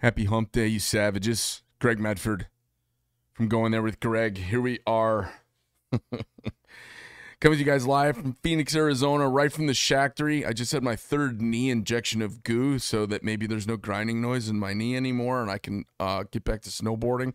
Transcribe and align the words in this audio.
Happy 0.00 0.26
hump 0.26 0.52
day, 0.52 0.68
you 0.68 0.78
savages. 0.78 1.62
Greg 1.80 1.98
Medford 1.98 2.46
from 3.32 3.48
Going 3.48 3.72
There 3.72 3.82
with 3.82 3.98
Greg. 3.98 4.38
Here 4.38 4.60
we 4.60 4.78
are. 4.86 5.32
Coming 5.90 6.28
to 7.40 7.56
you 7.56 7.64
guys 7.64 7.84
live 7.84 8.16
from 8.16 8.36
Phoenix, 8.40 8.76
Arizona, 8.76 9.28
right 9.28 9.52
from 9.52 9.66
the 9.66 9.74
Shactory. 9.74 10.46
I 10.46 10.52
just 10.52 10.70
had 10.70 10.84
my 10.84 10.94
third 10.94 11.42
knee 11.42 11.68
injection 11.68 12.22
of 12.22 12.44
goo 12.44 12.78
so 12.78 13.06
that 13.06 13.24
maybe 13.24 13.48
there's 13.48 13.66
no 13.66 13.76
grinding 13.76 14.22
noise 14.22 14.48
in 14.48 14.56
my 14.56 14.72
knee 14.72 14.94
anymore 14.94 15.42
and 15.42 15.50
I 15.50 15.58
can 15.58 15.84
uh, 15.98 16.22
get 16.30 16.44
back 16.44 16.62
to 16.62 16.70
snowboarding. 16.70 17.32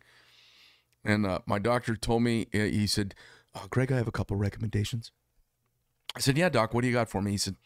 And 1.03 1.25
uh, 1.25 1.39
my 1.45 1.59
doctor 1.59 1.97
told 1.97 2.23
me, 2.23 2.47
uh, 2.53 2.59
he 2.59 2.87
said, 2.87 3.13
uh, 3.53 3.67
Greg, 3.69 3.91
I 3.91 3.97
have 3.97 4.07
a 4.07 4.11
couple 4.11 4.37
recommendations. 4.37 5.11
I 6.15 6.21
said, 6.21 6.37
Yeah, 6.37 6.47
doc, 6.47 6.73
what 6.73 6.83
do 6.83 6.87
you 6.87 6.93
got 6.93 7.09
for 7.09 7.21
me? 7.21 7.31
He 7.31 7.37
said, 7.37 7.57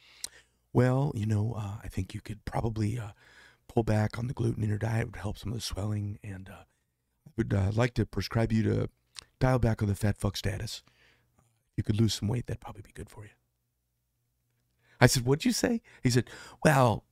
Well, 0.74 1.12
you 1.14 1.28
know, 1.28 1.54
uh, 1.56 1.76
I 1.84 1.88
think 1.88 2.16
you 2.16 2.20
could 2.20 2.46
probably 2.46 2.98
uh, 2.98 3.12
pull 3.68 3.84
back 3.84 4.18
on 4.18 4.28
the 4.28 4.34
gluten 4.34 4.64
in 4.64 4.70
your 4.70 4.78
diet, 4.78 5.08
would 5.08 5.18
help 5.18 5.38
some 5.38 5.52
of 5.52 5.58
the 5.58 5.62
swelling. 5.62 6.20
And 6.24 6.50
uh, 6.50 6.64
I 7.28 7.32
would 7.36 7.54
uh, 7.54 7.72
like 7.74 7.94
to 7.96 8.06
prescribe 8.06 8.52
you 8.52 8.64
to 8.64 8.90
dial 9.40 9.60
back 9.60 9.82
on 9.82 9.88
the 9.88 9.96
fat 9.96 10.18
fuck 10.18 10.38
status. 10.38 10.84
You 11.76 11.84
could 11.84 12.00
lose 12.00 12.16
some 12.16 12.28
weight, 12.28 12.48
that'd 12.48 12.62
probably 12.62 12.82
be 12.82 12.92
good 12.92 13.10
for 13.10 13.24
you. 13.24 13.30
I 15.00 15.08
said, 15.08 15.26
What'd 15.26 15.46
you 15.46 15.52
say? 15.52 15.82
He 16.02 16.10
said, 16.10 16.30
Well, 16.64 17.06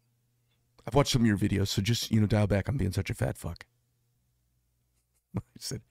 I've 0.88 0.95
watched 0.95 1.12
some 1.12 1.21
of 1.21 1.27
your 1.27 1.38
videos, 1.38 1.67
so 1.67 1.81
just, 1.81 2.12
you 2.12 2.20
know, 2.20 2.27
dial 2.27 2.48
back 2.48 2.67
on 2.67 2.77
being 2.77 2.91
such 2.91 3.09
a 3.09 3.13
fat 3.13 3.37
fuck. 3.37 3.65
I 5.37 5.41
said, 5.59 5.81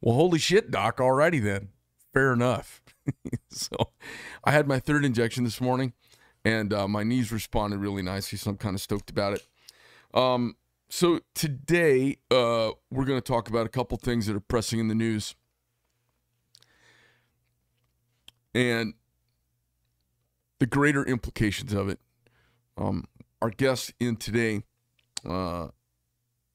Well, 0.00 0.16
holy 0.16 0.38
shit, 0.38 0.70
doc, 0.70 0.98
alrighty 0.98 1.42
then. 1.42 1.68
Fair 2.12 2.32
enough. 2.32 2.82
so 3.50 3.76
I 4.42 4.50
had 4.50 4.66
my 4.66 4.80
third 4.80 5.04
injection 5.04 5.44
this 5.44 5.60
morning, 5.60 5.92
and 6.44 6.72
uh, 6.72 6.88
my 6.88 7.04
knees 7.04 7.30
responded 7.30 7.78
really 7.78 8.02
nicely, 8.02 8.38
so 8.38 8.50
I'm 8.50 8.56
kind 8.56 8.74
of 8.74 8.80
stoked 8.80 9.10
about 9.10 9.34
it. 9.34 9.46
Um, 10.12 10.56
so 10.88 11.20
today, 11.34 12.18
uh, 12.30 12.70
we're 12.90 13.04
going 13.04 13.20
to 13.20 13.32
talk 13.32 13.48
about 13.48 13.66
a 13.66 13.68
couple 13.68 13.96
things 13.96 14.26
that 14.26 14.34
are 14.34 14.40
pressing 14.40 14.80
in 14.80 14.88
the 14.88 14.94
news. 14.94 15.34
And 18.54 18.94
the 20.58 20.66
greater 20.66 21.04
implications 21.04 21.72
of 21.72 21.88
it. 21.88 22.00
Um, 22.76 23.04
our 23.40 23.50
guest 23.50 23.94
in 24.00 24.16
today 24.16 24.62
uh, 25.24 25.68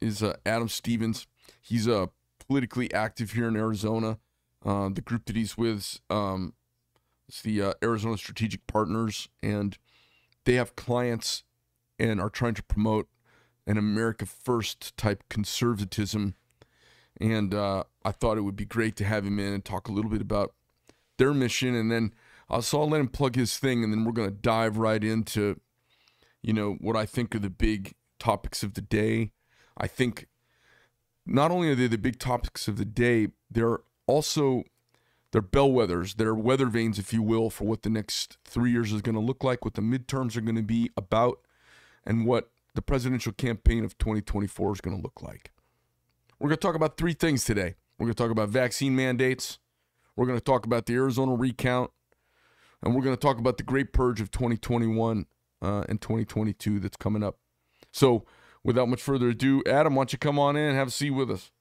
is 0.02 0.22
uh, 0.22 0.36
Adam 0.46 0.68
Stevens. 0.68 1.28
He's 1.62 1.88
uh, 1.88 2.08
politically 2.48 2.94
active 2.94 3.32
here 3.32 3.48
in 3.48 3.56
Arizona. 3.56 4.20
Uh, 4.64 4.90
the 4.90 5.02
group 5.02 5.26
that 5.26 5.36
he's 5.36 5.58
with 5.58 6.00
um, 6.10 6.54
is 7.30 7.42
the 7.42 7.62
uh, 7.62 7.74
Arizona 7.84 8.18
Strategic 8.18 8.68
Partners, 8.68 9.30
and 9.42 9.78
they 10.44 10.54
have 10.54 10.76
clients 10.76 11.44
and 11.98 12.20
are 12.20 12.30
trying 12.30 12.56
to 12.56 12.64
promote 12.64 13.08
an 13.68 13.78
America 13.78 14.26
First 14.26 14.96
type 14.98 15.24
conservatism. 15.30 16.36
And 17.20 17.54
uh, 17.54 17.84
I 18.04 18.12
thought 18.12 18.38
it 18.38 18.42
would 18.42 18.56
be 18.56 18.66
great 18.66 18.96
to 18.98 19.06
have 19.06 19.26
him 19.26 19.40
in 19.40 19.54
and 19.54 19.64
talk 19.64 19.88
a 19.88 19.92
little 19.92 20.12
bit 20.12 20.22
about 20.22 20.54
their 21.18 21.34
mission, 21.34 21.76
and 21.76 21.90
then 21.90 22.14
uh, 22.50 22.62
so 22.62 22.82
I'll 22.82 22.90
let 22.90 23.02
him 23.02 23.08
plug 23.08 23.36
his 23.36 23.58
thing, 23.58 23.84
and 23.84 23.92
then 23.92 24.04
we're 24.04 24.12
going 24.12 24.30
to 24.30 24.36
dive 24.36 24.78
right 24.78 25.04
into, 25.04 25.60
you 26.42 26.54
know, 26.54 26.74
what 26.80 26.96
I 26.96 27.06
think 27.06 27.34
are 27.34 27.40
the 27.40 27.50
big 27.50 27.96
topics 28.20 28.64
of 28.64 28.74
the 28.76 28.82
day. 28.82 29.32
I 29.78 29.88
think 29.88 30.28
not 31.26 31.52
only 31.52 31.70
are 31.70 31.76
they 31.76 31.88
the 31.88 31.98
big 31.98 32.20
topics 32.20 32.68
of 32.68 32.78
the 32.78 32.86
day, 32.86 33.30
they're 33.50 33.80
also 34.08 34.64
they're 35.32 35.42
bellwethers, 35.42 36.16
they're 36.16 36.36
weather 36.36 36.68
vanes, 36.68 37.00
if 37.00 37.12
you 37.12 37.22
will, 37.22 37.50
for 37.50 37.66
what 37.66 37.82
the 37.82 37.90
next 37.90 38.38
three 38.46 38.72
years 38.72 38.94
is 38.94 39.02
going 39.02 39.16
to 39.16 39.22
look 39.22 39.44
like, 39.44 39.66
what 39.66 39.74
the 39.74 39.82
midterms 39.82 40.38
are 40.38 40.42
going 40.42 40.56
to 40.56 40.62
be 40.62 40.92
about, 40.96 41.40
and 42.06 42.26
what 42.26 42.52
the 42.76 42.82
presidential 42.82 43.32
campaign 43.32 43.84
of 43.84 43.98
2024 43.98 44.74
is 44.74 44.82
going 44.82 44.96
to 44.96 45.02
look 45.02 45.22
like. 45.22 45.52
We're 46.40 46.50
going 46.50 46.58
to 46.58 46.62
talk 46.62 46.76
about 46.76 46.98
three 46.98 47.14
things 47.14 47.46
today. 47.46 47.76
We're 47.98 48.06
going 48.06 48.14
to 48.14 48.24
talk 48.24 48.32
about 48.32 48.50
vaccine 48.50 48.96
mandates. 48.96 49.58
We're 50.16 50.26
going 50.26 50.38
to 50.38 50.44
talk 50.44 50.66
about 50.66 50.86
the 50.86 50.94
Arizona 50.94 51.34
recount. 51.34 51.92
And 52.84 52.94
we're 52.94 53.02
going 53.02 53.16
to 53.16 53.20
talk 53.20 53.40
about 53.40 53.58
the 53.58 53.64
great 53.64 53.94
purge 53.94 54.22
of 54.22 54.30
2021 54.32 55.26
uh, 55.62 55.84
and 55.88 56.02
2022 56.02 56.80
that's 56.80 56.98
coming 56.98 57.24
up. 57.24 57.40
So, 57.92 58.26
without 58.64 58.90
much 58.90 59.02
further 59.02 59.30
ado, 59.30 59.64
Adam, 59.66 59.96
why 59.96 60.02
don't 60.02 60.14
you 60.14 60.20
come 60.20 60.38
on 60.38 60.58
in 60.58 60.64
and 60.64 60.78
have 60.78 60.90
a 60.90 60.92
seat 60.92 61.12
with 61.12 61.32
us? 61.32 61.52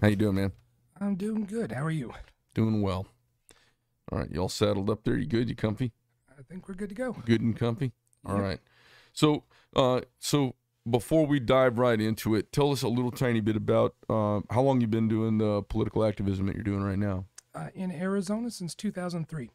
How 0.00 0.08
you 0.08 0.16
doing, 0.16 0.34
man? 0.36 0.52
I'm 1.00 1.16
doing 1.16 1.44
good. 1.44 1.72
How 1.72 1.84
are 1.84 1.90
you? 1.90 2.12
Doing 2.54 2.82
well. 2.82 3.06
All 4.12 4.18
right, 4.18 4.30
you 4.30 4.40
all 4.40 4.48
settled 4.48 4.88
up 4.90 5.04
there? 5.04 5.16
You 5.16 5.26
good? 5.26 5.48
You 5.48 5.54
comfy? 5.56 5.92
I 6.38 6.42
think 6.42 6.68
we're 6.68 6.74
good 6.74 6.90
to 6.90 6.94
go. 6.94 7.12
Good 7.24 7.40
and 7.40 7.56
comfy. 7.56 7.92
All 8.24 8.36
Yep. 8.36 8.42
right. 8.44 8.60
So, 9.12 9.44
uh, 9.74 10.02
so 10.18 10.54
before 10.88 11.26
we 11.26 11.40
dive 11.40 11.78
right 11.78 12.00
into 12.00 12.34
it, 12.34 12.52
tell 12.52 12.70
us 12.72 12.82
a 12.82 12.88
little 12.88 13.10
tiny 13.10 13.40
bit 13.40 13.56
about 13.56 13.94
uh, 14.08 14.40
how 14.50 14.62
long 14.62 14.80
you've 14.80 14.90
been 14.90 15.08
doing 15.08 15.38
the 15.38 15.62
political 15.62 16.04
activism 16.04 16.46
that 16.46 16.54
you're 16.54 16.64
doing 16.64 16.82
right 16.82 16.98
now. 16.98 17.24
Uh, 17.54 17.68
in 17.74 17.90
Arizona 17.90 18.50
since 18.50 18.74
2003, 18.74 19.50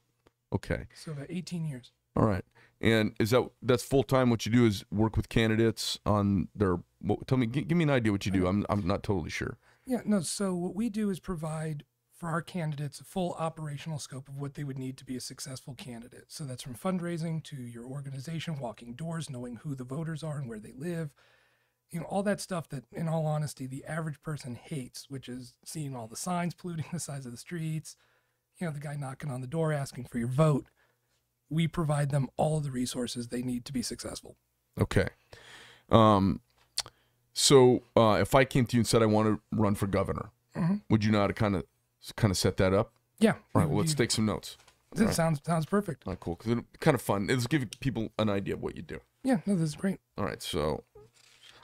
Okay. 0.53 0.87
so 0.95 1.11
about 1.11 1.27
18 1.29 1.65
years. 1.65 1.91
All 2.15 2.25
right. 2.25 2.43
And 2.81 3.13
is 3.19 3.29
that 3.29 3.47
that's 3.61 3.83
full 3.83 4.03
time? 4.03 4.29
What 4.31 4.45
you 4.45 4.51
do 4.51 4.65
is 4.65 4.83
work 4.91 5.15
with 5.15 5.29
candidates 5.29 5.99
on 6.05 6.47
their. 6.55 6.79
What, 6.99 7.25
tell 7.27 7.37
me, 7.37 7.45
gi- 7.45 7.61
give 7.65 7.77
me 7.77 7.83
an 7.83 7.91
idea 7.91 8.11
what 8.11 8.25
you 8.25 8.31
do. 8.31 8.47
I'm 8.47 8.65
I'm 8.69 8.85
not 8.85 9.03
totally 9.03 9.29
sure. 9.29 9.57
Yeah, 9.85 10.01
no, 10.05 10.21
so 10.21 10.53
what 10.53 10.75
we 10.75 10.89
do 10.89 11.09
is 11.09 11.19
provide 11.19 11.83
for 12.21 12.29
our 12.29 12.41
candidates 12.43 12.99
a 12.99 13.03
full 13.03 13.33
operational 13.39 13.97
scope 13.97 14.29
of 14.29 14.37
what 14.37 14.53
they 14.53 14.63
would 14.63 14.77
need 14.77 14.95
to 14.95 15.03
be 15.03 15.15
a 15.15 15.21
successful 15.21 15.73
candidate. 15.73 16.25
So 16.27 16.43
that's 16.43 16.61
from 16.61 16.75
fundraising 16.75 17.43
to 17.45 17.55
your 17.55 17.85
organization, 17.85 18.59
walking 18.59 18.93
doors, 18.93 19.27
knowing 19.27 19.55
who 19.55 19.73
the 19.73 19.83
voters 19.83 20.21
are 20.23 20.37
and 20.37 20.47
where 20.47 20.59
they 20.59 20.73
live. 20.77 21.15
You 21.89 21.99
know, 21.99 22.05
all 22.05 22.21
that 22.21 22.39
stuff 22.39 22.69
that, 22.69 22.83
in 22.91 23.09
all 23.09 23.25
honesty, 23.25 23.65
the 23.65 23.83
average 23.85 24.21
person 24.21 24.53
hates, 24.53 25.09
which 25.09 25.27
is 25.27 25.55
seeing 25.65 25.95
all 25.95 26.05
the 26.05 26.15
signs 26.15 26.53
polluting 26.55 26.85
the 26.93 26.99
sides 26.99 27.25
of 27.25 27.31
the 27.31 27.39
streets, 27.39 27.97
you 28.59 28.67
know, 28.67 28.71
the 28.71 28.79
guy 28.79 28.95
knocking 28.95 29.31
on 29.31 29.41
the 29.41 29.47
door 29.47 29.73
asking 29.73 30.05
for 30.05 30.19
your 30.19 30.27
vote. 30.27 30.67
We 31.49 31.67
provide 31.67 32.11
them 32.11 32.29
all 32.37 32.59
the 32.59 32.71
resources 32.71 33.27
they 33.27 33.41
need 33.41 33.65
to 33.65 33.73
be 33.73 33.81
successful. 33.81 34.37
Okay. 34.79 35.07
Um. 35.89 36.41
So, 37.33 37.83
uh, 37.95 38.17
if 38.21 38.35
I 38.35 38.43
came 38.45 38.65
to 38.65 38.75
you 38.77 38.81
and 38.81 38.87
said 38.87 39.01
I 39.01 39.05
want 39.05 39.27
to 39.27 39.41
run 39.57 39.75
for 39.75 39.87
governor, 39.87 40.31
Mhm. 40.55 40.81
would 40.89 41.03
you 41.05 41.11
know 41.11 41.21
how 41.21 41.27
to 41.27 41.33
kind 41.33 41.55
of 41.55 41.65
kind 42.15 42.31
of 42.31 42.37
set 42.37 42.57
that 42.57 42.73
up? 42.73 42.93
Yeah. 43.19 43.33
All 43.53 43.61
right. 43.61 43.69
Well, 43.69 43.79
let's 43.79 43.93
take 43.93 44.11
some 44.11 44.25
notes. 44.25 44.57
That 44.93 45.01
Alright. 45.03 45.15
sounds 45.15 45.41
sounds 45.45 45.65
perfect. 45.65 46.05
All 46.05 46.11
right, 46.11 46.19
cool. 46.19 46.35
Because 46.35 46.51
it's 46.53 46.77
kind 46.81 46.95
of 46.95 47.01
fun. 47.01 47.29
It'll 47.29 47.43
give 47.45 47.65
people 47.79 48.09
an 48.19 48.29
idea 48.29 48.55
of 48.55 48.61
what 48.61 48.75
you 48.75 48.81
do. 48.81 48.99
Yeah, 49.23 49.39
no, 49.45 49.55
this 49.55 49.69
is 49.69 49.75
great. 49.75 49.99
All 50.17 50.25
right, 50.25 50.41
so 50.43 50.83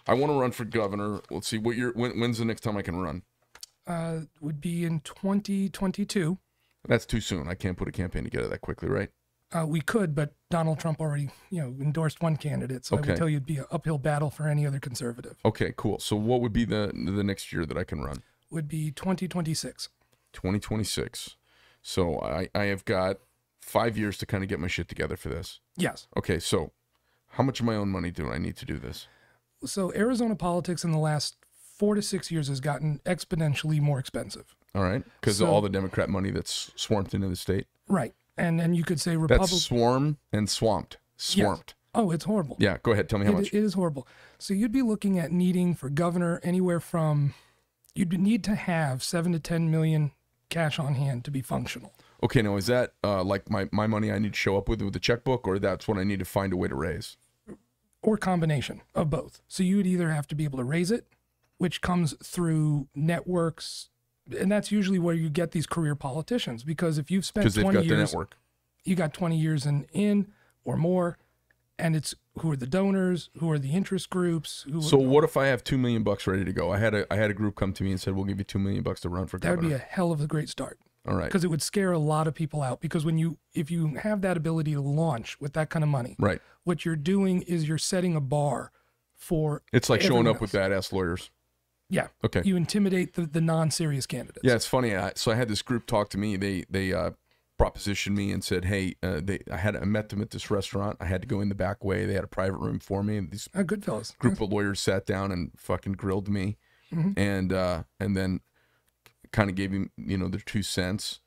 I 0.08 0.14
want 0.14 0.32
to 0.32 0.40
run 0.40 0.52
for 0.52 0.64
governor. 0.64 1.20
Let's 1.30 1.48
see 1.50 1.58
what 1.58 1.76
year. 1.76 1.92
When, 1.94 2.18
when's 2.20 2.38
the 2.38 2.46
next 2.46 2.62
time 2.62 2.78
I 2.78 2.82
can 2.84 2.98
run? 3.02 3.24
Uh, 3.86 4.22
would 4.40 4.62
be 4.62 4.86
in 4.86 5.02
2022. 5.02 6.38
That's 6.88 7.06
too 7.06 7.20
soon. 7.20 7.50
I 7.50 7.56
can't 7.56 7.78
put 7.78 7.88
a 7.90 7.92
campaign 7.92 8.24
together 8.24 8.48
that 8.48 8.62
quickly, 8.62 8.88
right? 8.88 9.10
Uh, 9.52 9.66
we 9.66 9.80
could, 9.80 10.14
but 10.14 10.34
Donald 10.50 10.78
Trump 10.80 11.00
already, 11.00 11.30
you 11.50 11.62
know, 11.62 11.74
endorsed 11.82 12.22
one 12.22 12.36
candidate, 12.36 12.86
so 12.86 12.98
I 12.98 13.02
would 13.02 13.16
tell 13.16 13.30
you 13.30 13.38
it'd 13.38 13.46
be 13.46 13.58
an 13.58 13.66
uphill 13.72 13.98
battle 13.98 14.30
for 14.30 14.48
any 14.48 14.68
other 14.68 14.80
conservative. 14.80 15.38
Okay, 15.46 15.74
cool. 15.78 16.00
So 16.00 16.18
what 16.18 16.42
would 16.42 16.52
be 16.52 16.66
the 16.66 16.92
the 16.94 17.24
next 17.24 17.54
year 17.54 17.66
that 17.66 17.78
I 17.78 17.84
can 17.86 18.02
run? 18.02 18.24
Would 18.52 18.68
be 18.68 18.92
2026. 18.92 19.90
2026. 20.34 21.38
So 21.82 22.20
I 22.22 22.50
I 22.54 22.66
have 22.66 22.84
got 22.84 23.18
five 23.62 23.98
years 23.98 24.18
to 24.18 24.26
kind 24.26 24.44
of 24.44 24.50
get 24.50 24.60
my 24.60 24.68
shit 24.68 24.90
together 24.90 25.16
for 25.16 25.30
this. 25.30 25.60
Yes. 25.78 26.08
Okay, 26.18 26.40
so 26.40 26.72
how 27.32 27.44
much 27.44 27.60
of 27.62 27.66
my 27.66 27.76
own 27.76 27.90
money 27.90 28.12
do 28.12 28.30
I 28.30 28.38
need 28.38 28.58
to 28.58 28.66
do 28.66 28.78
this? 28.78 29.08
So 29.66 29.94
Arizona 29.94 30.36
politics 30.36 30.84
in 30.84 30.92
the 30.92 30.98
last 31.00 31.38
four 31.78 31.96
to 31.96 32.02
six 32.02 32.32
years 32.32 32.48
has 32.50 32.60
gotten 32.60 33.00
exponentially 33.06 33.80
more 33.80 34.00
expensive. 34.00 34.56
All 34.76 34.84
right, 34.84 35.04
because 35.22 35.38
So- 35.38 35.48
all 35.48 35.62
the 35.62 35.70
Democrat 35.70 36.10
money 36.10 36.32
that's 36.32 36.72
swarmed 36.76 37.14
into 37.14 37.30
the 37.30 37.36
state. 37.38 37.68
Right. 37.88 38.14
And 38.38 38.62
and 38.62 38.76
you 38.76 38.84
could 38.84 39.00
say 39.02 39.16
That's 39.16 39.62
swarm 39.64 40.18
and 40.32 40.50
swamped. 40.50 40.98
Swamped. 41.18 41.74
Oh, 41.96 42.12
it's 42.12 42.26
horrible. 42.26 42.58
Yeah, 42.60 42.78
go 42.84 42.92
ahead. 42.92 43.10
Tell 43.10 43.18
me 43.18 43.26
how 43.26 43.32
It- 43.32 43.36
much. 43.36 43.48
it 43.48 43.64
is 43.64 43.74
horrible. 43.74 44.08
So 44.38 44.54
you'd 44.54 44.72
be 44.72 44.84
looking 44.84 45.18
at 45.18 45.32
needing 45.32 45.74
for 45.74 45.90
governor 45.90 46.40
anywhere 46.44 46.80
from 46.80 47.34
you'd 47.96 48.14
need 48.20 48.44
to 48.44 48.54
have 48.54 49.02
seven 49.04 49.32
to 49.32 49.40
ten 49.40 49.72
million 49.72 50.12
cash 50.50 50.78
on 50.78 50.94
hand 50.94 51.26
to 51.26 51.32
be 51.32 51.42
functional. 51.42 51.94
Okay, 52.22 52.42
now 52.44 52.56
is 52.56 52.68
that 52.68 52.94
uh, 53.04 53.24
like 53.24 53.50
my, 53.50 53.68
my 53.72 53.88
money 53.88 54.12
I 54.12 54.20
need 54.20 54.34
to 54.34 54.38
show 54.38 54.56
up 54.58 54.70
with 54.70 54.82
with 54.84 54.96
a 54.96 55.00
checkbook, 55.00 55.48
or 55.48 55.58
that's 55.58 55.88
what 55.88 55.98
I 55.98 56.04
need 56.04 56.20
to 56.20 56.26
find 56.26 56.54
a 56.54 56.58
way 56.58 56.68
to 56.68 56.76
raise? 56.76 57.18
or 58.04 58.16
combination 58.16 58.82
of 58.96 59.10
both. 59.10 59.42
So 59.48 59.64
you 59.64 59.78
would 59.78 59.88
either 59.88 60.12
have 60.12 60.28
to 60.28 60.36
be 60.36 60.44
able 60.44 60.60
to 60.60 60.64
raise 60.64 60.92
it, 60.92 61.08
which 61.58 61.82
comes 61.82 62.14
through 62.24 62.88
networks, 62.96 63.90
and 64.40 64.52
that's 64.52 64.72
usually 64.72 65.00
where 65.00 65.16
you 65.16 65.30
get 65.30 65.52
these 65.52 65.68
career 65.68 65.96
politicians 65.96 66.64
because 66.64 66.98
if 66.98 67.10
you've 67.12 67.26
spent 67.26 67.52
they've 67.54 67.64
20 67.64 67.78
got 67.78 67.82
the 67.88 67.96
years, 67.96 68.12
network. 68.14 68.38
you 68.84 68.96
got 68.96 69.14
20 69.14 69.38
years 69.38 69.66
in 69.66 69.86
in 69.94 70.28
or 70.66 70.76
more, 70.78 71.18
and 71.80 71.96
it's 71.96 72.16
who 72.40 72.52
are 72.52 72.56
the 72.56 72.68
donors, 72.68 73.30
who 73.40 73.50
are 73.52 73.58
the 73.60 73.72
interest 73.72 74.10
groups, 74.10 74.66
who 74.72 74.82
So 74.82 74.98
what 74.98 75.24
if 75.24 75.38
I 75.38 75.48
have 75.48 75.64
two 75.64 75.78
million 75.78 76.04
bucks 76.04 76.28
ready 76.28 76.44
to 76.46 76.54
go? 76.54 76.72
I 76.72 76.78
had 76.78 76.94
a 76.94 77.12
I 77.14 77.16
had 77.18 77.30
a 77.30 77.34
group 77.34 77.56
come 77.56 77.74
to 77.74 77.84
me 77.84 77.92
and 77.92 78.00
said 78.02 78.16
we'll 78.16 78.26
give 78.26 78.38
you 78.40 78.44
two 78.44 78.60
million 78.60 78.84
bucks 78.84 79.02
to 79.02 79.10
run 79.10 79.28
for 79.28 79.38
that 79.40 79.50
would 79.52 79.56
governor. 79.58 79.78
be 79.78 79.84
a 79.84 79.86
hell 79.88 80.12
of 80.12 80.22
a 80.22 80.28
great 80.28 80.50
start 80.50 80.80
All 81.08 81.16
right, 81.16 81.26
because 81.26 81.44
it 81.44 81.48
would 81.50 81.62
scare 81.62 81.92
a 81.92 82.00
lot 82.00 82.28
of 82.28 82.34
people 82.34 82.62
out 82.62 82.82
because 82.82 83.06
when 83.06 83.18
you 83.18 83.38
if 83.54 83.72
you 83.72 83.96
have 83.96 84.22
that 84.22 84.36
ability 84.38 84.74
to 84.74 84.82
launch 84.82 85.40
with 85.40 85.54
that 85.54 85.70
kind 85.70 85.84
of 85.84 85.90
money, 85.90 86.16
right. 86.20 86.42
what 86.64 86.84
you're 86.86 86.96
doing 86.96 87.42
is 87.44 87.68
you're 87.68 87.78
setting 87.78 88.16
a 88.16 88.22
bar 88.22 88.72
for 89.16 89.64
It's 89.74 89.90
like 89.90 90.02
showing 90.02 90.28
up 90.28 90.40
with 90.42 90.54
else. 90.54 90.68
badass 90.70 90.94
lawyers. 90.94 91.32
Yeah, 91.90 92.08
Okay. 92.24 92.42
you 92.44 92.56
intimidate 92.56 93.14
the, 93.16 93.26
the 93.26 93.42
non-serious 93.42 94.06
candidates. 94.06 94.42
Yeah, 94.44 94.56
it's 94.56 94.66
funny. 94.68 94.96
I, 94.96 95.14
so 95.16 95.32
I 95.32 95.36
had 95.36 95.48
this 95.48 95.62
group 95.62 95.86
talk 95.86 96.10
to 96.10 96.18
me. 96.18 96.36
They 96.38 96.66
they 96.70 96.94
uh, 96.94 97.12
propositioned 97.60 98.16
me 98.16 98.32
and 98.32 98.44
said, 98.44 98.66
"Hey, 98.66 98.96
uh, 99.02 99.20
they 99.24 99.40
I 99.52 99.58
had 99.58 99.76
I 99.76 99.86
met 99.86 100.10
them 100.10 100.22
at 100.22 100.32
this 100.32 100.52
restaurant. 100.52 100.98
I 101.00 101.06
had 101.06 101.22
to 101.22 101.28
go 101.28 101.40
in 101.42 101.50
the 101.50 101.56
back 101.56 101.84
way. 101.84 102.06
They 102.06 102.14
had 102.14 102.24
a 102.24 102.28
private 102.28 102.58
room 102.60 102.80
for 102.80 103.04
me. 103.04 103.18
And 103.18 103.32
these 103.32 103.48
Uh, 103.54 103.64
good 103.64 103.84
fellas. 103.86 104.12
group 104.20 104.40
of 104.42 104.52
lawyers 104.52 104.80
sat 104.80 105.06
down 105.06 105.32
and 105.32 105.52
fucking 105.58 105.94
grilled 105.94 106.28
me, 106.30 106.58
Mhm. 106.94 107.14
and 107.18 107.54
uh, 107.54 107.84
and 108.00 108.16
then 108.18 108.42
kind 109.32 109.50
of 109.50 109.56
gave 109.56 109.72
him 109.72 109.90
you 109.98 110.18
know 110.18 110.28
their 110.28 110.40
two 110.42 110.64
cents, 110.64 111.20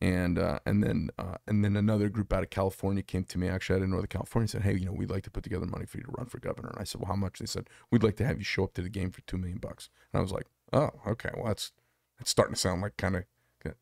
and 0.00 0.38
uh, 0.38 0.58
and 0.66 0.82
then 0.82 1.08
uh, 1.18 1.36
and 1.46 1.64
then 1.64 1.76
another 1.76 2.08
group 2.08 2.32
out 2.32 2.42
of 2.42 2.50
California 2.50 3.02
came 3.02 3.24
to 3.24 3.38
me 3.38 3.48
actually 3.48 3.76
out 3.76 3.82
of 3.82 3.88
Northern 3.88 4.08
California 4.08 4.44
and 4.44 4.50
said, 4.50 4.62
hey, 4.62 4.74
you 4.74 4.84
know, 4.86 4.92
we'd 4.92 5.10
like 5.10 5.22
to 5.24 5.30
put 5.30 5.42
together 5.42 5.66
money 5.66 5.86
for 5.86 5.96
you 5.98 6.04
to 6.04 6.12
run 6.18 6.26
for 6.26 6.38
governor. 6.38 6.68
And 6.70 6.78
I 6.78 6.84
said, 6.84 7.00
well, 7.00 7.08
how 7.08 7.16
much? 7.16 7.38
They 7.38 7.46
said, 7.46 7.68
we'd 7.90 8.02
like 8.02 8.16
to 8.16 8.26
have 8.26 8.38
you 8.38 8.44
show 8.44 8.64
up 8.64 8.74
to 8.74 8.82
the 8.82 8.88
game 8.90 9.10
for 9.10 9.22
two 9.22 9.38
million 9.38 9.58
bucks. 9.58 9.88
And 10.12 10.18
I 10.18 10.22
was 10.22 10.32
like, 10.32 10.46
oh, 10.72 10.90
okay, 11.06 11.30
well 11.34 11.46
that's 11.46 11.72
that's 12.18 12.30
starting 12.30 12.54
to 12.54 12.60
sound 12.60 12.82
like 12.82 12.96
kind 12.96 13.16
of 13.16 13.24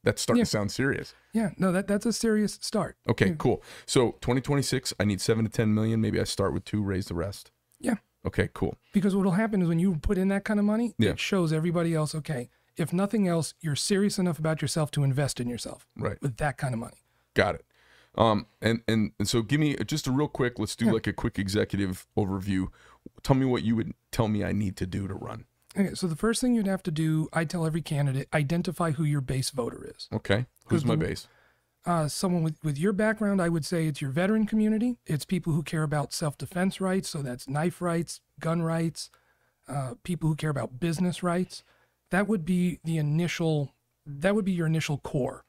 that's 0.03 0.23
starting 0.23 0.39
Yeah. 0.39 0.45
to 0.45 0.51
sound 0.51 0.73
serious. 0.73 1.15
Yeah, 1.35 1.51
no, 1.59 1.71
that 1.73 1.87
that's 1.89 2.07
a 2.07 2.13
serious 2.13 2.59
start. 2.63 2.97
Okay, 3.09 3.29
Yeah. 3.29 3.35
cool. 3.39 3.63
So 3.85 4.13
2026, 4.23 4.95
I 4.99 5.05
need 5.05 5.21
seven 5.21 5.45
to 5.45 5.51
10 5.51 5.75
million. 5.75 6.01
Maybe 6.01 6.19
I 6.21 6.25
start 6.25 6.55
with 6.55 6.65
two, 6.65 6.83
raise 6.83 7.07
the 7.07 7.15
rest. 7.15 7.51
Yeah. 7.81 7.97
Okay, 8.27 8.49
cool. 8.55 8.79
Because 8.95 9.15
what 9.15 9.25
will 9.27 9.33
happen 9.33 9.61
is 9.61 9.69
when 9.69 9.79
you 9.79 9.97
put 9.97 10.17
in 10.17 10.29
that 10.29 10.45
kind 10.45 10.59
of 10.59 10.65
money, 10.65 10.95
Yeah. 10.97 11.11
it 11.11 11.19
shows 11.21 11.53
everybody 11.53 11.93
else, 11.95 12.15
okay, 12.15 12.49
if 12.77 12.93
nothing 12.93 13.29
else, 13.29 13.55
you're 13.61 13.77
serious 13.77 14.19
enough 14.19 14.39
about 14.39 14.63
yourself 14.63 14.91
to 14.93 15.05
invest 15.05 15.41
in 15.41 15.49
yourself 15.49 15.87
Right. 15.97 16.21
with 16.21 16.37
that 16.39 16.57
kind 16.57 16.75
of 16.75 16.81
money. 16.81 16.99
Got 17.35 17.57
it. 17.57 17.65
Um, 18.17 18.47
and, 18.63 18.83
and, 18.87 19.13
and 19.19 19.29
so 19.29 19.43
give 19.43 19.59
me 19.61 19.75
just 19.87 20.07
a 20.07 20.13
real 20.13 20.29
quick, 20.29 20.59
let's 20.59 20.77
do 20.77 20.87
Yeah. 20.87 20.93
like 20.93 21.07
a 21.07 21.13
quick 21.13 21.39
executive 21.39 22.07
overview. 22.17 22.69
Tell 23.23 23.35
me 23.37 23.45
what 23.45 23.63
you 23.65 23.75
would 23.77 23.93
tell 24.13 24.29
me 24.29 24.45
I 24.45 24.53
need 24.53 24.77
to 24.77 24.87
do 24.87 25.09
to 25.09 25.15
run. 25.15 25.47
Okay, 25.77 25.95
so 25.95 26.07
the 26.07 26.15
first 26.15 26.41
thing 26.41 26.55
you'd 26.55 26.69
have 26.69 26.85
to 26.85 26.93
do, 26.93 27.29
I 27.33 27.45
tell 27.45 27.67
every 27.67 27.83
candidate, 27.83 28.29
identify 28.33 28.93
who 28.93 29.03
your 29.03 29.21
base 29.21 29.51
voter 29.51 29.85
is. 29.97 30.09
Okay. 30.13 30.47
Who's 30.67 30.85
my 30.85 30.95
base? 30.95 31.27
Uh, 31.85 32.07
someone 32.09 32.43
with, 32.45 32.57
with 32.63 32.79
your 32.79 32.93
background, 32.93 33.43
I 33.43 33.49
would 33.49 33.65
say 33.67 33.87
it's 33.89 34.01
your 34.01 34.11
veteran 34.13 34.47
community. 34.47 34.97
It's 35.05 35.25
people 35.25 35.53
who 35.53 35.63
care 35.65 35.83
about 35.83 36.13
self 36.15 36.39
defense 36.39 36.81
rights. 36.81 37.11
So 37.11 37.21
that's 37.23 37.49
knife 37.49 37.83
rights, 37.83 38.21
gun 38.41 38.63
rights, 38.63 39.11
uh, 39.69 39.95
people 40.05 40.29
who 40.29 40.37
care 40.37 40.49
about 40.51 40.79
business 40.79 41.23
rights. 41.25 41.65
That 42.11 42.29
would 42.29 42.45
be 42.45 42.81
the 42.85 42.99
initial, 42.99 43.75
that 44.07 44.35
would 44.35 44.45
be 44.45 44.53
your 44.53 44.67
initial 44.67 44.99
core. 44.99 45.45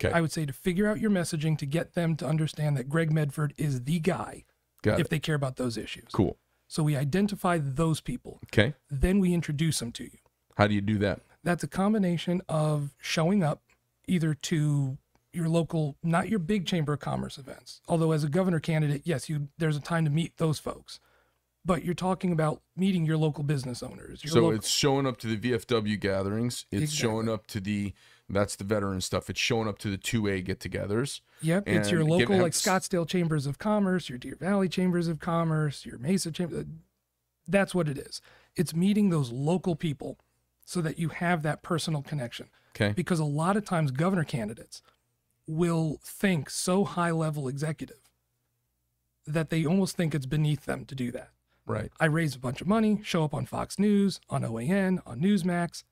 Okay. 0.00 0.12
I 0.14 0.20
would 0.20 0.32
say 0.32 0.46
to 0.46 0.52
figure 0.52 0.86
out 0.88 1.00
your 1.00 1.10
messaging 1.10 1.58
to 1.58 1.66
get 1.66 1.94
them 1.94 2.14
to 2.16 2.26
understand 2.26 2.76
that 2.76 2.88
Greg 2.88 3.10
Medford 3.12 3.52
is 3.56 3.82
the 3.84 3.98
guy 3.98 4.44
Got 4.82 5.00
if 5.00 5.06
it. 5.06 5.10
they 5.10 5.18
care 5.18 5.34
about 5.34 5.56
those 5.56 5.76
issues. 5.76 6.08
Cool. 6.12 6.38
So 6.68 6.82
we 6.84 6.96
identify 6.96 7.58
those 7.58 8.00
people, 8.00 8.38
Okay. 8.52 8.74
then 8.90 9.18
we 9.18 9.32
introduce 9.34 9.78
them 9.80 9.90
to 9.92 10.04
you. 10.04 10.18
How 10.56 10.66
do 10.66 10.74
you 10.74 10.80
do 10.80 10.98
that? 10.98 11.20
That's 11.42 11.64
a 11.64 11.68
combination 11.68 12.42
of 12.48 12.90
showing 13.00 13.42
up 13.42 13.62
either 14.06 14.34
to 14.34 14.98
your 15.32 15.48
local, 15.48 15.96
not 16.02 16.28
your 16.28 16.38
big 16.38 16.66
chamber 16.66 16.92
of 16.92 17.00
commerce 17.00 17.38
events. 17.38 17.80
Although 17.88 18.12
as 18.12 18.22
a 18.24 18.28
governor 18.28 18.60
candidate, 18.60 19.02
yes, 19.04 19.28
you 19.28 19.48
there's 19.58 19.76
a 19.76 19.80
time 19.80 20.04
to 20.04 20.10
meet 20.10 20.36
those 20.38 20.58
folks. 20.58 21.00
But 21.68 21.84
you're 21.84 21.94
talking 21.94 22.32
about 22.32 22.62
meeting 22.76 23.04
your 23.04 23.16
local 23.16 23.44
business 23.44 23.82
owners. 23.82 24.24
Your 24.24 24.32
So 24.32 24.40
local, 24.40 24.56
it's 24.56 24.68
showing 24.68 25.06
up 25.06 25.18
to 25.18 25.36
the 25.36 25.36
VFW 25.36 26.00
gatherings. 26.00 26.66
It's 26.72 26.92
showing 26.92 27.28
up 27.28 27.46
to 27.48 27.60
the, 27.60 27.92
that's 28.28 28.56
the 28.56 28.64
veteran 28.64 29.00
stuff. 29.00 29.30
It's 29.30 29.38
showing 29.38 29.68
up 29.68 29.78
to 29.80 29.90
the 29.90 29.98
2A 29.98 30.44
get 30.44 30.60
togethers. 30.60 31.20
yep, 31.42 31.64
it's 31.66 31.90
your 31.90 32.04
local 32.04 32.38
like 32.38 32.52
Scottsdale 32.52 33.06
chambers 33.06 33.46
of 33.46 33.58
commerce, 33.58 34.08
your 34.08 34.18
Deer 34.18 34.36
Valley 34.40 34.68
chambers 34.68 35.08
of 35.08 35.20
commerce, 35.20 35.86
your 35.86 35.98
Mesa 35.98 36.32
chamber. 36.32 36.60
Uh, 36.60 36.62
that's 37.46 37.74
what 37.74 37.88
it 37.88 37.98
is. 37.98 38.20
It's 38.56 38.74
meeting 38.74 39.10
those 39.10 39.30
local 39.30 39.76
people 39.76 40.18
so 40.64 40.80
that 40.80 40.98
you 40.98 41.10
have 41.10 41.42
that 41.42 41.62
personal 41.62 42.02
connection. 42.02 42.48
Okay. 42.76 42.92
because 42.92 43.18
a 43.18 43.24
lot 43.24 43.56
of 43.56 43.64
times 43.64 43.90
governor 43.90 44.24
candidates 44.24 44.82
will 45.46 45.98
think 46.04 46.48
so 46.50 46.84
high 46.84 47.10
level 47.10 47.48
executive 47.48 48.08
that 49.26 49.50
they 49.50 49.64
almost 49.64 49.96
think 49.96 50.14
it's 50.14 50.26
beneath 50.26 50.64
them 50.64 50.84
to 50.84 50.94
do 50.94 51.10
that. 51.10 51.30
Right. 51.68 51.90
I 52.00 52.06
raise 52.06 52.34
a 52.34 52.38
bunch 52.38 52.60
of 52.60 52.66
money, 52.66 53.00
show 53.04 53.24
up 53.24 53.34
on 53.34 53.46
Fox 53.46 53.78
News, 53.78 54.20
on 54.30 54.42
OAN, 54.42 55.00
on 55.06 55.20
Newsmax, 55.20 55.84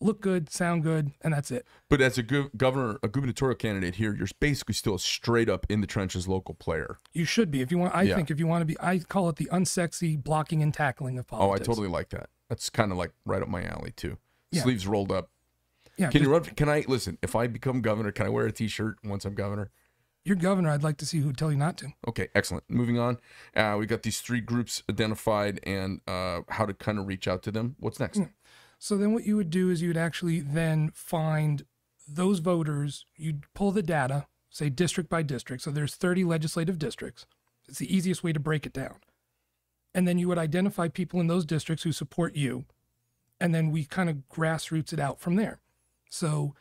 look 0.00 0.20
good, 0.20 0.50
sound 0.50 0.82
good, 0.82 1.12
and 1.22 1.32
that's 1.34 1.50
it. 1.50 1.66
But 1.90 2.00
as 2.00 2.16
a 2.18 2.22
gov- 2.22 2.54
governor, 2.56 2.98
a 3.02 3.08
gubernatorial 3.08 3.56
candidate 3.56 3.96
here, 3.96 4.14
you're 4.14 4.28
basically 4.40 4.74
still 4.74 4.94
a 4.94 4.98
straight 4.98 5.48
up 5.48 5.66
in 5.68 5.80
the 5.80 5.86
trenches 5.86 6.28
local 6.28 6.54
player. 6.54 6.98
You 7.12 7.24
should 7.24 7.50
be 7.50 7.60
if 7.62 7.70
you 7.70 7.78
want. 7.78 7.94
I 7.94 8.02
Yeah. 8.02 8.16
think 8.16 8.30
if 8.30 8.38
you 8.38 8.46
want 8.46 8.62
to 8.62 8.66
be, 8.66 8.76
I 8.80 8.98
call 9.00 9.28
it 9.28 9.36
the 9.36 9.46
unsexy 9.46 10.22
blocking 10.22 10.62
and 10.62 10.72
tackling 10.72 11.18
of 11.18 11.26
politics. 11.26 11.50
Oh, 11.50 11.62
I 11.62 11.64
totally 11.74 11.88
like 11.88 12.10
that. 12.10 12.28
That's 12.48 12.70
kind 12.70 12.92
of 12.92 12.98
like 12.98 13.12
right 13.24 13.42
up 13.42 13.48
my 13.48 13.64
alley 13.64 13.92
too. 13.96 14.18
Yeah. 14.50 14.62
Sleeves 14.62 14.86
rolled 14.86 15.10
up. 15.10 15.30
Yeah, 15.96 16.06
Can 16.10 16.20
just- 16.20 16.24
you 16.24 16.32
run? 16.32 16.42
Can 16.44 16.68
I 16.68 16.84
listen? 16.88 17.18
If 17.22 17.34
I 17.36 17.46
become 17.46 17.80
governor, 17.80 18.10
can 18.12 18.26
I 18.26 18.28
wear 18.28 18.46
a 18.46 18.52
T-shirt 18.52 18.98
once 19.04 19.24
I'm 19.24 19.34
governor? 19.34 19.70
You're 20.24 20.36
governor. 20.36 20.70
I'd 20.70 20.82
like 20.82 20.96
to 20.98 21.06
see 21.06 21.20
who'd 21.20 21.36
tell 21.36 21.50
you 21.50 21.58
not 21.58 21.76
to. 21.78 21.92
Okay, 22.08 22.28
excellent. 22.34 22.64
Moving 22.68 22.98
on. 22.98 23.18
Uh, 23.54 23.76
we 23.78 23.86
got 23.86 24.02
these 24.02 24.20
three 24.20 24.40
groups 24.40 24.82
identified 24.90 25.60
and 25.64 26.00
uh, 26.08 26.40
how 26.48 26.64
to 26.64 26.74
kind 26.74 26.98
of 26.98 27.06
reach 27.06 27.28
out 27.28 27.42
to 27.44 27.50
them. 27.50 27.76
What's 27.78 28.00
next? 28.00 28.22
So 28.78 28.96
then 28.96 29.12
what 29.12 29.24
you 29.24 29.36
would 29.36 29.50
do 29.50 29.70
is 29.70 29.82
you 29.82 29.88
would 29.88 29.96
actually 29.96 30.40
then 30.40 30.90
find 30.94 31.64
those 32.08 32.38
voters, 32.38 33.06
you'd 33.16 33.44
pull 33.54 33.70
the 33.70 33.82
data, 33.82 34.26
say 34.50 34.68
district 34.68 35.10
by 35.10 35.22
district. 35.22 35.62
So 35.62 35.70
there's 35.70 35.94
30 35.94 36.24
legislative 36.24 36.78
districts. 36.78 37.26
It's 37.68 37.78
the 37.78 37.94
easiest 37.94 38.22
way 38.22 38.32
to 38.32 38.40
break 38.40 38.66
it 38.66 38.72
down. 38.72 38.96
And 39.94 40.08
then 40.08 40.18
you 40.18 40.28
would 40.28 40.38
identify 40.38 40.88
people 40.88 41.20
in 41.20 41.28
those 41.28 41.44
districts 41.44 41.84
who 41.84 41.92
support 41.92 42.34
you. 42.34 42.64
And 43.40 43.54
then 43.54 43.70
we 43.70 43.84
kind 43.84 44.08
of 44.08 44.22
grassroots 44.32 44.92
it 44.92 45.00
out 45.00 45.20
from 45.20 45.36
there. 45.36 45.60
So 46.08 46.54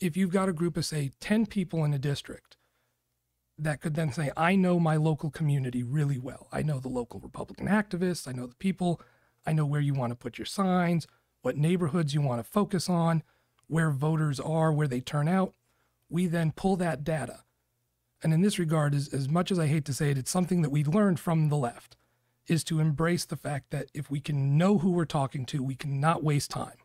if 0.00 0.16
you've 0.16 0.32
got 0.32 0.48
a 0.48 0.52
group 0.52 0.76
of, 0.76 0.84
say, 0.84 1.10
10 1.20 1.46
people 1.46 1.84
in 1.84 1.94
a 1.94 1.98
district 1.98 2.57
that 3.58 3.80
could 3.80 3.94
then 3.94 4.12
say, 4.12 4.30
I 4.36 4.54
know 4.54 4.78
my 4.78 4.96
local 4.96 5.30
community 5.30 5.82
really 5.82 6.18
well. 6.18 6.48
I 6.52 6.62
know 6.62 6.78
the 6.78 6.88
local 6.88 7.20
Republican 7.20 7.66
activists. 7.66 8.28
I 8.28 8.32
know 8.32 8.46
the 8.46 8.54
people. 8.54 9.00
I 9.46 9.52
know 9.52 9.66
where 9.66 9.80
you 9.80 9.94
want 9.94 10.12
to 10.12 10.16
put 10.16 10.38
your 10.38 10.46
signs, 10.46 11.06
what 11.42 11.56
neighborhoods 11.56 12.14
you 12.14 12.20
want 12.20 12.44
to 12.44 12.50
focus 12.50 12.88
on, 12.88 13.22
where 13.66 13.90
voters 13.90 14.38
are, 14.38 14.72
where 14.72 14.88
they 14.88 15.00
turn 15.00 15.28
out. 15.28 15.54
We 16.08 16.26
then 16.26 16.52
pull 16.52 16.76
that 16.76 17.04
data. 17.04 17.40
And 18.22 18.32
in 18.32 18.42
this 18.42 18.58
regard, 18.58 18.94
as, 18.94 19.12
as 19.12 19.28
much 19.28 19.50
as 19.50 19.58
I 19.58 19.66
hate 19.66 19.84
to 19.86 19.94
say 19.94 20.10
it, 20.10 20.18
it's 20.18 20.30
something 20.30 20.62
that 20.62 20.70
we 20.70 20.84
learned 20.84 21.20
from 21.20 21.48
the 21.48 21.56
left 21.56 21.96
is 22.46 22.64
to 22.64 22.80
embrace 22.80 23.24
the 23.24 23.36
fact 23.36 23.70
that 23.70 23.88
if 23.94 24.10
we 24.10 24.20
can 24.20 24.56
know 24.56 24.78
who 24.78 24.90
we're 24.90 25.04
talking 25.04 25.44
to, 25.46 25.62
we 25.62 25.74
cannot 25.74 26.24
waste 26.24 26.50
time. 26.50 26.78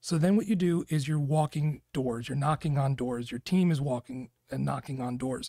So 0.00 0.18
then 0.18 0.36
what 0.36 0.46
you 0.46 0.56
do 0.56 0.84
is 0.88 1.08
you're 1.08 1.18
walking 1.18 1.80
doors, 1.92 2.28
you're 2.28 2.36
knocking 2.36 2.76
on 2.76 2.94
doors, 2.94 3.30
your 3.30 3.40
team 3.40 3.70
is 3.70 3.80
walking 3.80 4.30
and 4.50 4.64
knocking 4.64 5.00
on 5.00 5.16
doors. 5.16 5.48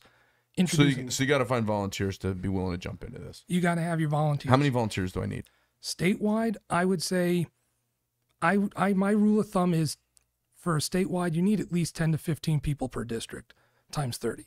So 0.68 0.84
you, 0.84 1.10
so 1.12 1.24
you 1.24 1.28
got 1.28 1.40
to 1.40 1.46
find 1.46 1.66
volunteers 1.66 2.18
to 2.20 2.34
be 2.34 2.48
willing 2.48 2.72
to 2.72 2.78
jump 2.78 3.04
into 3.04 3.20
this. 3.20 3.44
you 3.48 3.60
got 3.62 3.76
to 3.76 3.82
have 3.82 4.00
your 4.00 4.10
volunteers. 4.10 4.50
How 4.50 4.56
many 4.58 4.70
volunteers 4.70 5.12
do 5.12 5.22
I 5.22 5.26
need? 5.26 5.46
statewide 5.84 6.56
i 6.68 6.84
would 6.84 7.04
say 7.04 7.46
i 8.42 8.58
i 8.76 8.92
my 8.94 9.12
rule 9.12 9.40
of 9.40 9.48
thumb 9.50 9.72
is 9.72 9.98
for 10.56 10.76
a 10.76 10.80
statewide 10.80 11.36
you 11.36 11.44
need 11.44 11.60
at 11.60 11.72
least 11.72 11.96
10 11.96 12.14
to 12.14 12.18
15 12.18 12.60
people 12.60 12.90
per 12.90 13.04
district 13.04 13.54
times 13.92 14.18
30 14.18 14.46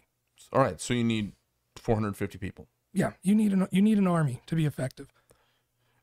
All 0.53 0.61
right, 0.61 0.81
so 0.81 0.95
you 0.95 1.05
need 1.05 1.33
450 1.77 2.38
people. 2.38 2.67
yeah 2.93 3.12
you 3.23 3.37
need 3.37 3.53
an 3.53 3.69
you 3.71 3.81
need 3.83 3.99
an 3.99 4.09
army 4.09 4.43
to 4.47 4.57
be 4.57 4.67
effective 4.67 5.12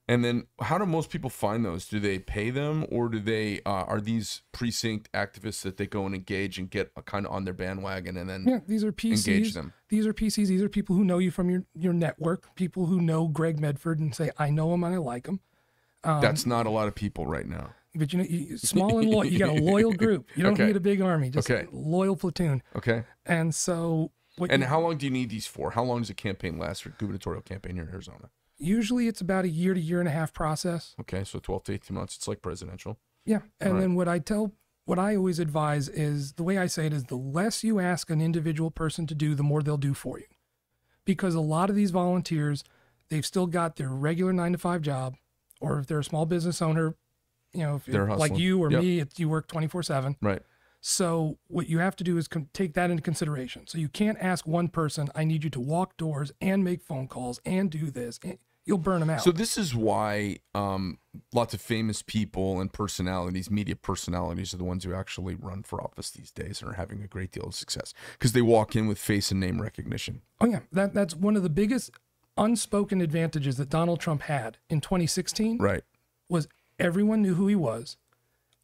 And 0.08 0.24
then, 0.24 0.46
how 0.62 0.78
do 0.78 0.86
most 0.86 1.10
people 1.10 1.32
find 1.32 1.66
those? 1.66 1.88
Do 1.88 2.00
they 2.00 2.20
pay 2.20 2.52
them, 2.52 2.86
or 2.92 3.10
do 3.10 3.20
they 3.20 3.62
uh, 3.66 3.72
are 3.72 4.00
these 4.00 4.44
precinct 4.52 5.12
activists 5.14 5.64
that 5.64 5.78
they 5.78 5.88
go 5.88 6.06
and 6.06 6.14
engage 6.14 6.60
and 6.60 6.70
get 6.70 6.92
kind 7.06 7.26
of 7.26 7.32
on 7.32 7.44
their 7.46 7.56
bandwagon 7.56 8.16
and 8.18 8.30
then 8.30 8.46
yeah 8.48 8.60
these 8.68 8.84
are 8.84 8.92
pcs 8.92 9.28
engage 9.28 9.54
them? 9.54 9.74
these 9.90 10.06
are 10.06 10.14
pcs 10.14 10.48
these 10.48 10.62
are 10.62 10.70
people 10.70 10.96
who 10.96 11.04
know 11.04 11.18
you 11.18 11.32
from 11.32 11.50
your 11.50 11.64
your 11.74 11.92
network 11.94 12.54
people 12.56 12.86
who 12.86 13.02
know 13.02 13.28
greg 13.28 13.60
medford 13.60 14.00
and 14.00 14.14
say 14.16 14.30
i 14.38 14.50
know 14.50 14.74
him 14.74 14.84
and 14.84 14.94
i 14.94 14.98
like 14.98 15.26
him 15.28 15.40
um, 16.04 16.22
That's 16.22 16.46
not 16.46 16.66
a 16.68 16.70
lot 16.70 16.88
of 16.88 16.94
people 16.96 17.26
right 17.26 17.48
now. 17.48 17.72
but 17.96 18.14
you 18.14 18.20
know 18.20 18.26
you, 18.26 18.58
small 18.60 19.00
and 19.00 19.10
loyal 19.10 19.26
you 19.26 19.40
got 19.40 19.50
a 19.50 19.54
loyal 19.62 19.92
group 20.04 20.30
you 20.36 20.44
don't 20.44 20.54
Okay. 20.54 20.68
need 20.68 20.76
a 20.76 20.80
big 20.80 21.02
army 21.02 21.30
just 21.32 21.50
Okay. 21.50 21.66
a 21.66 21.76
loyal 21.76 22.16
platoon 22.16 22.62
Okay. 22.76 23.04
and 23.26 23.54
so 23.56 24.12
what 24.38 24.52
And 24.52 24.62
you- 24.62 24.68
how 24.70 24.80
long 24.80 24.98
do 24.98 25.06
you 25.06 25.12
need 25.12 25.30
these 25.30 25.48
for? 25.48 25.72
How 25.72 25.84
long 25.84 26.02
does 26.02 26.10
a 26.10 26.14
campaign 26.14 26.58
last 26.60 26.84
for 26.84 26.90
gubernatorial 26.90 27.42
campaign 27.42 27.76
here 27.76 27.84
in 27.84 27.90
Arizona? 27.90 28.30
Usually 28.58 29.08
it's 29.08 29.22
about 29.22 29.46
a 29.46 29.50
year 29.50 29.74
to 29.74 29.80
year 29.80 30.00
and 30.00 30.08
a 30.08 30.12
half 30.12 30.34
process 30.34 30.96
Okay, 31.02 31.24
so 31.24 31.40
12 31.40 31.64
to 31.66 31.74
18 31.74 31.96
months. 31.96 32.16
It's 32.16 32.28
like 32.28 32.42
presidential. 32.42 32.98
Yeah. 33.26 33.42
And 33.60 33.74
Right. 33.74 33.80
then 33.82 33.96
what 33.96 34.08
I 34.08 34.20
tell, 34.20 34.54
what 34.86 35.00
I 35.00 35.16
always 35.16 35.40
advise 35.40 35.90
is 35.90 36.34
the 36.34 36.44
way 36.44 36.58
I 36.58 36.68
say 36.68 36.86
it 36.86 36.94
is 36.94 37.06
the 37.06 37.16
less 37.18 37.64
you 37.64 37.80
ask 37.80 38.10
an 38.10 38.22
individual 38.22 38.72
person 38.72 39.08
to 39.08 39.16
do, 39.16 39.36
the 39.36 39.44
more 39.44 39.62
they'll 39.64 39.78
do 39.78 39.94
for 39.94 40.20
you. 40.20 40.26
Because 41.06 41.36
a 41.36 41.42
lot 41.42 41.70
of 41.70 41.76
these 41.76 41.92
volunteers, 41.92 42.64
they've 43.10 43.26
still 43.26 43.48
got 43.48 43.76
their 43.76 43.90
regular 43.90 44.32
nine 44.34 44.52
to 44.54 44.58
five 44.58 44.82
job, 44.82 45.16
or 45.60 45.80
if 45.80 45.88
they're 45.88 46.00
a 46.00 46.04
small 46.04 46.26
business 46.26 46.62
owner, 46.62 46.96
you 47.54 47.62
know, 47.62 47.76
if 47.76 47.86
They're 47.86 48.06
like 48.16 48.38
you 48.38 48.64
or 48.64 48.72
Yep. 48.72 48.82
me, 48.82 49.00
it's, 49.00 49.20
you 49.20 49.30
work 49.30 49.48
24 49.48 49.84
7. 49.84 50.18
Right. 50.22 50.42
So 50.88 51.40
what 51.48 51.68
you 51.68 51.80
have 51.80 51.96
to 51.96 52.04
do 52.04 52.16
is 52.16 52.30
take 52.54 52.76
that 52.76 52.92
into 52.92 53.02
consideration. 53.02 53.66
So 53.66 53.80
you 53.80 53.90
can't 53.90 54.20
ask 54.22 54.46
one 54.46 54.68
person, 54.68 55.10
I 55.16 55.24
need 55.24 55.44
you 55.44 55.50
to 55.50 55.60
walk 55.60 55.98
doors 55.98 56.32
and 56.40 56.64
make 56.64 56.84
phone 56.84 57.08
calls 57.08 57.40
and 57.44 57.72
do 57.72 57.90
this. 57.90 58.20
And 58.22 58.38
you'll 58.66 58.78
burn 58.78 59.00
them 59.00 59.10
out. 59.10 59.24
So 59.24 59.32
this 59.32 59.58
is 59.58 59.74
why 59.74 60.38
um, 60.54 61.00
lots 61.34 61.56
of 61.56 61.62
famous 61.62 62.04
people 62.04 62.62
and 62.62 62.72
personalities, 62.72 63.50
media 63.50 63.76
personalities, 63.76 64.54
are 64.54 64.58
the 64.58 64.64
ones 64.64 64.84
who 64.84 64.94
actually 64.94 65.34
run 65.34 65.64
for 65.64 65.82
office 65.82 66.12
these 66.12 66.30
days 66.30 66.62
and 66.62 66.70
are 66.70 66.76
having 66.76 67.02
a 67.02 67.08
great 67.08 67.32
deal 67.32 67.46
of 67.46 67.56
success 67.56 67.96
because 68.14 68.34
they 68.34 68.44
walk 68.44 68.76
in 68.76 68.86
with 68.86 69.00
face 69.00 69.32
and 69.32 69.40
name 69.40 69.60
recognition. 69.60 70.22
oh 70.40 70.46
yeah, 70.46 70.60
that 70.72 70.94
that's 70.94 71.16
one 71.16 71.36
of 71.36 71.42
the 71.42 71.50
biggest 71.50 71.90
unspoken 72.38 73.02
advantages 73.02 73.58
that 73.58 73.70
Donald 73.70 74.00
Trump 74.00 74.22
had 74.22 74.60
in 74.70 74.82
2016 74.82 75.58
Right. 75.58 75.82
was 76.30 76.48
everyone 76.78 77.24
knew 77.24 77.34
who 77.34 77.48
he 77.48 77.56
was. 77.56 77.98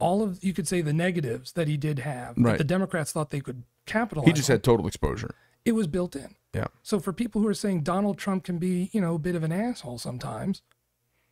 All 0.02 0.22
of 0.24 0.44
you 0.44 0.54
could 0.54 0.68
say 0.68 0.82
the 0.82 0.94
negatives 0.94 1.54
that 1.54 1.68
he 1.68 1.78
did 1.78 2.00
have 2.00 2.36
that 2.36 2.42
Right. 2.42 2.58
the 2.58 2.64
Democrats 2.64 3.12
thought 3.12 3.30
they 3.30 3.40
could 3.42 3.64
capitalize. 3.86 4.28
He 4.28 4.34
just 4.34 4.48
had 4.48 4.64
total 4.64 4.88
exposure. 4.88 5.36
it 5.64 5.74
was 5.74 5.86
built 5.88 6.16
in. 6.16 6.36
Yeah. 6.54 6.68
So 6.82 7.00
for 7.00 7.14
people 7.14 7.42
who 7.42 7.48
are 7.48 7.54
saying 7.54 7.84
Donald 7.84 8.18
Trump 8.18 8.44
can 8.44 8.58
be, 8.58 8.90
you 8.94 9.00
know, 9.00 9.16
a 9.16 9.20
bit 9.20 9.36
of 9.36 9.44
an 9.44 9.52
asshole 9.52 10.00
sometimes, 10.00 10.64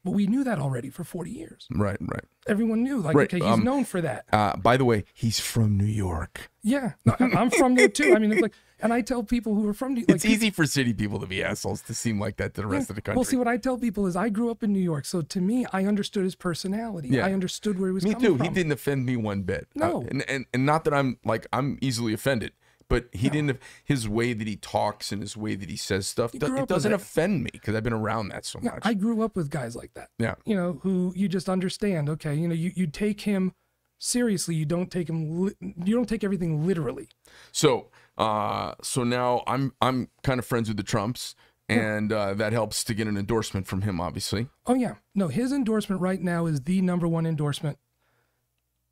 but 0.04 0.12
we 0.12 0.28
knew 0.28 0.44
that 0.44 0.60
already 0.60 0.90
for 0.90 1.04
40 1.04 1.32
years. 1.32 1.68
Right. 1.72 1.98
Right. 2.00 2.24
Everyone 2.48 2.84
knew, 2.84 3.00
like, 3.00 3.16
Right, 3.16 3.28
okay, 3.34 3.44
he's 3.44 3.54
um, 3.54 3.64
known 3.64 3.86
for 3.86 4.02
that. 4.02 4.26
Uh, 4.32 4.56
by 4.56 4.78
the 4.78 4.86
way, 4.86 5.04
he's 5.14 5.40
from 5.40 5.78
New 5.78 5.86
York. 5.86 6.50
Yeah, 6.64 6.94
no, 7.06 7.16
I'm 7.20 7.50
from 7.50 7.76
there 7.76 7.90
too. 7.90 8.14
I 8.16 8.20
mean, 8.20 8.32
it's 8.32 8.42
like, 8.42 8.54
and 8.82 8.94
I 8.94 9.02
tell 9.02 9.24
people 9.24 9.56
who 9.56 9.68
are 9.68 9.74
from, 9.74 9.94
New 9.94 10.02
York. 10.02 10.12
it's 10.12 10.26
easy 10.26 10.50
for 10.50 10.66
city 10.66 10.94
people 10.94 11.20
to 11.20 11.26
be 11.28 11.44
assholes 11.44 11.82
to 11.84 11.94
seem 11.94 12.20
like 12.20 12.38
that 12.38 12.54
to 12.56 12.62
the 12.62 12.68
rest 12.68 12.90
of 12.90 12.96
the 12.96 13.02
country. 13.02 13.18
Well, 13.18 13.26
see, 13.26 13.38
what 13.38 13.48
I 13.48 13.58
tell 13.58 13.78
people 13.78 14.08
is 14.08 14.16
I 14.16 14.30
grew 14.30 14.50
up 14.52 14.64
in 14.64 14.72
New 14.74 14.80
York, 14.80 15.06
so 15.06 15.22
to 15.22 15.42
me, 15.42 15.66
I 15.74 15.86
understood 15.86 16.24
his 16.24 16.36
personality. 16.36 17.10
Yeah. 17.10 17.26
I 17.26 17.34
understood 17.34 17.80
where 17.80 17.90
he 17.90 17.94
was 17.94 18.04
Me 18.04 18.14
coming 18.14 18.26
too. 18.32 18.38
from. 18.38 18.48
He 18.48 18.54
didn't 18.54 18.72
offend 18.72 19.06
me 19.06 19.16
one 19.18 19.42
bit. 19.44 19.68
No. 19.76 20.02
Uh, 20.04 20.06
and, 20.10 20.30
and 20.30 20.46
and 20.54 20.66
not 20.66 20.84
that 20.86 20.94
I'm 20.94 21.18
like 21.26 21.48
I'm 21.54 21.78
easily 21.82 22.14
offended, 22.14 22.52
but 22.88 23.08
he 23.12 23.30
didn't. 23.30 23.60
His 23.84 24.08
way 24.10 24.34
that 24.34 24.48
he 24.48 24.56
talks 24.56 25.12
and 25.12 25.22
his 25.22 25.36
way 25.38 25.56
that 25.56 25.70
he 25.70 25.78
says 25.78 26.08
stuff, 26.08 26.32
do, 26.32 26.56
it 26.58 26.68
doesn't 26.68 26.94
offend 26.94 27.44
me 27.44 27.50
because 27.54 27.76
I've 27.76 27.84
been 27.84 27.94
around 27.94 28.30
that 28.30 28.46
so 28.46 28.60
Yeah, 28.62 28.72
much. 28.72 28.82
I 28.86 28.94
grew 28.94 29.22
up 29.22 29.36
with 29.36 29.50
guys 29.50 29.76
like 29.76 29.94
that. 29.96 30.10
yeah. 30.18 30.36
You 30.46 30.56
know, 30.56 30.80
who 30.84 31.14
you 31.16 31.28
just 31.28 31.50
understand. 31.50 32.10
Okay, 32.10 32.34
you 32.36 32.48
know, 32.48 32.56
you, 32.56 32.72
you 32.76 32.88
take 32.88 33.22
him 33.22 33.54
seriously. 34.00 34.56
You 34.56 34.66
don't 34.66 34.90
take 34.90 35.10
him. 35.10 35.52
You 35.60 35.96
don't 35.96 36.08
take 36.10 36.24
everything 36.24 36.66
literally. 36.66 37.10
So 37.52 37.90
uh, 38.20 38.76
so 38.84 39.04
now 39.04 39.44
I'm 39.48 39.74
I'm 39.82 40.10
kind 40.24 40.40
of 40.40 40.46
friends 40.46 40.68
with 40.68 40.78
the 40.78 40.84
Trumps, 40.84 41.36
and 41.68 42.12
uh, 42.12 42.34
that 42.36 42.54
helps 42.54 42.84
to 42.84 42.94
get 42.94 43.08
an 43.08 43.18
endorsement 43.18 43.66
from 43.66 43.82
him, 43.82 44.00
obviously. 44.02 44.48
Oh 44.68 44.76
yeah, 44.76 44.96
no, 45.16 45.30
his 45.30 45.52
endorsement 45.52 46.02
right 46.02 46.22
now 46.22 46.46
is 46.46 46.62
the 46.62 46.82
number 46.82 47.08
one 47.08 47.26
endorsement 47.26 47.78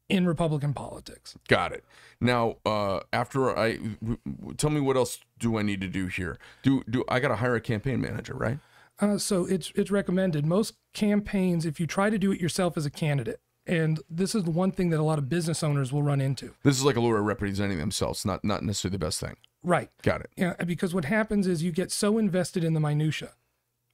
in 0.09 0.25
Republican 0.25 0.73
politics. 0.73 1.35
Got 1.49 1.73
it. 1.73 1.83
Now, 2.21 2.55
uh, 2.65 3.01
after 3.11 3.49
I 3.57 3.75
w- 3.75 4.17
w- 4.25 4.55
tell 4.55 4.69
me 4.69 4.79
what 4.79 4.95
else 4.95 5.19
do 5.37 5.57
I 5.57 5.61
need 5.61 5.81
to 5.81 5.87
do 5.87 6.07
here? 6.07 6.39
Do 6.63 6.83
do 6.89 7.03
I 7.09 7.19
got 7.19 7.27
to 7.27 7.35
hire 7.35 7.55
a 7.55 7.61
campaign 7.61 7.99
manager, 7.99 8.33
right? 8.33 8.59
Uh, 8.99 9.17
so 9.17 9.45
it's 9.45 9.71
it's 9.75 9.91
recommended. 9.91 10.45
Most 10.45 10.75
campaigns, 10.93 11.65
if 11.65 11.79
you 11.79 11.85
try 11.85 12.09
to 12.09 12.17
do 12.17 12.31
it 12.31 12.39
yourself 12.39 12.77
as 12.77 12.85
a 12.85 12.89
candidate, 12.89 13.41
and 13.67 13.99
this 14.09 14.33
is 14.33 14.43
the 14.43 14.51
one 14.51 14.71
thing 14.71 14.89
that 14.89 14.99
a 14.99 15.03
lot 15.03 15.19
of 15.19 15.29
business 15.29 15.61
owners 15.61 15.91
will 15.91 16.03
run 16.03 16.21
into. 16.21 16.53
This 16.63 16.77
is 16.77 16.83
like 16.83 16.95
a 16.95 17.01
lawyer 17.01 17.21
representing 17.21 17.77
themselves, 17.77 18.25
not 18.25 18.43
not 18.43 18.63
necessarily 18.63 18.93
the 18.97 19.05
best 19.05 19.19
thing. 19.19 19.35
Right. 19.63 19.89
Got 20.01 20.21
it. 20.21 20.31
Yeah, 20.37 20.53
because 20.65 20.93
what 20.93 21.05
happens 21.05 21.45
is 21.47 21.61
you 21.63 21.71
get 21.71 21.91
so 21.91 22.17
invested 22.17 22.63
in 22.63 22.73
the 22.73 22.79
minutia. 22.79 23.31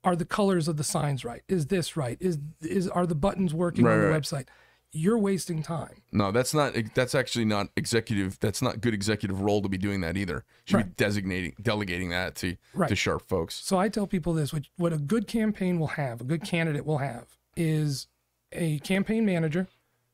Are 0.04 0.16
the 0.16 0.26
colors 0.26 0.68
of 0.68 0.78
the 0.78 0.84
signs 0.84 1.24
right? 1.26 1.42
Is 1.48 1.68
this 1.68 1.96
right? 1.98 2.18
Is 2.20 2.38
is 2.62 2.88
are 2.90 3.08
the 3.08 3.16
buttons 3.16 3.54
working 3.54 3.86
Right, 3.86 3.94
on 3.94 4.02
the 4.02 4.08
right. 4.10 4.22
website? 4.22 4.48
You're 4.96 5.18
wasting 5.18 5.64
time. 5.64 6.04
No, 6.12 6.32
that's 6.32 6.54
not. 6.54 6.76
That's 6.94 7.16
actually 7.16 7.46
not 7.46 7.70
executive. 7.76 8.38
That's 8.40 8.62
not 8.62 8.80
good 8.80 8.94
executive 8.94 9.42
role 9.42 9.62
to 9.64 9.70
be 9.70 9.80
doing 9.80 10.02
that 10.02 10.18
either. 10.18 10.44
Should 10.66 10.78
be 10.78 10.92
designating, 10.98 11.56
delegating 11.60 12.10
that 12.10 12.36
to 12.36 12.58
to 12.88 12.96
sharp 12.96 13.24
folks. 13.24 13.56
So 13.56 13.80
I 13.80 13.90
tell 13.90 14.06
people 14.06 14.34
this: 14.34 14.54
what, 14.54 14.64
what 14.78 14.94
a 14.94 14.98
good 14.98 15.26
campaign 15.26 15.80
will 15.80 15.88
have, 15.88 16.22
a 16.22 16.26
good 16.26 16.44
candidate 16.44 16.86
will 16.86 17.00
have, 17.00 17.26
is 17.56 18.06
a 18.54 18.80
campaign 18.80 19.26
manager, 19.26 19.68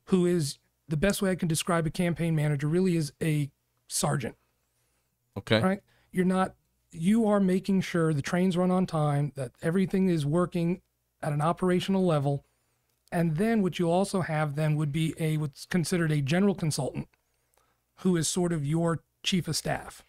who 0.06 0.26
is 0.26 0.58
the 0.88 0.98
best 0.98 1.22
way 1.22 1.32
I 1.32 1.36
can 1.36 1.48
describe 1.48 1.86
a 1.86 1.92
campaign 1.92 2.36
manager. 2.36 2.68
Really, 2.68 2.96
is 2.96 3.14
a 3.22 3.50
sergeant. 3.88 4.36
Okay. 5.38 5.62
right? 5.62 5.82
You're 6.12 6.26
not, 6.26 6.56
you 6.92 7.28
are 7.28 7.40
making 7.40 7.82
sure 7.82 8.14
the 8.14 8.22
trains 8.22 8.58
run 8.58 8.72
on 8.72 8.86
time, 8.86 9.32
that 9.36 9.52
everything 9.62 10.10
is 10.10 10.26
working 10.26 10.82
at 11.22 11.34
an 11.34 11.42
operational 11.42 12.06
level. 12.06 12.46
And 13.12 13.38
then 13.38 13.62
what 13.62 13.80
you 13.80 13.90
also 13.90 14.22
have 14.22 14.56
then 14.56 14.76
would 14.76 14.92
be 14.92 15.14
a 15.20 15.38
what's 15.38 15.66
considered 15.66 16.12
a 16.12 16.22
general 16.22 16.56
consultant 16.56 17.08
who 17.98 18.16
is 18.18 18.28
sort 18.28 18.54
of 18.54 18.66
your 18.66 19.04
chief 19.24 19.48
of 19.48 19.56
staff. 19.56 20.04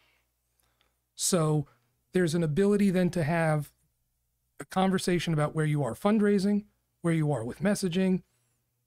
So 1.14 1.66
there's 2.12 2.34
an 2.34 2.42
ability 2.42 2.90
then 2.90 3.10
to 3.10 3.22
have 3.22 3.72
a 4.58 4.64
conversation 4.64 5.32
about 5.32 5.54
where 5.54 5.64
you 5.64 5.82
are 5.82 5.94
fundraising, 5.94 6.64
where 7.02 7.14
you 7.14 7.32
are 7.32 7.44
with 7.44 7.60
messaging, 7.60 8.22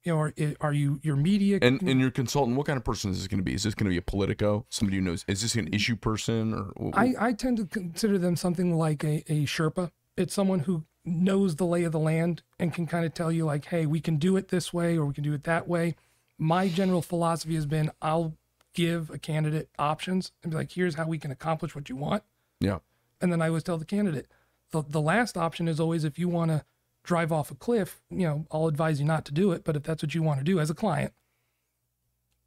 you 0.04 0.12
know, 0.12 0.18
are, 0.18 0.32
are 0.60 0.72
you 0.72 1.00
your 1.02 1.16
media 1.16 1.58
And 1.62 1.80
and 1.82 2.00
your 2.00 2.10
consultant, 2.10 2.56
what 2.56 2.66
kind 2.66 2.76
of 2.76 2.84
person 2.84 3.10
is 3.10 3.18
this 3.18 3.26
going 3.26 3.38
to 3.38 3.44
be? 3.44 3.54
Is 3.54 3.62
this 3.62 3.74
going 3.74 3.86
to 3.86 3.90
be 3.90 3.96
a 3.96 4.02
politico? 4.02 4.66
Somebody 4.68 4.98
who 4.98 5.02
knows? 5.02 5.24
Is 5.26 5.42
this 5.42 5.54
an 5.54 5.72
issue 5.72 5.96
person 5.96 6.72
or? 6.76 6.90
I, 6.94 7.14
I 7.18 7.32
tend 7.32 7.56
to 7.58 7.66
consider 7.66 8.18
them 8.18 8.36
something 8.36 8.76
like 8.76 9.02
a, 9.04 9.24
a 9.28 9.44
Sherpa. 9.46 9.90
It's 10.16 10.34
someone 10.34 10.60
who 10.60 10.84
knows 11.04 11.56
the 11.56 11.66
lay 11.66 11.84
of 11.84 11.92
the 11.92 11.98
land 11.98 12.42
and 12.58 12.72
can 12.72 12.86
kind 12.86 13.04
of 13.04 13.14
tell 13.14 13.32
you, 13.32 13.44
like, 13.44 13.66
hey, 13.66 13.86
we 13.86 14.00
can 14.00 14.16
do 14.16 14.36
it 14.36 14.48
this 14.48 14.72
way 14.72 14.96
or 14.96 15.06
we 15.06 15.14
can 15.14 15.24
do 15.24 15.32
it 15.34 15.44
that 15.44 15.66
way. 15.68 15.96
My 16.38 16.68
general 16.68 17.02
philosophy 17.02 17.54
has 17.54 17.66
been 17.66 17.90
I'll 18.02 18.36
give 18.74 19.10
a 19.10 19.18
candidate 19.18 19.68
options 19.78 20.32
and 20.42 20.50
be 20.50 20.56
like, 20.56 20.72
here's 20.72 20.96
how 20.96 21.06
we 21.06 21.18
can 21.18 21.30
accomplish 21.30 21.74
what 21.74 21.88
you 21.88 21.96
want. 21.96 22.22
yeah. 22.60 22.78
And 23.20 23.32
then 23.32 23.40
I 23.40 23.48
always 23.48 23.62
tell 23.62 23.78
the 23.78 23.84
candidate, 23.86 24.26
the, 24.72 24.82
the 24.86 25.00
last 25.00 25.38
option 25.38 25.66
is 25.68 25.80
always 25.80 26.04
if 26.04 26.18
you 26.18 26.28
want 26.28 26.50
to 26.50 26.64
drive 27.04 27.30
off 27.30 27.50
a 27.50 27.54
cliff, 27.54 28.00
you 28.10 28.26
know, 28.26 28.46
I'll 28.50 28.66
advise 28.66 28.98
you 28.98 29.06
not 29.06 29.24
to 29.26 29.32
do 29.32 29.52
it. 29.52 29.62
But 29.62 29.76
if 29.76 29.84
that's 29.84 30.02
what 30.02 30.14
you 30.14 30.22
want 30.22 30.40
to 30.40 30.44
do 30.44 30.58
as 30.58 30.70
a 30.70 30.74
client, 30.74 31.12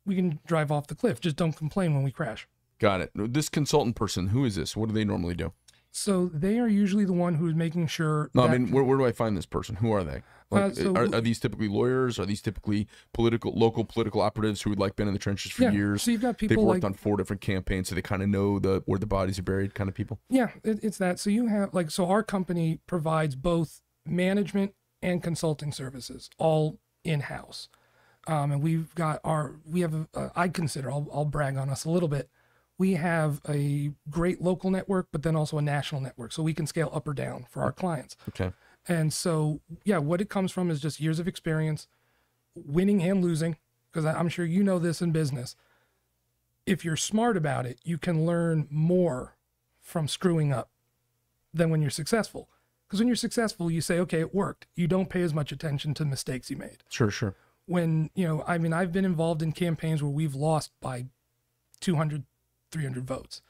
we 0.06 0.16
can 0.16 0.40
drive 0.46 0.72
off 0.72 0.88
the 0.88 0.96
cliff. 0.96 1.22
Just 1.22 1.36
don't 1.38 1.54
complain 1.54 1.94
when 1.94 2.04
we 2.04 2.12
crash. 2.12 2.48
Got 2.80 3.02
it. 3.02 3.12
This 3.16 3.50
consultant 3.50 3.96
person, 3.96 4.28
who 4.28 4.46
is 4.46 4.56
this? 4.56 4.76
What 4.76 4.90
do 4.90 4.94
they 4.94 5.06
normally 5.06 5.36
do? 5.36 5.54
So 5.90 6.30
they 6.32 6.60
are 6.60 6.68
usually 6.68 7.06
the 7.06 7.14
one 7.14 7.36
who's 7.36 7.56
making 7.56 7.88
sure. 7.88 8.30
No, 8.36 8.44
that, 8.44 8.52
I 8.52 8.58
mean, 8.58 8.72
where, 8.72 8.84
where 8.84 8.98
do 8.98 9.06
I 9.06 9.12
find 9.12 9.36
this 9.36 9.48
person? 9.48 9.78
Who 9.78 9.92
are 9.92 10.04
they? 10.04 10.22
Like, 10.52 10.64
Uh, 10.64 10.74
so- 10.74 10.96
are, 10.96 11.04
are 11.06 11.22
these 11.22 11.40
typically 11.40 11.68
lawyers? 11.68 12.20
Are 12.20 12.26
these 12.26 12.42
typically 12.42 12.88
political, 13.14 13.52
local 13.54 13.84
political 13.84 14.22
operatives 14.22 14.62
who 14.62 14.70
had 14.70 14.80
like 14.80 14.96
been 14.96 15.08
in 15.08 15.14
the 15.14 15.20
trenches 15.20 15.52
for 15.54 15.64
yeah. 15.64 15.72
years? 15.72 16.04
So 16.04 16.12
you've 16.12 16.22
got 16.22 16.38
people 16.38 16.56
They've 16.58 16.64
worked 16.64 16.84
like 16.84 16.92
on 16.92 16.94
four 16.94 17.18
different 17.18 17.42
campaigns, 17.42 17.90
so 17.90 17.96
they 17.96 18.02
kind 18.04 18.22
of 18.22 18.30
know 18.30 18.60
the 18.60 18.84
where 18.86 19.00
the 19.00 19.08
bodies 19.08 19.40
are 19.40 19.44
buried, 19.44 19.74
kind 19.74 19.88
of 19.90 19.96
people. 19.96 20.20
yeah, 20.30 20.50
it, 20.64 20.84
it's 20.84 21.00
that. 21.00 21.20
So 21.20 21.30
you 21.32 21.48
have 21.48 21.74
like 21.74 21.90
so 21.90 22.06
our 22.08 22.22
company 22.22 22.80
provides 22.86 23.36
both 23.36 23.82
management 24.10 24.74
and 25.02 25.22
consulting 25.22 25.72
services 25.72 26.30
all 26.38 26.80
in 27.04 27.22
house, 27.22 27.70
um, 28.28 28.52
and 28.52 28.62
we've 28.62 28.94
got 28.96 29.20
our 29.24 29.56
we 29.66 29.82
have 29.82 29.94
a, 29.94 30.08
uh, 30.14 30.30
I 30.36 30.48
consider 30.48 30.92
I'll 30.92 31.08
I'll 31.14 31.26
brag 31.26 31.58
on 31.58 31.70
us 31.70 31.86
a 31.86 31.90
little 31.90 32.10
bit. 32.10 32.30
We 32.80 32.94
have 32.94 33.42
a 33.50 33.92
great 34.10 34.42
local 34.42 34.70
network, 34.70 35.08
but 35.12 35.24
then 35.24 35.36
also 35.36 35.58
a 35.58 35.62
national 35.62 36.02
network, 36.02 36.32
so 36.32 36.44
we 36.44 36.54
can 36.54 36.68
scale 36.68 36.92
up 36.94 37.08
or 37.08 37.14
down 37.14 37.46
for 37.50 37.64
our 37.64 37.72
clients. 37.72 38.16
Okay. 38.30 38.52
And 38.88 39.12
so, 39.12 39.62
yeah, 39.84 39.98
what 39.98 40.22
it 40.22 40.30
comes 40.30 40.52
from 40.52 40.70
is 40.70 40.80
just 40.80 41.00
years 41.00 41.20
of 41.20 41.28
experience, 41.28 41.88
winning 42.56 43.02
and 43.02 43.24
losing, 43.24 43.58
because 43.92 44.06
I'm 44.06 44.30
sure 44.30 44.46
you 44.46 44.64
know 44.64 44.80
this 44.80 45.02
in 45.02 45.12
business. 45.12 45.56
If 46.66 46.86
you're 46.86 46.98
smart 46.98 47.36
about 47.36 47.66
it, 47.66 47.80
you 47.84 47.98
can 47.98 48.26
learn 48.26 48.68
more 48.70 49.36
from 49.82 50.08
screwing 50.08 50.54
up 50.54 50.70
than 51.54 51.70
when 51.70 51.82
you're 51.82 51.90
successful. 51.90 52.50
Because 52.88 53.00
when 53.00 53.08
you're 53.08 53.16
successful, 53.18 53.70
you 53.70 53.82
say, 53.82 54.00
okay, 54.00 54.22
it 54.22 54.34
worked. 54.34 54.66
You 54.76 54.88
don't 54.88 55.10
pay 55.10 55.22
as 55.22 55.34
much 55.34 55.52
attention 55.52 55.94
to 55.96 56.06
mistakes 56.06 56.50
you 56.50 56.56
made. 56.58 56.84
Sure, 56.90 57.12
sure. 57.12 57.36
When, 57.66 58.10
you 58.16 58.26
know, 58.26 58.44
I 58.48 58.58
mean, 58.58 58.72
I've 58.72 58.94
been 58.94 59.04
involved 59.04 59.42
in 59.42 59.52
campaigns 59.52 60.02
where 60.02 60.12
we've 60.12 60.36
lost 60.36 60.72
by 60.80 61.08
200, 61.82 62.24
300 62.72 63.06
votes. 63.06 63.42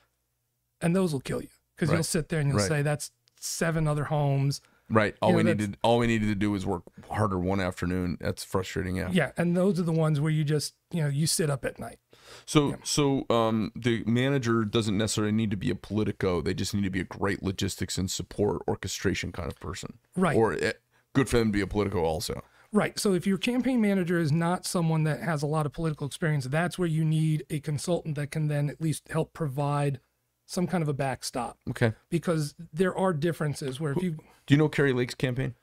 And 0.82 0.96
those 0.96 1.13
will 1.13 1.20
kill 1.20 1.41
you 1.41 1.50
because 1.75 1.89
Right. 1.89 1.96
you'll 1.98 2.03
sit 2.03 2.29
there 2.29 2.39
and 2.39 2.50
you'll 2.50 2.58
Right. 2.60 2.67
say, 2.67 2.82
that's 2.82 3.12
seven 3.39 3.88
other 3.88 4.06
homes. 4.06 4.60
Right. 4.89 5.15
All 5.22 5.29
You 5.29 5.34
know, 5.34 5.38
we 5.38 5.44
needed, 5.44 5.77
all 5.84 6.00
we 6.00 6.08
needed 6.08 6.27
to 6.29 6.36
do 6.36 6.50
was 6.50 6.65
work 6.65 6.84
harder 7.10 7.38
one 7.38 7.60
afternoon. 7.60 8.17
That's 8.20 8.44
frustrating. 8.44 8.96
Yeah. 8.96 9.10
Yeah, 9.12 9.32
and 9.38 9.56
those 9.56 9.79
are 9.79 9.84
the 9.84 9.91
ones 9.91 10.20
where 10.20 10.32
you 10.32 10.44
just, 10.44 10.74
you 10.91 11.01
know, 11.03 11.10
you 11.10 11.27
sit 11.27 11.50
up 11.51 11.63
at 11.65 11.77
night. 11.77 12.00
So, 12.46 12.76
so 12.84 13.26
um, 13.30 13.72
the 13.76 14.04
manager 14.06 14.64
doesn't 14.66 14.98
necessarily 14.98 15.32
need 15.34 15.52
to 15.52 15.58
be 15.58 15.70
a 15.70 15.76
politico. 15.76 16.42
They 16.42 16.54
just 16.54 16.74
need 16.74 16.84
to 16.84 16.90
be 16.90 17.02
a 17.02 17.06
great 17.06 17.44
logistics 17.44 17.98
and 17.98 18.10
support 18.10 18.62
orchestration 18.68 19.32
kind 19.32 19.52
of 19.52 19.60
person. 19.60 19.98
Right. 20.16 20.36
Or 20.36 20.54
it, 20.54 20.82
good 21.14 21.30
for 21.30 21.38
them 21.38 21.48
to 21.50 21.54
be 21.54 21.62
a 21.62 21.68
politico 21.68 22.04
also. 22.04 22.42
Right. 22.72 23.00
So 23.00 23.14
if 23.14 23.26
your 23.26 23.38
campaign 23.38 23.82
manager 23.82 24.20
is 24.20 24.32
not 24.32 24.66
someone 24.66 25.04
that 25.04 25.22
has 25.22 25.42
a 25.42 25.48
lot 25.48 25.66
of 25.66 25.74
political 25.74 26.06
experience, 26.06 26.46
that's 26.46 26.78
where 26.78 26.88
you 26.88 27.06
need 27.06 27.46
a 27.50 27.60
consultant 27.60 28.16
that 28.16 28.32
can 28.32 28.48
then 28.48 28.70
at 28.70 28.82
least 28.82 29.08
help 29.10 29.34
provide 29.34 30.00
some 30.46 30.68
kind 30.68 30.82
of 30.82 30.88
a 30.88 30.94
backstop 30.94 31.58
Okay. 31.70 31.94
because 32.10 32.56
there 32.72 32.96
are 32.98 33.14
differences 33.14 33.80
where 33.80 33.92
if 33.92 34.02
you, 34.02 34.12
Do 34.46 34.54
you 34.54 34.58
know 34.58 34.70
Kari 34.70 34.94
Lake's 34.94 35.16
campaign? 35.16 35.56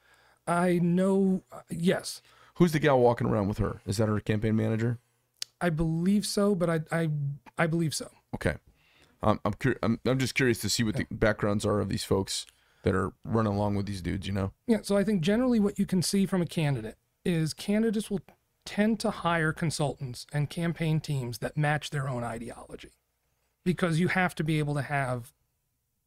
I 0.47 0.79
know, 0.83 1.43
uh, 1.51 1.61
yes, 1.71 2.21
Who's 2.59 2.71
the 2.73 2.79
gal 2.79 3.01
walking 3.01 3.27
around 3.27 3.49
with 3.49 3.59
her? 3.59 3.81
Is 3.85 3.97
that 3.97 4.09
her 4.09 4.21
campaign 4.21 4.55
manager? 4.55 4.99
I 5.65 5.71
believe 5.71 6.27
so, 6.27 6.55
but 6.55 6.69
I, 6.69 6.81
I, 6.93 7.09
I 7.57 7.67
believe 7.67 7.95
so. 7.95 8.11
Okay. 8.35 8.57
Um, 9.23 9.41
I'm, 9.47 9.55
cur- 9.55 9.79
I'm 9.83 9.99
I'm 10.05 10.19
just 10.19 10.35
curious 10.35 10.59
to 10.59 10.69
see 10.69 10.85
what 10.85 10.97
the 10.97 11.07
backgrounds 11.11 11.65
are 11.65 11.81
of 11.81 11.89
these 11.89 12.05
folks 12.05 12.45
that 12.83 12.95
are 12.95 13.15
running 13.25 13.55
along 13.55 13.77
with 13.77 13.87
these 13.87 14.03
dudes. 14.03 14.27
You 14.27 14.35
know. 14.35 14.53
Yeah. 14.67 14.81
So 14.83 14.99
I 14.99 15.05
think 15.05 15.23
generally 15.23 15.59
what 15.59 15.79
you 15.79 15.87
can 15.87 16.03
see 16.03 16.27
from 16.27 16.43
a 16.43 16.47
candidate 16.47 16.99
is 17.25 17.55
candidates 17.55 18.11
will 18.11 18.21
tend 18.67 19.01
to 19.01 19.11
hire 19.11 19.55
consultants 19.55 20.27
and 20.35 20.51
campaign 20.51 21.01
teams 21.01 21.39
that 21.39 21.57
match 21.57 21.89
their 21.89 22.11
own 22.11 22.23
ideology 22.23 22.93
because 23.65 23.99
you 23.99 24.09
have 24.09 24.35
to 24.35 24.45
be 24.45 24.59
able 24.59 24.75
to 24.75 24.83
have 24.83 25.33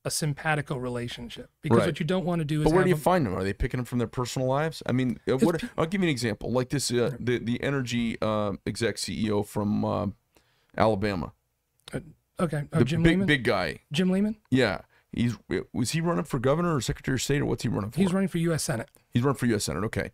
a 0.07 0.11
simpatico 0.11 0.75
relationship 0.77 1.51
because 1.61 1.79
Right. 1.79 1.85
what 1.87 1.99
you 1.99 2.05
don't 2.05 2.25
want 2.25 2.39
to 2.39 2.45
do 2.45 2.61
is 2.61 2.63
But 2.65 2.73
where 2.73 2.83
do 2.83 2.89
you 2.89 2.95
find 2.95 3.25
them? 3.25 3.35
Are 3.35 3.43
they 3.43 3.53
picking 3.53 3.77
them 3.77 3.85
from 3.85 3.99
their 3.99 4.07
personal 4.07 4.47
lives? 4.47 4.81
I 4.85 4.91
mean, 4.91 5.19
uh, 5.29 5.37
what? 5.37 5.63
I'll 5.77 5.85
give 5.85 6.01
you 6.01 6.07
an 6.07 6.11
example. 6.11 6.51
Like 6.51 6.69
this, 6.69 6.91
uh, 6.91 7.11
the 7.19 7.37
the 7.39 7.61
energy 7.61 8.17
uh, 8.21 8.53
exec 8.65 8.95
CEO 8.95 9.45
from 9.45 9.85
uh, 9.85 10.07
Alabama, 10.77 11.33
okay 12.39 12.63
oh, 12.73 12.79
the 12.79 12.85
Jim 12.85 13.03
big 13.03 13.13
Lamon 13.13 13.27
big 13.27 13.43
guy. 13.43 13.79
Jim 13.91 14.11
Lamon 14.11 14.37
Yeah, 14.51 14.81
he's 15.11 15.37
was 15.73 15.91
he 15.91 16.01
running 16.01 16.23
for 16.25 16.39
governor 16.39 16.75
or 16.75 16.81
secretary 16.81 17.15
of 17.15 17.21
state 17.21 17.41
or 17.41 17.45
what's 17.45 17.63
he 17.63 17.69
running 17.69 17.91
for? 17.91 17.99
he's 17.99 18.13
running 18.13 18.27
for 18.29 18.37
U.S. 18.39 18.63
Senate 18.63 18.89
He's 19.09 19.23
running 19.23 19.37
for 19.37 19.45
U.S. 19.47 19.63
Senate. 19.63 19.83
Okay. 19.85 20.11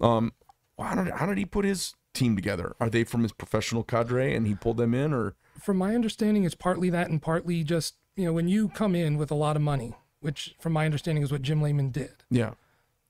Um, 0.00 0.32
how 0.78 0.94
did 0.94 1.12
how 1.14 1.26
did 1.26 1.36
he 1.38 1.44
put 1.44 1.64
his 1.64 1.94
team 2.14 2.34
together? 2.34 2.74
Are 2.80 2.88
they 2.88 3.04
from 3.04 3.22
his 3.22 3.32
professional 3.32 3.82
cadre 3.84 4.34
and 4.34 4.46
he 4.46 4.54
pulled 4.54 4.78
them 4.78 4.94
in, 4.94 5.12
or 5.12 5.36
from 5.60 5.76
my 5.76 5.94
understanding 5.94 6.44
it's 6.44 6.54
partly 6.54 6.88
that 6.90 7.10
and 7.10 7.20
partly 7.20 7.62
just 7.62 7.96
you 8.20 8.26
know 8.26 8.32
when 8.32 8.48
you 8.48 8.68
come 8.68 8.94
in 8.94 9.16
with 9.16 9.30
a 9.30 9.34
lot 9.34 9.56
of 9.56 9.62
money 9.62 9.94
which 10.20 10.54
from 10.60 10.72
my 10.74 10.84
understanding 10.84 11.24
is 11.24 11.32
what 11.32 11.42
Jim 11.42 11.62
Lamon 11.62 11.90
did 11.90 12.22
yeah, 12.30 12.52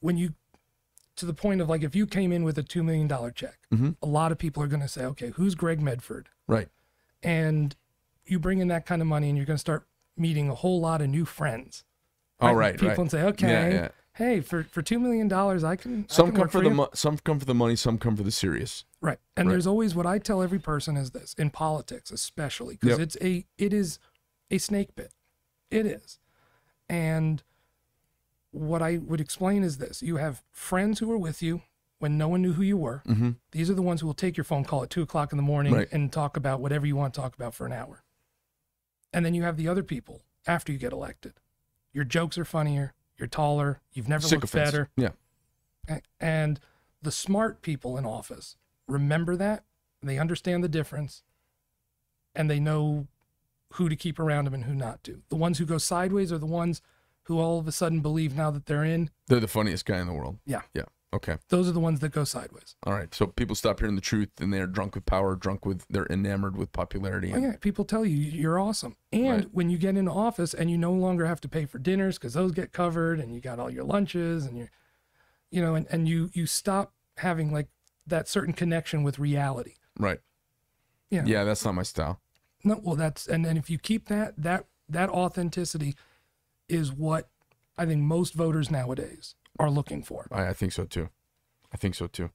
when 0.00 0.16
you 0.16 0.34
to 1.16 1.26
the 1.26 1.34
point 1.34 1.60
of 1.60 1.68
like 1.68 1.82
if 1.82 1.94
you 1.96 2.06
came 2.06 2.32
in 2.32 2.44
with 2.44 2.56
a 2.56 2.62
two 2.62 2.82
million 2.82 3.06
dollar 3.08 3.30
check, 3.30 3.58
Mhm. 3.72 3.96
a 4.00 4.06
lot 4.06 4.32
of 4.32 4.38
people 4.38 4.62
are 4.62 4.66
going 4.68 4.80
to 4.80 4.88
say, 4.88 5.04
okay, 5.04 5.30
who's 5.30 5.54
Greg 5.54 5.80
Medford? 5.82 6.28
right, 6.46 6.68
And 7.22 7.76
you 8.24 8.38
bring 8.38 8.60
in 8.60 8.68
that 8.68 8.86
kind 8.86 9.02
of 9.02 9.08
money, 9.08 9.28
and 9.28 9.36
you're 9.36 9.44
going 9.46 9.56
to 9.56 9.60
start 9.60 9.86
meeting 10.16 10.48
a 10.48 10.54
whole 10.54 10.80
lot 10.80 11.02
of 11.02 11.08
new 11.08 11.24
friends. 11.24 11.84
all 12.40 12.54
right, 12.54 12.74
People 12.74 12.88
right. 12.88 12.98
and 12.98 13.10
say, 13.10 13.22
okay, 13.24 13.48
Yeah, 13.48 13.68
yeah. 13.68 13.88
hey, 14.14 14.40
for 14.40 14.62
for 14.62 14.80
two 14.80 14.98
million 14.98 15.28
dollars, 15.28 15.62
I 15.64 15.76
can. 15.76 16.06
I 16.08 16.14
Some 16.14 16.28
can 16.30 16.36
come 16.42 16.48
for 16.48 16.62
the 16.62 16.68
you." 16.70 16.74
mo- 16.76 16.90
some 16.94 17.18
come 17.18 17.38
for 17.38 17.44
the 17.44 17.54
money, 17.54 17.76
some 17.76 17.98
come 17.98 18.16
for 18.16 18.22
the 18.22 18.30
serious. 18.30 18.84
right. 19.02 19.18
And 19.36 19.48
Right. 19.48 19.54
there's 19.54 19.66
always 19.66 19.94
what 19.94 20.06
I 20.06 20.18
tell 20.18 20.42
every 20.42 20.58
person 20.60 20.96
is 20.96 21.10
this 21.10 21.34
in 21.34 21.50
politics, 21.50 22.10
especially 22.10 22.76
because 22.76 22.98
Yep. 22.98 23.00
it's 23.00 23.16
a 23.20 23.44
it 23.58 23.72
is 23.74 23.98
a 24.50 24.58
snake 24.58 24.94
bit. 24.94 25.12
It 25.70 25.86
is, 25.86 26.18
and 26.88 27.42
what 28.50 28.82
I 28.82 28.98
would 28.98 29.20
explain 29.20 29.62
is 29.62 29.78
this: 29.78 30.02
you 30.02 30.16
have 30.16 30.42
friends 30.50 30.98
who 30.98 31.10
are 31.12 31.18
with 31.18 31.42
you 31.42 31.62
when 31.98 32.16
no 32.18 32.28
one 32.28 32.42
knew 32.42 32.54
who 32.54 32.62
you 32.62 32.76
were. 32.76 33.02
Mm-hmm. 33.06 33.30
These 33.52 33.70
are 33.70 33.74
the 33.74 33.82
ones 33.82 34.00
who 34.00 34.06
will 34.06 34.14
take 34.14 34.36
your 34.36 34.44
phone 34.44 34.64
call 34.64 34.82
at 34.82 34.90
two 34.90 35.02
o'clock 35.02 35.32
in 35.32 35.36
the 35.36 35.42
morning 35.42 35.74
Right. 35.74 35.88
and 35.92 36.10
talk 36.12 36.36
about 36.36 36.60
whatever 36.60 36.86
you 36.86 36.96
want 36.96 37.12
to 37.14 37.20
talk 37.20 37.34
about 37.34 37.54
for 37.54 37.66
an 37.66 37.72
hour. 37.72 38.02
And 39.12 39.24
then 39.24 39.34
you 39.34 39.42
have 39.42 39.56
the 39.58 39.68
other 39.68 39.82
people 39.82 40.22
after 40.46 40.72
you 40.72 40.78
get 40.78 40.92
elected. 40.92 41.34
Your 41.92 42.04
jokes 42.04 42.38
are 42.38 42.44
funnier. 42.44 42.94
You're 43.18 43.28
taller. 43.28 43.80
You've 43.92 44.08
never 44.08 44.22
looked 44.22 44.30
Sycophants. 44.30 44.70
better. 44.70 44.88
Yeah, 44.96 45.98
And 46.18 46.58
the 47.02 47.12
smart 47.12 47.60
people 47.60 47.98
in 47.98 48.06
office 48.06 48.56
remember 48.88 49.36
that. 49.36 49.64
They 50.02 50.18
understand 50.18 50.64
the 50.64 50.68
difference. 50.68 51.22
And 52.34 52.48
they 52.50 52.60
know 52.60 53.08
who 53.74 53.88
to 53.88 53.96
keep 53.96 54.18
around 54.18 54.44
them 54.46 54.54
and 54.54 54.64
who 54.64 54.74
not 54.74 55.02
to. 55.04 55.22
The 55.28 55.36
ones 55.36 55.58
who 55.58 55.64
go 55.64 55.78
sideways 55.78 56.32
are 56.32 56.38
the 56.38 56.46
ones 56.46 56.80
who 57.24 57.38
all 57.38 57.58
of 57.58 57.68
a 57.68 57.72
sudden 57.72 58.00
believe 58.00 58.34
now 58.36 58.50
that 58.50 58.66
they're 58.66 58.84
in. 58.84 59.10
they're 59.28 59.40
the 59.40 59.46
funniest 59.48 59.84
guy 59.86 59.98
in 60.00 60.06
the 60.06 60.12
world. 60.12 60.38
Yeah. 60.46 60.62
Yeah. 60.74 60.84
Okay. 61.12 61.38
Those 61.48 61.68
are 61.68 61.72
the 61.72 61.80
ones 61.80 62.00
that 62.00 62.10
go 62.10 62.22
sideways. 62.24 62.76
All 62.84 62.92
right. 62.92 63.12
So 63.14 63.26
people 63.26 63.56
stop 63.56 63.80
hearing 63.80 63.96
the 63.96 64.00
truth 64.00 64.28
and 64.40 64.52
they're 64.52 64.66
drunk 64.66 64.94
with 64.94 65.06
power, 65.06 65.34
drunk 65.34 65.66
with 65.66 65.84
they're 65.90 66.06
enamored 66.06 66.56
with 66.56 66.72
popularity. 66.72 67.32
Oh, 67.34 67.38
yeah, 67.38 67.56
people 67.60 67.84
tell 67.84 68.04
you 68.04 68.16
you're 68.16 68.58
awesome. 68.60 68.96
And 69.12 69.28
Right. 69.30 69.48
when 69.52 69.70
you 69.70 69.78
get 69.78 69.96
into 69.96 70.10
office 70.12 70.54
and 70.54 70.70
you 70.70 70.78
no 70.78 70.92
longer 70.92 71.26
have 71.26 71.40
to 71.42 71.48
pay 71.48 71.64
for 71.66 71.78
dinners 71.78 72.16
because 72.18 72.34
those 72.34 72.52
get 72.52 72.72
covered 72.72 73.18
and 73.20 73.34
you 73.34 73.40
got 73.40 73.58
all 73.58 73.70
your 73.70 73.84
lunches 73.84 74.46
and 74.46 74.56
you're, 74.56 74.70
you 75.50 75.60
know, 75.60 75.74
and, 75.74 75.86
and 75.90 76.08
you, 76.08 76.30
you 76.32 76.46
stop 76.46 76.92
having 77.16 77.52
like 77.52 77.66
that 78.06 78.28
certain 78.28 78.52
connection 78.54 79.02
with 79.02 79.18
reality. 79.18 79.74
Right. 79.98 80.20
Yeah. 81.10 81.24
Yeah, 81.26 81.42
that's 81.44 81.64
not 81.64 81.74
my 81.74 81.82
style. 81.82 82.20
No, 82.64 82.80
well, 82.82 82.96
that's, 82.96 83.26
and 83.26 83.44
then 83.44 83.56
if 83.56 83.70
you 83.70 83.78
keep 83.78 84.08
that, 84.08 84.34
that, 84.36 84.66
that 84.88 85.08
authenticity 85.10 85.94
is 86.68 86.92
what 86.92 87.28
I 87.78 87.86
think 87.86 88.02
most 88.02 88.34
voters 88.34 88.70
nowadays 88.70 89.34
are 89.58 89.70
looking 89.70 90.02
for. 90.02 90.26
I, 90.30 90.48
I 90.48 90.52
think 90.52 90.72
so 90.72 90.84
too. 90.84 91.08
I 91.72 91.76
think 91.76 91.94
so 91.94 92.06
too. 92.06 92.30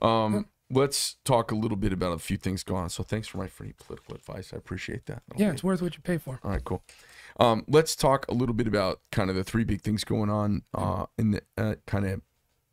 Um, 0.00 0.46
let's 0.70 1.16
talk 1.24 1.50
a 1.50 1.54
little 1.54 1.76
bit 1.76 1.92
about 1.92 2.12
a 2.12 2.18
few 2.18 2.36
things 2.36 2.62
going 2.62 2.84
on. 2.84 2.90
So 2.90 3.02
thanks 3.02 3.28
for 3.28 3.38
my 3.38 3.46
free 3.46 3.74
political 3.78 4.14
advice. 4.14 4.52
I 4.52 4.56
appreciate 4.56 5.06
that. 5.06 5.22
Yeah, 5.36 5.50
it's 5.50 5.64
worth 5.64 5.82
what 5.82 5.94
you 5.96 6.02
pay 6.02 6.18
for. 6.18 6.40
All 6.42 6.50
right, 6.50 6.64
cool. 6.64 6.82
Um, 7.40 7.64
let's 7.66 7.96
talk 7.96 8.26
a 8.28 8.34
little 8.34 8.54
bit 8.54 8.66
about 8.66 9.00
kind 9.10 9.30
of 9.30 9.36
the 9.36 9.44
three 9.44 9.64
big 9.64 9.80
things 9.80 10.04
going 10.04 10.30
on 10.30 10.62
uh, 10.74 11.06
in 11.18 11.32
the 11.32 11.42
uh, 11.58 11.74
kind 11.86 12.06
of 12.06 12.20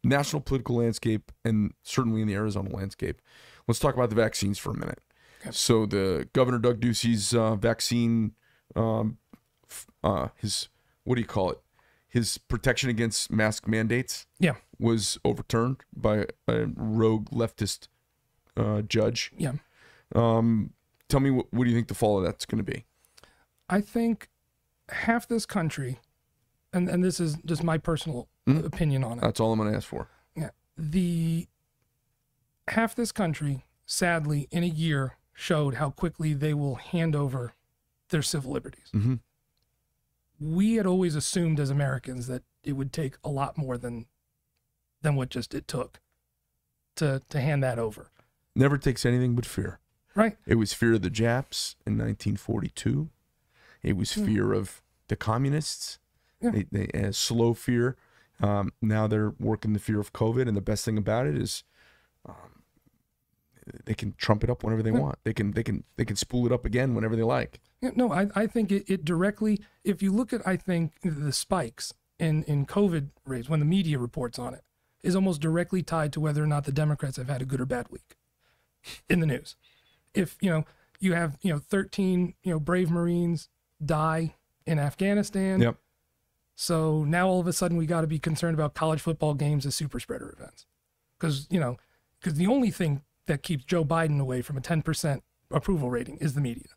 national 0.03 0.41
political 0.41 0.77
landscape 0.77 1.31
and 1.43 1.73
certainly 1.83 2.21
in 2.21 2.27
the 2.27 2.35
Arizona 2.35 2.69
landscape. 2.75 3.21
Let's 3.67 3.79
talk 3.79 3.95
about 3.95 4.09
the 4.09 4.15
vaccines 4.15 4.57
for 4.57 4.71
a 4.71 4.77
minute. 4.77 4.99
Okay. 5.41 5.49
So 5.51 5.85
the 5.85 6.27
Governor 6.33 6.59
Doug 6.59 6.79
Ducey's 6.79 7.33
uh, 7.33 7.55
vaccine, 7.55 8.33
um, 8.75 9.17
f- 9.69 9.87
uh, 10.03 10.27
his 10.35 10.69
what 11.03 11.15
do 11.15 11.21
you 11.21 11.27
call 11.27 11.51
it? 11.51 11.59
His 12.07 12.37
protection 12.37 12.89
against 12.89 13.31
mask 13.31 13.67
mandates 13.67 14.27
Yeah. 14.39 14.55
was 14.79 15.17
overturned 15.25 15.77
by 15.95 16.25
a 16.47 16.65
rogue 16.75 17.29
leftist 17.31 17.87
uh, 18.57 18.81
judge. 18.81 19.31
Yeah. 19.37 19.53
Um, 20.13 20.73
tell 21.07 21.21
me 21.21 21.31
what, 21.31 21.47
what 21.53 21.63
do 21.63 21.69
you 21.69 21.75
think 21.75 21.87
the 21.87 21.95
fall 21.95 22.17
of 22.19 22.23
that's 22.25 22.45
going 22.45 22.63
to 22.63 22.69
be? 22.71 22.85
I 23.69 23.79
think 23.81 24.29
half 24.89 25.25
this 25.27 25.45
country, 25.45 25.99
and, 26.73 26.89
and 26.89 27.01
this 27.03 27.19
is 27.21 27.37
just 27.45 27.63
my 27.63 27.77
personal 27.77 28.27
Mhm. 28.47 28.65
opinion 28.65 29.03
on 29.03 29.17
it. 29.19 29.21
That's 29.21 29.39
all 29.39 29.53
I'm 29.53 29.59
going 29.59 29.71
to 29.71 29.77
ask 29.77 29.87
for. 29.87 30.07
Yeah. 30.35 30.49
The 30.77 31.47
half 32.67 32.93
this 32.95 33.11
country, 33.11 33.65
sadly, 33.85 34.47
in 34.51 34.63
a 34.63 34.67
year 34.67 35.15
showed 35.41 35.73
how 35.75 35.89
quickly 35.89 36.33
they 36.35 36.53
will 36.53 36.75
hand 36.75 37.15
over 37.15 37.53
their 38.09 38.21
civil 38.21 38.51
liberties. 38.51 38.89
Mm-hmm. 38.93 39.15
We 40.39 40.75
had 40.75 40.85
always 40.85 41.15
assumed 41.15 41.59
as 41.59 41.71
Americans 41.71 42.27
that 42.27 42.43
it 42.63 42.73
would 42.73 42.93
take 42.93 43.15
a 43.23 43.29
lot 43.29 43.57
more 43.57 43.75
than 43.77 44.05
than 45.01 45.15
what 45.15 45.29
just 45.29 45.55
it 45.55 45.67
took 45.67 45.99
to 46.97 47.21
to 47.29 47.41
hand 47.41 47.63
that 47.63 47.79
over. 47.79 48.11
Never 48.55 48.77
takes 48.77 49.03
anything 49.05 49.33
but 49.35 49.45
fear. 49.45 49.79
Right? 50.13 50.37
It 50.45 50.55
was 50.55 50.73
fear 50.73 50.93
of 50.93 51.01
the 51.01 51.09
Japs 51.09 51.75
in 51.87 51.93
1942. 51.93 53.09
It 53.81 53.95
was 53.97 54.13
Hmm. 54.13 54.25
fear 54.25 54.53
of 54.53 54.81
the 55.07 55.15
communists. 55.15 55.97
Yeah. 56.41 56.51
They, 56.51 56.65
they 56.71 56.87
uh, 57.07 57.11
slow 57.13 57.53
fear. 57.53 57.95
Um, 58.41 58.73
now 58.81 59.07
they're 59.07 59.33
working 59.39 59.73
the 59.73 59.79
fear 59.79 59.99
of 59.99 60.11
COVID, 60.13 60.47
and 60.47 60.57
the 60.57 60.61
best 60.61 60.83
thing 60.83 60.97
about 60.97 61.27
it 61.27 61.35
is, 61.37 61.63
um, 62.27 62.60
they 63.85 63.93
can 63.93 64.13
trump 64.17 64.43
it 64.43 64.49
up 64.49 64.63
whenever 64.63 64.81
they 64.83 64.91
Yeah. 64.91 64.99
want. 64.99 65.19
They 65.23 65.33
can 65.33 65.51
they 65.51 65.63
can 65.63 65.83
they 65.97 66.05
can 66.05 66.15
spool 66.15 66.45
it 66.45 66.51
up 66.51 66.65
again 66.65 66.95
whenever 66.95 67.15
they 67.15 67.23
like. 67.23 67.59
Yeah, 67.81 67.91
no, 67.95 68.11
I, 68.11 68.27
I 68.35 68.47
think 68.47 68.71
it, 68.71 68.83
it 68.87 69.03
directly, 69.05 69.59
if 69.83 70.03
you 70.03 70.11
look 70.11 70.33
at, 70.33 70.47
I 70.47 70.55
think, 70.55 70.93
the 71.03 71.33
spikes 71.33 71.93
in, 72.19 72.43
in 72.43 72.67
COVID 72.67 73.09
rates, 73.25 73.49
when 73.49 73.59
the 73.59 73.65
media 73.65 73.97
reports 73.97 74.37
on 74.37 74.53
it, 74.53 74.61
is 75.01 75.15
almost 75.15 75.41
directly 75.41 75.81
tied 75.81 76.13
to 76.13 76.19
whether 76.19 76.43
or 76.43 76.47
not 76.47 76.65
the 76.65 76.71
Democrats 76.71 77.17
have 77.17 77.27
had 77.27 77.41
a 77.41 77.45
good 77.45 77.59
or 77.59 77.65
bad 77.65 77.87
week 77.89 78.17
in 79.09 79.19
the 79.19 79.25
news. 79.25 79.55
If, 80.13 80.37
you 80.41 80.51
know, 80.51 80.65
you 80.99 81.13
have, 81.13 81.39
you 81.41 81.51
know, 81.51 81.57
13, 81.57 82.35
you 82.43 82.53
know, 82.53 82.59
brave 82.59 82.91
Marines 82.91 83.49
die 83.83 84.35
in 84.67 84.77
Afghanistan. 84.77 85.59
Yep. 85.61 85.77
So 86.53 87.03
now 87.03 87.27
all 87.27 87.39
of 87.39 87.47
a 87.47 87.53
sudden 87.53 87.77
we 87.77 87.87
got 87.87 88.01
to 88.01 88.07
be 88.07 88.19
concerned 88.19 88.53
about 88.53 88.75
college 88.75 89.01
football 89.01 89.33
games 89.33 89.65
as 89.65 89.73
super 89.73 89.99
spreader 89.99 90.35
events. 90.37 90.67
Because, 91.17 91.47
you 91.49 91.59
know, 91.59 91.77
because 92.19 92.37
the 92.37 92.45
only 92.45 92.69
thing 92.69 93.01
that 93.27 93.43
keeps 93.43 93.63
Joe 93.65 93.85
Biden 93.85 94.19
away 94.19 94.41
from 94.41 94.57
a 94.57 94.61
10% 94.61 95.21
approval 95.51 95.89
rating 95.89 96.17
is 96.17 96.33
the 96.33 96.41
media. 96.41 96.67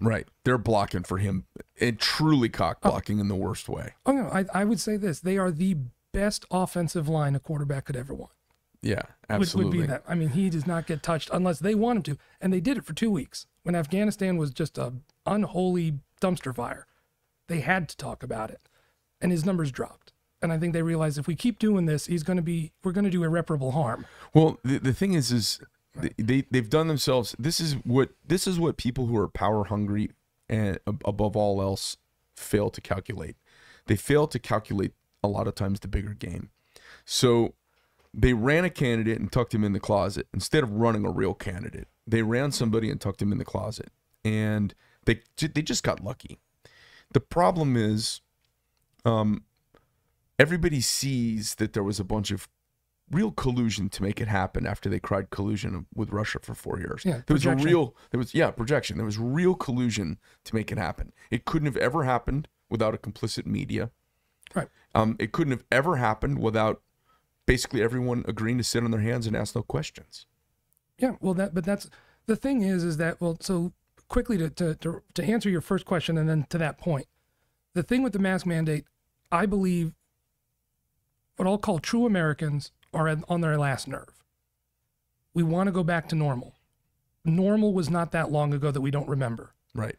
Right. 0.00 0.26
They're 0.44 0.58
blocking 0.58 1.04
for 1.04 1.18
him 1.18 1.46
and 1.80 1.98
truly 1.98 2.48
cock 2.48 2.78
oh. 2.82 2.90
blocking 2.90 3.18
in 3.18 3.28
the 3.28 3.36
worst 3.36 3.68
way. 3.68 3.94
Oh 4.04 4.12
no, 4.12 4.28
I, 4.28 4.44
I 4.52 4.64
would 4.64 4.80
say 4.80 4.96
this: 4.96 5.20
they 5.20 5.38
are 5.38 5.50
the 5.50 5.76
best 6.12 6.44
offensive 6.50 7.08
line 7.08 7.34
a 7.34 7.40
quarterback 7.40 7.86
could 7.86 7.96
ever 7.96 8.12
want. 8.12 8.32
Yeah, 8.82 9.02
Would, 9.30 9.42
absolutely. 9.42 9.78
would 9.78 9.86
be 9.86 9.92
that. 9.92 10.02
I 10.06 10.14
mean, 10.14 10.30
he 10.30 10.50
does 10.50 10.66
not 10.66 10.86
get 10.86 11.02
touched 11.02 11.30
unless 11.32 11.58
they 11.58 11.74
want 11.74 11.96
him 11.98 12.14
to, 12.14 12.22
and 12.40 12.52
they 12.52 12.60
did 12.60 12.76
it 12.76 12.84
for 12.84 12.92
two 12.92 13.10
weeks 13.10 13.46
when 13.62 13.74
Afghanistan 13.74 14.36
was 14.36 14.50
just 14.50 14.76
a 14.76 14.92
unholy 15.24 16.00
dumpster 16.20 16.54
fire. 16.54 16.86
They 17.48 17.60
had 17.60 17.88
to 17.88 17.96
talk 17.96 18.22
about 18.22 18.50
it, 18.50 18.68
and 19.20 19.32
his 19.32 19.46
numbers 19.46 19.70
dropped. 19.70 20.12
And 20.42 20.52
I 20.52 20.58
think 20.58 20.74
they 20.74 20.82
realized 20.82 21.16
if 21.16 21.26
we 21.26 21.34
keep 21.34 21.58
doing 21.58 21.86
this, 21.86 22.06
he's 22.06 22.22
going 22.22 22.36
to 22.36 22.42
be 22.42 22.72
we're 22.82 22.92
going 22.92 23.04
to 23.04 23.10
do 23.10 23.24
irreparable 23.24 23.72
harm. 23.72 24.04
Well, 24.34 24.58
the, 24.62 24.78
the 24.78 24.92
thing 24.92 25.14
is, 25.14 25.32
is 25.32 25.60
they, 25.94 26.10
they 26.18 26.44
they've 26.50 26.70
done 26.70 26.88
themselves. 26.88 27.34
This 27.38 27.60
is 27.60 27.74
what 27.84 28.10
this 28.26 28.46
is 28.46 28.58
what 28.58 28.76
people 28.76 29.06
who 29.06 29.16
are 29.16 29.28
power 29.28 29.64
hungry 29.64 30.10
and 30.48 30.78
above 30.86 31.36
all 31.36 31.62
else 31.62 31.96
fail 32.36 32.70
to 32.70 32.80
calculate. 32.80 33.36
They 33.86 33.96
fail 33.96 34.26
to 34.28 34.38
calculate 34.38 34.92
a 35.22 35.28
lot 35.28 35.46
of 35.46 35.54
times 35.54 35.80
the 35.80 35.88
bigger 35.88 36.14
game. 36.14 36.50
So 37.04 37.54
they 38.12 38.32
ran 38.32 38.64
a 38.64 38.70
candidate 38.70 39.18
and 39.18 39.30
tucked 39.30 39.54
him 39.54 39.64
in 39.64 39.72
the 39.72 39.80
closet 39.80 40.26
instead 40.32 40.62
of 40.62 40.72
running 40.72 41.04
a 41.04 41.10
real 41.10 41.34
candidate. 41.34 41.88
They 42.06 42.22
ran 42.22 42.52
somebody 42.52 42.90
and 42.90 43.00
tucked 43.00 43.22
him 43.22 43.32
in 43.32 43.38
the 43.38 43.44
closet, 43.44 43.90
and 44.24 44.74
they 45.04 45.20
they 45.40 45.62
just 45.62 45.82
got 45.82 46.04
lucky. 46.04 46.38
The 47.12 47.20
problem 47.20 47.76
is, 47.76 48.20
um, 49.04 49.44
everybody 50.38 50.80
sees 50.80 51.56
that 51.56 51.72
there 51.72 51.82
was 51.82 52.00
a 52.00 52.04
bunch 52.04 52.30
of 52.30 52.48
real 53.10 53.30
collusion 53.30 53.88
to 53.90 54.02
make 54.02 54.20
it 54.20 54.28
happen 54.28 54.66
after 54.66 54.88
they 54.88 54.98
cried 54.98 55.30
collusion 55.30 55.86
with 55.94 56.10
Russia 56.10 56.38
for 56.42 56.54
four 56.54 56.78
years. 56.78 57.04
Yeah, 57.04 57.20
there 57.26 57.34
was 57.34 57.46
a 57.46 57.54
real 57.54 57.94
there 58.10 58.18
was 58.18 58.34
yeah 58.34 58.50
projection. 58.50 58.96
There 58.96 59.06
was 59.06 59.18
real 59.18 59.54
collusion 59.54 60.18
to 60.44 60.54
make 60.54 60.72
it 60.72 60.78
happen. 60.78 61.12
It 61.30 61.44
couldn't 61.44 61.66
have 61.66 61.76
ever 61.76 62.04
happened 62.04 62.48
without 62.70 62.94
a 62.94 62.98
complicit 62.98 63.46
media. 63.46 63.90
Right. 64.54 64.68
Um, 64.94 65.16
it 65.18 65.32
couldn't 65.32 65.50
have 65.50 65.64
ever 65.70 65.96
happened 65.96 66.38
without 66.38 66.82
basically 67.46 67.82
everyone 67.82 68.24
agreeing 68.26 68.58
to 68.58 68.64
sit 68.64 68.84
on 68.84 68.90
their 68.90 69.00
hands 69.00 69.26
and 69.26 69.36
ask 69.36 69.54
no 69.54 69.62
questions. 69.62 70.26
Yeah, 70.98 71.16
well, 71.20 71.34
that 71.34 71.54
but 71.54 71.64
that's 71.64 71.90
the 72.26 72.36
thing 72.36 72.62
is, 72.62 72.84
is 72.84 72.96
that 72.98 73.20
well, 73.20 73.36
so 73.40 73.72
quickly 74.08 74.38
to 74.38 74.50
to 74.50 74.74
to, 74.76 75.02
to 75.14 75.24
answer 75.24 75.50
your 75.50 75.60
first 75.60 75.84
question 75.84 76.16
and 76.16 76.28
then 76.28 76.46
to 76.50 76.58
that 76.58 76.78
point, 76.78 77.06
the 77.74 77.82
thing 77.82 78.02
with 78.02 78.12
the 78.12 78.18
mask 78.18 78.46
mandate, 78.46 78.84
I 79.30 79.46
believe, 79.46 79.94
what 81.36 81.46
I'll 81.46 81.58
call 81.58 81.80
true 81.80 82.06
Americans 82.06 82.70
are 82.94 83.16
on 83.28 83.40
their 83.40 83.58
last 83.58 83.88
nerve. 83.88 84.12
We 85.34 85.42
want 85.42 85.66
to 85.66 85.72
go 85.72 85.82
back 85.82 86.08
to 86.10 86.14
normal. 86.14 86.54
Normal 87.24 87.72
was 87.72 87.90
not 87.90 88.12
that 88.12 88.30
long 88.30 88.52
ago 88.54 88.70
that 88.70 88.80
we 88.80 88.90
don't 88.90 89.08
remember. 89.08 89.52
Right. 89.74 89.96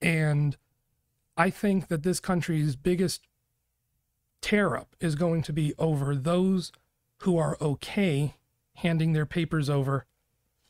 And 0.00 0.56
I 1.36 1.50
think 1.50 1.88
that 1.88 2.02
this 2.02 2.20
country's 2.20 2.76
biggest 2.76 3.22
tear 4.40 4.76
up 4.76 4.94
is 5.00 5.14
going 5.14 5.42
to 5.42 5.52
be 5.52 5.74
over 5.78 6.14
those 6.14 6.70
who 7.22 7.36
are 7.38 7.56
okay 7.60 8.34
handing 8.76 9.12
their 9.12 9.26
papers 9.26 9.68
over 9.68 10.04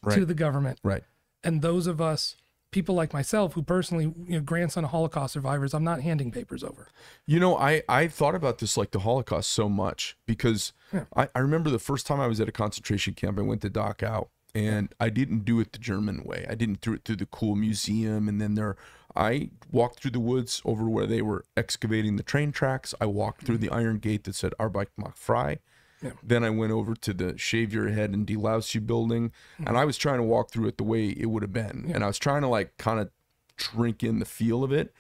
Right. 0.03 0.15
to 0.15 0.25
the 0.25 0.35
government. 0.35 0.79
Right. 0.85 1.03
And 1.43 1.61
those 1.61 1.87
of 1.89 2.01
us, 2.01 2.37
people 2.71 2.95
like 2.95 3.13
myself, 3.13 3.55
who 3.55 3.63
personally, 3.63 4.13
you 4.27 4.37
know, 4.37 4.41
grandson 4.41 4.85
of 4.85 4.91
Holocaust 4.91 5.33
survivors, 5.33 5.73
I'm 5.75 5.85
not 5.85 6.01
handing 6.03 6.31
papers 6.31 6.63
over. 6.63 6.89
You 7.27 7.41
know, 7.41 7.57
I, 7.57 7.83
I 7.89 8.09
thought 8.09 8.35
about 8.35 8.59
this 8.59 8.77
like 8.77 8.91
the 8.91 9.01
Holocaust 9.01 9.51
so 9.51 9.69
much 9.69 10.17
because 10.27 10.73
Yeah. 10.93 11.05
I, 11.17 11.29
I 11.35 11.39
remember 11.41 11.71
the 11.71 11.79
first 11.79 12.07
time 12.07 12.21
I 12.21 12.27
was 12.27 12.41
at 12.41 12.49
a 12.49 12.53
concentration 12.53 13.15
camp, 13.15 13.39
I 13.39 13.43
went 13.43 13.63
to 13.63 13.71
Dachau 13.71 14.29
and 14.55 14.95
I 15.01 15.11
didn't 15.11 15.45
do 15.45 15.61
it 15.61 15.73
the 15.73 15.79
German 15.79 16.25
way. 16.25 16.47
I 16.49 16.55
didn't 16.55 16.81
do 16.81 16.93
it 16.93 17.05
through 17.05 17.17
the 17.17 17.27
cool 17.27 17.57
museum. 17.57 18.29
And 18.29 18.41
then 18.41 18.55
there, 18.55 18.77
I 19.17 19.51
walked 19.71 20.01
through 20.01 20.13
the 20.13 20.21
woods 20.21 20.63
over 20.65 20.89
where 20.89 21.07
they 21.07 21.23
were 21.23 21.45
excavating 21.57 22.17
the 22.17 22.23
train 22.23 22.53
tracks. 22.53 22.95
I 23.01 23.07
walked 23.07 23.45
through 23.45 23.59
mm-hmm. 23.59 23.75
the 23.75 23.75
iron 23.75 23.99
gate 23.99 24.25
that 24.25 24.35
said 24.35 24.53
Arbeit 24.59 24.89
macht 24.97 25.19
frei. 25.19 25.59
Yeah. 26.03 26.13
Then 26.23 26.45
I 26.45 26.51
went 26.51 26.73
over 26.73 26.95
to 26.95 27.13
the 27.13 27.37
Shave 27.37 27.73
Your 27.73 27.89
Head 27.89 28.11
and 28.11 28.27
Delouse 28.27 28.75
You 28.75 28.81
building, 28.81 29.33
and 29.59 29.67
mm-hmm. 29.67 29.77
I 29.77 29.85
was 29.85 29.97
trying 29.97 30.19
to 30.19 30.23
walk 30.23 30.51
through 30.51 30.69
it 30.69 30.79
the 30.79 30.85
way 30.85 31.09
it 31.09 31.27
would 31.27 31.43
have 31.43 31.53
been. 31.53 31.91
And 31.93 32.05
I 32.05 32.07
was 32.07 32.19
trying 32.19 32.43
to 32.43 32.49
like 32.49 32.77
kind 32.79 33.01
of 33.01 33.11
drink 33.57 34.03
in 34.03 34.19
the 34.19 34.25
feel 34.25 34.65
of 34.65 34.73
it. 34.73 34.95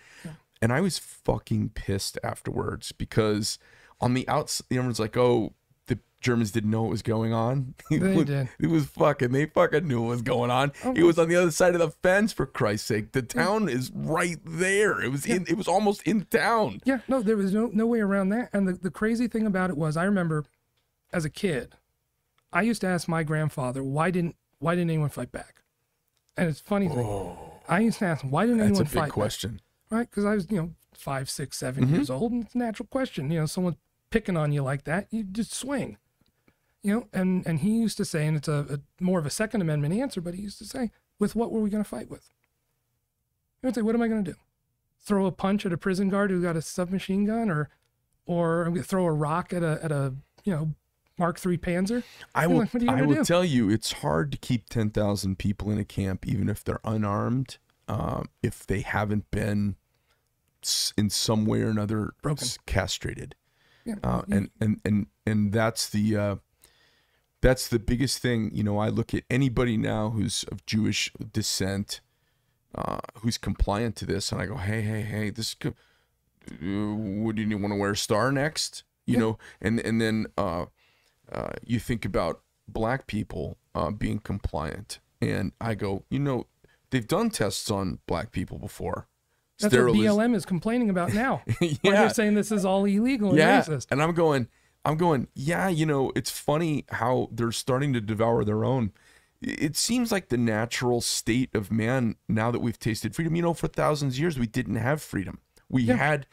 And 0.60 0.72
I 0.72 0.80
was 0.80 0.98
fucking 0.98 1.70
pissed 1.70 2.18
afterwards 2.24 2.92
because 2.92 3.58
on 4.00 4.14
the 4.14 4.28
outside, 4.28 4.66
everyone's 4.72 4.98
like, 4.98 5.16
oh, 5.16 5.54
the 5.86 6.00
Germans 6.20 6.50
didn't 6.50 6.70
know 6.70 6.82
what 6.82 6.90
was 6.90 7.02
going 7.02 7.32
on. 7.32 7.74
It 7.92 8.00
They 8.00 8.16
was, 8.16 8.24
did. 8.26 8.48
It 8.58 8.66
was 8.66 8.86
fucking, 8.86 9.30
they 9.30 9.46
fucking 9.46 9.86
knew 9.86 10.02
what 10.02 10.10
was 10.10 10.22
going 10.22 10.50
on. 10.50 10.72
Oh 10.84 10.92
it 10.94 11.04
was 11.04 11.16
on 11.16 11.28
the 11.28 11.36
other 11.36 11.52
side 11.52 11.74
of 11.74 11.80
the 11.80 11.90
fence, 11.90 12.32
for 12.32 12.44
Christ's 12.44 12.88
sake. 12.88 13.12
The 13.12 13.22
town 13.22 13.68
is 13.68 13.92
right 13.94 14.38
there. 14.44 15.00
It 15.00 15.12
was 15.12 15.24
in, 15.24 15.46
it 15.48 15.56
was 15.56 15.68
almost 15.68 16.02
in 16.02 16.24
town. 16.24 16.80
Yeah, 16.84 16.98
no, 17.06 17.22
there 17.22 17.36
was 17.36 17.54
no 17.54 17.70
no 17.72 17.86
way 17.86 18.00
around 18.00 18.30
that. 18.30 18.50
And 18.52 18.66
the, 18.66 18.72
the 18.72 18.90
crazy 18.90 19.28
thing 19.28 19.46
about 19.46 19.70
it 19.70 19.76
was, 19.76 19.96
I 19.96 20.04
remember 20.04 20.44
as 21.12 21.24
a 21.24 21.30
kid, 21.30 21.74
I 22.52 22.62
used 22.62 22.80
to 22.82 22.86
ask 22.86 23.08
my 23.08 23.22
grandfather, 23.22 23.82
why 23.82 24.10
didn't 24.10 24.36
why 24.58 24.74
didn't 24.74 24.90
anyone 24.90 25.10
fight 25.10 25.30
back? 25.32 25.62
And 26.36 26.48
it's 26.48 26.60
funny 26.60 26.88
thing. 26.88 27.36
I 27.68 27.80
used 27.80 27.98
to 28.00 28.06
ask 28.06 28.24
why 28.24 28.44
didn't 28.46 28.58
That's 28.58 28.68
a 28.68 28.72
anyone 28.72 28.84
big 28.84 28.92
fight 28.92 29.00
back? 29.06 29.12
question. 29.12 29.60
right? 29.90 30.08
Because 30.08 30.24
I 30.24 30.34
was, 30.34 30.50
you 30.50 30.56
know, 30.56 30.70
five, 30.94 31.28
six, 31.30 31.56
seven 31.58 31.84
Mm-hmm. 31.84 31.94
years 31.94 32.10
old, 32.10 32.32
and 32.32 32.44
it's 32.44 32.54
a 32.54 32.58
natural 32.58 32.86
question. 32.90 33.30
You 33.30 33.40
know, 33.40 33.46
someone 33.46 33.76
picking 34.10 34.36
on 34.36 34.52
you 34.52 34.62
like 34.62 34.84
that, 34.84 35.06
you 35.10 35.24
just 35.24 35.52
swing. 35.52 35.96
You 36.82 36.94
know, 36.94 37.08
and 37.12 37.46
and 37.46 37.60
he 37.60 37.78
used 37.80 37.96
to 37.98 38.04
say, 38.04 38.26
and 38.26 38.36
it's 38.36 38.48
a, 38.48 38.66
a 39.00 39.02
more 39.02 39.18
of 39.18 39.26
a 39.26 39.30
Second 39.30 39.60
Amendment 39.62 39.94
answer, 39.94 40.20
but 40.20 40.34
he 40.34 40.42
used 40.42 40.58
to 40.58 40.64
say, 40.64 40.90
"With 41.18 41.34
what 41.34 41.50
were 41.50 41.60
we 41.60 41.70
going 41.70 41.82
to 41.82 41.88
fight 41.88 42.08
with?" 42.08 42.30
He 43.60 43.66
would 43.66 43.74
say, 43.74 43.82
"What 43.82 43.94
am 43.96 44.02
I 44.02 44.08
going 44.08 44.24
to 44.24 44.30
do? 44.32 44.38
Throw 45.00 45.26
a 45.26 45.32
punch 45.32 45.66
at 45.66 45.72
a 45.72 45.76
prison 45.76 46.08
guard 46.08 46.30
who 46.30 46.40
got 46.40 46.56
a 46.56 46.62
submachine 46.62 47.24
gun, 47.24 47.50
or 47.50 47.68
or 48.26 48.62
I'm 48.62 48.70
going 48.74 48.82
to 48.82 48.88
throw 48.88 49.04
a 49.06 49.12
rock 49.12 49.52
at 49.52 49.62
a 49.64 49.80
at 49.82 49.90
a 49.92 50.14
you 50.44 50.52
know 50.52 50.70
Mark 51.18 51.44
III 51.44 51.58
Panzer?" 51.58 52.02
I 52.34 52.46
will. 52.46 52.58
like, 52.58 52.74
what 52.74 52.82
are 52.82 52.86
you 52.86 52.90
I 52.92 53.02
will 53.02 53.14
do? 53.16 53.24
tell 53.24 53.44
you, 53.44 53.68
it's 53.70 53.92
hard 53.92 54.32
to 54.32 54.38
keep 54.38 54.68
ten 54.68 54.90
thousand 54.90 55.38
people 55.38 55.70
in 55.70 55.78
a 55.78 55.84
camp, 55.84 56.26
even 56.26 56.48
if 56.48 56.62
they're 56.64 56.80
unarmed, 56.84 57.58
um, 57.88 58.28
if 58.42 58.66
they 58.66 58.80
haven't 58.80 59.30
been 59.30 59.76
in 60.96 61.08
some 61.10 61.46
way 61.46 61.62
or 61.62 61.68
another 61.70 62.12
Broken. 62.22 62.48
castrated. 62.66 63.34
Yeah, 63.84 63.94
Uh, 64.02 64.22
and 64.30 64.50
and 64.60 64.80
and 64.84 65.06
and 65.26 65.52
that's 65.52 65.88
the 65.88 66.16
uh, 66.16 66.36
that's 67.40 67.68
the 67.68 67.78
biggest 67.78 68.18
thing. 68.18 68.50
You 68.52 68.62
know, 68.64 68.78
I 68.78 68.88
look 68.88 69.14
at 69.14 69.22
anybody 69.30 69.76
now 69.76 70.10
who's 70.10 70.44
of 70.50 70.66
Jewish 70.66 71.10
descent, 71.32 72.00
uh, 72.74 72.98
who's 73.22 73.38
compliant 73.38 73.96
to 73.96 74.06
this, 74.06 74.30
and 74.32 74.40
I 74.42 74.46
go, 74.46 74.56
hey, 74.56 74.82
hey, 74.82 75.02
hey, 75.02 75.30
this. 75.30 75.54
Co- 75.54 75.74
uh, 76.50 76.94
would 76.94 77.38
you 77.38 77.58
want 77.58 77.72
to 77.72 77.76
wear 77.78 77.90
a 77.92 77.96
star 77.96 78.32
next? 78.32 78.82
You 79.06 79.14
Yeah. 79.14 79.20
know, 79.20 79.38
and 79.60 79.80
and 79.80 80.00
then 80.00 80.26
uh, 81.32 81.50
you 81.64 81.78
think 81.78 82.04
about 82.04 82.40
black 82.66 83.06
people 83.06 83.58
uh, 83.74 83.90
being 83.90 84.18
compliant, 84.18 85.00
and 85.20 85.52
I 85.60 85.74
go, 85.74 86.04
you 86.10 86.18
know, 86.18 86.46
they've 86.90 87.06
done 87.06 87.30
tests 87.30 87.70
on 87.70 87.98
black 88.06 88.32
people 88.32 88.58
before. 88.58 89.06
that's 89.58 89.74
Steriliz- 89.74 89.88
what 89.88 89.96
BLM 90.28 90.34
is 90.34 90.44
complaining 90.44 90.90
about 90.90 91.12
now. 91.12 91.42
Yeah, 91.60 91.76
they're 91.82 92.10
saying 92.10 92.34
this 92.34 92.52
is 92.52 92.64
all 92.64 92.84
illegal 92.84 93.30
and 93.30 93.38
yeah. 93.38 93.60
racist. 93.62 93.86
And 93.90 94.02
I'm 94.02 94.12
going, 94.14 94.48
I'm 94.84 94.96
going, 94.96 95.28
yeah, 95.34 95.68
you 95.68 95.84
know, 95.86 96.12
it's 96.14 96.30
funny 96.30 96.84
how 96.90 97.28
they're 97.32 97.52
starting 97.52 97.92
to 97.94 98.00
devour 98.00 98.44
their 98.44 98.64
own. 98.64 98.92
It 99.40 99.76
seems 99.76 100.10
like 100.10 100.28
the 100.30 100.36
natural 100.36 101.00
state 101.00 101.54
of 101.54 101.70
man 101.70 102.16
now 102.28 102.50
that 102.50 102.60
we've 102.60 102.78
tasted 102.78 103.14
freedom. 103.14 103.36
You 103.36 103.42
know, 103.42 103.54
for 103.54 103.68
thousands 103.68 104.14
of 104.14 104.20
years, 104.20 104.38
we 104.38 104.46
didn't 104.46 104.76
have 104.76 105.00
freedom. 105.02 105.38
We 105.68 105.82
Yeah. 105.84 105.96
had 105.96 106.26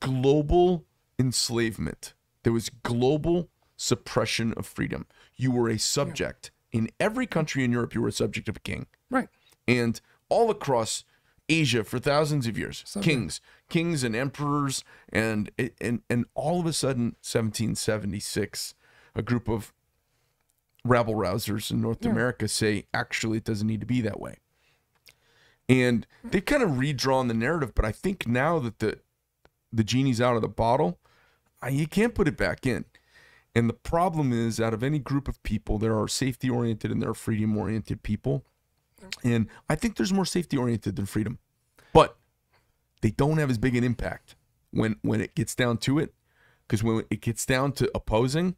global 0.00 0.84
enslavement, 1.18 2.14
there 2.42 2.52
was 2.52 2.68
global 2.68 3.48
suppression 3.82 4.54
of 4.56 4.64
freedom. 4.64 5.06
You 5.34 5.50
were 5.50 5.68
a 5.68 5.78
subject. 5.78 6.50
In 6.70 6.88
every 7.00 7.26
country 7.26 7.64
in 7.64 7.72
Europe, 7.72 7.94
you 7.94 8.00
were 8.00 8.08
a 8.08 8.12
subject 8.12 8.48
of 8.48 8.56
a 8.56 8.60
king 8.60 8.86
Right. 9.10 9.28
and 9.66 10.00
all 10.28 10.50
across 10.50 11.04
Asia 11.48 11.82
for 11.84 11.98
thousands 11.98 12.46
of 12.46 12.56
years, 12.56 12.82
Subject. 12.86 13.04
kings, 13.04 13.40
kings 13.68 14.04
and 14.04 14.14
emperors, 14.14 14.84
and 15.12 15.50
and 15.80 16.02
and 16.08 16.24
all 16.34 16.60
of 16.60 16.66
a 16.66 16.72
sudden, 16.72 17.16
1776, 17.22 18.74
a 19.16 19.22
group 19.22 19.48
of 19.48 19.72
rabble 20.84 21.14
rousers 21.14 21.70
in 21.70 21.80
North 21.80 22.04
Yeah. 22.04 22.12
America 22.12 22.46
say, 22.48 22.86
actually, 22.94 23.38
it 23.38 23.44
doesn't 23.44 23.66
need 23.66 23.80
to 23.80 23.86
be 23.86 24.00
that 24.02 24.20
way. 24.20 24.36
And 25.68 26.06
they've 26.24 26.44
kind 26.44 26.62
of 26.62 26.78
redrawn 26.78 27.28
the 27.28 27.34
narrative, 27.34 27.74
but 27.74 27.84
I 27.84 27.92
think 27.92 28.26
now 28.28 28.58
that 28.60 28.78
the 28.78 29.00
the 29.72 29.84
genie's 29.84 30.20
out 30.20 30.36
of 30.36 30.42
the 30.42 30.48
bottle, 30.48 30.98
I, 31.60 31.68
you 31.70 31.86
can't 31.86 32.14
put 32.14 32.28
it 32.28 32.36
back 32.36 32.66
in. 32.66 32.84
And 33.54 33.68
the 33.68 33.74
problem 33.74 34.32
is, 34.32 34.60
out 34.60 34.72
of 34.72 34.82
any 34.82 34.98
group 34.98 35.28
of 35.28 35.42
people, 35.42 35.78
there 35.78 35.98
are 35.98 36.08
safety 36.08 36.48
oriented 36.48 36.90
and 36.90 37.02
there 37.02 37.10
are 37.10 37.14
freedom 37.14 37.56
oriented 37.56 38.02
people. 38.02 38.44
And 39.24 39.48
I 39.68 39.74
think 39.74 39.96
there's 39.96 40.12
more 40.12 40.24
safety 40.24 40.56
oriented 40.56 40.96
than 40.96 41.06
freedom, 41.06 41.38
but 41.92 42.16
they 43.00 43.10
don't 43.10 43.38
have 43.38 43.50
as 43.50 43.58
big 43.58 43.74
an 43.76 43.82
impact 43.84 44.36
when 44.70 44.96
when 45.02 45.20
it 45.20 45.34
gets 45.34 45.54
down 45.54 45.78
to 45.78 45.98
it. 45.98 46.14
Because 46.66 46.82
when 46.84 47.04
it 47.10 47.20
gets 47.20 47.44
down 47.44 47.72
to 47.72 47.90
opposing, 47.94 48.56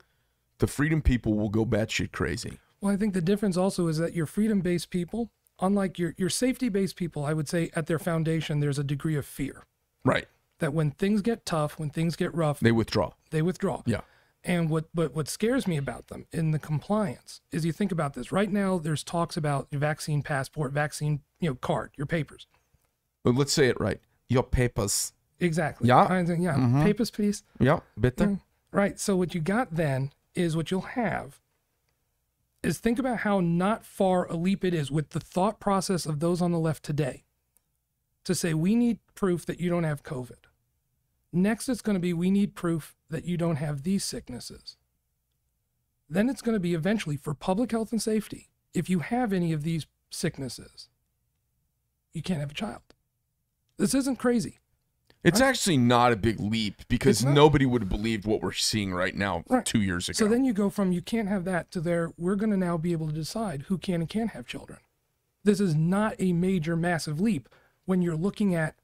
the 0.58 0.66
freedom 0.66 1.00
people 1.02 1.34
will 1.34 1.48
go 1.48 1.64
batshit 1.64 2.12
crazy. 2.12 2.58
Well, 2.80 2.92
I 2.92 2.96
think 2.96 3.14
the 3.14 3.22
difference 3.22 3.56
also 3.56 3.88
is 3.88 3.96
that 3.98 4.12
your 4.14 4.26
freedom 4.26 4.60
based 4.60 4.90
people, 4.90 5.30
unlike 5.60 5.98
your, 5.98 6.14
your 6.18 6.28
safety 6.28 6.68
based 6.68 6.94
people, 6.96 7.24
I 7.24 7.32
would 7.32 7.48
say 7.48 7.70
at 7.74 7.86
their 7.86 7.98
foundation, 7.98 8.60
there's 8.60 8.78
a 8.78 8.84
degree 8.84 9.16
of 9.16 9.24
fear 9.26 9.64
Right. 10.04 10.28
that 10.58 10.74
when 10.74 10.90
things 10.90 11.22
get 11.22 11.46
tough, 11.46 11.78
when 11.78 11.88
things 11.90 12.14
get 12.14 12.32
rough, 12.34 12.60
They 12.60 12.70
withdraw. 12.72 13.12
they 13.30 13.40
withdraw. 13.42 13.82
Yeah. 13.86 14.02
And 14.44 14.68
what, 14.68 14.84
but 14.92 15.14
what 15.14 15.26
scares 15.26 15.66
me 15.66 15.78
about 15.78 16.08
them 16.08 16.26
in 16.30 16.50
the 16.50 16.58
compliance 16.58 17.40
is 17.50 17.64
you 17.64 17.72
think 17.72 17.90
about 17.90 18.12
this 18.12 18.30
right 18.30 18.52
now, 18.52 18.78
there's 18.78 19.02
talks 19.02 19.38
about 19.38 19.68
your 19.70 19.80
vaccine 19.80 20.22
passport, 20.22 20.72
vaccine, 20.72 21.22
you 21.40 21.48
know, 21.48 21.54
card, 21.54 21.92
your 21.96 22.06
papers. 22.06 22.46
But 23.22 23.34
let's 23.34 23.54
say 23.54 23.68
it 23.68 23.80
right. 23.80 24.00
Your 24.28 24.42
papers. 24.42 25.14
Exactly. 25.40 25.88
Yeah. 25.88 26.04
I 26.04 26.20
yeah. 26.20 26.56
Mhm. 26.56 26.82
Papers, 26.82 27.10
please. 27.10 27.42
Yeah, 27.58 27.80
bitte. 27.98 28.16
Mm. 28.16 28.40
Right. 28.70 29.00
So 29.00 29.16
what 29.16 29.34
you 29.34 29.40
got 29.40 29.74
then 29.74 30.12
is 30.34 30.56
what 30.56 30.70
you'll 30.70 30.82
have 30.82 31.40
is 32.62 32.78
think 32.78 32.98
about 32.98 33.18
how 33.18 33.40
not 33.40 33.84
far 33.84 34.26
a 34.30 34.36
leap 34.36 34.64
it 34.64 34.74
is 34.74 34.90
with 34.90 35.10
the 35.10 35.20
thought 35.20 35.60
process 35.60 36.06
of 36.06 36.20
those 36.20 36.42
on 36.42 36.52
the 36.52 36.58
left 36.58 36.82
today 36.82 37.24
to 38.24 38.34
say 38.34 38.54
we 38.54 38.74
need 38.74 38.98
proof 39.14 39.46
that 39.46 39.60
you 39.60 39.70
don't 39.70 39.84
have 39.84 40.02
COVID. 40.02 40.46
Next, 41.32 41.68
it's 41.68 41.82
going 41.82 41.94
to 41.94 42.00
be 42.00 42.12
we 42.12 42.30
need 42.30 42.54
proof 42.54 42.94
that 43.14 43.24
you 43.24 43.36
don't 43.36 43.56
have 43.56 43.84
these 43.84 44.04
sicknesses. 44.04 44.76
Then 46.10 46.28
it's 46.28 46.42
going 46.42 46.56
to 46.56 46.60
be 46.60 46.74
eventually 46.74 47.16
for 47.16 47.32
public 47.32 47.70
health 47.70 47.92
and 47.92 48.02
safety. 48.02 48.50
If 48.74 48.90
you 48.90 48.98
have 48.98 49.32
any 49.32 49.52
of 49.52 49.62
these 49.62 49.86
sicknesses, 50.10 50.88
you 52.12 52.22
can't 52.22 52.40
have 52.40 52.50
a 52.50 52.54
child. 52.54 52.82
This 53.78 53.94
isn't 53.94 54.18
crazy. 54.18 54.58
It's 55.22 55.40
actually 55.40 55.78
not 55.78 56.12
a 56.12 56.16
big 56.16 56.38
leap 56.38 56.82
because 56.88 57.24
nobody 57.24 57.64
would 57.64 57.80
have 57.82 57.88
believed 57.88 58.26
what 58.26 58.42
we're 58.42 58.52
seeing 58.52 58.92
right 58.92 59.14
now 59.14 59.42
Right. 59.48 59.64
two 59.64 59.80
years 59.80 60.08
ago. 60.08 60.16
So 60.16 60.28
then 60.28 60.44
you 60.44 60.52
go 60.52 60.68
from 60.68 60.92
you 60.92 61.00
can't 61.00 61.28
have 61.28 61.44
that 61.46 61.70
to 61.70 61.80
there, 61.80 62.12
we're 62.18 62.36
going 62.36 62.50
to 62.50 62.58
now 62.58 62.76
be 62.76 62.92
able 62.92 63.06
to 63.06 63.12
decide 63.14 63.62
who 63.68 63.78
can 63.78 64.00
and 64.02 64.08
can't 64.08 64.30
have 64.32 64.46
children. 64.46 64.80
This 65.42 65.60
is 65.60 65.74
not 65.74 66.14
a 66.18 66.34
major, 66.34 66.76
massive 66.76 67.20
leap. 67.20 67.48
When 67.86 68.02
you're 68.02 68.16
looking 68.16 68.54
at 68.54 68.74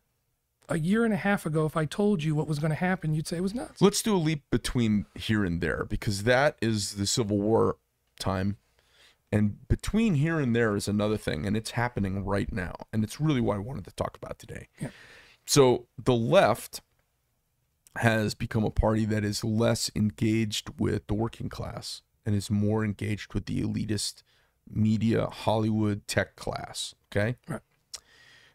a 0.70 0.78
year 0.78 1.04
and 1.04 1.12
a 1.12 1.18
half 1.18 1.44
ago, 1.44 1.66
if 1.66 1.76
I 1.76 1.84
told 1.84 2.22
you 2.22 2.34
what 2.34 2.46
was 2.48 2.58
going 2.58 2.70
to 2.70 2.76
happen, 2.76 3.12
you'd 3.12 3.26
say 3.26 3.36
it 3.36 3.42
was 3.42 3.54
nuts. 3.54 3.82
Let's 3.82 4.02
do 4.02 4.14
a 4.14 4.18
leap 4.18 4.44
between 4.50 5.06
here 5.14 5.44
and 5.44 5.60
there 5.60 5.84
because 5.84 6.22
that 6.22 6.56
is 6.62 6.94
the 6.94 7.06
Civil 7.06 7.38
War 7.38 7.76
time. 8.18 8.56
And 9.32 9.68
between 9.68 10.14
here 10.14 10.40
and 10.40 10.56
there 10.56 10.74
is 10.74 10.88
another 10.88 11.16
thing, 11.16 11.46
and 11.46 11.56
it's 11.56 11.72
happening 11.72 12.24
right 12.24 12.52
now. 12.52 12.74
And 12.92 13.04
it's 13.04 13.20
really 13.20 13.40
what 13.40 13.56
I 13.56 13.60
wanted 13.60 13.84
to 13.84 13.94
talk 13.94 14.16
about 14.16 14.38
today. 14.38 14.68
Yeah. 14.80 14.88
So 15.46 15.86
the 16.02 16.14
left 16.14 16.80
has 17.96 18.34
become 18.34 18.64
a 18.64 18.70
party 18.70 19.04
that 19.04 19.24
is 19.24 19.44
less 19.44 19.90
engaged 19.94 20.70
with 20.78 21.06
the 21.06 21.14
working 21.14 21.48
class 21.48 22.02
and 22.24 22.34
is 22.34 22.50
more 22.50 22.84
engaged 22.84 23.34
with 23.34 23.46
the 23.46 23.62
elitist 23.62 24.22
media, 24.68 25.26
Hollywood, 25.26 26.06
tech 26.06 26.36
class. 26.36 26.94
Okay. 27.10 27.36
Right. 27.48 27.60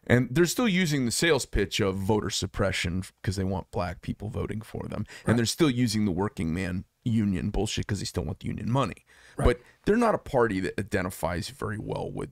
And 0.06 0.28
they're 0.30 0.46
still 0.46 0.68
using 0.68 1.04
the 1.04 1.10
sales 1.10 1.46
pitch 1.46 1.80
of 1.80 1.96
voter 1.96 2.30
suppression 2.30 3.02
because 3.20 3.36
they 3.36 3.44
want 3.44 3.70
black 3.70 4.02
people 4.02 4.28
voting 4.28 4.60
for 4.60 4.86
them. 4.88 5.04
And 5.26 5.36
they're 5.36 5.46
still 5.46 5.70
using 5.70 6.04
the 6.04 6.12
working 6.12 6.54
man 6.54 6.84
union 7.04 7.50
bullshit 7.50 7.86
because 7.86 8.00
they 8.00 8.04
still 8.04 8.24
want 8.24 8.40
the 8.40 8.46
union 8.46 8.70
money. 8.70 9.04
But 9.36 9.60
they're 9.84 9.96
not 9.96 10.14
a 10.14 10.18
party 10.18 10.60
that 10.60 10.78
identifies 10.78 11.50
very 11.50 11.78
well 11.78 12.10
with 12.10 12.30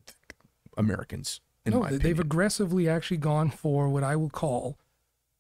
Americans, 0.77 1.41
in 1.65 1.73
no, 1.73 1.81
my 1.81 1.91
they- 1.91 1.97
opinion. 1.97 2.17
they've 2.17 2.21
aggressively 2.21 2.89
actually 2.89 3.19
gone 3.19 3.51
for 3.51 3.89
what 3.89 4.03
I 4.03 4.17
will 4.17 4.31
call, 4.31 4.79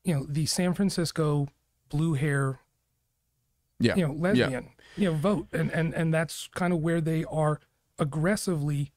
you 0.04 0.14
know, 0.14 0.26
the 0.28 0.46
San 0.46 0.74
Francisco 0.74 1.48
blue 1.88 2.14
hair, 2.14 2.60
yeah. 3.80 3.96
you 3.96 4.06
know, 4.06 4.12
lesbian, 4.12 4.70
you 4.96 5.10
know, 5.10 5.16
vote, 5.16 5.48
and 5.52 5.70
and 5.70 5.94
and 5.94 6.12
that's 6.12 6.48
kind 6.54 6.72
of 6.72 6.80
where 6.80 7.00
they 7.00 7.24
are 7.24 7.60
aggressively 7.98 8.92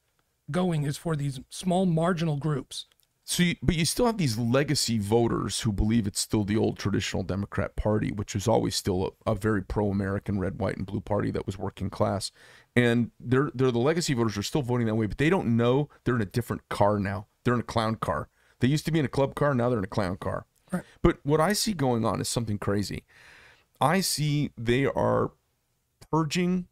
going 0.50 0.84
is 0.84 0.96
for 0.96 1.16
these 1.16 1.40
small 1.48 1.86
marginal 1.86 2.36
groups. 2.36 2.86
So, 3.30 3.42
you, 3.42 3.56
but 3.62 3.74
you 3.74 3.84
still 3.84 4.06
have 4.06 4.16
these 4.16 4.38
legacy 4.38 4.96
voters 4.96 5.60
who 5.60 5.70
believe 5.70 6.06
it's 6.06 6.18
still 6.18 6.44
the 6.44 6.56
old 6.56 6.78
traditional 6.78 7.22
Democrat 7.22 7.76
Party, 7.76 8.10
which 8.10 8.32
was 8.32 8.48
always 8.48 8.74
still 8.74 9.14
a, 9.26 9.32
a 9.32 9.34
very 9.34 9.60
pro-American 9.60 10.38
red, 10.38 10.58
white, 10.58 10.78
and 10.78 10.86
blue 10.86 11.02
party 11.02 11.30
that 11.32 11.44
was 11.44 11.58
working 11.58 11.90
class, 11.90 12.32
and 12.74 13.10
they're 13.20 13.50
they're 13.54 13.70
the 13.70 13.78
legacy 13.78 14.14
voters 14.14 14.38
are 14.38 14.42
still 14.42 14.62
voting 14.62 14.86
that 14.86 14.94
way, 14.94 15.04
but 15.04 15.18
they 15.18 15.28
don't 15.28 15.58
know 15.58 15.90
they're 16.04 16.14
in 16.14 16.22
a 16.22 16.24
different 16.24 16.66
car 16.70 16.98
now. 16.98 17.26
They're 17.44 17.52
in 17.52 17.60
a 17.60 17.64
clown 17.64 17.96
car. 17.96 18.30
They 18.60 18.68
used 18.68 18.86
to 18.86 18.92
be 18.92 18.98
in 18.98 19.04
a 19.04 19.08
club 19.08 19.34
car, 19.34 19.54
now 19.54 19.68
they're 19.68 19.78
in 19.78 19.84
a 19.84 19.88
clown 19.88 20.16
car. 20.16 20.46
Right. 20.72 20.84
But 21.02 21.18
what 21.22 21.38
I 21.38 21.52
see 21.52 21.74
going 21.74 22.06
on 22.06 22.22
is 22.22 22.30
something 22.30 22.56
crazy. 22.56 23.04
I 23.78 24.00
see 24.00 24.52
they 24.56 24.86
are 24.86 25.32
purging 26.10 26.66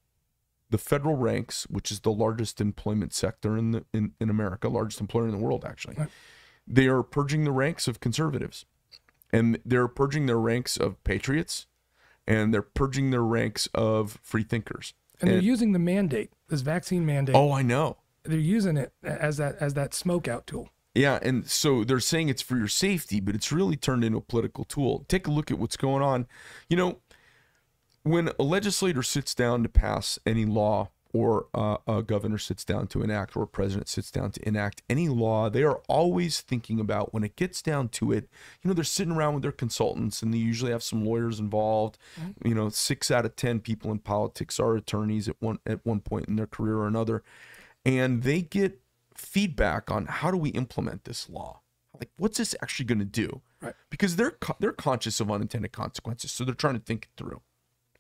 the 0.71 0.79
federal 0.79 1.17
ranks, 1.17 1.65
which 1.69 1.93
is 1.93 2.01
the 2.01 2.13
largest 2.13 2.63
employment 2.63 3.13
sector 3.13 3.59
in 3.59 3.73
the 3.73 3.85
in, 3.93 4.13
in 4.19 4.31
America, 4.31 4.71
largest 4.71 5.03
employer 5.03 5.27
in 5.27 5.33
the 5.33 5.45
world, 5.45 5.63
actually. 5.63 5.97
Right. 5.99 6.09
They 6.67 6.87
are 6.87 7.03
purging 7.03 7.45
the 7.45 7.53
ranks 7.53 7.87
of 7.87 8.01
conservatives, 8.01 8.65
and 9.33 9.59
they're 9.65 9.89
purging 9.89 10.27
their 10.27 10.39
ranks 10.39 10.77
of 10.77 11.03
patriots, 11.05 11.67
and 12.27 12.53
they're 12.53 12.63
purging 12.63 13.11
their 13.11 13.23
ranks 13.23 13.69
of 13.75 14.19
free 14.23 14.43
thinkers. 14.43 14.95
And 15.21 15.31
they're 15.31 15.39
using 15.39 15.73
the 15.73 15.79
mandate, 15.79 16.33
this 16.49 16.61
vaccine 16.61 17.07
mandate. 17.07 17.37
Oh, 17.37 17.53
I 17.53 17.63
know. 17.63 17.99
They're 18.25 18.39
using 18.39 18.77
it 18.77 18.93
as 19.03 19.37
that 19.37 19.57
as 19.61 19.75
that 19.75 19.95
smoke 19.95 20.27
out 20.27 20.47
tool. 20.47 20.71
Yeah, 20.95 21.19
and 21.23 21.49
so 21.49 21.85
they're 21.85 22.01
saying 22.01 22.31
it's 22.31 22.43
for 22.43 22.57
your 22.57 22.69
safety, 22.69 23.21
but 23.21 23.35
it's 23.35 23.53
really 23.53 23.77
turned 23.77 24.03
into 24.03 24.19
a 24.19 24.23
political 24.23 24.65
tool. 24.65 25.05
Take 25.09 25.27
a 25.27 25.31
look 25.31 25.51
at 25.51 25.59
what's 25.59 25.77
going 25.77 26.03
on. 26.03 26.27
You 26.69 26.77
know, 26.77 26.99
when 28.03 28.31
a 28.39 28.43
legislator 28.43 29.03
sits 29.03 29.35
down 29.35 29.63
to 29.63 29.69
pass 29.69 30.19
any 30.27 30.45
law, 30.45 30.91
or 31.17 31.47
uh, 31.55 31.77
a 31.87 32.03
governor 32.03 32.39
sits 32.39 32.65
down 32.65 32.87
to 32.89 33.03
enact, 33.03 33.37
or 33.37 33.43
a 33.45 33.47
president 33.47 33.89
sits 33.89 34.11
down 34.11 34.31
to 34.33 34.49
enact 34.49 34.83
any 34.89 35.09
law, 35.09 35.49
they 35.51 35.63
are 35.63 35.81
always 35.89 36.41
thinking 36.41 36.79
about 36.81 37.13
when 37.15 37.25
it 37.25 37.37
gets 37.37 37.63
down 37.63 37.89
to 37.91 38.13
it. 38.13 38.29
You 38.63 38.69
know, 38.69 38.75
they're 38.75 38.85
sitting 38.85 39.15
around 39.15 39.35
with 39.35 39.43
their 39.43 39.53
consultants, 39.53 40.23
and 40.23 40.33
they 40.35 40.39
usually 40.39 40.73
have 40.73 40.83
some 40.83 41.05
lawyers 41.05 41.39
involved. 41.41 41.99
You 42.45 42.55
know, 42.55 42.69
six 42.69 43.11
out 43.11 43.25
of 43.25 43.37
ten 43.37 43.61
people 43.61 43.91
in 43.93 43.99
politics 44.01 44.59
are 44.61 44.77
attorneys 44.77 45.29
at 45.29 45.37
one 45.41 45.59
at 45.67 45.85
one 45.87 46.01
point 46.01 46.29
in 46.29 46.37
their 46.37 46.47
career 46.47 46.77
or 46.79 46.87
another, 46.87 47.23
and 47.85 48.23
they 48.23 48.43
get 48.43 48.81
feedback 49.15 49.91
on 49.91 50.07
how 50.07 50.31
do 50.31 50.37
we 50.37 50.51
implement 50.51 51.05
this 51.05 51.29
law 51.31 51.61
like 51.99 52.11
what's 52.19 52.37
this 52.37 52.55
actually 52.63 52.85
going 52.85 52.99
to 52.99 53.05
do 53.07 53.41
Right. 53.63 53.75
because 53.89 54.17
they're 54.17 54.37
they're 54.61 54.73
conscious 54.73 55.21
of 55.21 55.31
unintended 55.31 55.73
consequences 55.73 56.31
so 56.31 56.45
they're 56.45 56.55
trying 56.55 56.75
to 56.75 56.81
think 56.81 57.05
it 57.05 57.11
through 57.17 57.41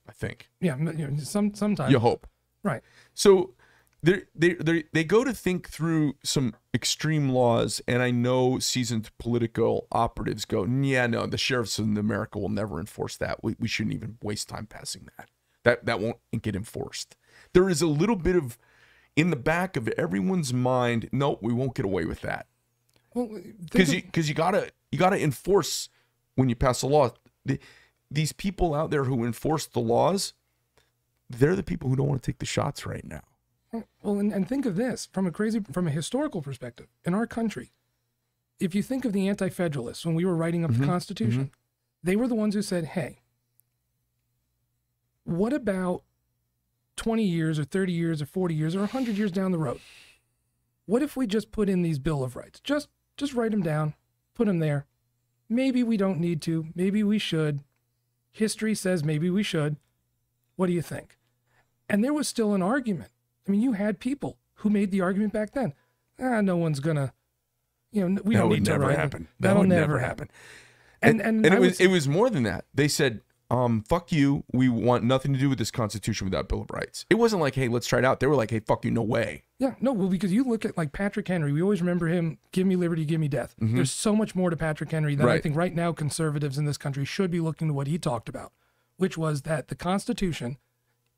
i 0.06 0.12
think 0.12 0.50
Yeah, 0.60 0.76
you 0.76 0.84
know, 1.08 1.16
some 1.16 1.54
sometimes. 1.54 1.90
you 1.90 1.98
hope 1.98 2.26
Right. 2.62 2.82
so 3.14 3.54
they 4.02 4.22
they 4.34 4.54
they 4.54 4.84
they 4.92 5.04
go 5.04 5.24
to 5.24 5.32
think 5.32 5.68
through 5.68 6.16
some 6.22 6.54
extreme 6.74 7.30
laws 7.30 7.80
and 7.88 8.02
i 8.02 8.10
know 8.10 8.58
seasoned 8.58 9.10
political 9.18 9.86
operatives 9.90 10.44
go 10.44 10.64
yeah 10.64 11.06
no 11.06 11.26
the 11.26 11.38
sheriffs 11.38 11.78
in 11.78 11.96
america 11.96 12.38
will 12.38 12.50
never 12.50 12.78
enforce 12.78 13.16
that 13.16 13.42
we, 13.42 13.56
we 13.58 13.66
shouldn't 13.68 13.94
even 13.94 14.18
waste 14.22 14.48
time 14.48 14.66
passing 14.66 15.08
that 15.16 15.28
that 15.62 15.86
that 15.86 16.00
won't 16.00 16.18
get 16.42 16.54
enforced 16.54 17.16
there 17.52 17.68
is 17.70 17.80
a 17.80 17.86
little 17.86 18.16
bit 18.16 18.36
of 18.36 18.58
in 19.16 19.30
the 19.30 19.36
back 19.36 19.76
of 19.76 19.88
everyone's 19.96 20.52
mind 20.52 21.08
no 21.12 21.38
we 21.40 21.52
won't 21.52 21.74
get 21.74 21.84
away 21.86 22.04
with 22.04 22.20
that 22.20 22.46
Well, 23.14 23.30
because 23.64 23.92
you 23.94 24.02
because 24.02 24.28
you 24.28 24.34
gotta 24.34 24.70
you 24.92 24.98
gotta 24.98 25.22
enforce 25.22 25.88
when 26.34 26.48
you 26.48 26.54
pass 26.54 26.82
a 26.82 26.86
law. 26.86 27.10
The, 27.44 27.58
these 28.10 28.32
people 28.32 28.74
out 28.74 28.90
there 28.90 29.04
who 29.04 29.24
enforce 29.24 29.66
the 29.66 29.80
laws, 29.80 30.32
they're 31.28 31.56
the 31.56 31.62
people 31.62 31.88
who 31.88 31.96
don't 31.96 32.08
want 32.08 32.22
to 32.22 32.30
take 32.30 32.38
the 32.38 32.46
shots 32.46 32.86
right 32.86 33.04
now. 33.04 33.22
Well, 34.02 34.18
and, 34.18 34.32
and 34.32 34.48
think 34.48 34.64
of 34.66 34.76
this 34.76 35.08
from 35.12 35.26
a 35.26 35.30
crazy, 35.30 35.60
from 35.72 35.86
a 35.86 35.90
historical 35.90 36.40
perspective. 36.40 36.86
In 37.04 37.14
our 37.14 37.26
country, 37.26 37.72
if 38.58 38.74
you 38.74 38.82
think 38.82 39.04
of 39.04 39.12
the 39.12 39.28
anti-federalists 39.28 40.06
when 40.06 40.14
we 40.14 40.24
were 40.24 40.36
writing 40.36 40.64
up 40.64 40.70
the 40.70 40.78
mm-hmm. 40.78 40.86
Constitution, 40.86 41.44
mm-hmm. 41.44 41.50
they 42.02 42.16
were 42.16 42.28
the 42.28 42.34
ones 42.34 42.54
who 42.54 42.62
said, 42.62 42.84
"Hey, 42.84 43.18
what 45.24 45.52
about 45.52 46.02
20 46.96 47.24
years 47.24 47.58
or 47.58 47.64
30 47.64 47.92
years 47.92 48.22
or 48.22 48.26
40 48.26 48.54
years 48.54 48.74
or 48.74 48.80
100 48.80 49.18
years 49.18 49.32
down 49.32 49.52
the 49.52 49.58
road? 49.58 49.80
What 50.86 51.02
if 51.02 51.16
we 51.16 51.26
just 51.26 51.52
put 51.52 51.68
in 51.68 51.82
these 51.82 51.98
Bill 51.98 52.24
of 52.24 52.36
Rights? 52.36 52.60
Just 52.60 52.88
just 53.16 53.34
write 53.34 53.50
them 53.50 53.62
down, 53.62 53.94
put 54.34 54.46
them 54.46 54.60
there. 54.60 54.86
Maybe 55.48 55.82
we 55.82 55.96
don't 55.96 56.20
need 56.20 56.40
to. 56.42 56.66
Maybe 56.74 57.02
we 57.02 57.18
should. 57.18 57.60
History 58.30 58.74
says 58.74 59.04
maybe 59.04 59.28
we 59.28 59.42
should. 59.42 59.76
What 60.54 60.66
do 60.66 60.72
you 60.72 60.82
think?" 60.82 61.15
And 61.88 62.02
there 62.02 62.12
was 62.12 62.26
still 62.28 62.54
an 62.54 62.62
argument. 62.62 63.10
I 63.46 63.50
mean, 63.50 63.60
you 63.60 63.72
had 63.72 64.00
people 64.00 64.38
who 64.54 64.70
made 64.70 64.90
the 64.90 65.00
argument 65.00 65.32
back 65.32 65.52
then. 65.52 65.74
Ah, 66.20 66.40
no 66.40 66.56
one's 66.56 66.80
gonna, 66.80 67.12
you 67.92 68.08
know, 68.08 68.20
we 68.24 68.34
that 68.34 68.40
don't 68.40 68.48
would 68.50 68.58
need 68.60 68.64
to 68.66 68.70
never 68.72 68.90
it. 68.90 68.98
happen. 68.98 69.28
That 69.40 69.48
That'll 69.48 69.60
would 69.62 69.68
never 69.68 69.98
happen. 69.98 70.28
happen. 70.28 70.28
And 71.02 71.20
and, 71.20 71.44
And 71.46 71.54
I 71.54 71.58
it 71.58 71.60
was 71.60 71.80
it 71.80 71.88
was 71.88 72.08
more 72.08 72.30
than 72.30 72.42
that. 72.44 72.64
They 72.74 72.88
said, 72.88 73.20
um, 73.50 73.84
"Fuck 73.86 74.10
you. 74.10 74.42
We 74.52 74.68
want 74.68 75.04
nothing 75.04 75.32
to 75.34 75.38
do 75.38 75.48
with 75.48 75.58
this 75.58 75.70
Constitution 75.70 76.24
without 76.26 76.48
Bill 76.48 76.62
of 76.62 76.70
Rights." 76.70 77.04
It 77.10 77.16
wasn't 77.16 77.42
like, 77.42 77.54
"Hey, 77.54 77.68
let's 77.68 77.86
try 77.86 77.98
it 78.00 78.04
out." 78.04 78.18
They 78.18 78.26
were 78.26 78.34
like, 78.34 78.50
"Hey, 78.50 78.60
fuck 78.60 78.84
you. 78.84 78.90
No 78.90 79.02
way." 79.02 79.44
Yeah, 79.58 79.74
no, 79.80 79.92
well, 79.92 80.08
because 80.08 80.32
you 80.32 80.42
look 80.42 80.64
at 80.64 80.76
like 80.76 80.92
Patrick 80.92 81.28
Henry, 81.28 81.52
we 81.52 81.62
always 81.62 81.80
remember 81.80 82.08
him, 82.08 82.38
give 82.52 82.66
me 82.66 82.76
liberty, 82.76 83.04
give 83.04 83.20
me 83.20 83.28
death. 83.28 83.54
There's 83.58 83.90
so 83.92 84.14
much 84.16 84.34
more 84.34 84.50
to 84.50 84.56
Patrick 84.56 84.90
Henry 84.90 85.14
that 85.14 85.26
I 85.26 85.34
Mm-hmm. 85.36 85.42
Think 85.42 85.56
right 85.56 85.74
now 85.74 85.92
conservatives 85.92 86.58
in 86.58 86.64
this 86.66 86.76
country 86.76 87.04
should 87.06 87.30
be 87.30 87.40
looking 87.40 87.68
to 87.68 87.74
what 87.74 87.86
he 87.86 87.98
talked 87.98 88.28
about, 88.28 88.52
which 88.96 89.16
was 89.16 89.42
that 89.42 89.68
the 89.68 89.74
Constitution, 89.74 90.58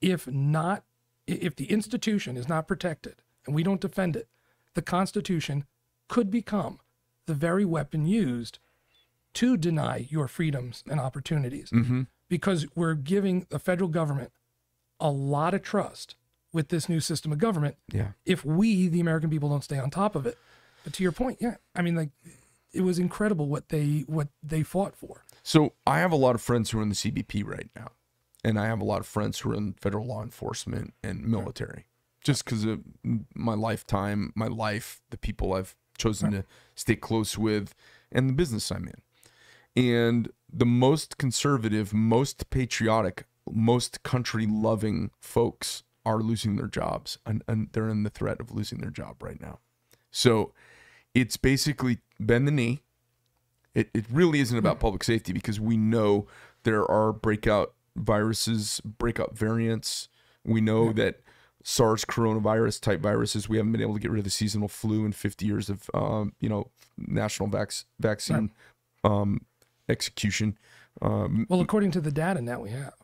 if 0.00 0.26
not, 0.26 0.84
if 1.26 1.56
the 1.56 1.70
institution 1.70 2.36
is 2.36 2.48
not 2.48 2.66
protected 2.68 3.16
and 3.46 3.54
we 3.54 3.62
don't 3.62 3.80
defend 3.80 4.16
it, 4.16 4.28
the 4.74 4.82
Constitution 4.82 5.64
could 6.08 6.30
become 6.30 6.80
the 7.26 7.34
very 7.34 7.64
weapon 7.64 8.06
used 8.06 8.58
to 9.34 9.56
deny 9.56 10.06
your 10.08 10.26
freedoms 10.28 10.82
and 10.88 10.98
opportunities 11.00 11.70
Mm-hmm. 11.70 12.02
because 12.28 12.66
we're 12.74 12.94
giving 12.94 13.46
the 13.50 13.58
federal 13.58 13.88
government 13.88 14.32
a 15.00 15.10
lot 15.10 15.54
of 15.54 15.62
trust 15.62 16.14
with 16.52 16.68
this 16.68 16.88
new 16.88 17.00
system 17.00 17.30
of 17.32 17.38
government 17.38 17.76
Yeah. 17.92 18.12
if 18.24 18.44
we, 18.44 18.88
the 18.88 19.00
American 19.00 19.28
people, 19.30 19.48
don't 19.50 19.62
stay 19.64 19.78
on 19.78 19.90
top 19.90 20.16
of 20.16 20.26
it. 20.26 20.38
But 20.84 20.92
to 20.94 21.02
your 21.02 21.12
point, 21.12 21.38
yeah, 21.40 21.56
I 21.76 21.82
mean, 21.82 21.94
like, 21.94 22.10
it 22.72 22.80
was 22.82 22.98
incredible 22.98 23.46
what 23.48 23.68
they 23.68 24.04
what 24.06 24.28
they 24.42 24.62
fought 24.62 24.94
for. 24.96 25.24
So 25.42 25.72
I 25.86 25.98
have 26.00 26.12
a 26.12 26.16
lot 26.16 26.34
of 26.34 26.40
friends 26.42 26.70
who 26.70 26.78
are 26.78 26.82
in 26.82 26.88
the 26.88 26.94
CBP 26.94 27.44
right 27.46 27.68
now, 27.76 27.90
and 28.44 28.58
I 28.58 28.66
have 28.66 28.80
a 28.80 28.84
lot 28.84 29.00
of 29.00 29.06
friends 29.06 29.38
who 29.40 29.50
are 29.50 29.54
in 29.54 29.74
federal 29.74 30.06
law 30.06 30.22
enforcement 30.22 30.94
and 31.02 31.24
military. 31.24 31.86
Just 32.22 32.44
because 32.44 32.64
of 32.64 32.80
my 33.34 33.54
lifetime, 33.54 34.32
my 34.34 34.46
life, 34.46 35.00
the 35.10 35.16
people 35.16 35.54
I've 35.54 35.76
chosen 35.96 36.32
to 36.32 36.44
stay 36.74 36.96
close 36.96 37.36
with, 37.36 37.74
and 38.12 38.28
the 38.28 38.32
business 38.32 38.70
I'm 38.70 38.88
in. 38.88 39.02
And 39.84 40.30
the 40.52 40.66
most 40.66 41.18
conservative, 41.18 41.92
most 41.92 42.50
patriotic, 42.50 43.24
most 43.50 44.02
country 44.02 44.46
loving 44.46 45.10
folks 45.20 45.82
are 46.04 46.20
losing 46.20 46.56
their 46.56 46.68
jobs 46.68 47.18
and, 47.26 47.42
and 47.46 47.68
they're 47.72 47.88
in 47.88 48.02
the 48.02 48.10
threat 48.10 48.40
of 48.40 48.50
losing 48.50 48.78
their 48.78 48.90
job 48.90 49.22
right 49.22 49.40
now. 49.40 49.58
So 50.10 50.52
it's 51.14 51.36
basically 51.36 51.98
bend 52.18 52.46
the 52.46 52.52
knee. 52.52 52.82
It, 53.74 53.90
it 53.94 54.06
really 54.10 54.40
isn't 54.40 54.56
about 54.56 54.76
hmm. 54.76 54.82
public 54.82 55.04
safety 55.04 55.32
because 55.32 55.60
we 55.60 55.76
know 55.76 56.26
there 56.62 56.88
are 56.90 57.12
breakout 57.12 57.74
viruses, 57.98 58.80
breakout 58.84 59.36
variants. 59.36 60.08
We 60.44 60.60
know 60.60 60.92
that 60.94 61.20
SARS 61.62 62.04
coronavirus 62.04 62.80
type 62.80 63.00
viruses, 63.00 63.48
we 63.48 63.56
haven't 63.58 63.72
been 63.72 63.80
able 63.82 63.94
to 63.94 64.00
get 64.00 64.10
rid 64.10 64.18
of 64.18 64.24
the 64.24 64.30
seasonal 64.30 64.68
flu 64.68 65.04
in 65.04 65.12
50 65.12 65.44
years 65.46 65.68
of, 65.68 65.90
um, 65.92 66.32
you 66.40 66.48
know, 66.48 66.70
national 66.96 67.48
vac- 67.48 67.72
vaccine 68.00 68.50
um, 69.04 69.40
execution. 69.88 70.56
Um, 71.02 71.46
Well, 71.48 71.60
according 71.60 71.90
to 71.92 72.00
the 72.00 72.10
data 72.12 72.40
now 72.40 72.60
we 72.60 72.70
have, 72.70 72.94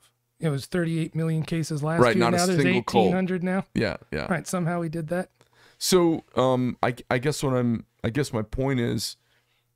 it 0.40 0.48
was 0.48 0.66
38 0.66 1.14
million 1.14 1.42
cases 1.42 1.82
last 1.82 2.00
Right, 2.00 2.16
year. 2.16 2.24
not 2.24 2.34
a 2.34 2.36
now 2.38 2.46
there's 2.46 2.62
single 2.62 2.82
cold. 2.82 3.06
1,800 3.12 3.42
now. 3.42 3.64
yeah, 3.74 3.96
yeah. 4.10 4.26
Right. 4.30 4.46
Somehow 4.46 4.80
we 4.80 4.88
did 4.88 5.08
that. 5.08 5.30
So, 5.78 6.24
um, 6.36 6.76
I, 6.82 6.94
I 7.10 7.18
guess 7.18 7.42
what 7.42 7.54
I'm, 7.54 7.84
I 8.02 8.10
guess 8.10 8.32
my 8.32 8.42
point 8.42 8.80
is, 8.80 9.16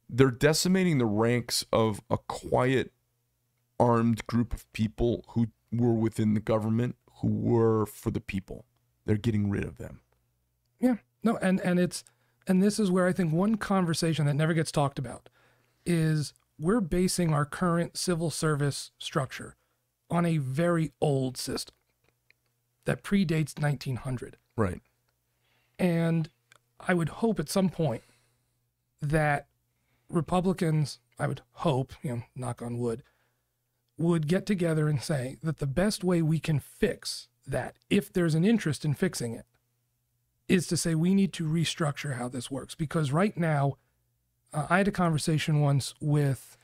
they're 0.09 0.31
decimating 0.31 0.97
the 0.99 1.05
ranks 1.07 1.67
of 1.73 2.01
a 2.09 2.17
quiet, 2.17 2.93
armed 3.79 4.27
group 4.27 4.53
of 4.53 4.71
people 4.73 5.25
who 5.31 5.49
were 5.73 5.95
within 5.95 6.35
the 6.35 6.41
government, 6.41 6.97
who 7.21 7.29
were 7.29 7.87
for 7.87 8.11
the 8.11 8.21
people. 8.21 8.65
They're 9.05 9.17
getting 9.17 9.51
rid 9.51 9.65
of 9.65 9.79
them. 9.79 10.01
Yeah. 10.81 10.97
No, 11.23 11.37
and 11.39 11.61
and 11.61 11.79
it's 11.79 12.05
and 12.47 12.63
this 12.63 12.79
is 12.79 12.91
where 12.91 13.07
I 13.07 13.13
think 13.13 13.33
one 13.33 13.57
conversation 13.57 14.27
that 14.27 14.35
never 14.35 14.55
gets 14.55 14.73
talked 14.73 14.99
about 14.99 15.29
is 15.85 16.33
we're 16.59 16.81
basing 16.81 17.33
our 17.33 17.45
current 17.45 17.97
civil 17.97 18.31
service 18.31 18.91
structure 18.99 19.57
on 20.11 20.25
a 20.25 20.39
very 20.39 20.93
old 21.01 21.37
system 21.37 21.75
that 22.85 23.03
predates 23.03 23.61
1900. 23.61 24.39
Right. 24.57 24.81
And 25.79 26.31
I 26.81 26.95
would 26.95 27.09
hope 27.09 27.39
at 27.39 27.49
some 27.49 27.69
point 27.69 28.03
that 29.01 29.47
Republicans, 30.09 30.99
I 31.19 31.27
would 31.27 31.43
hope, 31.53 31.93
you 32.03 32.11
know, 32.11 32.23
knock 32.35 32.63
on 32.63 32.79
wood, 32.79 33.03
would 33.99 34.29
get 34.29 34.47
together 34.47 34.89
and 34.89 35.03
say 35.03 35.37
that 35.43 35.59
the 35.59 35.67
best 35.67 36.05
way 36.05 36.23
we 36.23 36.39
can 36.39 36.61
fix 36.61 37.29
that, 37.47 37.77
if 37.91 38.13
there's 38.13 38.35
an 38.35 38.45
interest 38.45 38.85
in 38.85 38.95
fixing 38.95 39.35
it, 39.35 39.45
is 40.49 40.67
to 40.69 40.77
say 40.77 40.95
we 40.95 41.15
need 41.15 41.33
to 41.35 41.45
restructure 41.45 42.17
how 42.17 42.29
this 42.29 42.51
works. 42.51 42.75
Because 42.75 43.13
right 43.13 43.37
now, 43.37 43.77
uh, 44.55 44.67
I 44.71 44.79
had 44.79 44.89
a 44.89 44.93
conversation 44.93 45.61
once 45.61 45.95
with 46.01 46.57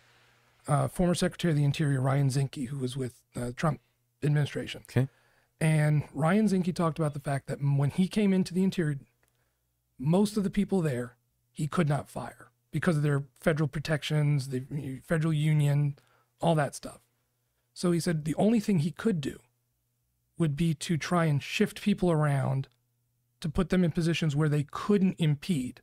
uh, 0.67 0.89
former 0.89 1.15
Secretary 1.15 1.53
of 1.53 1.59
the 1.59 1.65
Interior 1.65 2.01
Ryan 2.01 2.31
Zinke, 2.31 2.69
who 2.69 2.79
was 2.79 2.97
with 2.97 3.21
uh, 3.37 3.51
Trump 3.57 3.81
administration. 4.23 4.83
Okay. 4.89 5.09
And 5.61 6.05
Ryan 6.15 6.47
Zinke 6.49 6.75
talked 6.75 6.99
about 6.99 7.15
the 7.15 7.21
fact 7.21 7.47
that 7.49 7.59
when 7.61 7.91
he 7.91 8.09
came 8.09 8.33
into 8.33 8.55
the 8.55 8.65
interior, 8.65 8.99
most 9.99 10.37
of 10.37 10.45
the 10.45 10.51
people 10.51 10.81
there 10.81 11.17
he 11.53 11.67
could 11.67 11.89
not 11.89 12.09
fire 12.09 12.51
because 12.71 12.97
of 12.97 13.03
their 13.03 13.25
federal 13.39 13.69
protections, 13.69 14.49
the 14.49 15.01
federal 15.07 15.33
union, 15.33 15.97
all 16.41 16.55
that 16.55 16.75
stuff. 16.75 17.01
So 17.75 17.91
he 17.93 18.01
said 18.01 18.25
the 18.25 18.37
only 18.37 18.61
thing 18.61 18.79
he 18.79 18.93
could 18.93 19.21
do 19.21 19.41
would 20.39 20.57
be 20.57 20.73
to 20.75 20.97
try 20.97 21.27
and 21.27 21.43
shift 21.43 21.83
people 21.83 22.11
around 22.11 22.69
to 23.41 23.49
put 23.49 23.69
them 23.69 23.85
in 23.85 23.91
positions 23.91 24.35
where 24.35 24.49
they 24.49 24.63
couldn't 24.71 25.17
impede. 25.19 25.81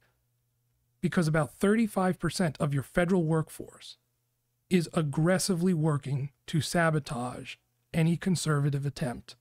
Because 1.01 1.27
about 1.27 1.57
35% 1.59 2.55
of 2.59 2.73
your 2.73 2.83
federal 2.83 3.23
workforce 3.23 3.97
is 4.69 4.89
aggressively 4.93 5.73
working 5.73 6.31
to 6.47 6.61
sabotage 6.61 7.55
any 7.93 8.15
conservative 8.17 8.85
attempt 8.85 9.35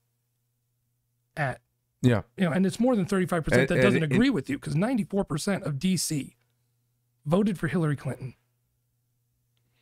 at 1.37 1.61
Yeah. 2.01 2.23
you 2.35 2.45
know, 2.45 2.51
and 2.51 2.65
it's 2.65 2.79
more 2.79 2.95
than 2.95 3.05
35% 3.05 3.69
that 3.69 3.75
and 3.75 3.81
doesn't 3.81 4.03
it- 4.03 4.11
agree 4.11 4.29
with 4.29 4.49
you 4.49 4.57
because 4.57 4.75
94% 4.75 5.63
of 5.63 5.75
DC 5.79 6.35
voted 7.25 7.57
for 7.59 7.67
Hillary 7.67 7.95
Clinton. 7.95 8.33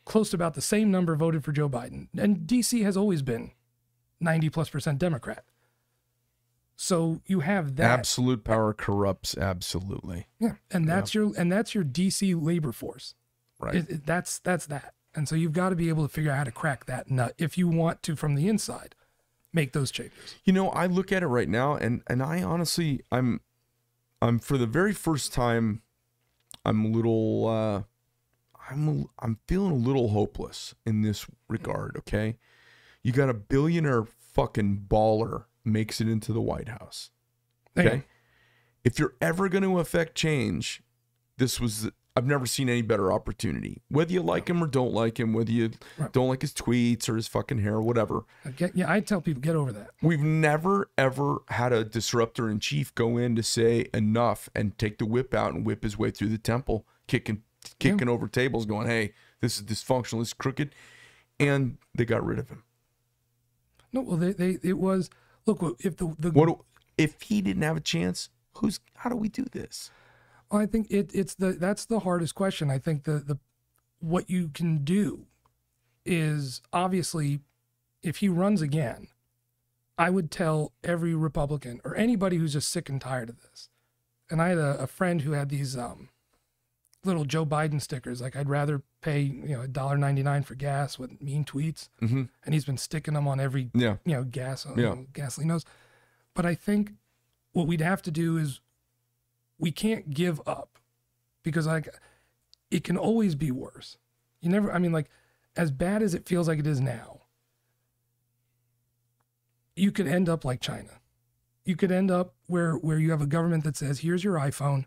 Close 0.09 0.31
to 0.31 0.35
about 0.35 0.55
the 0.55 0.61
same 0.61 0.89
number 0.89 1.15
voted 1.15 1.43
for 1.45 1.51
Joe 1.51 1.69
Biden. 1.69 2.07
And 2.17 2.39
DC 2.47 2.83
has 2.83 2.97
always 2.97 3.21
been 3.21 3.51
90 4.19 4.49
plus 4.49 4.67
percent 4.69 4.97
Democrat. 4.97 5.45
So 6.75 7.21
you 7.27 7.41
have 7.41 7.75
that. 7.75 7.91
Absolute 7.99 8.43
power 8.43 8.73
corrupts 8.73 9.37
absolutely. 9.37 10.27
Yeah. 10.39 10.53
And 10.71 10.87
that's 10.89 11.13
your 11.13 11.31
and 11.37 11.51
that's 11.51 11.75
your 11.75 11.83
DC 11.83 12.41
labor 12.41 12.71
force. 12.71 13.13
Right. 13.59 13.75
It- 13.75 13.89
it- 13.89 14.05
that's 14.05 14.39
that's 14.39 14.65
that. 14.65 14.95
And 15.13 15.27
so 15.27 15.35
you've 15.35 15.53
got 15.53 15.69
to 15.69 15.75
be 15.75 15.89
able 15.89 16.07
to 16.07 16.09
figure 16.13 16.31
out 16.31 16.37
how 16.37 16.43
to 16.45 16.51
crack 16.51 16.85
that 16.85 17.11
nut 17.11 17.35
if 17.37 17.57
you 17.57 17.67
want 17.67 18.01
to 18.03 18.15
from 18.15 18.35
the 18.35 18.47
inside 18.47 18.95
make 19.53 19.73
those 19.73 19.91
changes. 19.91 20.35
You 20.43 20.53
know, 20.53 20.69
I 20.69 20.85
look 20.87 21.11
at 21.11 21.21
it 21.21 21.27
right 21.27 21.49
now 21.49 21.75
and 21.75 22.01
and 22.07 22.23
I 22.23 22.41
honestly 22.41 23.01
I'm 23.11 23.41
I'm 24.23 24.39
for 24.39 24.57
the 24.57 24.67
very 24.67 24.93
first 24.93 25.33
time 25.33 25.83
I'm 26.65 26.85
a 26.85 26.87
little 26.87 27.47
uh 27.47 27.83
I'm 28.69 28.87
a, 28.87 29.03
I'm 29.25 29.39
feeling 29.47 29.71
a 29.71 29.75
little 29.75 30.09
hopeless 30.09 30.75
in 30.85 31.01
this 31.01 31.25
regard, 31.47 31.95
okay? 31.97 32.37
You 33.03 33.11
got 33.11 33.29
a 33.29 33.33
billionaire 33.33 34.03
fucking 34.05 34.85
baller 34.87 35.45
makes 35.65 35.99
it 36.01 36.07
into 36.07 36.33
the 36.33 36.41
White 36.41 36.67
House. 36.69 37.09
Okay? 37.77 38.03
If 38.83 38.99
you're 38.99 39.15
ever 39.21 39.49
going 39.49 39.63
to 39.63 39.79
affect 39.79 40.15
change, 40.15 40.81
this 41.37 41.59
was 41.59 41.89
I've 42.15 42.25
never 42.25 42.45
seen 42.45 42.67
any 42.67 42.81
better 42.81 43.13
opportunity. 43.13 43.81
Whether 43.87 44.11
you 44.11 44.21
like 44.21 44.49
him 44.49 44.61
or 44.61 44.67
don't 44.67 44.93
like 44.93 45.17
him, 45.19 45.31
whether 45.31 45.51
you 45.51 45.71
Right. 45.97 46.11
don't 46.11 46.27
like 46.27 46.41
his 46.41 46.53
tweets 46.53 47.07
or 47.07 47.15
his 47.15 47.27
fucking 47.27 47.59
hair, 47.59 47.75
or 47.75 47.81
whatever. 47.81 48.23
Get, 48.57 48.75
yeah, 48.75 48.91
I 48.91 48.99
tell 48.99 49.21
people 49.21 49.41
get 49.41 49.55
over 49.55 49.71
that. 49.71 49.91
We've 50.01 50.19
never 50.19 50.89
ever 50.97 51.37
had 51.47 51.71
a 51.71 51.85
disruptor 51.85 52.49
in 52.49 52.59
chief 52.59 52.93
go 52.93 53.15
in 53.17 53.35
to 53.37 53.43
say 53.43 53.87
enough 53.93 54.49
and 54.53 54.77
take 54.77 54.97
the 54.97 55.05
whip 55.05 55.33
out 55.33 55.53
and 55.53 55.65
whip 55.65 55.83
his 55.83 55.97
way 55.97 56.11
through 56.11 56.29
the 56.29 56.37
temple, 56.37 56.85
kicking 57.07 57.43
kicking 57.79 58.09
over 58.09 58.27
tables, 58.27 58.65
going, 58.65 58.87
"Hey, 58.87 59.13
this 59.41 59.57
is 59.57 59.63
dysfunctional, 59.63 60.19
this 60.19 60.29
is 60.29 60.33
crooked," 60.33 60.73
and 61.39 61.77
they 61.95 62.05
got 62.05 62.25
rid 62.25 62.39
of 62.39 62.49
him. 62.49 62.63
No, 63.91 64.01
well, 64.01 64.17
they, 64.17 64.33
they 64.33 64.57
it 64.63 64.77
was 64.77 65.09
look 65.45 65.77
if 65.79 65.97
the 65.97 66.15
the 66.17 66.31
What 66.31 66.45
do- 66.47 66.65
if 66.97 67.21
he 67.21 67.41
didn't 67.41 67.63
have 67.63 67.77
a 67.77 67.81
chance? 67.81 68.29
Who's 68.55 68.79
how 68.95 69.09
do 69.09 69.15
we 69.15 69.29
do 69.29 69.45
this? 69.45 69.91
Well, 70.51 70.61
I 70.61 70.65
think 70.65 70.87
it, 70.89 71.11
it's 71.13 71.35
the 71.35 71.53
that's 71.53 71.85
the 71.85 71.99
hardest 71.99 72.35
question. 72.35 72.69
I 72.69 72.77
think 72.79 73.03
the 73.03 73.19
the 73.19 73.39
what 73.99 74.29
you 74.29 74.49
can 74.49 74.83
do 74.83 75.25
is 76.05 76.61
obviously 76.73 77.41
if 78.01 78.17
he 78.17 78.29
runs 78.29 78.61
again, 78.61 79.07
I 79.97 80.09
would 80.09 80.31
tell 80.31 80.71
every 80.83 81.13
Republican 81.13 81.81
or 81.83 81.95
anybody 81.95 82.37
who's 82.37 82.53
just 82.53 82.69
sick 82.69 82.89
and 82.89 83.01
tired 83.01 83.29
of 83.29 83.41
this. 83.41 83.69
And 84.29 84.41
I 84.41 84.49
had 84.49 84.57
a, 84.57 84.81
a 84.81 84.87
friend 84.87 85.21
who 85.21 85.31
had 85.33 85.49
these 85.49 85.75
um, 85.77 86.09
little 87.03 87.25
Joe 87.25 87.45
Biden 87.45 87.81
stickers. 87.81 88.21
Like 88.21 88.35
I'd 88.35 88.49
rather 88.49 88.81
pay 89.01 89.21
you 89.21 89.49
know 89.55 89.61
a 89.61 89.67
dollar 89.67 89.97
ninety 89.97 90.23
nine 90.23 90.43
for 90.43 90.55
gas 90.55 90.99
with 90.99 91.21
mean 91.21 91.45
tweets, 91.45 91.89
Mm-hmm. 92.01 92.23
and 92.43 92.53
he's 92.53 92.65
been 92.65 92.77
sticking 92.77 93.13
them 93.13 93.27
on 93.27 93.39
every 93.39 93.69
Yeah, 93.73 93.97
you 94.05 94.13
know, 94.13 94.23
gas, 94.23 94.65
Yeah. 94.75 94.95
gasoline 95.13 95.47
nose. 95.49 95.65
But 96.33 96.45
I 96.45 96.55
think 96.55 96.91
what 97.53 97.67
we'd 97.67 97.81
have 97.81 98.01
to 98.03 98.11
do 98.11 98.37
is 98.37 98.59
we 99.57 99.71
can't 99.71 100.13
give 100.13 100.41
up 100.47 100.77
because 101.43 101.65
like 101.67 101.89
it 102.71 102.83
can 102.83 102.97
always 102.97 103.35
be 103.35 103.51
worse. 103.51 103.97
You 104.41 104.49
never, 104.49 104.71
I 104.71 104.79
mean, 104.79 104.91
like 104.91 105.09
as 105.55 105.71
bad 105.71 106.01
as 106.03 106.13
it 106.13 106.27
feels 106.27 106.47
like 106.47 106.59
it 106.59 106.67
is 106.67 106.79
now, 106.79 107.21
you 109.75 109.91
could 109.91 110.07
end 110.07 110.29
up 110.29 110.43
like 110.45 110.61
China. 110.61 110.99
You 111.65 111.75
could 111.75 111.91
end 111.91 112.09
up 112.11 112.33
where 112.47 112.73
where 112.75 112.97
you 112.99 113.11
have 113.11 113.21
a 113.21 113.25
government 113.27 113.63
that 113.63 113.75
says, 113.77 113.99
"Here's 113.99 114.23
your 114.23 114.35
iPhone, 114.35 114.85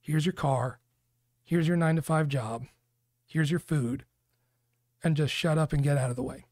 here's 0.00 0.24
your 0.26 0.32
car, 0.34 0.78
here's 1.44 1.68
your 1.68 1.76
nine 1.76 1.96
to 1.96 2.02
five 2.02 2.28
job, 2.28 2.66
here's 3.26 3.50
your 3.50 3.60
food," 3.60 4.04
and 5.02 5.16
just 5.16 5.32
shut 5.34 5.58
up 5.58 5.72
and 5.72 5.82
get 5.82 5.98
out 5.98 6.10
of 6.10 6.16
the 6.16 6.22
way. 6.22 6.44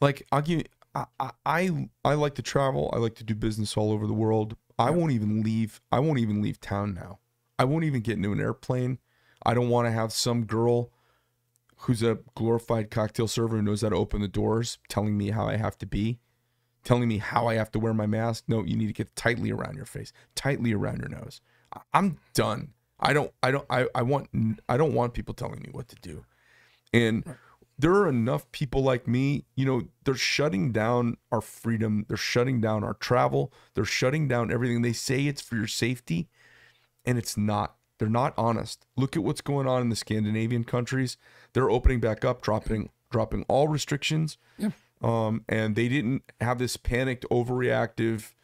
like 0.00 0.26
I'll 0.32 0.42
give. 0.42 0.60
you- 0.60 0.64
I, 0.92 1.04
I 1.20 1.30
I 1.46 1.88
I 2.04 2.14
like 2.14 2.34
to 2.34 2.42
travel. 2.42 2.90
I 2.92 2.98
like 2.98 3.14
to 3.16 3.24
do 3.24 3.34
business 3.36 3.76
all 3.76 3.92
over 3.92 4.08
the 4.08 4.12
world. 4.12 4.56
I 4.76 4.90
won't 4.90 5.12
even 5.12 5.42
leave. 5.42 5.80
I 5.92 6.00
won't 6.00 6.18
even 6.18 6.42
leave 6.42 6.60
town 6.60 6.94
now. 6.94 7.20
I 7.60 7.64
won't 7.64 7.84
even 7.84 8.00
get 8.00 8.16
into 8.16 8.32
an 8.32 8.40
airplane. 8.40 8.98
I 9.46 9.54
don't 9.54 9.68
want 9.68 9.86
to 9.86 9.92
have 9.92 10.12
some 10.12 10.46
girl 10.46 10.90
who's 11.82 12.02
a 12.02 12.18
glorified 12.34 12.90
cocktail 12.90 13.28
server 13.28 13.56
who 13.56 13.62
knows 13.62 13.82
how 13.82 13.90
to 13.90 13.94
open 13.96 14.20
the 14.20 14.26
doors 14.26 14.78
telling 14.88 15.16
me 15.16 15.30
how 15.30 15.46
I 15.46 15.56
have 15.56 15.78
to 15.78 15.86
be, 15.86 16.18
telling 16.82 17.06
me 17.08 17.18
how 17.18 17.46
I 17.46 17.54
have 17.54 17.70
to 17.72 17.78
wear 17.78 17.94
my 17.94 18.06
mask. 18.06 18.44
No, 18.48 18.64
you 18.64 18.76
need 18.76 18.88
to 18.88 18.92
get 18.92 19.14
tightly 19.14 19.52
around 19.52 19.76
your 19.76 19.84
face, 19.86 20.12
tightly 20.34 20.72
around 20.72 20.98
your 20.98 21.08
nose. 21.08 21.40
I'm 21.94 22.18
done. 22.34 22.72
I 23.00 23.12
don't. 23.12 23.32
I 23.42 23.50
don't. 23.50 23.66
I, 23.70 23.86
I 23.94 24.02
want. 24.02 24.28
I 24.68 24.76
don't 24.76 24.94
want 24.94 25.14
people 25.14 25.34
telling 25.34 25.60
me 25.60 25.68
what 25.72 25.88
to 25.88 25.96
do. 25.96 26.24
And 26.92 27.24
there 27.80 27.92
are 27.94 28.08
enough 28.08 28.50
people 28.52 28.82
like 28.82 29.08
me, 29.08 29.44
you 29.54 29.64
know, 29.64 29.82
they're 30.04 30.14
shutting 30.14 30.70
down 30.70 31.16
our 31.32 31.40
freedom. 31.40 32.04
They're 32.08 32.16
shutting 32.16 32.60
down 32.60 32.84
our 32.84 32.94
travel. 32.94 33.52
They're 33.74 33.84
shutting 33.86 34.28
down 34.28 34.52
everything. 34.52 34.82
They 34.82 34.92
say 34.92 35.26
it's 35.26 35.40
for 35.40 35.56
your 35.56 35.66
safety, 35.66 36.28
and 37.06 37.16
it's 37.16 37.36
not. 37.36 37.76
They're 37.98 38.08
not 38.08 38.34
honest. 38.36 38.86
Look 38.96 39.16
at 39.16 39.22
what's 39.22 39.40
going 39.40 39.66
on 39.66 39.80
in 39.82 39.88
the 39.88 39.96
Scandinavian 39.96 40.64
countries. 40.64 41.16
They're 41.52 41.70
opening 41.70 42.00
back 42.00 42.24
up, 42.24 42.42
dropping 42.42 42.90
dropping 43.10 43.44
all 43.48 43.68
restrictions. 43.68 44.36
Yeah. 44.58 44.70
Um, 45.02 45.44
and 45.48 45.74
they 45.74 45.88
didn't 45.88 46.22
have 46.40 46.58
this 46.58 46.76
panicked, 46.76 47.24
overreactive, 47.30 48.34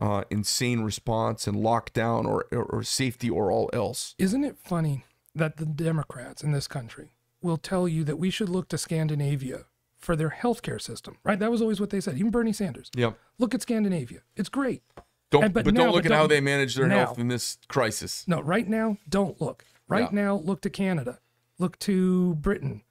uh, 0.00 0.24
insane 0.30 0.80
response 0.82 1.46
and 1.46 1.56
lockdown 1.56 2.24
or, 2.26 2.46
or, 2.52 2.64
or 2.64 2.82
safety 2.82 3.30
or 3.30 3.50
all 3.50 3.70
else. 3.72 4.14
Isn't 4.18 4.44
it 4.44 4.56
funny 4.62 5.04
that 5.34 5.56
the 5.56 5.66
Democrats 5.66 6.42
in 6.42 6.52
this 6.52 6.66
country 6.66 7.10
will 7.42 7.56
tell 7.56 7.86
you 7.86 8.04
that 8.04 8.16
we 8.18 8.30
should 8.30 8.48
look 8.48 8.68
to 8.68 8.78
Scandinavia 8.78 9.64
for 9.98 10.16
their 10.16 10.30
healthcare 10.30 10.80
system, 10.80 11.16
right? 11.24 11.38
That 11.38 11.50
was 11.50 11.60
always 11.62 11.80
what 11.80 11.90
they 11.90 12.00
said. 12.00 12.16
Even 12.16 12.30
Bernie 12.30 12.52
Sanders. 12.52 12.90
Yeah. 12.94 13.12
Look 13.38 13.54
at 13.54 13.62
Scandinavia. 13.62 14.20
It's 14.36 14.48
great. 14.48 14.82
Don't, 15.30 15.44
And- 15.44 15.54
but, 15.54 15.64
but 15.64 15.74
don't 15.74 15.92
look 15.92 16.04
but 16.04 16.12
at 16.12 16.14
how 16.14 16.22
don't- 16.22 16.28
they 16.30 16.40
manage 16.40 16.74
their 16.74 16.86
now. 16.86 16.98
health 17.06 17.18
in 17.18 17.28
this 17.28 17.58
crisis. 17.68 18.24
No, 18.28 18.40
right 18.40 18.68
now, 18.68 18.98
don't 19.08 19.40
look. 19.40 19.64
Right 19.88 20.08
Yeah. 20.12 20.22
now, 20.22 20.36
look 20.36 20.60
to 20.62 20.70
Canada. 20.70 21.18
Look 21.58 21.78
to 21.80 22.34
Britain. 22.36 22.82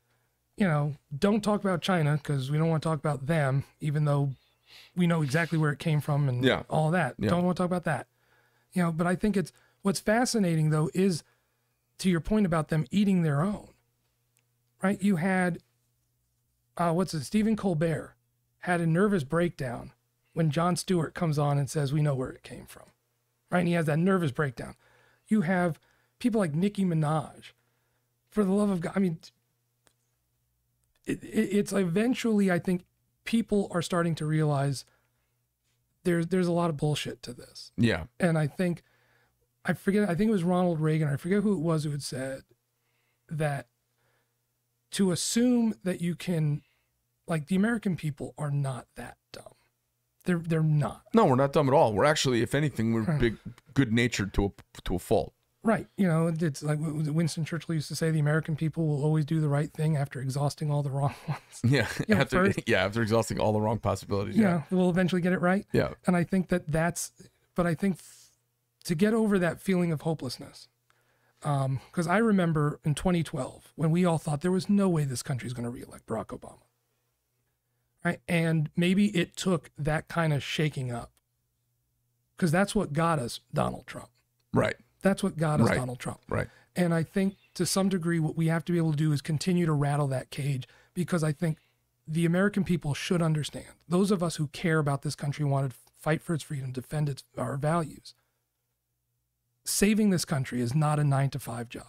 You 0.57 0.67
know, 0.67 0.95
don't 1.17 1.43
talk 1.43 1.61
about 1.61 1.81
China 1.81 2.13
because 2.17 2.49
we 2.49 2.57
don't 2.57 2.69
want 2.69 2.81
to 2.83 2.89
talk 2.89 2.99
about 2.99 3.25
them, 3.27 3.63
even 3.81 4.05
though 4.05 4.31
we 4.95 5.07
know 5.07 5.21
exactly 5.21 5.57
where 5.57 5.71
it 5.71 5.79
came 5.79 6.01
from 6.01 6.27
and 6.29 6.43
Yeah. 6.43 6.63
all 6.69 6.91
that. 6.91 7.15
Yeah. 7.17 7.29
Don't 7.29 7.43
want 7.43 7.57
to 7.57 7.63
talk 7.63 7.69
about 7.69 7.83
that. 7.85 8.07
You 8.73 8.83
know, 8.83 8.91
but 8.91 9.07
I 9.07 9.15
think 9.15 9.37
it's 9.37 9.51
what's 9.81 9.99
fascinating 9.99 10.69
though 10.69 10.89
is 10.93 11.23
to 11.99 12.09
your 12.09 12.19
point 12.19 12.45
about 12.45 12.67
them 12.69 12.85
eating 12.91 13.21
their 13.23 13.41
own. 13.41 13.69
Right? 14.83 15.01
You 15.01 15.15
had 15.17 15.59
uh 16.77 16.91
what's 16.93 17.13
it, 17.13 17.23
Stephen 17.23 17.55
Colbert 17.55 18.15
had 18.59 18.81
a 18.81 18.87
nervous 18.87 19.23
breakdown 19.23 19.91
when 20.33 20.51
Jon 20.51 20.75
Stewart 20.75 21.13
comes 21.13 21.39
on 21.39 21.57
and 21.57 21.69
says, 21.69 21.93
We 21.93 22.01
know 22.01 22.15
where 22.15 22.29
it 22.31 22.43
came 22.43 22.65
from. 22.65 22.83
Right? 23.49 23.59
And 23.59 23.67
he 23.67 23.73
has 23.75 23.85
that 23.85 23.99
nervous 23.99 24.31
breakdown. 24.31 24.75
You 25.27 25.41
have 25.41 25.79
people 26.19 26.39
like 26.39 26.53
Nicki 26.53 26.83
Minaj. 26.83 27.51
For 28.29 28.43
the 28.43 28.51
love 28.51 28.69
of 28.69 28.81
God, 28.81 28.91
I 28.95 28.99
mean, 28.99 29.19
it, 31.05 31.23
it, 31.23 31.27
it's 31.27 31.71
eventually, 31.71 32.51
I 32.51 32.59
think, 32.59 32.83
people 33.25 33.67
are 33.71 33.81
starting 33.81 34.15
to 34.15 34.25
realize 34.25 34.85
there's 36.03 36.27
there's 36.27 36.47
a 36.47 36.51
lot 36.51 36.69
of 36.69 36.77
bullshit 36.77 37.21
to 37.23 37.33
this, 37.33 37.71
Yeah. 37.77 38.05
and 38.19 38.37
I 38.37 38.47
think 38.47 38.83
I 39.65 39.73
forget. 39.73 40.07
I 40.09 40.13
think 40.15 40.29
it 40.29 40.31
was 40.31 40.43
Ronald 40.43 40.79
Reagan. 40.79 41.07
I 41.07 41.15
forget 41.17 41.41
who 41.41 41.53
it 41.53 41.59
was 41.59 41.83
who 41.83 41.91
had 41.91 42.03
said 42.03 42.43
that 43.29 43.67
to 44.91 45.11
assume 45.11 45.73
that 45.83 45.99
you 46.01 46.15
can, 46.15 46.61
like, 47.27 47.47
the 47.47 47.55
American 47.55 47.95
people 47.97 48.35
are 48.37 48.51
not 48.51 48.85
that 48.95 49.17
dumb. 49.33 49.53
They're 50.25 50.37
they're 50.37 50.61
not. 50.63 51.01
No, 51.13 51.25
we're 51.25 51.35
not 51.35 51.51
dumb 51.53 51.67
at 51.67 51.73
all. 51.73 51.93
We're 51.93 52.05
actually, 52.05 52.41
if 52.43 52.53
anything, 52.55 52.93
we're 52.93 53.17
big, 53.19 53.37
good 53.73 53.91
natured 53.91 54.33
to 54.35 54.45
a 54.45 54.81
to 54.83 54.95
a 54.95 54.99
fault. 54.99 55.33
Right. 55.65 55.87
You 55.97 56.07
know, 56.07 56.27
it's 56.27 56.61
like 56.61 56.77
Winston 56.79 57.43
Churchill 57.43 57.73
used 57.73 57.87
to 57.87 57.95
say 57.95 58.11
the 58.11 58.19
American 58.19 58.55
people 58.55 58.85
will 58.85 59.03
always 59.03 59.25
do 59.25 59.41
the 59.41 59.49
right 59.49 59.73
thing 59.73 59.97
after 59.97 60.19
exhausting 60.21 60.69
all 60.69 60.83
the 60.83 60.91
wrong 60.91 61.15
ones. 61.27 61.39
Yeah. 61.63 61.87
Yeah, 62.07 62.21
after 62.21 62.45
first- 62.45 62.59
yeah, 62.67 62.85
after 62.85 63.01
exhausting 63.01 63.39
all 63.39 63.51
the 63.51 63.59
wrong 63.59 63.79
possibilities. 63.79 64.37
You 64.37 64.43
Yeah. 64.43 64.49
know, 64.69 64.77
we'll 64.77 64.89
eventually 64.91 65.21
get 65.21 65.33
it 65.33 65.41
right. 65.41 65.65
Yeah. 65.73 65.95
And 66.05 66.15
I 66.15 66.23
think 66.23 66.49
that 66.49 66.71
that's, 66.71 67.11
but 67.55 67.65
I 67.65 67.73
think 67.73 67.95
f- 67.95 68.29
to 68.83 68.93
get 68.93 69.15
over 69.15 69.39
that 69.39 69.59
feeling 69.59 69.91
of 69.91 70.01
hopelessness, 70.01 70.67
um, 71.41 71.79
because 71.91 72.05
I 72.05 72.19
remember 72.19 72.79
in 72.85 72.93
2012 72.93 73.71
when 73.75 73.89
we 73.89 74.05
all 74.05 74.19
thought 74.19 74.41
there 74.41 74.51
was 74.51 74.69
no 74.69 74.87
way 74.87 75.03
this 75.03 75.23
country 75.23 75.47
is 75.47 75.53
going 75.53 75.63
to 75.65 75.71
reelect 75.71 76.05
Barack 76.05 76.27
Obama. 76.27 76.59
Right. 78.03 78.19
And 78.27 78.69
maybe 78.75 79.07
it 79.17 79.35
took 79.35 79.71
that 79.79 80.07
kind 80.09 80.31
of 80.31 80.43
shaking 80.43 80.91
up 80.91 81.11
because 82.37 82.51
that's 82.51 82.75
what 82.75 82.93
got 82.93 83.17
us 83.17 83.39
Donald 83.51 83.87
Trump. 83.87 84.09
Right. 84.53 84.75
That's 85.05 85.21
what 85.21 85.37
got 85.37 85.61
us 85.61 85.67
Right. 85.69 85.77
Donald 85.77 85.99
Trump. 85.99 86.19
Right. 86.27 86.47
And 86.75 86.91
I 86.91 87.03
think 87.03 87.35
to 87.53 87.63
some 87.65 87.89
degree, 87.89 88.19
what 88.19 88.35
we 88.35 88.47
have 88.47 88.65
to 88.65 88.71
be 88.71 88.79
able 88.79 88.89
to 88.89 88.97
do 88.97 89.11
is 89.11 89.21
continue 89.21 89.67
to 89.67 89.71
rattle 89.71 90.07
that 90.07 90.31
cage 90.31 90.67
because 90.95 91.23
I 91.23 91.31
think 91.31 91.59
the 92.07 92.25
American 92.25 92.63
people 92.63 92.95
should 92.95 93.21
understand. 93.21 93.67
Those 93.87 94.09
of 94.09 94.23
us 94.23 94.37
who 94.37 94.47
care 94.47 94.79
about 94.79 95.03
this 95.03 95.13
country, 95.15 95.45
want 95.45 95.69
to 95.69 95.77
fight 95.95 96.23
for 96.23 96.33
its 96.33 96.43
freedom, 96.43 96.71
defend 96.71 97.07
its 97.07 97.23
our 97.37 97.55
values. 97.55 98.15
Saving 99.63 100.09
this 100.09 100.25
country 100.25 100.59
is 100.59 100.73
not 100.73 100.99
a 100.99 101.03
nine 101.03 101.29
to 101.31 101.39
five 101.39 101.69
job. 101.69 101.85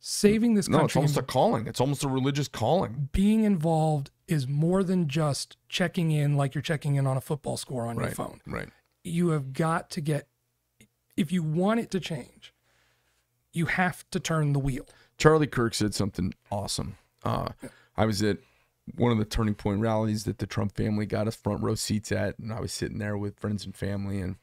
Saving 0.00 0.54
this 0.54 0.68
No, 0.68 0.84
it's 0.86 0.96
almost 0.96 1.16
a 1.16 1.22
calling. 1.22 1.68
It's 1.68 1.80
almost 1.80 2.02
a 2.02 2.08
religious 2.08 2.48
calling. 2.48 3.08
being 3.12 3.44
involved 3.44 4.10
is 4.26 4.48
more 4.48 4.82
than 4.82 5.06
just 5.06 5.56
checking 5.68 6.10
in 6.10 6.36
like 6.36 6.54
you're 6.56 6.62
checking 6.62 6.96
in 6.96 7.06
on 7.06 7.16
a 7.16 7.20
football 7.20 7.56
score 7.56 7.86
on 7.86 7.96
your 7.96 8.06
Right. 8.06 8.16
phone. 8.16 8.40
Right. 8.46 8.68
You 9.04 9.28
have 9.28 9.52
got 9.52 9.90
to 9.90 10.00
get, 10.00 10.26
if 11.20 11.30
you 11.30 11.42
want 11.42 11.80
it 11.80 11.90
to 11.90 12.00
change, 12.00 12.52
you 13.52 13.66
have 13.66 14.08
to 14.10 14.18
turn 14.18 14.52
the 14.52 14.58
wheel. 14.58 14.86
Charlie 15.18 15.46
Kirk 15.46 15.74
said 15.74 15.94
something 15.94 16.32
awesome. 16.50 16.96
Uh, 17.24 17.48
I 17.96 18.06
was 18.06 18.22
at 18.22 18.38
one 18.96 19.12
of 19.12 19.18
the 19.18 19.24
turning 19.26 19.54
point 19.54 19.80
rallies 19.80 20.24
that 20.24 20.38
the 20.38 20.46
Trump 20.46 20.74
family 20.74 21.04
got 21.06 21.28
us 21.28 21.36
front 21.36 21.62
row 21.62 21.74
seats 21.74 22.10
at, 22.10 22.38
and 22.38 22.52
I 22.52 22.60
was 22.60 22.72
sitting 22.72 22.98
there 22.98 23.18
with 23.18 23.38
friends 23.38 23.66
and 23.66 23.76
family. 23.76 24.18
And 24.20 24.36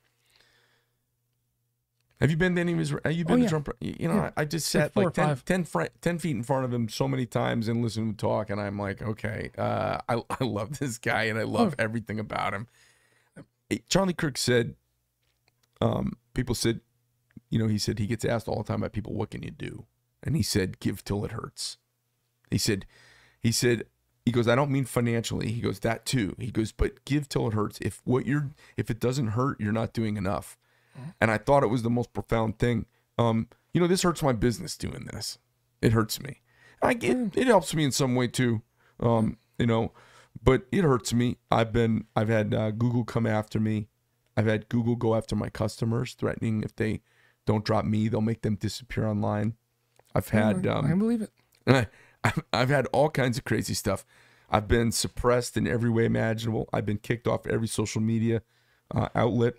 have 2.22 2.30
you 2.32 2.38
been 2.38 2.56
to 2.56 2.62
any 2.62 2.74
of 2.74 2.80
his? 2.80 2.90
Have 3.04 3.12
you 3.14 3.26
been 3.26 3.42
Oh, 3.42 3.44
to. 3.44 3.50
Trump? 3.50 3.70
You 3.80 4.08
know, 4.08 4.16
Yeah. 4.16 4.32
I, 4.38 4.42
I 4.42 4.46
just 4.46 4.68
sat 4.70 4.94
four 4.94 5.06
like 5.06 5.14
10, 5.14 5.38
10, 5.46 5.64
fr- 5.64 5.84
10 6.02 6.18
feet 6.20 6.36
in 6.36 6.44
front 6.44 6.66
of 6.66 6.74
him 6.74 6.90
so 6.90 7.08
many 7.08 7.26
times 7.26 7.68
and 7.68 7.82
listened 7.82 8.06
to 8.06 8.10
him 8.10 8.32
talk, 8.32 8.50
and 8.50 8.60
I'm 8.62 8.78
like, 8.78 9.02
okay, 9.02 9.50
uh, 9.58 10.00
I 10.08 10.16
I 10.40 10.44
love 10.44 10.80
this 10.80 10.98
guy 11.00 11.24
and 11.24 11.40
I 11.40 11.44
love 11.44 11.74
Oh. 11.80 11.84
everything 11.84 12.20
about 12.20 12.54
him. 12.54 12.68
Charlie 13.90 14.14
Kirk 14.14 14.38
said, 14.38 14.76
um, 15.82 16.14
people 16.34 16.56
said, 16.56 16.82
you 17.50 17.60
know, 17.60 17.68
he 17.68 17.78
said 17.78 18.00
he 18.00 18.08
gets 18.08 18.26
asked 18.26 18.48
all 18.48 18.58
the 18.58 18.64
time 18.64 18.82
by 18.82 18.90
people, 18.90 19.14
what 19.14 19.32
can 19.32 19.44
you 19.44 19.52
do? 19.52 19.86
And 20.24 20.36
he 20.36 20.44
said, 20.44 20.80
give 20.80 21.04
till 21.04 21.24
it 21.24 21.32
hurts. 21.32 21.78
He 22.50 22.58
said, 22.58 22.86
he 23.42 23.52
said, 23.52 23.86
he 24.26 24.32
goes, 24.32 24.48
I 24.48 24.56
don't 24.56 24.72
mean 24.72 24.86
financially. 24.86 25.52
He 25.52 25.62
goes, 25.62 25.80
that 25.80 26.06
too. 26.06 26.36
He 26.38 26.52
goes, 26.52 26.72
but 26.72 27.06
give 27.06 27.30
till 27.30 27.48
it 27.48 27.54
hurts. 27.54 27.80
If 27.82 28.02
what 28.04 28.26
you're, 28.26 28.52
if 28.76 28.90
it 28.90 29.00
doesn't 29.00 29.28
hurt, 29.28 29.60
you're 29.60 29.72
not 29.72 29.94
doing 29.94 30.18
enough. 30.18 30.58
And 31.22 31.30
I 31.30 31.38
thought 31.38 31.64
it 31.64 31.68
was 31.68 31.84
the 31.84 31.90
most 31.90 32.12
profound 32.12 32.58
thing. 32.58 32.88
Um, 33.18 33.48
you 33.74 33.80
know, 33.80 33.88
this 33.88 34.02
hurts 34.02 34.24
my 34.24 34.34
business 34.34 34.76
doing 34.76 35.08
this. 35.14 35.38
It 35.82 35.94
hurts 35.94 36.20
me. 36.20 36.42
I 36.82 36.96
get, 36.96 37.38
it 37.38 37.48
helps 37.48 37.76
me 37.76 37.84
in 37.84 37.92
some 37.92 38.16
way 38.16 38.28
too. 38.28 38.64
Um, 39.00 39.38
you 39.60 39.68
know, 39.68 39.94
but 40.44 40.64
it 40.72 40.84
hurts 40.84 41.14
me. 41.14 41.38
I've 41.52 41.72
been, 41.72 42.06
I've 42.16 42.30
had 42.30 42.54
uh, 42.54 42.72
Google 42.72 43.04
come 43.04 43.28
after 43.28 43.60
me. 43.60 43.90
I've 44.38 44.46
had 44.46 44.70
Google 44.70 44.96
go 44.96 45.16
after 45.16 45.36
my 45.36 45.50
customers, 45.50 46.14
threatening 46.14 46.64
if 46.64 46.76
they 46.76 47.02
don't 47.48 47.66
drop 47.66 47.86
me, 47.86 48.08
they'll 48.08 48.22
make 48.22 48.44
them 48.44 48.56
disappear 48.56 49.08
online. 49.08 49.56
I've 50.14 50.30
had, 50.30 50.68
I 50.68 50.72
um, 50.72 51.00
believe 51.00 51.22
it. 51.22 51.32
I've, 52.24 52.44
I've 52.54 52.70
had 52.70 52.86
all 52.94 53.10
kinds 53.10 53.38
of 53.38 53.46
crazy 53.46 53.74
stuff. 53.74 54.06
I've 54.50 54.68
been 54.68 54.92
suppressed 54.92 55.58
in 55.58 55.68
every 55.68 55.90
way 55.90 56.06
imaginable. 56.06 56.70
I've 56.72 56.86
been 56.86 57.00
kicked 57.00 57.28
off 57.28 57.48
every 57.48 57.68
social 57.68 58.02
media 58.02 58.44
uh, 58.94 59.10
outlet 59.16 59.56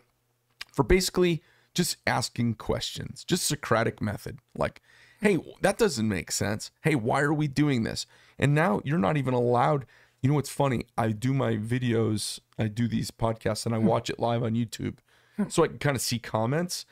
for 0.73 0.83
basically 0.83 1.43
just 1.75 1.97
asking 2.07 2.55
questions, 2.55 3.25
just 3.25 3.47
Socratic 3.47 4.01
method. 4.01 4.39
Like, 4.57 4.81
hey, 5.21 5.39
that 5.61 5.79
doesn't 5.79 6.09
make 6.09 6.31
sense. 6.31 6.71
Hey, 6.83 6.95
why 6.95 7.21
are 7.21 7.35
we 7.35 7.49
doing 7.49 7.83
this? 7.83 8.07
And 8.39 8.55
now 8.55 8.81
you're 8.85 8.99
not 8.99 9.17
even 9.17 9.35
allowed. 9.35 9.87
You 10.21 10.29
know 10.29 10.35
what's 10.35 10.51
funny? 10.51 10.85
I 10.97 11.11
do 11.11 11.33
my 11.33 11.57
videos, 11.57 12.41
I 12.59 12.69
do 12.69 12.89
these 12.89 13.11
podcasts, 13.11 13.67
and 13.67 13.75
I 13.75 13.79
hmm. 13.79 13.87
watch 13.87 14.11
it 14.11 14.19
live 14.19 14.43
on 14.43 14.55
YouTube. 14.55 14.99
Hmm. 15.37 15.45
So 15.49 15.65
I 15.65 15.69
can 15.69 15.79
kind 15.79 15.97
of 15.97 16.03
see 16.03 16.19
comments. 16.19 16.85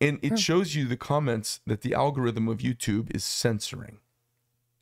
And 0.00 0.18
it 0.22 0.30
hmm. 0.30 0.36
shows 0.36 0.74
you 0.74 0.86
the 0.86 0.96
comments 0.96 1.60
that 1.66 1.80
the 1.80 1.94
algorithm 1.94 2.48
of 2.48 2.58
YouTube 2.58 3.14
is 3.14 3.24
censoring. 3.24 3.98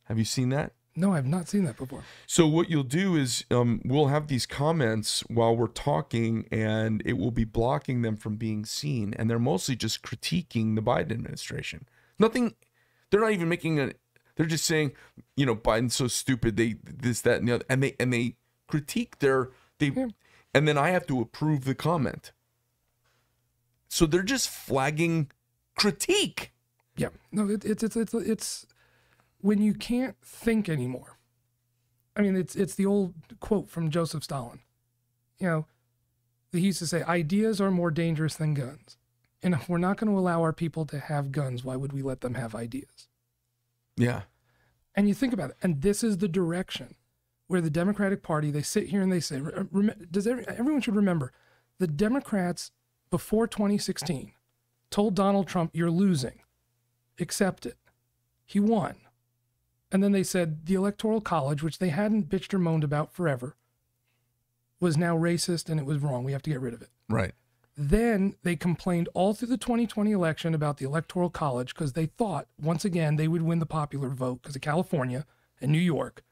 Have 0.03 0.17
you 0.17 0.25
seen 0.25 0.49
that? 0.49 0.73
No, 0.97 1.13
I've 1.13 1.25
not 1.25 1.49
seen 1.49 1.65
that 1.65 1.75
before. 1.75 2.03
So 2.25 2.47
what 2.47 2.69
you'll 2.69 2.83
do 2.83 3.17
is 3.17 3.43
um, 3.51 3.81
we'll 3.83 4.07
have 4.07 4.27
these 4.27 4.45
comments 4.45 5.23
while 5.27 5.55
we're 5.55 5.67
talking, 5.67 6.47
and 6.51 7.01
it 7.05 7.17
will 7.17 7.31
be 7.31 7.43
blocking 7.43 8.01
them 8.01 8.15
from 8.15 8.37
being 8.37 8.63
seen. 8.65 9.13
And 9.17 9.29
they're 9.29 9.37
mostly 9.37 9.75
just 9.75 10.03
critiquing 10.03 10.75
the 10.75 10.81
Biden 10.81 11.11
administration. 11.11 11.87
Nothing. 12.17 12.55
They're 13.09 13.19
not 13.19 13.33
even 13.33 13.49
making 13.49 13.79
a. 13.79 13.91
They're 14.35 14.45
just 14.45 14.65
saying, 14.65 14.91
you 15.35 15.45
know, 15.45 15.55
Biden's 15.55 15.95
so 15.95 16.07
stupid. 16.07 16.57
They 16.57 16.75
this 16.83 17.21
that 17.21 17.39
and 17.39 17.47
the 17.47 17.55
other, 17.55 17.65
and 17.69 17.81
they 17.81 17.95
and 17.99 18.11
they 18.11 18.35
critique 18.67 19.19
their 19.19 19.51
they, 19.79 19.87
Yeah. 19.87 20.07
and 20.53 20.67
then 20.67 20.77
I 20.77 20.89
have 20.89 21.05
to 21.07 21.21
approve 21.21 21.63
the 21.65 21.75
comment. 21.75 22.31
So 23.87 24.05
they're 24.05 24.23
just 24.23 24.49
flagging 24.49 25.31
critique. 25.77 26.51
Yeah. 26.97 27.09
No, 27.31 27.49
it, 27.49 27.63
it's 27.65 27.83
it's 27.83 27.95
it's 27.95 28.13
it's 28.13 28.65
when 29.39 29.61
you 29.61 29.73
can't 29.73 30.15
think 30.21 30.67
anymore. 30.69 31.17
I 32.15 32.21
mean, 32.21 32.35
it's 32.35 32.55
it's 32.55 32.75
the 32.75 32.85
old 32.85 33.13
quote 33.39 33.69
from 33.69 33.89
Joseph 33.89 34.23
Stalin. 34.23 34.59
You 35.39 35.47
know, 35.47 35.65
he 36.51 36.59
used 36.61 36.79
to 36.79 36.87
say, 36.87 37.03
"Ideas 37.03 37.59
are 37.61 37.71
more 37.71 37.91
dangerous 37.91 38.35
than 38.35 38.53
guns." 38.53 38.97
And 39.43 39.53
if 39.53 39.69
we're 39.69 39.77
not 39.77 39.97
going 39.97 40.11
to 40.11 40.17
allow 40.17 40.41
our 40.41 40.53
people 40.53 40.85
to 40.87 40.97
have 40.99 41.31
guns, 41.31 41.63
why 41.63 41.75
would 41.75 41.93
we 41.93 42.01
let 42.01 42.21
them 42.21 42.33
have 42.33 42.55
ideas? 42.55 43.07
Yeah. 43.97 44.23
And 44.95 45.07
you 45.07 45.13
think 45.13 45.33
about 45.33 45.51
it, 45.51 45.57
and 45.61 45.81
this 45.81 46.03
is 46.03 46.17
the 46.17 46.27
direction 46.27 46.95
where 47.47 47.61
the 47.61 47.69
Democratic 47.69 48.23
Party 48.23 48.49
they 48.49 48.61
sit 48.61 48.87
here 48.87 49.01
and 49.01 49.11
they 49.11 49.19
say, 49.19 49.41
"Does 50.09 50.25
every, 50.25 50.47
everyone 50.47 50.81
should 50.81 50.95
remember 50.95 51.31
the 51.77 51.87
Democrats 51.87 52.71
before 53.11 53.47
2016 53.47 54.31
told 54.89 55.15
Donald 55.15 55.47
Trump, 55.47 55.71
"You're 55.73 55.91
losing, 55.91 56.41
accept 57.19 57.65
it." 57.65 57.77
He 58.45 58.59
won. 58.59 58.95
And 59.91 60.03
then 60.03 60.11
they 60.11 60.23
said 60.23 60.65
the 60.65 60.73
Electoral 60.75 61.21
College, 61.21 61.63
which 61.63 61.79
they 61.79 61.89
hadn't 61.89 62.29
bitched 62.29 62.53
or 62.53 62.59
moaned 62.59 62.83
about 62.83 63.13
forever, 63.13 63.55
was 64.79 64.97
now 64.97 65.17
racist 65.17 65.69
and 65.69 65.79
it 65.79 65.85
was 65.85 65.99
wrong. 65.99 66.23
We 66.23 66.31
have 66.31 66.41
to 66.43 66.49
get 66.49 66.61
rid 66.61 66.73
of 66.73 66.81
it. 66.81 66.89
Right. 67.09 67.33
Then 67.77 68.35
they 68.43 68.55
complained 68.55 69.09
all 69.13 69.33
through 69.33 69.49
the 69.49 69.57
2020 69.57 70.11
election 70.11 70.53
about 70.53 70.77
the 70.77 70.85
Electoral 70.85 71.29
College 71.29 71.73
because 71.73 71.93
they 71.93 72.05
thought, 72.05 72.47
once 72.61 72.85
again, 72.85 73.17
they 73.17 73.27
would 73.27 73.41
win 73.41 73.59
the 73.59 73.65
popular 73.65 74.09
vote 74.09 74.41
because 74.41 74.55
of 74.55 74.61
California 74.61 75.25
and 75.59 75.71
New 75.71 75.77
York, 75.77 76.23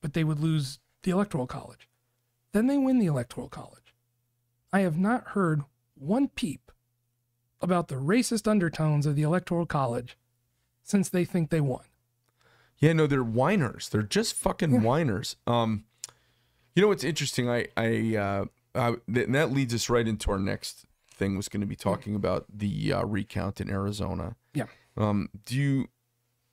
but 0.00 0.12
they 0.12 0.22
would 0.22 0.38
lose 0.38 0.78
the 1.02 1.10
Electoral 1.10 1.46
College. 1.46 1.88
Then 2.52 2.68
they 2.68 2.78
win 2.78 2.98
the 2.98 3.06
Electoral 3.06 3.48
College. 3.48 3.94
I 4.72 4.80
have 4.80 4.96
not 4.96 5.28
heard 5.28 5.62
one 5.94 6.28
peep 6.28 6.70
about 7.60 7.88
the 7.88 7.96
racist 7.96 8.46
undertones 8.46 9.06
of 9.06 9.16
the 9.16 9.22
Electoral 9.22 9.66
College 9.66 10.16
since 10.82 11.08
they 11.08 11.24
think 11.24 11.50
they 11.50 11.60
won. 11.60 11.82
Yeah, 12.78 12.92
no, 12.92 13.06
they're 13.06 13.22
whiners. 13.22 13.88
They're 13.88 14.02
just 14.02 14.34
fucking 14.34 14.82
whiners. 14.82 15.36
Um, 15.46 15.84
you 16.74 16.82
know 16.82 16.88
what's 16.88 17.04
interesting? 17.04 17.48
I, 17.48 17.68
I, 17.76 18.16
uh, 18.16 18.44
I 18.76 18.94
th- 19.12 19.28
that 19.28 19.52
leads 19.52 19.74
us 19.74 19.88
right 19.88 20.06
into 20.06 20.30
our 20.30 20.38
next 20.38 20.86
thing. 21.12 21.36
Was 21.36 21.48
going 21.48 21.60
to 21.60 21.66
be 21.66 21.76
talking 21.76 22.14
about 22.14 22.46
the 22.52 22.92
uh, 22.92 23.04
recount 23.04 23.60
in 23.60 23.70
Arizona. 23.70 24.36
Yeah. 24.54 24.66
Um, 24.96 25.28
do 25.44 25.56
you, 25.56 25.88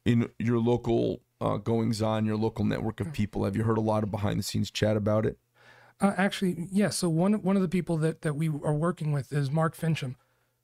in 0.06 0.30
your 0.40 0.60
local 0.60 1.22
uh, 1.40 1.58
goings 1.58 2.02
on, 2.02 2.26
your 2.26 2.38
local 2.38 2.66
network 2.66 3.00
of 3.00 3.14
people, 3.14 3.46
have 3.46 3.56
you 3.56 3.64
heard 3.64 3.78
a 3.78 3.82
lot 3.82 4.04
of 4.04 4.12
behind 4.12 4.40
the 4.40 4.44
scenes 4.44 4.72
chat 4.72 4.98
about 4.98 5.26
it? 5.26 5.38
Uh, 6.02 6.14
actually, 6.18 6.68
yes. 6.72 6.98
So 6.98 7.10
one 7.10 7.42
one 7.42 7.56
of 7.56 7.62
the 7.62 7.70
people 7.70 7.98
that 7.98 8.22
that 8.22 8.36
we 8.36 8.48
are 8.48 8.74
working 8.74 9.12
with 9.12 9.32
is 9.32 9.52
Mark 9.52 9.76
Finchem, 9.76 10.16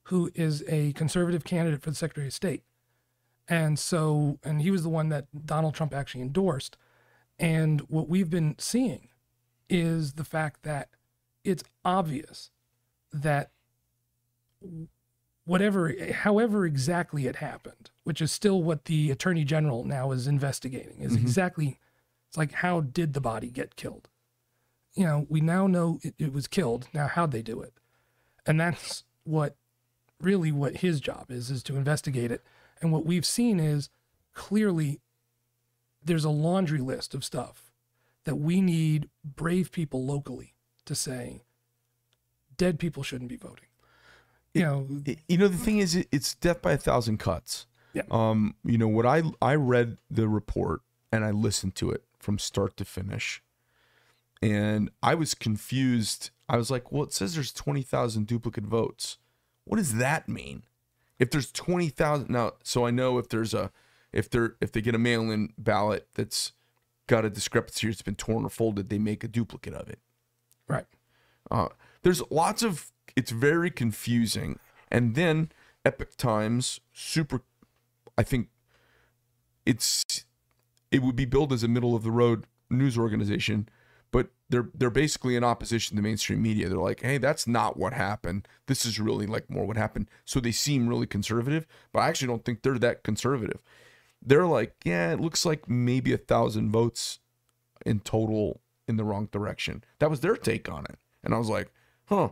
who 0.04 0.32
is 0.36 0.64
a 0.68 0.94
conservative 0.94 1.44
candidate 1.44 1.82
for 1.82 1.90
the 1.90 1.96
Secretary 1.96 2.28
of 2.28 2.34
State, 2.34 2.64
and 3.48 3.78
so 3.78 4.40
and 4.44 4.62
he 4.62 4.72
was 4.72 4.84
the 4.84 4.90
one 4.90 5.10
that 5.10 5.28
Donald 5.46 5.76
Trump 5.76 5.94
actually 5.94 6.22
endorsed. 6.22 6.78
And 7.38 7.82
what 7.82 8.10
we've 8.10 8.30
been 8.30 8.56
seeing 8.58 9.08
is 9.70 10.14
the 10.14 10.26
fact 10.26 10.64
that 10.64 10.90
it's 11.44 11.64
obvious 11.84 12.52
that 13.12 13.52
whatever, 15.46 15.94
however 16.12 16.66
exactly 16.66 17.26
it 17.26 17.38
happened, 17.38 17.90
which 18.04 18.22
is 18.22 18.32
still 18.32 18.62
what 18.62 18.86
the 18.86 19.10
Attorney 19.12 19.44
General 19.44 19.84
now 19.84 20.12
is 20.12 20.28
investigating, 20.28 21.02
is 21.02 21.14
mm-hmm. 21.14 21.22
exactly 21.22 21.80
it's 22.28 22.38
like 22.38 22.52
how 22.52 22.82
did 22.82 23.14
the 23.14 23.22
body 23.22 23.50
get 23.50 23.76
killed? 23.76 24.10
you 25.00 25.06
know, 25.06 25.26
we 25.30 25.42
now 25.42 25.68
know 25.68 26.00
it, 26.04 26.14
it 26.18 26.34
was 26.34 26.48
killed. 26.48 26.88
Now, 26.94 27.08
how'd 27.08 27.32
they 27.32 27.42
do 27.42 27.62
it? 27.62 27.74
And 28.46 28.60
that's 28.60 29.04
what 29.24 29.56
really 30.20 30.52
what 30.52 30.78
his 30.78 31.00
job 31.00 31.28
is, 31.30 31.50
is 31.50 31.64
to 31.64 31.78
investigate 31.78 32.32
it. 32.32 32.44
And 32.82 32.92
what 32.92 33.06
we've 33.06 33.26
seen 33.26 33.60
is 33.60 33.90
clearly 34.34 35.00
there's 36.04 36.26
a 36.26 36.30
laundry 36.30 36.82
list 36.82 37.14
of 37.14 37.24
stuff 37.24 37.72
that 38.26 38.36
we 38.36 38.62
need 38.62 39.10
brave 39.24 39.72
people 39.72 40.06
locally 40.06 40.56
to 40.90 40.96
say 40.96 41.42
dead 42.58 42.78
people 42.80 43.04
shouldn't 43.04 43.30
be 43.30 43.38
voting. 43.38 43.66
You 44.54 44.62
know, 44.64 44.88
Y- 45.08 45.18
You 45.28 45.38
know, 45.38 45.48
the 45.48 45.58
thing 45.58 45.78
is, 45.78 45.96
it- 45.96 46.08
it's 46.12 46.34
death 46.36 46.62
by 46.62 46.74
a 46.74 46.78
thousand 46.78 47.20
cuts. 47.20 47.66
Yeah. 47.94 48.04
Um, 48.12 48.56
you 48.64 48.78
know 48.78 48.88
what 48.88 49.06
I 49.06 49.24
I 49.42 49.56
read 49.56 49.98
the 50.12 50.28
report 50.28 50.82
and 51.12 51.24
I 51.26 51.32
listened 51.32 51.74
to 51.76 51.90
it 51.92 52.04
from 52.20 52.38
start 52.38 52.76
to 52.78 52.86
finish, 52.86 53.42
and 54.42 54.90
I 55.02 55.16
was 55.16 55.34
confused. 55.34 56.30
I 56.48 56.58
was 56.58 56.70
like, 56.72 56.92
well, 56.92 57.04
it 57.04 57.14
says 57.14 57.34
there's 57.36 57.52
twenty 57.54 57.82
thousand 57.82 58.28
duplicate 58.28 58.66
votes. 58.66 59.18
What 59.66 59.78
does 59.78 59.96
that 59.96 60.28
mean? 60.30 60.64
If 61.18 61.32
there's 61.32 61.52
twenty 61.52 61.90
thousand 61.90 62.30
now, 62.30 62.54
so 62.64 62.86
I 62.86 62.92
know 62.92 63.18
if 63.18 63.30
there's 63.30 63.54
a 63.54 63.72
if 64.12 64.30
they're 64.30 64.56
if 64.62 64.72
they 64.72 64.82
get 64.82 64.96
a 64.96 65.00
mail-in 65.00 65.54
ballot 65.58 66.08
that's 66.14 66.52
got 67.08 67.26
a 67.26 67.30
discrepancy 67.30 67.88
or 67.88 67.90
it's 67.92 68.02
been 68.04 68.16
torn 68.16 68.46
or 68.46 68.50
folded, 68.50 68.90
they 68.90 69.00
make 69.00 69.24
a 69.24 69.28
duplicate 69.28 69.74
of 69.74 69.90
it. 69.90 70.00
Right. 70.70 70.86
Uh, 71.50 71.70
there's 72.04 72.22
lots 72.30 72.64
of 72.64 72.92
it's 73.16 73.32
very 73.32 73.72
confusing, 73.72 74.60
and 74.90 75.16
then 75.16 75.52
Epoch 75.84 76.16
Times 76.16 76.80
super. 76.94 77.42
I 78.18 78.24
think 78.24 78.50
it's 79.66 80.26
it 80.92 81.02
would 81.02 81.16
be 81.16 81.26
billed 81.26 81.52
as 81.52 81.64
a 81.64 81.68
middle 81.68 81.96
of 81.96 82.04
the 82.04 82.12
road 82.12 82.46
news 82.70 82.98
organization, 82.98 83.68
but 84.12 84.30
they're 84.50 84.70
they're 84.74 84.90
basically 84.90 85.36
in 85.36 85.44
opposition 85.44 85.98
to 85.98 86.04
mainstream 86.04 86.42
media. 86.42 86.70
They're 86.70 86.78
like, 86.78 87.02
hey, 87.02 87.18
that's 87.18 87.48
not 87.48 87.78
what 87.78 87.94
happened. 87.94 88.48
This 88.68 88.86
is 88.86 89.00
really 89.00 89.26
like 89.26 89.50
more 89.50 89.66
what 89.66 89.78
happened. 89.78 90.10
So 90.26 90.40
they 90.40 90.52
seem 90.52 90.88
really 90.88 91.08
conservative, 91.08 91.66
but 91.92 92.02
I 92.02 92.10
actually 92.10 92.28
don't 92.28 92.46
think 92.46 92.62
they're 92.62 92.80
that 92.80 93.04
conservative. 93.04 93.64
They're 94.22 94.48
like, 94.48 94.76
yeah, 94.84 95.12
it 95.14 95.20
looks 95.20 95.46
like 95.46 95.70
maybe 95.70 96.14
a 96.14 96.18
thousand 96.18 96.72
votes 96.72 97.20
in 97.86 98.02
total 98.02 98.62
in 98.90 98.98
the 98.98 99.04
wrong 99.06 99.30
direction. 99.32 99.84
That 100.00 100.10
was 100.10 100.20
their 100.20 100.36
take 100.36 100.70
on 100.70 100.86
it. 100.86 100.98
And 101.24 101.34
I 101.34 101.38
was 101.38 101.50
like, 101.50 101.72
huh. 102.06 102.30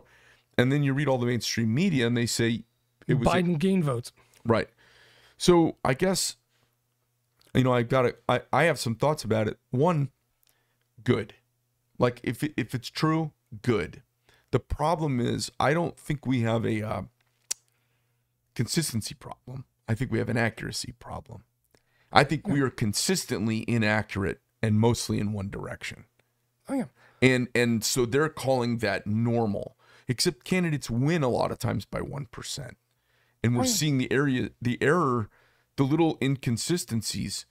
And 0.58 0.72
then 0.72 0.82
you 0.82 0.92
read 0.92 1.08
all 1.08 1.18
the 1.18 1.26
mainstream 1.26 1.72
media 1.72 2.06
and 2.06 2.16
they 2.16 2.26
say 2.26 2.64
it 3.06 3.14
was 3.14 3.28
Biden 3.28 3.58
gained 3.58 3.84
votes. 3.84 4.12
right. 4.44 4.68
So 5.38 5.76
I 5.84 5.94
guess 5.94 6.36
you 7.54 7.64
know, 7.64 7.72
I 7.72 7.82
got 7.82 8.04
it. 8.06 8.22
I, 8.28 8.42
I 8.52 8.64
have 8.64 8.78
some 8.78 8.94
thoughts 8.94 9.24
about 9.24 9.48
it. 9.48 9.58
One, 9.70 10.10
good. 11.02 11.34
Like 11.98 12.20
if 12.22 12.42
it, 12.42 12.54
if 12.56 12.74
it's 12.74 12.90
true, 12.90 13.32
good. 13.62 14.02
The 14.50 14.60
problem 14.60 15.20
is 15.20 15.50
I 15.58 15.74
don't 15.74 15.98
think 15.98 16.26
we 16.26 16.42
have 16.42 16.64
a 16.64 16.82
uh, 16.82 17.02
consistency 18.54 19.14
problem. 19.14 19.64
I 19.88 19.94
think 19.94 20.12
we 20.12 20.18
have 20.18 20.28
an 20.28 20.36
accuracy 20.36 20.92
problem. 20.98 21.44
I 22.12 22.24
think 22.24 22.46
we 22.46 22.60
are 22.60 22.70
consistently 22.70 23.64
inaccurate 23.68 24.40
and 24.62 24.76
mostly 24.76 25.18
in 25.18 25.32
one 25.32 25.50
direction 25.50 26.04
Oh 26.68 26.74
yeah. 26.74 26.84
and 27.22 27.48
and 27.54 27.82
so 27.84 28.04
they're 28.06 28.28
calling 28.28 28.78
that 28.78 29.06
normal 29.06 29.76
except 30.06 30.44
candidates 30.44 30.88
win 30.90 31.22
a 31.22 31.28
lot 31.28 31.50
of 31.50 31.58
times 31.58 31.84
by 31.84 32.00
1% 32.00 32.70
and 33.42 33.54
we're 33.54 33.60
Right. 33.62 33.68
seeing 33.68 33.98
the 33.98 34.10
area 34.12 34.50
the 34.60 34.78
error 34.82 35.28
the 35.76 35.84
little 35.84 36.18
inconsistencies 36.22 37.46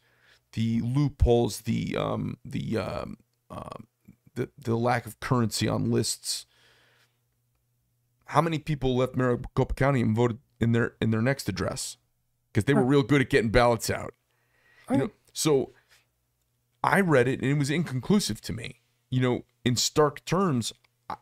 the 0.53 0.82
loopholes 0.82 1.61
the 1.61 1.95
um 1.97 2.38
the 2.45 2.78
um 2.78 3.18
uh, 3.49 3.78
the 4.36 4.49
the 4.57 4.76
lack 4.76 5.05
of 5.05 5.20
currency 5.20 5.68
on 5.68 5.91
lists 5.91 6.45
how 8.26 8.41
many 8.41 8.59
people 8.59 8.95
left 8.95 9.15
Maricopa 9.15 9.74
County 9.74 10.01
and 10.01 10.15
voted 10.15 10.39
in 10.59 10.72
their 10.74 10.95
in 11.01 11.11
their 11.11 11.22
next 11.22 11.47
address 11.47 11.97
because 12.51 12.65
they 12.65 12.74
were 12.74 12.84
real 12.84 13.03
good 13.03 13.22
at 13.22 13.30
getting 13.30 13.49
ballots 13.51 13.89
out 13.89 14.13
you 14.89 14.95
Oh, 14.95 14.99
know 14.99 15.11
so 15.34 15.74
I 16.84 17.01
read 17.01 17.28
it 17.28 17.41
and 17.41 17.49
it 17.51 17.57
was 17.57 17.70
inconclusive 17.70 18.39
to 18.41 18.53
me. 18.53 18.82
You 19.10 19.22
know, 19.22 19.45
in 19.64 19.76
stark 19.76 20.24
terms, 20.26 20.74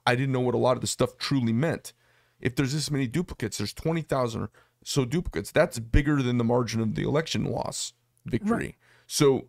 I- 0.06 0.16
didn't 0.16 0.32
know 0.32 0.40
what 0.40 0.56
a 0.56 0.60
lot 0.60 0.78
of 0.78 0.82
the 0.82 0.88
stuff 0.88 1.18
truly 1.18 1.54
meant. 1.54 1.94
If 2.40 2.56
there's 2.56 2.74
this 2.74 2.92
many 2.92 3.08
duplicates, 3.08 3.58
there's 3.58 3.74
20,000 3.74 4.42
or 4.42 4.50
so 4.84 5.06
duplicates. 5.06 5.52
That's 5.52 5.80
bigger 5.80 6.22
than 6.22 6.38
the 6.38 6.44
margin 6.44 6.82
of 6.82 6.96
the 6.96 7.04
election 7.04 7.46
loss 7.46 7.94
victory. 8.26 8.66
Right. 8.66 8.76
So 9.08 9.48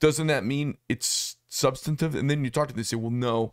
doesn't 0.00 0.26
that 0.28 0.44
mean 0.44 0.78
it's 0.88 1.36
substantive? 1.48 2.14
And 2.14 2.28
then 2.30 2.44
you 2.44 2.50
talk 2.50 2.68
to 2.68 2.74
them, 2.74 2.78
they 2.78 2.84
say, 2.84 2.96
well, 2.96 3.10
no. 3.10 3.52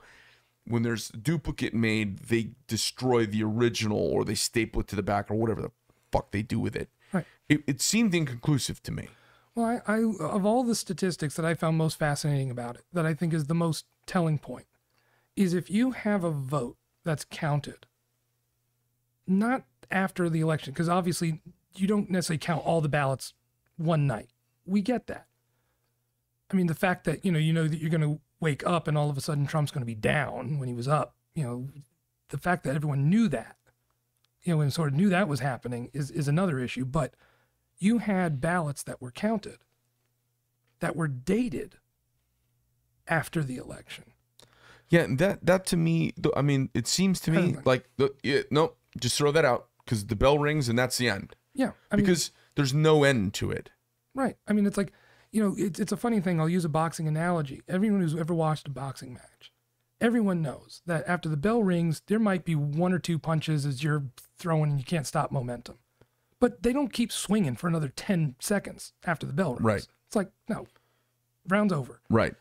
When 0.68 0.82
there's 0.82 1.12
a 1.12 1.18
duplicate 1.18 1.76
made, 1.76 2.18
they 2.20 2.52
destroy 2.68 3.28
the 3.28 3.44
original 3.44 4.00
or 4.00 4.26
they 4.26 4.34
staple 4.34 4.82
it 4.82 4.88
to 4.88 4.96
the 4.96 5.04
back 5.04 5.30
or 5.30 5.36
whatever 5.36 5.62
the 5.62 5.72
fuck 6.12 6.32
they 6.32 6.42
do 6.42 6.60
with 6.60 6.76
it. 6.76 6.90
Right. 7.14 7.26
It, 7.48 7.64
it 7.68 7.82
seemed 7.82 8.16
inconclusive 8.16 8.82
to 8.84 8.92
me. 8.92 9.10
Well, 9.54 9.82
I, 9.88 9.94
I 9.94 10.00
of 10.00 10.46
all 10.46 10.64
the 10.64 10.76
statistics 10.76 11.36
that 11.36 11.46
I 11.46 11.54
found 11.54 11.78
most 11.78 12.00
fascinating 12.00 12.50
about 12.50 12.76
it, 12.76 12.84
that 12.94 13.06
I 13.06 13.14
think 13.14 13.34
is 13.34 13.46
the 13.46 13.54
most 13.54 13.86
telling 14.06 14.38
point, 14.38 14.68
is 15.36 15.54
if 15.54 15.70
you 15.70 15.92
have 15.92 16.24
a 16.24 16.32
vote 16.32 16.78
that's 17.04 17.26
counted, 17.26 17.86
not 19.28 19.64
after 19.92 20.30
the 20.30 20.42
election, 20.42 20.74
because 20.74 20.90
obviously 20.90 21.42
you 21.76 21.88
don't 21.88 22.10
necessarily 22.10 22.40
count 22.40 22.66
all 22.66 22.82
the 22.82 22.90
ballots 22.90 23.34
one 23.78 24.08
night. 24.08 24.30
We 24.66 24.82
get 24.82 25.08
that. 25.08 25.28
I 26.52 26.56
mean, 26.56 26.68
the 26.68 26.76
fact 26.76 27.06
that 27.06 27.26
you 27.26 27.32
know 27.32 27.40
you 27.40 27.54
know 27.54 27.68
that 27.68 27.80
you're 27.80 27.90
going 27.90 28.02
to 28.02 28.20
wake 28.40 28.66
up 28.66 28.88
and 28.88 28.98
all 28.98 29.10
of 29.10 29.18
a 29.18 29.22
sudden 29.22 29.48
Trump's 29.48 29.72
going 29.72 29.82
to 29.82 29.86
be 29.86 29.96
down 29.96 30.60
when 30.60 30.68
he 30.68 30.74
was 30.74 30.88
up. 30.88 31.16
You 31.34 31.44
know, 31.44 31.68
the 32.30 32.38
fact 32.38 32.64
that 32.64 32.76
everyone 32.76 33.10
knew 33.10 33.28
that, 33.30 33.58
you 34.44 34.56
know, 34.56 34.62
and 34.62 34.72
sort 34.72 34.90
of 34.90 34.96
knew 34.96 35.10
that 35.10 35.28
was 35.28 35.40
happening 35.40 35.90
is 35.94 36.12
is 36.12 36.28
another 36.28 36.60
issue. 36.60 36.86
But 36.86 37.16
you 37.78 38.00
had 38.00 38.42
ballots 38.42 38.84
that 38.84 39.02
were 39.02 39.12
counted 39.12 39.58
that 40.80 40.96
were 40.96 41.08
dated 41.08 41.78
after 43.08 43.44
the 43.44 43.58
election. 43.58 44.06
Yeah, 44.90 45.08
that 45.10 45.46
that 45.46 45.66
to 45.68 45.78
me, 45.78 46.14
I 46.36 46.42
mean, 46.42 46.70
it 46.74 46.88
seems 46.88 47.20
to 47.22 47.32
me 47.32 47.56
like 47.66 47.90
the 47.98 48.14
yeah, 48.24 48.42
no, 48.52 48.74
just 49.00 49.18
throw 49.18 49.32
that 49.32 49.44
out 49.46 49.68
because 49.84 50.06
the 50.06 50.16
bell 50.16 50.38
rings 50.38 50.70
and 50.70 50.78
that's 50.78 50.98
the 50.98 51.10
end. 51.10 51.36
Yeah, 51.54 51.72
I 51.92 51.96
mean, 51.96 52.06
because 52.06 52.32
there's 52.56 52.74
no 52.74 53.04
end 53.04 53.34
to 53.36 53.52
it. 53.52 53.70
right. 54.14 54.36
I 54.48 54.54
mean, 54.54 54.66
it's 54.66 54.78
like, 54.78 54.92
you 55.32 55.42
know, 55.44 55.56
it's 55.58 55.80
it's 55.80 55.92
a 55.92 55.98
funny 55.98 56.20
thing. 56.20 56.40
I'll 56.40 56.48
use 56.50 56.66
a 56.66 56.70
boxing 56.70 57.08
analogy. 57.08 57.62
Everyone 57.68 58.02
who's 58.02 58.16
ever 58.16 58.34
watched 58.34 58.68
a 58.68 58.72
boxing 58.72 59.14
match, 59.14 59.52
everyone 60.00 60.42
knows 60.42 60.82
that 60.86 61.04
after 61.08 61.30
the 61.30 61.38
bell 61.38 61.64
rings, 61.64 62.02
there 62.08 62.20
might 62.20 62.46
be 62.46 62.56
one 62.56 62.94
or 62.94 63.00
two 63.00 63.18
punches 63.18 63.66
as 63.66 63.84
you're 63.84 64.04
throwing 64.38 64.70
and 64.70 64.80
you 64.80 64.86
can't 64.86 65.08
stop 65.08 65.32
momentum, 65.32 65.80
but 66.40 66.62
they 66.62 66.74
don't 66.74 66.94
keep 66.94 67.12
swinging 67.12 67.56
for 67.56 67.68
another 67.68 67.90
ten 67.90 68.36
seconds 68.40 68.94
after 69.04 69.26
the 69.26 69.34
bell 69.34 69.54
rings. 69.56 69.64
Right. 69.64 69.88
It's 70.08 70.16
like 70.16 70.30
no, 70.48 70.68
round's 71.48 71.74
over. 71.74 72.02
Right. 72.10 72.36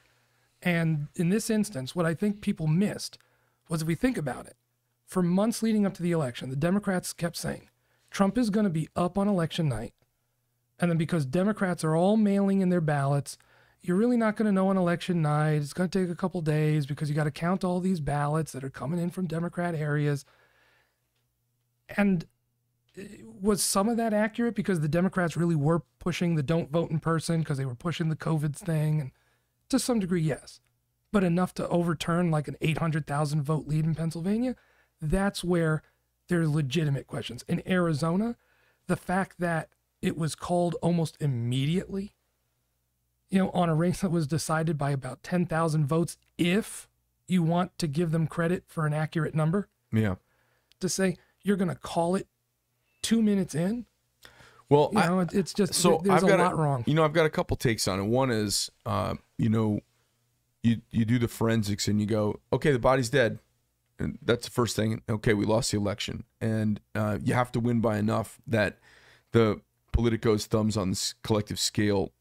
And 0.65 1.09
in 1.15 1.29
this 1.29 1.51
instance, 1.51 1.95
what 1.95 2.07
I 2.07 2.15
think 2.15 2.41
people 2.41 2.67
missed 2.67 3.19
was 3.69 3.83
if 3.83 3.89
we 3.89 3.95
think 3.95 4.17
about 4.17 4.47
it, 4.47 4.57
for 5.07 5.23
months 5.23 5.63
leading 5.63 5.85
up 5.85 5.93
to 5.95 6.03
the 6.03 6.13
election, 6.13 6.49
the 6.49 6.57
Democrats 6.57 7.13
kept 7.13 7.37
saying 7.37 7.69
Trump 8.11 8.39
is 8.39 8.49
going 8.49 8.65
to 8.65 8.71
be 8.71 8.89
up 8.97 9.19
on 9.19 9.29
election 9.29 9.69
night. 9.69 9.93
And 10.81 10.91
then 10.91 10.99
because 10.99 11.27
Democrats 11.27 11.85
are 11.85 11.95
all 11.95 12.17
mailing 12.17 12.63
in 12.63 12.71
their 12.71 12.81
ballots, 12.81 13.37
you're 13.83 13.99
really 13.99 14.17
not 14.17 14.37
going 14.37 14.47
to 14.47 14.53
know 14.53 14.69
on 14.69 14.79
election 14.79 15.21
night. 15.21 15.57
It's 15.57 15.75
going 15.75 15.91
to 15.91 15.99
take 15.99 16.11
a 16.11 16.17
couple 16.17 16.41
days 16.41 16.87
because 16.87 17.11
you 17.11 17.15
got 17.15 17.25
to 17.25 17.31
count 17.31 17.63
all 17.63 17.81
these 17.81 18.01
ballots 18.01 18.53
that 18.53 18.65
are 18.65 18.71
coming 18.71 18.99
in 18.99 19.11
from 19.11 19.27
Democrat 19.27 19.75
areas. 19.75 20.25
And 21.91 22.25
uh, 22.99 23.03
was 23.41 23.63
some 23.63 23.91
of 23.91 23.99
that 23.99 24.15
accurate 24.15 24.55
because 24.55 24.81
the 24.81 24.89
Democrats 24.89 25.37
really 25.37 25.55
were 25.55 25.83
pushing 25.99 26.35
the 26.35 26.43
don't 26.43 26.71
vote 26.71 26.91
in 26.91 26.99
person 26.99 27.41
because 27.41 27.59
they 27.59 27.67
were 27.67 27.75
pushing 27.75 28.09
the 28.09 28.17
COVID 28.17 28.57
thing? 28.57 29.01
And 29.03 29.11
to 29.69 29.79
some 29.79 29.99
degree, 30.01 30.23
yes. 30.23 30.61
But 31.13 31.25
enough 31.25 31.55
to 31.55 31.69
overturn 31.69 32.31
like 32.31 32.49
an 32.49 32.57
800,000 32.61 33.43
vote 33.43 33.67
lead 33.67 33.85
in 33.85 33.95
Pennsylvania? 33.95 34.57
That's 35.01 35.45
where 35.45 35.83
there 36.29 36.41
are 36.41 36.49
legitimate 36.49 37.07
questions. 37.07 37.45
In 37.49 37.63
Arizona, 37.69 38.37
the 38.87 38.97
fact 38.97 39.39
that 39.39 39.69
it 40.03 40.17
was 40.17 40.35
called 40.35 40.77
almost 40.83 41.17
immediately, 41.21 42.15
you 43.31 43.39
know, 43.39 43.51
on 43.51 43.69
a 43.69 43.75
race 43.75 44.01
that 44.01 44.11
was 44.11 44.27
decided 44.27 44.77
by 44.77 44.91
about 44.91 45.23
10,000 45.23 45.87
votes, 45.87 46.17
if 46.39 46.89
you 47.27 47.43
want 47.43 47.77
to 47.79 47.87
give 47.87 48.11
them 48.11 48.27
credit 48.27 48.65
for 48.67 48.87
an 48.87 48.93
accurate 48.93 49.35
number, 49.35 49.69
Yeah. 49.93 50.17
to 50.81 50.89
say 50.89 51.17
you're 51.43 51.57
going 51.57 51.69
to 51.71 51.75
call 51.75 52.15
it 52.17 52.27
two 53.03 53.23
minutes 53.23 53.55
in, 53.55 53.87
Well, 54.69 54.91
you 54.93 54.99
know, 55.01 55.21
it- 55.21 55.35
it's 55.35 55.53
just, 55.55 55.75
so 55.75 56.01
there's 56.03 56.23
I've 56.23 56.25
a 56.25 56.37
got 56.37 56.39
lot 56.41 56.57
wrong. 56.59 56.85
You 56.87 56.95
know, 56.95 57.05
I've 57.05 57.13
got 57.13 57.27
a 57.27 57.31
couple 57.31 57.57
takes 57.57 57.87
on 57.87 58.01
it. 58.01 58.05
One 58.05 58.31
is, 58.31 58.71
uh, 58.87 59.15
you 59.39 59.49
know, 59.49 59.81
you 60.63 60.81
you 60.91 61.05
do 61.05 61.19
the 61.19 61.29
forensics 61.29 61.89
and 61.89 62.01
you 62.01 62.07
go, 62.07 62.41
okay, 62.53 62.73
the 62.73 62.79
body's 62.79 63.11
dead, 63.11 63.39
and 63.99 64.19
that's 64.23 64.47
the 64.47 64.51
first 64.51 64.77
thing. 64.77 65.03
Okay, 65.09 65.35
we 65.35 65.45
lost 65.45 65.71
the 65.71 65.79
election, 65.79 66.25
and 66.41 66.81
uh, 66.95 67.19
you 67.23 67.35
have 67.35 67.53
to 67.53 67.61
win 67.61 67.81
by 67.81 67.99
enough 67.99 68.41
that 68.47 68.79
the 69.33 69.61
Politico's 69.93 70.47
thumbs 70.47 70.77
on 70.77 70.91
this 70.91 71.15
collective 71.23 71.59
scale. 71.59 72.13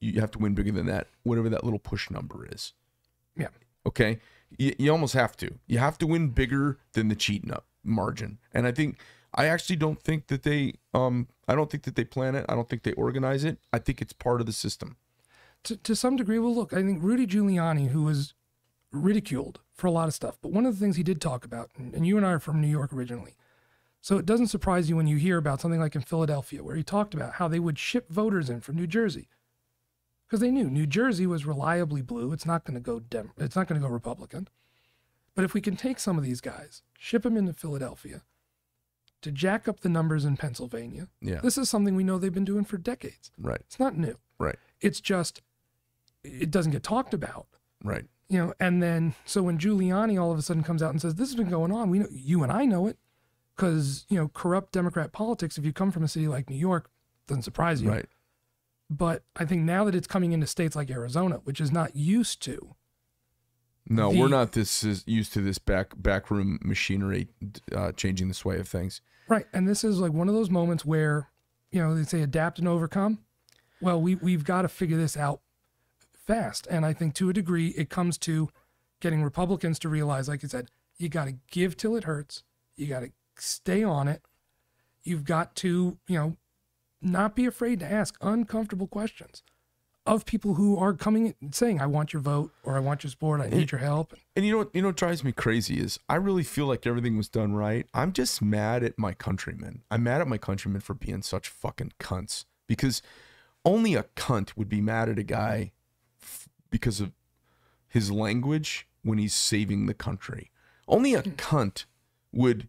You 0.00 0.20
have 0.20 0.30
to 0.32 0.38
win 0.38 0.54
bigger 0.54 0.70
than 0.70 0.86
that, 0.86 1.08
whatever 1.24 1.48
that 1.48 1.64
little 1.64 1.80
push 1.80 2.08
number 2.08 2.46
is. 2.46 2.72
Yeah. 3.36 3.48
Okay. 3.84 4.20
You, 4.56 4.72
you 4.78 4.92
almost 4.92 5.14
have 5.14 5.36
to. 5.38 5.58
You 5.66 5.78
have 5.78 5.98
to 5.98 6.06
win 6.06 6.28
bigger 6.28 6.78
than 6.92 7.08
the 7.08 7.16
cheating 7.16 7.52
up 7.52 7.66
margin. 7.82 8.38
And 8.52 8.66
I 8.66 8.72
think 8.72 8.98
I 9.34 9.46
actually 9.46 9.76
don't 9.76 10.00
think 10.00 10.28
that 10.28 10.42
they 10.42 10.74
um 10.94 11.28
I 11.46 11.54
don't 11.54 11.70
think 11.70 11.84
that 11.84 11.96
they 11.96 12.04
plan 12.04 12.34
it. 12.34 12.46
I 12.48 12.54
don't 12.54 12.68
think 12.68 12.82
they 12.82 12.92
organize 12.92 13.44
it. 13.44 13.58
I 13.72 13.78
think 13.78 14.00
it's 14.00 14.12
part 14.12 14.40
of 14.40 14.46
the 14.46 14.52
system. 14.52 14.96
To, 15.64 15.76
to 15.76 15.94
some 15.96 16.16
degree, 16.16 16.38
well, 16.38 16.54
look, 16.54 16.72
I 16.72 16.82
think 16.82 17.02
Rudy 17.02 17.26
Giuliani, 17.26 17.88
who 17.88 18.02
was 18.04 18.34
ridiculed 18.92 19.60
for 19.74 19.86
a 19.86 19.90
lot 19.90 20.08
of 20.08 20.14
stuff, 20.14 20.38
but 20.40 20.52
one 20.52 20.66
of 20.66 20.74
the 20.74 20.80
things 20.84 20.96
he 20.96 21.02
did 21.02 21.20
talk 21.20 21.44
about, 21.44 21.70
and, 21.76 21.94
and 21.94 22.06
you 22.06 22.16
and 22.16 22.26
I 22.26 22.30
are 22.32 22.38
from 22.38 22.60
New 22.60 22.68
York 22.68 22.92
originally, 22.92 23.36
so 24.00 24.16
it 24.16 24.26
doesn't 24.26 24.46
surprise 24.48 24.88
you 24.88 24.96
when 24.96 25.06
you 25.06 25.16
hear 25.16 25.36
about 25.36 25.60
something 25.60 25.80
like 25.80 25.94
in 25.94 26.02
Philadelphia, 26.02 26.62
where 26.62 26.76
he 26.76 26.82
talked 26.82 27.14
about 27.14 27.34
how 27.34 27.48
they 27.48 27.58
would 27.60 27.78
ship 27.78 28.08
voters 28.10 28.48
in 28.48 28.60
from 28.60 28.76
New 28.76 28.86
Jersey, 28.86 29.28
because 30.26 30.40
they 30.40 30.50
knew 30.50 30.70
New 30.70 30.86
Jersey 30.86 31.26
was 31.26 31.44
reliably 31.46 32.02
blue. 32.02 32.32
It's 32.32 32.46
not 32.46 32.64
going 32.64 32.74
to 32.74 32.80
go 32.80 33.00
Dem- 33.00 33.32
It's 33.36 33.56
not 33.56 33.66
going 33.68 33.80
to 33.80 33.86
go 33.86 33.92
Republican. 33.92 34.48
But 35.34 35.44
if 35.44 35.54
we 35.54 35.60
can 35.60 35.76
take 35.76 35.98
some 36.00 36.18
of 36.18 36.24
these 36.24 36.40
guys, 36.40 36.82
ship 36.98 37.22
them 37.22 37.36
into 37.36 37.52
Philadelphia, 37.52 38.22
to 39.22 39.30
jack 39.32 39.66
up 39.68 39.80
the 39.80 39.88
numbers 39.88 40.24
in 40.24 40.36
Pennsylvania, 40.36 41.08
Yeah. 41.20 41.40
this 41.40 41.58
is 41.58 41.68
something 41.70 41.94
we 41.96 42.04
know 42.04 42.18
they've 42.18 42.32
been 42.32 42.44
doing 42.44 42.64
for 42.64 42.76
decades. 42.76 43.30
Right. 43.38 43.60
It's 43.60 43.78
not 43.80 43.96
new. 43.96 44.16
Right. 44.38 44.58
It's 44.80 45.00
just 45.00 45.42
it 46.40 46.50
doesn't 46.50 46.72
get 46.72 46.82
talked 46.82 47.14
about, 47.14 47.46
Right. 47.82 48.04
you 48.28 48.38
know. 48.38 48.54
And 48.60 48.82
then 48.82 49.14
so 49.24 49.42
when 49.42 49.58
Giuliani 49.58 50.20
all 50.20 50.32
of 50.32 50.38
a 50.38 50.42
sudden 50.42 50.62
comes 50.62 50.82
out 50.82 50.90
and 50.90 51.00
says 51.00 51.14
this 51.16 51.28
has 51.28 51.36
been 51.36 51.50
going 51.50 51.72
on, 51.72 51.90
we 51.90 51.98
know 52.00 52.08
you 52.10 52.42
and 52.42 52.52
I 52.52 52.64
know 52.64 52.86
it 52.86 52.98
because 53.56 54.06
you 54.08 54.16
know 54.18 54.28
corrupt 54.28 54.72
Democrat 54.72 55.12
politics. 55.12 55.58
If 55.58 55.64
you 55.64 55.72
come 55.72 55.90
from 55.90 56.02
a 56.04 56.08
city 56.08 56.28
like 56.28 56.48
New 56.50 56.56
York, 56.56 56.90
doesn't 57.26 57.42
surprise 57.42 57.82
you. 57.82 57.90
Right. 57.90 58.06
But 58.90 59.22
I 59.36 59.44
think 59.44 59.62
now 59.64 59.84
that 59.84 59.94
it's 59.94 60.06
coming 60.06 60.32
into 60.32 60.46
states 60.46 60.74
like 60.74 60.90
Arizona, 60.90 61.36
which 61.44 61.60
is 61.60 61.70
not 61.70 61.94
used 61.94 62.40
to, 62.44 62.74
No, 63.90 64.10
The- 64.12 64.18
we're 64.18 64.28
not 64.28 64.52
this 64.52 64.84
is 64.84 65.02
used 65.06 65.32
to 65.34 65.40
this 65.40 65.58
back 65.58 65.92
backroom 65.96 66.58
machinery 66.62 67.28
uh, 67.72 67.92
changing 67.92 68.28
the 68.28 68.34
sway 68.34 68.58
of 68.58 68.68
things. 68.68 69.00
right? 69.28 69.46
And 69.52 69.66
this 69.68 69.84
is 69.84 69.98
like 69.98 70.12
one 70.12 70.28
of 70.28 70.34
those 70.34 70.50
moments 70.50 70.84
where 70.84 71.28
you 71.70 71.80
know 71.82 71.94
they 71.94 72.04
say 72.04 72.20
adapt 72.22 72.58
and 72.58 72.66
overcome. 72.68 73.18
Well, 73.80 74.00
we 74.00 74.14
we've 74.16 74.44
got 74.44 74.62
to 74.62 74.68
figure 74.68 74.96
this 74.96 75.16
out 75.16 75.40
fast, 76.28 76.68
and 76.70 76.86
I 76.86 76.92
think 76.92 77.14
to 77.14 77.30
a 77.30 77.32
degree 77.32 77.68
it 77.68 77.88
comes 77.88 78.18
to 78.18 78.50
getting 79.00 79.22
Republicans 79.22 79.78
to 79.80 79.88
realize, 79.88 80.28
like 80.28 80.44
I 80.44 80.46
said, 80.46 80.70
you 80.98 81.08
got 81.08 81.24
to 81.24 81.34
give 81.50 81.76
till 81.76 81.96
it 81.96 82.04
hurts. 82.04 82.44
You 82.76 82.86
got 82.86 83.00
to 83.00 83.10
stay 83.36 83.82
on 83.82 84.06
it. 84.06 84.22
You've 85.02 85.24
got 85.24 85.56
to, 85.56 85.98
you 86.06 86.18
know, 86.18 86.36
not 87.00 87.34
be 87.34 87.46
afraid 87.46 87.80
to 87.80 87.90
ask 87.90 88.16
uncomfortable 88.20 88.86
questions 88.86 89.42
of 90.04 90.26
people 90.26 90.54
who 90.54 90.76
are 90.76 90.92
coming 90.92 91.34
and 91.40 91.54
saying, 91.54 91.80
"I 91.80 91.86
want 91.86 92.12
your 92.12 92.20
vote" 92.20 92.52
or 92.62 92.76
"I 92.76 92.80
want 92.80 93.04
your 93.04 93.10
support. 93.10 93.40
I 93.40 93.48
need 93.48 93.72
your 93.72 93.78
help." 93.78 94.12
And 94.36 94.44
you 94.44 94.52
know 94.52 94.58
what? 94.58 94.74
You 94.74 94.82
know 94.82 94.88
what 94.88 94.96
drives 94.96 95.24
me 95.24 95.32
crazy 95.32 95.78
is 95.78 95.98
I 96.08 96.16
really 96.16 96.42
feel 96.42 96.66
like 96.66 96.86
everything 96.86 97.16
was 97.16 97.28
done 97.28 97.54
right. 97.54 97.86
I'm 97.94 98.12
just 98.12 98.42
mad 98.42 98.82
at 98.82 98.98
my 98.98 99.14
countrymen. 99.14 99.82
I'm 99.90 100.02
mad 100.02 100.20
at 100.20 100.28
my 100.28 100.38
countrymen 100.38 100.82
for 100.82 100.94
being 100.94 101.22
such 101.22 101.48
fucking 101.48 101.92
cunts 101.98 102.44
because 102.66 103.00
only 103.64 103.94
a 103.94 104.04
cunt 104.16 104.56
would 104.56 104.68
be 104.68 104.80
mad 104.80 105.08
at 105.08 105.18
a 105.18 105.22
guy 105.22 105.72
because 106.70 107.00
of 107.00 107.12
his 107.88 108.10
language 108.10 108.86
when 109.02 109.18
he's 109.18 109.34
saving 109.34 109.86
the 109.86 109.94
country. 109.94 110.50
Only 110.86 111.14
a 111.14 111.22
mm. 111.22 111.36
cunt 111.36 111.84
would 112.32 112.68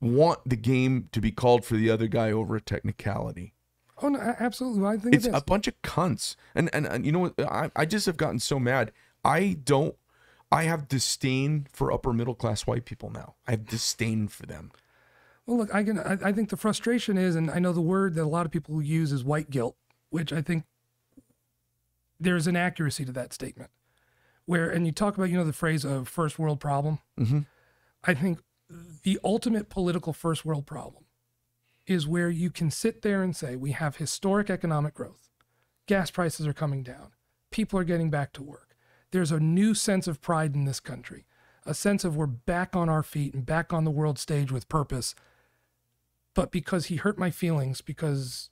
want 0.00 0.40
the 0.46 0.56
game 0.56 1.08
to 1.12 1.20
be 1.20 1.30
called 1.30 1.64
for 1.64 1.76
the 1.76 1.90
other 1.90 2.06
guy 2.06 2.32
over 2.32 2.56
a 2.56 2.60
technicality. 2.60 3.52
Oh 4.02 4.08
no, 4.08 4.18
absolutely. 4.18 4.84
I 4.84 4.96
think 4.96 5.14
It's 5.14 5.26
it 5.26 5.34
a 5.34 5.40
bunch 5.40 5.68
of 5.68 5.80
cunts. 5.82 6.36
And, 6.54 6.68
and 6.74 6.86
and 6.86 7.06
you 7.06 7.12
know 7.12 7.20
what? 7.20 7.34
I, 7.40 7.70
I 7.74 7.86
just 7.86 8.06
have 8.06 8.16
gotten 8.16 8.40
so 8.40 8.58
mad. 8.58 8.92
I 9.24 9.56
don't 9.64 9.96
I 10.50 10.64
have 10.64 10.88
disdain 10.88 11.66
for 11.72 11.90
upper 11.90 12.12
middle 12.12 12.34
class 12.34 12.66
white 12.66 12.84
people 12.84 13.10
now. 13.10 13.34
I 13.46 13.52
have 13.52 13.66
disdain 13.66 14.28
for 14.28 14.46
them. 14.46 14.70
Well, 15.44 15.58
look, 15.58 15.74
I 15.74 15.82
can. 15.84 15.98
I, 15.98 16.18
I 16.22 16.32
think 16.32 16.50
the 16.50 16.56
frustration 16.56 17.18
is, 17.18 17.36
and 17.36 17.50
I 17.50 17.58
know 17.58 17.72
the 17.72 17.80
word 17.80 18.14
that 18.14 18.22
a 18.22 18.26
lot 18.26 18.46
of 18.46 18.52
people 18.52 18.82
use 18.82 19.12
is 19.12 19.24
white 19.24 19.50
guilt, 19.50 19.76
which 20.10 20.32
I 20.32 20.42
think 20.42 20.64
there's 22.18 22.46
an 22.46 22.56
accuracy 22.56 23.04
to 23.04 23.12
that 23.12 23.32
statement. 23.32 23.70
Where, 24.44 24.70
and 24.70 24.86
you 24.86 24.92
talk 24.92 25.16
about, 25.16 25.28
you 25.28 25.36
know, 25.36 25.44
the 25.44 25.52
phrase 25.52 25.84
of 25.84 26.08
first 26.08 26.38
world 26.38 26.60
problem. 26.60 27.00
Mm-hmm. 27.18 27.40
I 28.04 28.14
think 28.14 28.38
the 29.02 29.18
ultimate 29.24 29.68
political 29.68 30.12
first 30.12 30.44
world 30.44 30.66
problem 30.66 31.04
is 31.86 32.06
where 32.06 32.30
you 32.30 32.50
can 32.50 32.70
sit 32.70 33.02
there 33.02 33.22
and 33.22 33.34
say, 33.34 33.56
we 33.56 33.72
have 33.72 33.96
historic 33.96 34.50
economic 34.50 34.94
growth, 34.94 35.30
gas 35.86 36.10
prices 36.10 36.46
are 36.46 36.52
coming 36.52 36.82
down, 36.82 37.10
people 37.50 37.78
are 37.78 37.84
getting 37.84 38.10
back 38.10 38.32
to 38.32 38.42
work. 38.42 38.76
There's 39.12 39.32
a 39.32 39.40
new 39.40 39.74
sense 39.74 40.08
of 40.08 40.20
pride 40.20 40.54
in 40.54 40.64
this 40.64 40.80
country, 40.80 41.26
a 41.64 41.74
sense 41.74 42.04
of 42.04 42.16
we're 42.16 42.26
back 42.26 42.74
on 42.74 42.88
our 42.88 43.02
feet 43.02 43.34
and 43.34 43.46
back 43.46 43.72
on 43.72 43.84
the 43.84 43.90
world 43.90 44.18
stage 44.18 44.50
with 44.52 44.68
purpose. 44.68 45.14
But 46.34 46.50
because 46.52 46.86
he 46.86 46.96
hurt 46.96 47.18
my 47.18 47.30
feelings, 47.30 47.80
because 47.80 48.50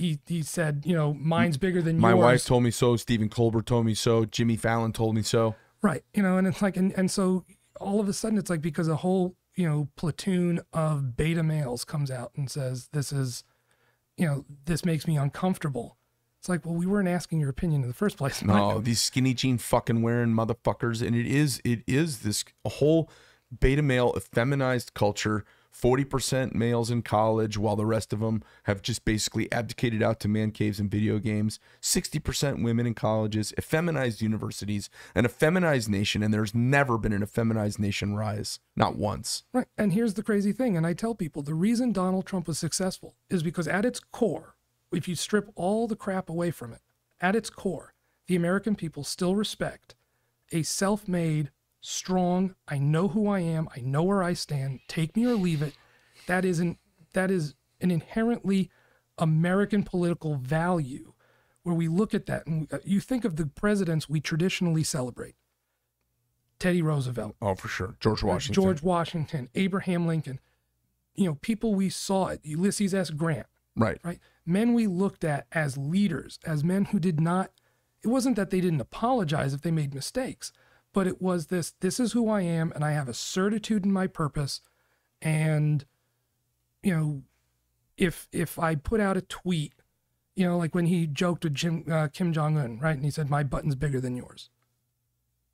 he 0.00 0.18
he 0.26 0.42
said, 0.42 0.82
you 0.86 0.94
know, 0.94 1.12
mine's 1.14 1.58
bigger 1.58 1.82
than 1.82 1.98
My 1.98 2.10
yours. 2.10 2.18
My 2.18 2.24
wife 2.24 2.44
told 2.44 2.62
me 2.62 2.70
so. 2.70 2.96
Stephen 2.96 3.28
Colbert 3.28 3.66
told 3.66 3.84
me 3.84 3.94
so. 3.94 4.24
Jimmy 4.24 4.56
Fallon 4.56 4.92
told 4.92 5.14
me 5.14 5.22
so. 5.22 5.54
Right. 5.82 6.02
You 6.14 6.22
know, 6.22 6.38
and 6.38 6.46
it's 6.46 6.62
like, 6.62 6.76
and, 6.76 6.92
and 6.96 7.10
so 7.10 7.44
all 7.78 8.00
of 8.00 8.08
a 8.08 8.12
sudden 8.12 8.38
it's 8.38 8.50
like 8.50 8.62
because 8.62 8.88
a 8.88 8.96
whole, 8.96 9.36
you 9.54 9.68
know, 9.68 9.88
platoon 9.96 10.60
of 10.72 11.16
beta 11.16 11.42
males 11.42 11.84
comes 11.84 12.10
out 12.10 12.32
and 12.34 12.50
says, 12.50 12.88
this 12.92 13.12
is, 13.12 13.44
you 14.16 14.26
know, 14.26 14.44
this 14.64 14.84
makes 14.84 15.06
me 15.06 15.16
uncomfortable. 15.16 15.98
It's 16.38 16.48
like, 16.48 16.64
well, 16.64 16.74
we 16.74 16.86
weren't 16.86 17.08
asking 17.08 17.40
your 17.40 17.50
opinion 17.50 17.82
in 17.82 17.88
the 17.88 17.94
first 17.94 18.16
place. 18.16 18.42
No, 18.42 18.80
these 18.80 19.02
skinny 19.02 19.34
jean 19.34 19.58
fucking 19.58 20.00
wearing 20.00 20.30
motherfuckers. 20.30 21.06
And 21.06 21.14
it 21.14 21.26
is 21.26 21.60
it 21.64 21.82
is 21.86 22.20
this 22.20 22.44
whole 22.66 23.10
beta 23.58 23.82
male 23.82 24.14
effeminized 24.14 24.94
culture. 24.94 25.44
40% 25.72 26.54
males 26.54 26.90
in 26.90 27.02
college, 27.02 27.56
while 27.56 27.76
the 27.76 27.86
rest 27.86 28.12
of 28.12 28.20
them 28.20 28.42
have 28.64 28.82
just 28.82 29.04
basically 29.04 29.50
abdicated 29.52 30.02
out 30.02 30.20
to 30.20 30.28
man 30.28 30.50
caves 30.50 30.80
and 30.80 30.90
video 30.90 31.18
games. 31.18 31.58
60% 31.80 32.62
women 32.62 32.86
in 32.86 32.94
colleges, 32.94 33.52
effeminized 33.58 34.20
universities, 34.20 34.90
an 35.14 35.24
effeminized 35.24 35.88
nation, 35.88 36.22
and 36.22 36.34
there's 36.34 36.54
never 36.54 36.98
been 36.98 37.12
an 37.12 37.22
effeminized 37.22 37.78
nation 37.78 38.14
rise. 38.14 38.58
Not 38.76 38.96
once. 38.96 39.44
Right. 39.52 39.66
And 39.76 39.92
here's 39.92 40.14
the 40.14 40.22
crazy 40.22 40.52
thing. 40.52 40.76
And 40.76 40.86
I 40.86 40.92
tell 40.92 41.14
people 41.14 41.42
the 41.42 41.54
reason 41.54 41.92
Donald 41.92 42.26
Trump 42.26 42.46
was 42.46 42.58
successful 42.58 43.14
is 43.28 43.42
because 43.42 43.68
at 43.68 43.84
its 43.84 44.00
core, 44.00 44.56
if 44.92 45.06
you 45.06 45.14
strip 45.14 45.50
all 45.54 45.86
the 45.86 45.96
crap 45.96 46.28
away 46.28 46.50
from 46.50 46.72
it, 46.72 46.80
at 47.20 47.36
its 47.36 47.50
core, 47.50 47.94
the 48.26 48.36
American 48.36 48.74
people 48.74 49.04
still 49.04 49.34
respect 49.34 49.94
a 50.52 50.62
self 50.62 51.06
made, 51.06 51.50
strong, 51.80 52.54
I 52.68 52.78
know 52.78 53.08
who 53.08 53.28
I 53.28 53.40
am, 53.40 53.68
I 53.76 53.80
know 53.80 54.02
where 54.02 54.22
I 54.22 54.32
stand, 54.34 54.80
take 54.88 55.16
me 55.16 55.24
or 55.26 55.34
leave 55.34 55.62
it. 55.62 55.74
That 56.26 56.44
is 56.44 56.60
an, 56.60 56.78
that 57.14 57.30
is 57.30 57.54
an 57.80 57.90
inherently 57.90 58.70
American 59.18 59.82
political 59.82 60.36
value 60.36 61.12
where 61.62 61.74
we 61.74 61.88
look 61.88 62.14
at 62.14 62.26
that 62.26 62.46
and 62.46 62.72
uh, 62.72 62.78
you 62.84 63.00
think 63.00 63.24
of 63.24 63.36
the 63.36 63.46
presidents 63.46 64.08
we 64.08 64.20
traditionally 64.20 64.82
celebrate 64.82 65.34
Teddy 66.58 66.82
Roosevelt, 66.82 67.36
Oh, 67.40 67.54
for 67.54 67.68
sure. 67.68 67.96
George 68.00 68.22
Washington. 68.22 68.62
George 68.62 68.82
Washington, 68.82 69.48
Abraham 69.54 70.06
Lincoln, 70.06 70.40
you 71.14 71.24
know, 71.26 71.34
people 71.36 71.74
we 71.74 71.88
saw, 71.88 72.34
Ulysses 72.42 72.94
S. 72.94 73.10
Grant, 73.10 73.46
Right. 73.76 73.98
right? 74.04 74.18
Men 74.44 74.74
we 74.74 74.86
looked 74.86 75.24
at 75.24 75.46
as 75.52 75.78
leaders, 75.78 76.38
as 76.44 76.62
men 76.62 76.86
who 76.86 76.98
did 76.98 77.20
not, 77.20 77.50
it 78.02 78.08
wasn't 78.08 78.36
that 78.36 78.50
they 78.50 78.60
didn't 78.60 78.80
apologize 78.80 79.54
if 79.54 79.62
they 79.62 79.70
made 79.70 79.94
mistakes, 79.94 80.52
but 80.92 81.06
it 81.06 81.20
was 81.22 81.46
this 81.46 81.72
this 81.80 82.00
is 82.00 82.12
who 82.12 82.28
I 82.28 82.42
am, 82.42 82.72
and 82.74 82.84
I 82.84 82.92
have 82.92 83.08
a 83.08 83.14
certitude 83.14 83.84
in 83.84 83.92
my 83.92 84.06
purpose. 84.06 84.60
And, 85.22 85.84
you 86.82 86.96
know, 86.96 87.22
if 87.96 88.28
if 88.32 88.58
I 88.58 88.74
put 88.74 89.00
out 89.00 89.16
a 89.16 89.22
tweet, 89.22 89.74
you 90.34 90.46
know, 90.46 90.56
like 90.56 90.74
when 90.74 90.86
he 90.86 91.06
joked 91.06 91.44
with 91.44 91.54
Jim, 91.54 91.84
uh, 91.90 92.08
Kim 92.12 92.32
Jong 92.32 92.56
Un, 92.56 92.78
right? 92.80 92.96
And 92.96 93.04
he 93.04 93.10
said, 93.10 93.28
My 93.30 93.42
button's 93.42 93.74
bigger 93.74 94.00
than 94.00 94.16
yours, 94.16 94.50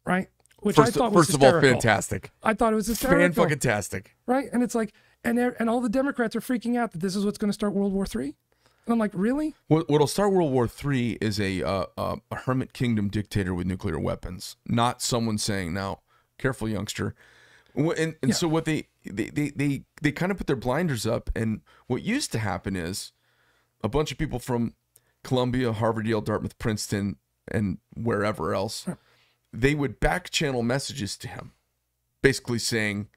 right? 0.04 0.28
Which 0.60 0.76
First, 0.76 0.96
I 0.96 0.98
thought 0.98 1.12
was 1.12 1.26
first 1.26 1.36
of 1.36 1.42
all, 1.42 1.52
hysterical. 1.52 1.80
fantastic. 1.80 2.30
I 2.42 2.54
thought 2.54 2.72
it 2.72 2.76
was 2.76 2.86
Fan 2.86 2.92
hysterical 2.94 3.44
fucking 3.44 3.58
tastic. 3.58 4.16
right? 4.26 4.48
And 4.52 4.62
it's 4.62 4.74
like, 4.74 4.94
and 5.22 5.38
and 5.38 5.68
all 5.68 5.80
the 5.80 5.88
Democrats 5.88 6.34
are 6.34 6.40
freaking 6.40 6.76
out 6.76 6.92
that 6.92 7.00
this 7.00 7.14
is 7.14 7.24
what's 7.24 7.38
going 7.38 7.50
to 7.50 7.54
start 7.54 7.74
World 7.74 7.92
War 7.92 8.06
Three. 8.06 8.36
And 8.86 8.92
I'm 8.92 8.98
like, 9.00 9.10
really? 9.14 9.54
What, 9.66 9.88
what'll 9.90 10.06
start 10.06 10.32
World 10.32 10.52
War 10.52 10.68
III 10.68 11.18
is 11.20 11.40
a, 11.40 11.62
uh, 11.62 11.86
uh, 11.98 12.16
a 12.30 12.36
hermit 12.36 12.72
kingdom 12.72 13.08
dictator 13.08 13.52
with 13.52 13.66
nuclear 13.66 13.98
weapons, 13.98 14.56
not 14.66 15.02
someone 15.02 15.38
saying, 15.38 15.74
"Now, 15.74 16.00
careful, 16.38 16.68
youngster." 16.68 17.14
And, 17.74 17.88
and 17.90 18.16
Yeah. 18.28 18.32
so 18.34 18.46
what 18.48 18.64
they 18.64 18.86
they, 19.04 19.28
they 19.30 19.50
they 19.50 19.84
they 20.00 20.12
kind 20.12 20.30
of 20.30 20.38
put 20.38 20.46
their 20.46 20.56
blinders 20.56 21.04
up, 21.04 21.30
and 21.34 21.62
what 21.88 22.02
used 22.02 22.30
to 22.32 22.38
happen 22.38 22.76
is 22.76 23.12
a 23.82 23.88
bunch 23.88 24.12
of 24.12 24.18
people 24.18 24.38
from 24.38 24.74
Columbia, 25.24 25.72
Harvard, 25.72 26.06
Yale, 26.06 26.20
Dartmouth, 26.20 26.56
Princeton, 26.58 27.16
and 27.48 27.78
wherever 27.96 28.54
else, 28.54 28.86
they 29.52 29.74
would 29.74 29.98
back 29.98 30.30
channel 30.30 30.62
messages 30.62 31.16
to 31.18 31.28
him, 31.28 31.52
basically 32.22 32.60
saying 32.60 33.08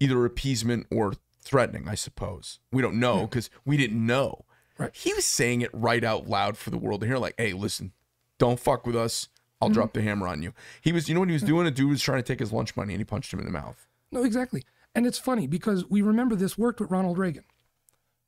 either 0.00 0.24
appeasement 0.24 0.86
or 0.90 1.14
threatening. 1.40 1.88
I 1.88 1.94
suppose 1.94 2.58
we 2.72 2.82
don't 2.82 2.98
know 2.98 3.22
because 3.26 3.50
we 3.64 3.76
didn't 3.76 4.04
know. 4.04 4.44
Right. 4.78 4.94
He 4.94 5.12
was 5.12 5.24
saying 5.24 5.60
it 5.62 5.70
right 5.72 6.04
out 6.04 6.28
loud 6.28 6.56
for 6.56 6.70
the 6.70 6.78
world 6.78 7.00
to 7.00 7.06
hear, 7.06 7.18
like, 7.18 7.34
"Hey, 7.36 7.52
listen, 7.52 7.92
don't 8.38 8.60
fuck 8.60 8.86
with 8.86 8.96
us. 8.96 9.28
I'll 9.60 9.68
mm-hmm. 9.68 9.74
drop 9.74 9.92
the 9.92 10.02
hammer 10.02 10.28
on 10.28 10.42
you." 10.42 10.52
He 10.80 10.92
was, 10.92 11.08
you 11.08 11.14
know, 11.14 11.20
what 11.20 11.28
he 11.28 11.32
was 11.32 11.42
doing. 11.42 11.66
A 11.66 11.70
dude 11.70 11.90
was 11.90 12.02
trying 12.02 12.22
to 12.22 12.26
take 12.26 12.38
his 12.40 12.52
lunch 12.52 12.76
money, 12.76 12.94
and 12.94 13.00
he 13.00 13.04
punched 13.04 13.32
him 13.32 13.40
in 13.40 13.44
the 13.44 13.52
mouth. 13.52 13.86
No, 14.12 14.22
exactly. 14.22 14.62
And 14.94 15.06
it's 15.06 15.18
funny 15.18 15.46
because 15.46 15.84
we 15.88 16.00
remember 16.00 16.34
this 16.34 16.56
worked 16.56 16.80
with 16.80 16.90
Ronald 16.90 17.18
Reagan. 17.18 17.44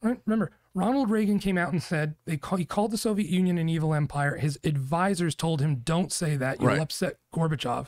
Right? 0.02 0.20
Remember, 0.24 0.50
Ronald 0.74 1.10
Reagan 1.10 1.38
came 1.38 1.58
out 1.58 1.72
and 1.72 1.82
said 1.82 2.14
they 2.24 2.36
call, 2.36 2.58
he 2.58 2.64
called 2.64 2.90
the 2.90 2.98
Soviet 2.98 3.28
Union 3.28 3.58
an 3.58 3.68
evil 3.68 3.92
empire. 3.92 4.36
His 4.36 4.58
advisors 4.64 5.34
told 5.34 5.60
him, 5.60 5.76
"Don't 5.76 6.12
say 6.12 6.36
that. 6.36 6.60
You'll 6.60 6.70
Right. 6.70 6.80
upset 6.80 7.18
Gorbachev." 7.34 7.86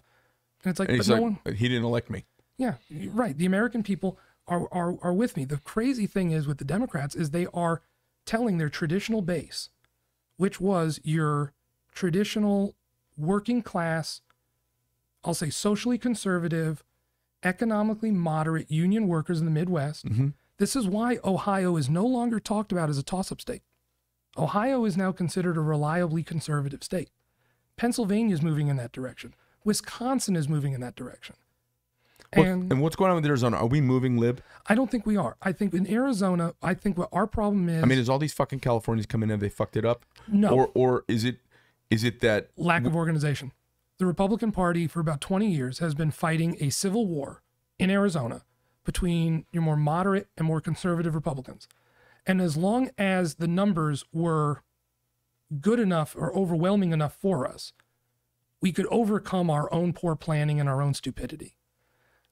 And 0.65 0.71
it's 0.71 0.79
like, 0.79 0.89
And 0.89 0.99
but 0.99 1.09
no 1.09 1.15
like, 1.15 1.23
one. 1.23 1.39
"He 1.55 1.69
didn't 1.69 1.85
elect 1.85 2.11
me." 2.11 2.27
Yeah, 2.59 2.75
right. 3.11 3.37
The 3.37 3.47
American 3.47 3.83
people 3.83 4.19
are, 4.47 4.69
are 4.73 4.97
are 5.03 5.13
with 5.15 5.37
me. 5.37 5.45
The 5.45 5.59
crazy 5.59 6.07
thing 6.07 6.31
is 6.31 6.47
with 6.47 6.59
the 6.59 6.65
Democrats 6.65 7.15
is 7.15 7.31
they 7.31 7.47
are 7.55 7.83
telling 8.25 8.59
their 8.59 8.69
traditional 8.69 9.23
base, 9.23 9.71
which 10.37 10.61
was 10.61 11.01
your 11.03 11.53
traditional 11.93 12.75
working 13.17 13.63
class, 13.63 14.21
I'll 15.25 15.35
say 15.35 15.51
socially 15.51 15.99
conservative, 15.99 16.83
economically 17.43 18.11
moderate 18.11 18.71
union 18.71 19.09
workers 19.09 19.41
in 19.41 19.45
the 19.45 19.53
Midwest. 19.53 20.07
Mhm. 20.07 20.35
This 20.59 20.77
is 20.77 20.87
why 20.87 21.19
Ohio 21.25 21.77
is 21.77 21.91
no 21.91 22.07
longer 22.07 22.39
talked 22.39 22.73
about 22.73 22.89
as 22.89 22.99
a 22.99 23.03
toss-up 23.03 23.41
state. 23.41 23.63
Ohio 24.37 24.85
is 24.85 24.97
now 24.97 25.13
considered 25.13 25.57
a 25.57 25.61
reliably 25.61 26.23
conservative 26.23 26.83
state. 26.83 27.11
Pennsylvania 27.77 28.35
is 28.35 28.43
moving 28.43 28.69
in 28.69 28.77
that 28.77 28.93
direction. 28.93 29.35
Wisconsin 29.65 30.37
is 30.37 30.49
moving 30.49 30.73
in 30.73 30.81
that 30.81 30.95
direction. 30.95 31.37
What- 32.35 32.47
And 32.47 32.73
and 32.73 32.81
what's 32.81 32.97
going 32.97 33.11
on 33.11 33.17
with 33.17 33.27
Arizona? 33.27 33.57
Are 33.59 33.67
we 33.67 33.81
moving 33.81 34.17
lib? 34.17 34.43
I 34.67 34.75
don't 34.75 34.91
think 34.91 35.05
we 35.07 35.17
are. 35.17 35.37
I 35.43 35.53
think 35.53 35.75
in 35.75 35.87
Arizona, 35.91 36.55
I 36.63 36.75
think 36.75 36.97
what 36.97 37.09
our 37.13 37.27
problem 37.27 37.69
is 37.69 37.83
I 37.83 37.87
mean, 37.87 37.99
is 37.99 38.09
all 38.09 38.19
these 38.19 38.33
fucking 38.33 38.61
Californians 38.61 39.07
coming 39.07 39.29
in? 39.29 39.31
Have 39.31 39.41
they 39.41 39.49
fucked 39.49 39.77
it 39.77 39.85
up, 39.85 40.05
no 40.29 40.49
or 40.49 40.71
or 40.75 41.05
is 41.09 41.25
it 41.25 41.39
is 41.91 42.05
it 42.05 42.21
that 42.21 42.49
lack 42.57 42.85
of 42.87 42.97
organization. 42.97 43.53
The 43.99 44.07
Republican 44.07 44.51
Party 44.51 44.87
for 44.87 44.99
about 45.01 45.21
20 45.21 45.49
years 45.51 45.79
has 45.79 45.95
been 45.95 46.11
fighting 46.11 46.57
a 46.61 46.71
civil 46.71 47.07
war 47.07 47.43
in 47.79 47.91
Arizona 47.91 48.43
between 48.85 49.45
your 49.53 49.63
more 49.63 49.77
moderate 49.77 50.29
and 50.37 50.47
more 50.47 50.61
conservative 50.61 51.15
Republicans. 51.15 51.69
And 52.27 52.41
as 52.41 52.57
long 52.57 52.91
as 52.99 53.35
the 53.37 53.47
numbers 53.47 54.05
were 54.13 54.63
good 55.61 55.79
enough 55.79 56.17
or 56.17 56.35
overwhelming 56.37 56.93
enough 56.93 57.15
for 57.15 57.47
us, 57.47 57.73
we 58.61 58.73
could 58.73 58.87
overcome 58.87 59.51
our 59.51 59.73
own 59.73 59.93
poor 59.93 60.17
planning 60.17 60.59
and 60.59 60.69
our 60.69 60.81
own 60.81 60.95
stupidity. 60.95 61.57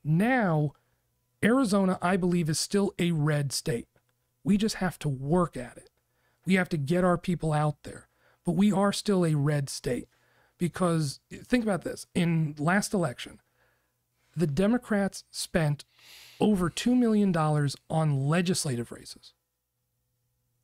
Now, 0.03 0.73
Arizona, 1.43 1.99
I 2.03 2.17
believe, 2.17 2.49
is 2.49 2.61
still 2.61 2.93
a 2.99 3.13
red 3.13 3.53
state. 3.53 3.89
We 4.45 4.57
just 4.57 4.77
have 4.77 4.99
to 5.01 5.09
work 5.09 5.57
at 5.57 5.77
it. 5.77 5.91
We 6.47 6.55
have 6.55 6.69
to 6.71 6.77
get 6.77 7.05
our 7.05 7.19
people 7.19 7.53
out 7.53 7.83
there. 7.83 8.09
But 8.45 8.53
we 8.53 8.73
are 8.73 8.93
still 8.93 9.25
a 9.25 9.35
red 9.35 9.69
state 9.69 10.09
because 10.59 11.21
think 11.31 11.65
about 11.65 11.83
this 11.83 12.07
in 12.15 12.55
last 12.59 12.95
election, 12.95 13.41
the 14.37 14.47
Democrats 14.47 15.25
spent 15.31 15.85
over 16.41 16.71
$2 16.71 16.97
million 16.97 17.37
on 17.91 18.29
legislative 18.29 18.91
races. 18.91 19.35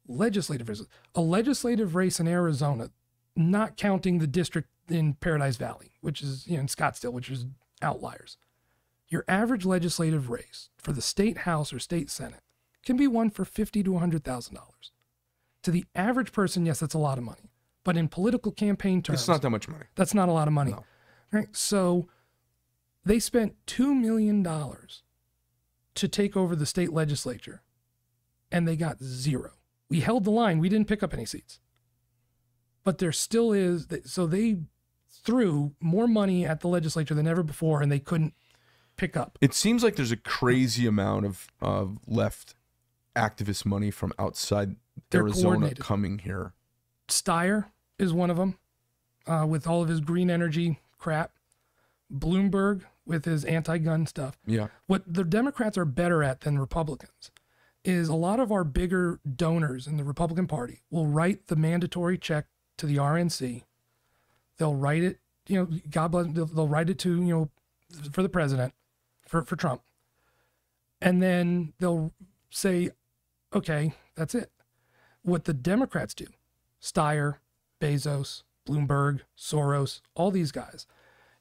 Legislative 0.09 0.69
races. 0.69 0.89
A 1.15 1.21
legislative 1.21 1.95
race 1.95 2.19
in 2.21 2.29
Arizona, 2.29 2.91
not 3.35 3.77
counting 3.77 4.19
the 4.19 4.27
district 4.27 4.69
in 4.89 5.15
Paradise 5.15 5.57
Valley, 5.57 5.93
which 6.01 6.23
is, 6.23 6.47
you 6.47 6.55
know, 6.55 6.61
in 6.61 6.67
Scottsdale, 6.67 7.13
which 7.13 7.31
is 7.31 7.45
outliers. 7.83 8.39
Your 9.09 9.25
average 9.29 9.65
legislative 9.65 10.31
race 10.31 10.71
for 10.79 10.93
the 10.93 11.03
state 11.03 11.39
house 11.39 11.73
or 11.73 11.79
state 11.79 12.11
senate 12.11 12.43
can 12.85 12.97
be 12.97 13.07
won 13.07 13.31
for 13.31 13.45
fifty 13.45 13.83
to 13.83 13.99
hundred 13.99 14.25
thousand 14.25 14.55
dollars. 14.55 14.93
To 15.63 15.71
the 15.71 15.85
average 15.95 16.33
person, 16.33 16.67
yes, 16.67 16.81
that's 16.81 16.95
a 16.95 16.99
lot 16.99 17.19
of 17.19 17.25
money. 17.25 17.51
But 17.85 17.97
in 17.97 18.09
political 18.09 18.51
campaign 18.51 19.03
terms, 19.03 19.21
it's 19.21 19.29
not 19.29 19.43
that 19.43 19.51
much 19.51 19.69
money? 19.69 19.85
that's 19.95 20.15
not 20.15 20.29
a 20.29 20.33
lot 20.33 20.49
of 20.49 20.55
money. 20.55 20.73
No. 20.73 20.85
Right? 21.33 21.55
So 21.55 22.09
they 23.05 23.21
spent 23.21 23.55
$2 23.67 23.97
million 23.97 24.45
to 25.95 26.09
take 26.09 26.37
over 26.37 26.57
the 26.57 26.67
state 26.67 26.93
legislature 26.93 27.63
and 28.51 28.67
they 28.67 28.77
got 28.77 29.01
zero. 29.03 29.53
We 29.89 30.01
held 30.01 30.25
the 30.25 30.31
line. 30.31 30.59
We 30.59 30.69
didn't 30.69 30.89
pick 30.89 31.03
up 31.03 31.15
any 31.15 31.25
seats. 31.25 31.61
But 32.83 32.99
there 32.99 33.13
still 33.13 33.53
is, 33.53 33.87
so 34.05 34.27
they 34.27 34.59
threw 35.09 35.73
more 35.81 36.09
money 36.09 36.45
at 36.45 36.61
the 36.61 36.69
legislature 36.69 37.15
than 37.15 37.29
ever 37.29 37.43
before 37.45 37.83
and 37.83 37.91
they 37.91 38.01
couldn't 38.01 38.35
pick 38.97 39.17
up. 39.17 39.39
It 39.41 39.55
seems 39.55 39.83
like 39.83 39.97
there's 39.97 40.13
a 40.13 40.17
crazy 40.17 40.87
amount 40.87 41.27
of 41.27 41.49
of 41.61 41.99
left 42.07 42.55
activist 43.15 43.65
money 43.65 43.91
from 43.91 44.13
outside 44.19 44.77
They're 45.11 45.23
Arizona 45.23 45.75
coming 45.75 46.19
here. 46.19 46.53
Steyer 47.09 47.67
is 47.99 48.13
one 48.13 48.31
of 48.31 48.37
them 48.37 48.59
uh, 49.27 49.47
with 49.49 49.67
all 49.67 49.83
of 49.83 49.89
his 49.89 50.01
green 50.01 50.31
energy 50.31 50.81
crap. 50.99 51.33
Bloomberg 52.13 52.83
with 53.05 53.25
his 53.25 53.45
anti 53.45 53.79
gun 53.79 54.07
stuff. 54.07 54.39
Yeah. 54.47 54.69
what 54.87 55.03
the 55.07 55.25
Democrats 55.25 55.79
are 55.79 55.85
better 55.85 56.23
at 56.23 56.41
than 56.41 56.59
Republicans 56.59 57.31
is 57.85 58.09
a 58.09 58.15
lot 58.15 58.41
of 58.41 58.51
our 58.51 58.65
bigger 58.65 59.21
donors 59.37 59.87
in 59.87 59.97
the 59.97 60.05
Republican 60.05 60.47
Party 60.47 60.83
will 60.91 61.07
write 61.07 61.47
the 61.47 61.57
mandatory 61.57 62.19
check 62.19 62.47
to 62.77 62.87
the 62.87 62.97
RNC. 62.97 63.63
They'll 64.59 64.75
write 64.75 65.05
it, 65.05 65.21
you 65.47 65.57
know, 65.57 65.69
God 65.89 66.09
bless, 66.09 66.27
they'll, 66.29 66.47
they'll 66.47 66.69
write 66.69 66.91
it 66.91 66.99
to, 67.01 67.11
you 67.11 67.35
know, 67.35 67.51
for 68.13 68.23
the 68.23 68.29
president, 68.29 68.75
for, 69.27 69.43
for 69.43 69.57
Trump. 69.57 69.83
And 71.01 71.23
then 71.23 71.73
they'll 71.79 72.13
say, 72.51 72.91
okay, 73.55 73.95
that's 74.15 74.35
it. 74.35 74.51
What 75.23 75.45
the 75.45 75.53
Democrats 75.55 76.15
do, 76.15 76.27
Steyer, 76.81 77.37
Bezos, 77.81 78.43
Bloomberg, 78.67 79.21
Soros, 79.37 80.01
all 80.15 80.31
these 80.31 80.53
guys, 80.53 80.87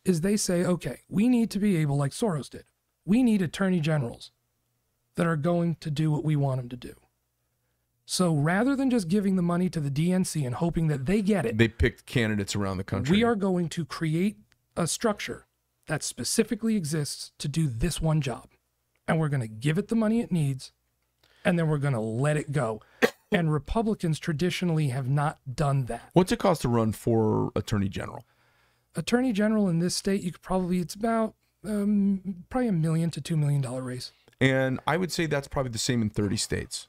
is 0.03 0.21
they 0.21 0.37
say, 0.37 0.65
okay, 0.65 1.01
we 1.09 1.27
need 1.27 1.49
to 1.51 1.59
be 1.59 1.77
able, 1.77 1.97
like 1.97 2.11
Soros 2.11 2.49
did, 2.49 2.65
we 3.05 3.23
need 3.23 3.41
attorney 3.41 3.79
generals 3.79 4.31
that 5.15 5.25
are 5.25 5.37
going 5.37 5.75
to 5.79 5.89
do 5.89 6.11
what 6.11 6.23
we 6.23 6.35
want 6.35 6.59
them 6.59 6.69
to 6.69 6.75
do. 6.75 6.93
So 8.05 8.35
rather 8.35 8.75
than 8.75 8.89
just 8.91 9.07
giving 9.07 9.35
the 9.35 9.41
money 9.41 9.67
to 9.69 9.79
the 9.79 9.89
DNC 9.89 10.45
and 10.45 10.55
hoping 10.55 10.87
that 10.87 11.05
they 11.07 11.21
get 11.21 11.45
it, 11.45 11.57
They 11.57 11.67
picked 11.67 12.05
candidates 12.05 12.55
around 12.55 12.77
the 12.77 12.83
country. 12.83 13.17
we 13.17 13.23
are 13.23 13.35
going 13.35 13.67
to 13.69 13.85
create 13.85 14.37
a 14.75 14.85
structure 14.85 15.47
that 15.87 16.03
specifically 16.03 16.75
exists 16.75 17.31
to 17.39 17.47
do 17.47 17.67
this 17.67 18.01
one 18.01 18.21
job. 18.21 18.49
And 19.07 19.19
we're 19.19 19.29
going 19.29 19.41
to 19.41 19.47
give 19.47 19.77
it 19.77 19.87
the 19.87 19.95
money 19.95 20.19
it 20.19 20.31
needs, 20.31 20.71
and 21.43 21.59
then 21.59 21.67
we're 21.67 21.77
going 21.77 21.93
to 21.93 21.99
let 21.99 22.37
it 22.37 22.51
go. 22.51 22.81
And 23.31 23.51
Republicans 23.51 24.19
traditionally 24.19 24.89
have 24.89 25.07
not 25.07 25.39
done 25.53 25.85
that. 25.85 26.09
What's 26.13 26.31
it 26.31 26.39
cost 26.39 26.61
to 26.61 26.69
run 26.69 26.91
for 26.91 27.51
attorney 27.55 27.89
general? 27.89 28.23
Attorney 28.95 29.33
general 29.33 29.67
in 29.67 29.79
this 29.79 29.95
state, 29.95 30.21
you 30.21 30.31
could 30.31 30.41
probably, 30.41 30.79
it's 30.79 30.95
about 30.95 31.35
um, 31.67 32.45
probably 32.49 32.69
a 32.69 32.71
million 32.71 33.11
to 33.11 33.21
$2 33.21 33.37
million 33.37 33.61
race. 33.61 34.11
And 34.39 34.79
I 34.87 34.97
would 34.97 35.11
say 35.11 35.25
that's 35.25 35.47
probably 35.47 35.71
the 35.71 35.77
same 35.77 36.01
in 36.01 36.09
30 36.09 36.37
states. 36.37 36.87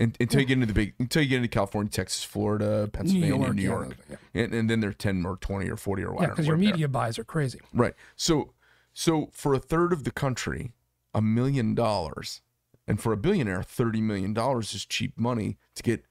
And, 0.00 0.16
until 0.18 0.40
you 0.40 0.46
get 0.46 0.54
into 0.54 0.66
the 0.66 0.72
big, 0.72 0.94
until 0.98 1.22
you 1.22 1.28
get 1.28 1.36
into 1.36 1.48
California, 1.48 1.90
Texas, 1.90 2.24
Florida, 2.24 2.88
Pennsylvania, 2.92 3.36
New 3.36 3.42
York, 3.42 3.54
New 3.54 3.62
York. 3.62 3.96
yeah, 4.08 4.16
And, 4.34 4.54
and 4.54 4.70
then 4.70 4.80
they're 4.80 4.92
10 4.94 5.24
or 5.26 5.36
20 5.36 5.68
or 5.70 5.76
40 5.76 6.02
or 6.02 6.06
yeah, 6.06 6.12
whatever. 6.14 6.32
because 6.32 6.46
your 6.46 6.56
whatever 6.56 6.64
they 6.64 6.70
are. 6.70 6.74
media 6.74 6.88
buys 6.88 7.18
are 7.18 7.24
crazy. 7.24 7.60
Right. 7.74 7.94
So 8.16 8.54
so 8.92 9.28
for 9.32 9.54
a 9.54 9.58
third 9.58 9.92
of 9.92 10.04
the 10.04 10.10
country, 10.10 10.72
a 11.14 11.20
million 11.20 11.74
dollars, 11.74 12.40
and 12.88 13.00
for 13.00 13.12
a 13.12 13.16
billionaire, 13.16 13.62
thirty 13.62 14.00
million 14.00 14.32
dollars 14.32 14.74
is 14.74 14.84
cheap 14.84 15.18
money 15.18 15.58
to 15.74 15.82
get 15.82 16.04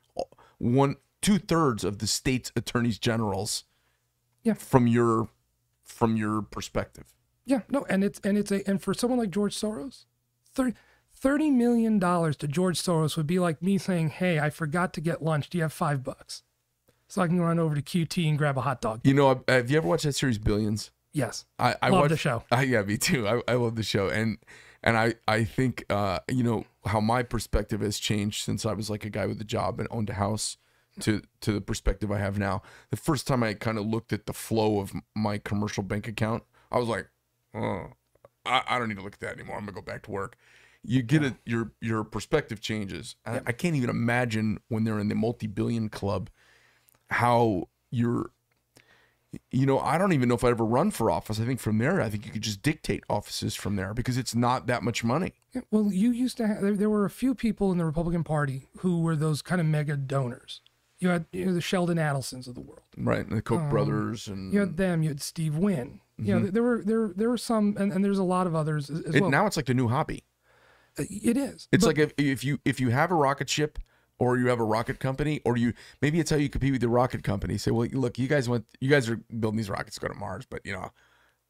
one 0.60 0.96
two 1.22 1.40
thirds 1.40 1.84
of 1.84 1.98
the 1.98 2.08
state's 2.08 2.52
attorneys 2.56 3.00
generals. 3.00 3.64
Yeah. 4.44 4.54
From 4.54 4.88
your 4.88 5.30
from 5.84 6.16
your 6.16 6.42
perspective. 6.44 7.14
Yeah, 7.46 7.62
no, 7.70 7.86
and 7.90 8.04
it's 8.04 8.20
and 8.24 8.38
it's 8.38 8.52
a 8.52 8.68
and 8.70 8.82
for 8.82 8.94
someone 8.94 9.18
like 9.20 9.32
George 9.32 9.56
Soros, 9.56 10.06
30, 10.54 10.74
30 11.20 11.52
million 11.52 12.00
dollars 12.00 12.38
to 12.38 12.48
George 12.48 12.80
Soros 12.82 13.18
would 13.18 13.28
be 13.28 13.40
like 13.40 13.62
me 13.62 13.78
saying, 13.78 14.10
"Hey, 14.10 14.40
I 14.40 14.50
forgot 14.50 14.94
to 14.94 15.02
get 15.02 15.22
lunch. 15.22 15.50
Do 15.50 15.58
you 15.58 15.64
have 15.64 15.74
five 15.74 16.04
bucks?" 16.04 16.44
So 17.08 17.22
I 17.22 17.28
can 17.28 17.42
run 17.42 17.60
over 17.60 17.76
to 17.76 17.82
QT 17.82 18.30
and 18.30 18.38
grab 18.38 18.58
a 18.58 18.62
hot 18.62 18.82
dog. 18.82 19.02
You 19.04 19.14
know, 19.14 19.44
have 19.48 19.70
you 19.70 19.78
ever 19.78 19.88
watched 19.88 20.04
that 20.04 20.14
series 20.14 20.38
Billions? 20.38 20.92
Yes, 21.12 21.46
I, 21.58 21.76
I 21.82 21.90
love 21.90 22.02
watched, 22.02 22.10
the 22.12 22.18
show. 22.18 22.44
I, 22.52 22.64
yeah, 22.64 22.84
me 22.84 22.98
too. 22.98 23.28
I, 23.28 23.42
I 23.48 23.56
love 23.56 23.76
the 23.76 23.84
show, 23.84 24.10
and 24.10 24.38
and 24.84 24.96
I 24.96 25.16
I 25.28 25.44
think 25.44 25.86
uh, 25.90 26.20
you 26.30 26.44
know 26.44 26.66
how 26.86 27.02
my 27.02 27.24
perspective 27.24 27.82
has 27.82 28.00
changed 28.00 28.44
since 28.44 28.66
I 28.66 28.74
was 28.74 28.90
like 28.90 29.06
a 29.06 29.10
guy 29.10 29.26
with 29.26 29.42
a 29.42 29.46
job 29.46 29.80
and 29.80 29.88
owned 29.92 30.10
a 30.10 30.14
house 30.14 30.58
to 31.02 31.22
to 31.42 31.52
the 31.52 31.62
perspective 31.62 32.12
I 32.12 32.20
have 32.20 32.38
now. 32.38 32.62
The 32.92 32.98
first 32.98 33.28
time 33.28 33.44
I 33.44 33.56
kind 33.56 33.78
of 33.78 33.86
looked 33.86 34.14
at 34.14 34.26
the 34.26 34.34
flow 34.34 34.80
of 34.80 34.94
my 35.16 35.38
commercial 35.38 35.84
bank 35.84 36.08
account, 36.08 36.44
I 36.72 36.78
was 36.78 36.88
like, 36.88 37.10
oh, 37.54 37.88
I, 38.46 38.62
I 38.68 38.80
don't 38.80 38.88
need 38.88 38.98
to 38.98 39.04
look 39.04 39.16
at 39.16 39.20
that 39.22 39.34
anymore. 39.34 39.58
I'm 39.58 39.66
gonna 39.66 39.74
go 39.74 39.82
back 39.82 40.04
to 40.04 40.12
work. 40.12 40.38
You 40.84 41.02
get 41.02 41.24
it, 41.24 41.34
your 41.46 41.72
your 41.82 42.04
perspective 42.04 42.62
changes. 42.62 43.16
I, 43.26 43.42
I 43.48 43.52
can't 43.52 43.76
even 43.76 43.90
imagine 43.90 44.60
when 44.70 44.86
they're 44.86 45.00
in 45.00 45.10
the 45.10 45.16
multi-billion 45.16 45.90
club 45.90 46.30
how 47.10 47.68
you're 47.92 48.32
you 49.52 49.66
know, 49.66 49.80
I 49.80 49.98
don't 49.98 50.14
even 50.14 50.28
know 50.28 50.36
if 50.36 50.44
I'd 50.44 50.50
ever 50.50 50.66
run 50.66 50.90
for 50.92 51.12
office. 51.12 51.40
I 51.40 51.46
think 51.46 51.60
from 51.60 51.78
there, 51.78 52.02
I 52.02 52.10
think 52.10 52.26
you 52.26 52.32
could 52.32 52.42
just 52.42 52.64
dictate 52.64 53.04
offices 53.10 53.54
from 53.54 53.76
there 53.76 53.94
because 53.94 54.18
it's 54.18 54.34
not 54.34 54.66
that 54.68 54.82
much 54.82 55.04
money. 55.04 55.34
Yeah, 55.54 55.62
well, 55.70 55.92
you 55.92 56.12
used 56.12 56.38
to 56.38 56.48
have 56.48 56.62
there, 56.62 56.76
there 56.76 56.90
were 56.90 57.06
a 57.06 57.10
few 57.12 57.36
people 57.36 57.72
in 57.72 57.78
the 57.78 57.86
Republican 57.86 58.24
Party 58.24 58.68
who 58.80 59.02
were 59.02 59.16
those 59.16 59.42
kind 59.42 59.62
of 59.62 59.68
mega 59.68 59.96
donors. 59.98 60.62
You 60.98 61.10
had 61.10 61.26
you 61.32 61.46
know, 61.46 61.54
the 61.54 61.62
Sheldon 61.62 61.98
Adelsons 61.98 62.48
of 62.48 62.56
the 62.56 62.62
world. 62.62 62.82
Right. 62.98 63.26
And 63.26 63.38
the 63.38 63.42
Koch 63.42 63.60
Um, 63.62 63.70
brothers 63.70 64.28
and 64.28 64.52
You 64.52 64.62
had 64.62 64.78
them. 64.78 65.04
You 65.04 65.10
had 65.10 65.22
Steve 65.22 65.56
Wynn. 65.56 66.02
You 66.18 66.38
know, 66.38 66.48
there 66.48 66.64
were 66.64 66.84
there 66.84 67.14
there 67.16 67.30
were 67.30 67.38
some, 67.38 67.78
and, 67.80 67.94
and 67.94 68.04
there's 68.04 68.18
a 68.18 68.24
lot 68.24 68.46
of 68.46 68.54
others 68.54 68.90
as, 68.90 69.02
as 69.04 69.16
it, 69.16 69.22
well. 69.22 69.32
now 69.32 69.46
it's 69.46 69.56
like 69.56 69.68
the 69.68 69.74
new 69.74 69.88
hobby. 69.88 70.26
Uh, 70.98 71.04
it 71.10 71.38
is. 71.38 71.68
It's 71.72 71.84
But- 71.86 71.98
like 71.98 71.98
if, 72.00 72.14
if 72.18 72.44
you 72.44 72.60
if 72.66 72.80
you 72.80 72.90
have 72.90 73.12
a 73.12 73.16
rocket 73.16 73.50
ship 73.50 73.80
or 74.18 74.38
you 74.38 74.48
have 74.48 74.60
a 74.60 74.64
rocket 74.66 75.00
company 75.00 75.40
or 75.46 75.56
you 75.58 75.74
maybe 76.02 76.20
it's 76.20 76.30
how 76.32 76.38
you 76.38 76.50
compete 76.50 76.72
with 76.74 76.82
the 76.82 76.90
rocket 76.90 77.24
company. 77.24 77.58
Say, 77.58 77.72
well, 77.72 77.88
look, 77.92 78.18
you 78.20 78.28
guys 78.28 78.50
went 78.50 78.66
you 78.82 78.90
guys 78.90 79.10
are 79.10 79.18
building 79.40 79.58
these 79.58 79.70
rockets 79.70 79.96
to 79.96 80.02
go 80.02 80.08
to 80.08 80.14
Mars, 80.20 80.46
but 80.50 80.66
you 80.66 80.74
know, 80.74 80.92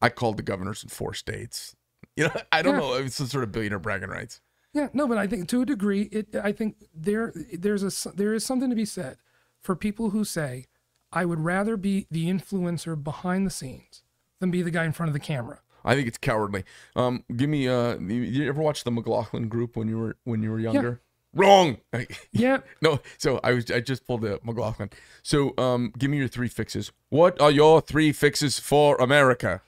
I 0.02 0.08
called 0.08 0.36
the 0.36 0.42
governors 0.42 0.82
in 0.82 0.88
four 0.88 1.14
states. 1.14 1.74
You 2.16 2.24
know, 2.24 2.32
I 2.50 2.62
don't 2.62 2.74
Yeah. 2.74 2.80
know. 2.80 2.94
It's 2.94 3.14
some 3.16 3.26
sort 3.28 3.44
of 3.44 3.52
billionaire 3.52 3.78
bragging 3.78 4.08
rights. 4.08 4.40
Yeah, 4.72 4.88
no, 4.92 5.06
but 5.06 5.16
I 5.18 5.26
think 5.26 5.48
to 5.48 5.62
a 5.62 5.66
degree, 5.66 6.02
it. 6.10 6.34
I 6.34 6.50
think 6.52 6.76
there 6.94 7.32
there's 7.52 7.82
a, 7.82 8.10
there 8.12 8.34
is 8.34 8.44
something 8.44 8.68
to 8.70 8.76
be 8.76 8.84
said 8.84 9.18
for 9.60 9.76
people 9.76 10.10
who 10.10 10.24
say, 10.24 10.66
I 11.12 11.24
would 11.24 11.40
rather 11.40 11.76
be 11.76 12.06
the 12.10 12.28
influencer 12.28 13.00
behind 13.02 13.46
the 13.46 13.50
scenes 13.50 14.02
than 14.38 14.50
be 14.50 14.60
the 14.62 14.70
guy 14.70 14.84
in 14.84 14.92
front 14.92 15.08
of 15.08 15.12
the 15.14 15.20
camera. 15.20 15.60
I 15.84 15.94
think 15.94 16.08
it's 16.08 16.18
cowardly. 16.18 16.64
Um, 16.96 17.24
give 17.34 17.48
me. 17.48 17.68
Uh, 17.68 17.98
you, 17.98 18.48
ever 18.48 18.60
watch 18.62 18.84
the 18.84 18.90
McLaughlin 18.90 19.48
Group 19.48 19.76
when 19.76 19.88
you 19.88 19.98
were 19.98 20.16
when 20.24 20.42
you 20.42 20.50
were 20.50 20.60
younger? 20.60 21.00
Wrong. 21.32 21.78
Yeah, 22.32 22.58
no. 22.80 23.00
So 23.18 23.40
I 23.42 23.52
was. 23.52 23.70
I 23.70 23.80
just 23.80 24.06
pulled 24.06 24.22
the 24.22 24.40
McLaughlin. 24.42 24.90
So 25.22 25.54
um, 25.58 25.92
give 25.98 26.10
me 26.10 26.18
your 26.18 26.28
three 26.28 26.48
fixes. 26.48 26.92
What 27.08 27.40
are 27.40 27.50
your 27.50 27.80
three 27.80 28.12
fixes 28.12 28.58
for 28.58 28.96
America? 28.96 29.62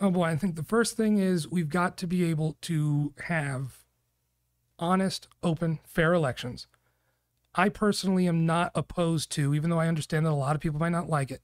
Oh 0.00 0.10
boy, 0.10 0.24
I 0.24 0.36
think 0.36 0.56
the 0.56 0.62
first 0.62 0.96
thing 0.96 1.18
is 1.18 1.48
we've 1.48 1.68
got 1.68 1.96
to 1.98 2.06
be 2.06 2.24
able 2.24 2.56
to 2.62 3.12
have 3.24 3.84
honest, 4.78 5.28
open, 5.42 5.78
fair 5.84 6.14
elections. 6.14 6.66
I 7.54 7.68
personally 7.68 8.26
am 8.26 8.46
not 8.46 8.72
opposed 8.74 9.30
to, 9.32 9.54
even 9.54 9.70
though 9.70 9.78
I 9.78 9.88
understand 9.88 10.24
that 10.24 10.30
a 10.30 10.32
lot 10.32 10.54
of 10.54 10.62
people 10.62 10.80
might 10.80 10.88
not 10.90 11.08
like 11.08 11.30
it. 11.30 11.42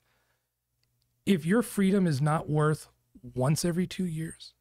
If 1.26 1.44
your 1.44 1.62
freedom 1.62 2.06
is 2.06 2.20
not 2.20 2.48
worth 2.48 2.88
once 3.34 3.64
every 3.64 3.86
two 3.86 4.06
years 4.06 4.52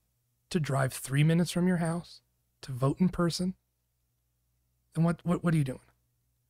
to 0.50 0.60
drive 0.60 0.94
three 0.94 1.24
minutes 1.24 1.52
from 1.52 1.68
your 1.68 1.78
house 1.78 2.22
to 2.62 2.72
vote 2.72 3.00
in 3.00 3.10
person, 3.10 3.56
then 4.94 5.04
what 5.04 5.20
what, 5.24 5.44
what 5.44 5.54
are 5.54 5.58
you 5.58 5.64
doing? 5.64 5.80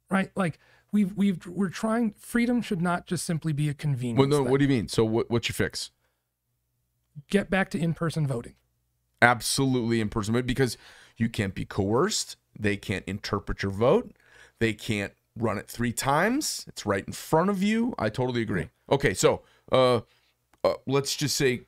Right? 0.09 0.31
Like 0.35 0.59
we've 0.91 1.13
we've 1.13 1.45
we're 1.45 1.69
trying 1.69 2.13
freedom 2.17 2.61
should 2.61 2.81
not 2.81 3.07
just 3.07 3.25
simply 3.25 3.53
be 3.53 3.69
a 3.69 3.73
convenience. 3.73 4.19
Well, 4.19 4.27
no. 4.27 4.43
thing. 4.43 4.51
What 4.51 4.59
do 4.59 4.65
you 4.65 4.69
mean? 4.69 4.87
So 4.87 5.03
what? 5.03 5.29
What's 5.29 5.49
your 5.49 5.53
fix? 5.53 5.91
Get 7.29 7.49
back 7.49 7.69
to 7.71 7.79
in-person 7.79 8.27
voting. 8.27 8.55
Absolutely 9.21 10.01
in 10.01 10.09
person 10.09 10.33
voting 10.33 10.47
because 10.47 10.77
you 11.15 11.29
can't 11.29 11.55
be 11.55 11.65
coerced. 11.65 12.35
They 12.57 12.77
can't 12.77 13.05
interpret 13.07 13.63
your 13.63 13.71
vote. 13.71 14.11
They 14.59 14.73
can't 14.73 15.13
run 15.37 15.57
it 15.57 15.67
three 15.67 15.93
times. 15.93 16.65
It's 16.67 16.85
right 16.85 17.05
in 17.05 17.13
front 17.13 17.49
of 17.49 17.63
you. 17.63 17.95
I 17.97 18.09
totally 18.09 18.41
agree. 18.41 18.69
Okay, 18.91 19.13
so 19.13 19.41
uh, 19.71 20.01
uh 20.63 20.73
let's 20.85 21.15
just 21.15 21.35
say 21.35 21.61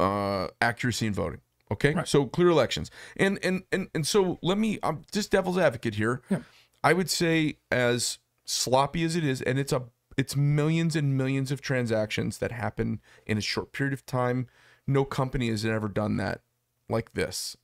uh 0.00 0.48
accuracy 0.60 1.06
in 1.06 1.12
voting. 1.14 1.40
Okay, 1.72 1.94
Right. 1.94 2.08
so 2.08 2.26
clear 2.26 2.48
elections, 2.48 2.90
and 3.16 3.38
and 3.44 3.62
and 3.70 3.88
and 3.94 4.06
so 4.06 4.38
let 4.42 4.58
me. 4.58 4.78
I'm 4.82 5.04
just 5.12 5.30
devil's 5.30 5.58
advocate 5.58 5.94
here. 5.94 6.20
Yeah. 6.28 6.40
I 6.82 6.92
would 6.94 7.08
say 7.10 7.58
as 7.70 8.18
sloppy 8.44 9.04
as 9.04 9.14
it 9.14 9.22
is, 9.24 9.40
and 9.42 9.58
it's 9.58 9.72
a 9.72 9.84
it's 10.16 10.34
millions 10.34 10.96
and 10.96 11.16
millions 11.16 11.52
of 11.52 11.60
transactions 11.60 12.38
that 12.38 12.50
happen 12.50 13.00
in 13.26 13.38
a 13.38 13.40
short 13.40 13.72
period 13.72 13.92
of 13.92 14.04
time. 14.04 14.48
No 14.86 15.04
company 15.04 15.48
has 15.50 15.64
ever 15.64 15.88
done 15.88 16.16
that 16.16 16.40
like 16.88 17.12
this, 17.12 17.56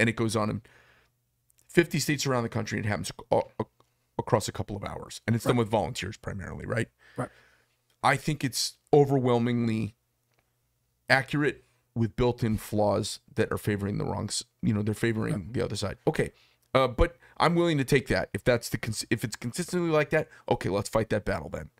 and 0.00 0.08
it 0.08 0.16
goes 0.16 0.34
on 0.34 0.48
in 0.48 0.62
50 1.68 1.98
states 1.98 2.26
around 2.26 2.44
the 2.44 2.48
country. 2.48 2.78
It 2.78 2.86
happens 2.86 3.12
across 4.18 4.48
a 4.48 4.52
couple 4.52 4.76
of 4.76 4.84
hours, 4.84 5.20
and 5.26 5.36
it's 5.36 5.44
done 5.44 5.56
with 5.56 5.68
volunteers 5.68 6.16
primarily, 6.16 6.64
right? 6.64 6.88
Right. 7.18 7.28
I 8.02 8.16
think 8.16 8.42
it's 8.44 8.78
overwhelmingly 8.94 9.94
accurate 11.10 11.64
with 11.94 12.16
built-in 12.16 12.56
flaws 12.56 13.20
that 13.34 13.52
are 13.52 13.58
favoring 13.58 13.98
the 13.98 14.04
wrongs. 14.04 14.44
You 14.62 14.72
know, 14.74 14.82
they're 14.82 14.94
favoring 14.94 15.50
the 15.52 15.64
other 15.64 15.76
side. 15.76 15.98
Okay, 16.06 16.32
uh, 16.74 16.88
but 16.88 17.16
I'm 17.38 17.54
willing 17.54 17.78
to 17.78 17.84
take 17.84 18.08
that 18.08 18.30
if 18.32 18.44
that's 18.44 18.68
the 18.68 18.78
cons- 18.78 19.06
if 19.10 19.24
it's 19.24 19.36
consistently 19.36 19.90
like 19.90 20.10
that. 20.10 20.28
Okay, 20.48 20.68
let's 20.68 20.88
fight 20.88 21.10
that 21.10 21.24
battle 21.24 21.48
then. 21.48 21.70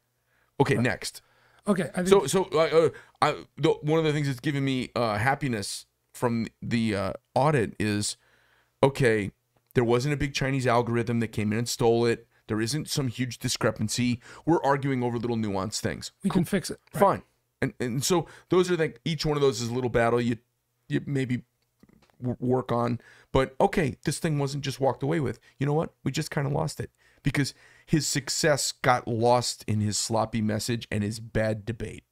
Okay, 0.60 0.74
next. 0.74 1.22
Okay, 1.66 1.90
I 1.94 2.02
think 2.02 2.08
So, 2.08 2.26
so 2.26 2.48
uh, 2.52 2.58
uh, 2.58 2.88
I, 3.20 3.44
the, 3.56 3.70
one 3.82 3.98
of 3.98 4.04
the 4.04 4.12
things 4.12 4.26
that's 4.26 4.40
given 4.40 4.64
me 4.64 4.90
uh, 4.96 5.16
happiness 5.16 5.86
from 6.12 6.48
the 6.60 6.94
uh, 6.94 7.12
audit 7.34 7.74
is, 7.78 8.16
okay, 8.82 9.30
there 9.74 9.84
wasn't 9.84 10.12
a 10.12 10.16
big 10.16 10.34
Chinese 10.34 10.66
algorithm 10.66 11.20
that 11.20 11.28
came 11.28 11.52
in 11.52 11.58
and 11.58 11.68
stole 11.68 12.04
it. 12.04 12.26
There 12.48 12.60
isn't 12.60 12.90
some 12.90 13.08
huge 13.08 13.38
discrepancy. 13.38 14.20
We're 14.44 14.62
arguing 14.62 15.02
over 15.02 15.16
little 15.18 15.36
nuanced 15.36 15.80
things. 15.80 16.12
we 16.22 16.30
can 16.30 16.44
fix 16.44 16.68
it. 16.68 16.80
Right. 16.94 17.00
Fine. 17.00 17.22
And 17.62 17.72
and 17.80 18.04
so 18.04 18.26
those 18.50 18.70
are 18.70 18.76
like 18.76 19.00
each 19.04 19.24
one 19.24 19.36
of 19.38 19.40
those 19.40 19.62
is 19.62 19.68
a 19.70 19.74
little 19.74 19.88
battle 19.88 20.20
you 20.20 20.36
you 20.88 21.00
maybe 21.06 21.44
work 22.20 22.70
on. 22.70 23.00
But 23.32 23.54
okay, 23.60 23.96
this 24.04 24.18
thing 24.18 24.38
wasn't 24.38 24.64
just 24.64 24.80
walked 24.80 25.02
away 25.02 25.20
with. 25.20 25.38
You 25.58 25.66
know 25.66 25.72
what? 25.72 25.94
We 26.04 26.12
just 26.12 26.30
kind 26.30 26.46
of 26.46 26.52
lost 26.52 26.78
it 26.80 26.90
because 27.22 27.54
his 27.86 28.06
success 28.06 28.72
got 28.72 29.08
lost 29.08 29.64
in 29.66 29.80
his 29.80 29.96
sloppy 29.96 30.40
message 30.42 30.86
and 30.90 31.02
his 31.02 31.20
bad 31.20 31.64
debate. 31.64 32.04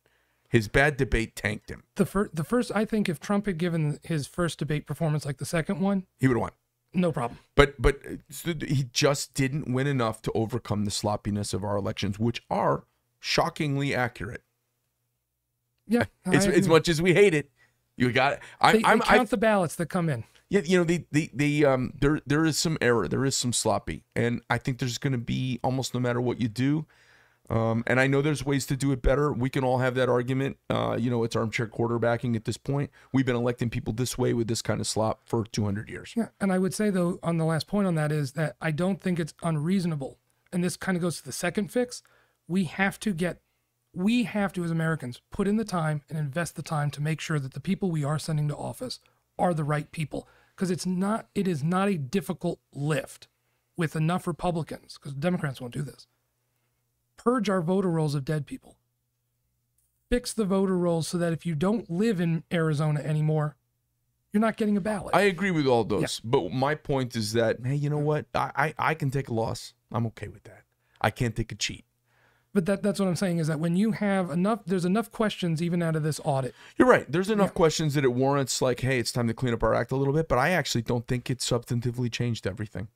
His 0.49 0.67
bad 0.67 0.97
debate 0.97 1.37
tanked 1.37 1.71
him. 1.71 1.85
The 1.95 2.07
first, 2.07 2.35
the 2.35 2.43
first, 2.43 2.73
I 2.75 2.85
think 2.85 3.09
if 3.09 3.21
Trump 3.21 3.47
had 3.47 3.57
given 3.57 4.01
his 4.03 4.27
first 4.27 4.59
debate 4.59 4.85
performance 4.87 5.25
like 5.25 5.39
the 5.39 5.45
second 5.45 5.81
one, 5.81 6.07
He 6.19 6.27
would 6.27 6.35
have 6.37 6.41
won. 6.43 6.51
no 6.93 7.13
problem. 7.13 7.39
But 7.55 7.81
but 7.81 8.01
uh, 8.05 8.55
he 8.67 8.85
just 8.93 9.35
didn't 9.35 9.73
win 9.73 9.87
enough 9.87 10.23
to 10.23 10.33
overcome 10.33 10.85
the 10.87 10.91
sloppiness 10.91 11.55
of 11.55 11.63
our 11.65 11.77
elections, 11.77 12.19
which 12.19 12.43
are 12.51 12.85
shockingly 13.21 13.95
accurate. 13.95 14.43
Yeah, 15.91 16.05
As, 16.25 16.47
as 16.47 16.69
much 16.69 16.89
as 16.89 17.03
we 17.03 17.13
hate 17.13 17.35
it, 17.35 17.51
you 17.97 18.13
got 18.13 18.35
it. 18.35 18.41
I, 18.61 18.73
they, 18.73 18.79
they 18.79 18.85
I'm, 18.85 19.01
count 19.01 19.21
I, 19.21 19.25
the 19.25 19.37
ballots 19.37 19.75
that 19.77 19.87
come 19.87 20.09
in. 20.09 20.25
Yeah, 20.49 20.63
you 20.65 20.79
know, 20.79 20.85
the 20.85 21.05
the 21.13 21.31
the 21.35 21.65
um 21.67 21.93
there 22.01 22.21
there 22.27 22.45
is 22.45 22.59
some 22.59 22.79
error, 22.81 23.07
there 23.07 23.25
is 23.25 23.37
some 23.37 23.53
sloppy, 23.53 24.05
and 24.17 24.41
I 24.49 24.59
think 24.59 24.79
there's 24.79 24.99
going 24.99 25.13
to 25.13 25.19
be 25.19 25.61
almost 25.63 25.95
no 25.95 26.01
matter 26.01 26.21
what 26.21 26.41
you 26.41 26.49
do. 26.49 26.87
Um, 27.51 27.83
and 27.89 27.99
I 27.99 28.07
know 28.07 28.23
there's 28.23 28.45
ways 28.45 28.65
to 28.67 28.77
do 28.77 28.93
it 28.93 29.03
better. 29.03 29.33
We 29.33 29.51
can 29.51 29.65
all 29.65 29.79
have 29.79 29.97
that 29.97 30.09
argument. 30.09 30.57
Uh, 30.71 30.97
you 30.99 31.11
know, 31.11 31.25
it's 31.25 31.35
armchair 31.35 31.67
quarterbacking 31.67 32.37
at 32.37 32.45
this 32.45 32.57
point. 32.57 32.91
We've 33.13 33.27
been 33.27 33.35
electing 33.37 33.71
people 33.71 33.93
this 33.93 34.17
way 34.17 34.33
with 34.33 34.47
this 34.47 34.63
kind 34.63 34.81
of 34.81 34.87
slop 34.87 35.23
for 35.25 35.45
200 35.45 35.89
years. 35.89 36.15
Yeah, 36.17 36.29
and 36.41 36.53
I 36.53 36.59
would 36.59 36.73
say 36.73 36.91
though, 36.91 37.19
on 37.25 37.39
the 37.39 37.45
last 37.45 37.67
point 37.67 37.89
on 37.89 37.97
that 37.97 38.13
is 38.13 38.33
that 38.33 38.55
I 38.61 38.71
don't 38.71 39.01
think 39.01 39.19
it's 39.19 39.35
unreasonable, 39.43 40.19
and 40.53 40.63
this 40.63 40.77
kind 40.77 40.97
of 40.97 41.03
goes 41.03 41.19
to 41.19 41.25
the 41.25 41.33
second 41.33 41.73
fix. 41.73 42.03
We 42.47 42.65
have 42.65 43.01
to 43.01 43.13
get, 43.13 43.41
we 43.93 44.25
have 44.25 44.53
to 44.53 44.65
as 44.65 44.71
Americans 44.71 45.21
put 45.31 45.49
in 45.49 45.57
the 45.57 45.65
time 45.65 46.03
and 46.09 46.19
invest 46.19 46.57
the 46.57 46.63
time 46.63 46.91
to 46.93 47.03
make 47.03 47.21
sure 47.21 47.39
that 47.39 47.55
the 47.55 47.61
people 47.61 47.91
we 47.91 48.05
are 48.05 48.19
sending 48.19 48.49
to 48.49 48.57
office 48.57 49.01
are 49.39 49.55
the 49.55 49.65
right 49.65 49.91
people, 49.91 50.29
because 50.55 50.71
it's 50.71 50.87
not, 50.87 51.29
it 51.35 51.49
is 51.49 51.65
not 51.65 51.89
a 51.89 51.97
difficult 51.97 52.61
lift 52.73 53.27
with 53.77 53.97
enough 53.97 54.27
Republicans, 54.27 54.99
because 54.99 55.15
Democrats 55.15 55.61
won't 55.61 55.73
do 55.73 55.83
this, 55.83 56.07
purge 57.17 57.49
our 57.49 57.63
voter 57.63 57.91
rolls 57.91 58.15
of 58.15 58.25
dead 58.25 58.47
people. 58.47 58.77
Fix 60.11 60.33
the 60.33 60.45
voter 60.45 60.77
rolls 60.77 61.07
so 61.09 61.19
that 61.19 61.33
if 61.33 61.47
you 61.47 61.55
don't 61.55 61.89
live 61.89 62.21
in 62.21 62.43
Arizona 62.53 63.01
anymore, 63.01 63.57
you're 64.33 64.41
not 64.41 64.57
getting 64.57 64.77
a 64.77 64.81
ballot. 64.81 65.15
I 65.15 65.23
agree 65.23 65.51
with 65.51 65.67
all 65.67 65.85
those, 65.85 66.21
but 66.21 66.53
my 66.53 66.75
point 66.75 67.17
is 67.17 67.33
that 67.33 67.59
hey, 67.65 67.75
you 67.75 67.91
know 67.91 67.99
what? 67.99 68.27
I, 68.35 68.51
I 68.57 68.75
I 68.91 68.95
can 68.95 69.11
take 69.11 69.29
a 69.29 69.35
loss. 69.35 69.73
I'm 69.91 70.07
okay 70.07 70.29
with 70.29 70.45
that. 70.45 70.63
I 71.01 71.11
can't 71.11 71.35
take 71.35 71.53
a 71.53 71.55
cheat. 71.55 71.85
But 72.53 72.67
that 72.67 72.83
that's 72.83 72.99
what 72.99 73.07
I'm 73.09 73.17
saying 73.17 73.39
is 73.39 73.47
that 73.47 73.61
when 73.61 73.77
you 73.77 73.93
have 73.93 74.31
enough, 74.31 74.61
there's 74.67 74.85
enough 74.85 75.11
questions 75.13 75.63
even 75.63 75.83
out 75.83 75.95
of 75.97 76.03
this 76.03 76.21
audit. 76.25 76.55
You're 76.77 76.89
right. 76.89 77.11
There's 77.11 77.31
enough 77.31 77.55
questions 77.55 77.95
that 77.95 78.05
it 78.05 78.13
warrants 78.13 78.61
like, 78.61 78.81
hey, 78.81 78.99
it's 78.99 79.13
time 79.13 79.29
to 79.29 79.35
clean 79.35 79.55
up 79.55 79.63
our 79.63 79.75
act 79.75 79.93
a 79.93 79.97
little 79.97 80.13
bit. 80.15 80.29
But 80.29 80.39
I 80.39 80.51
actually 80.51 80.83
don't 80.83 81.07
think 81.07 81.31
it 81.31 81.39
substantively 81.39 82.11
changed 82.11 82.47
everything. 82.47 82.89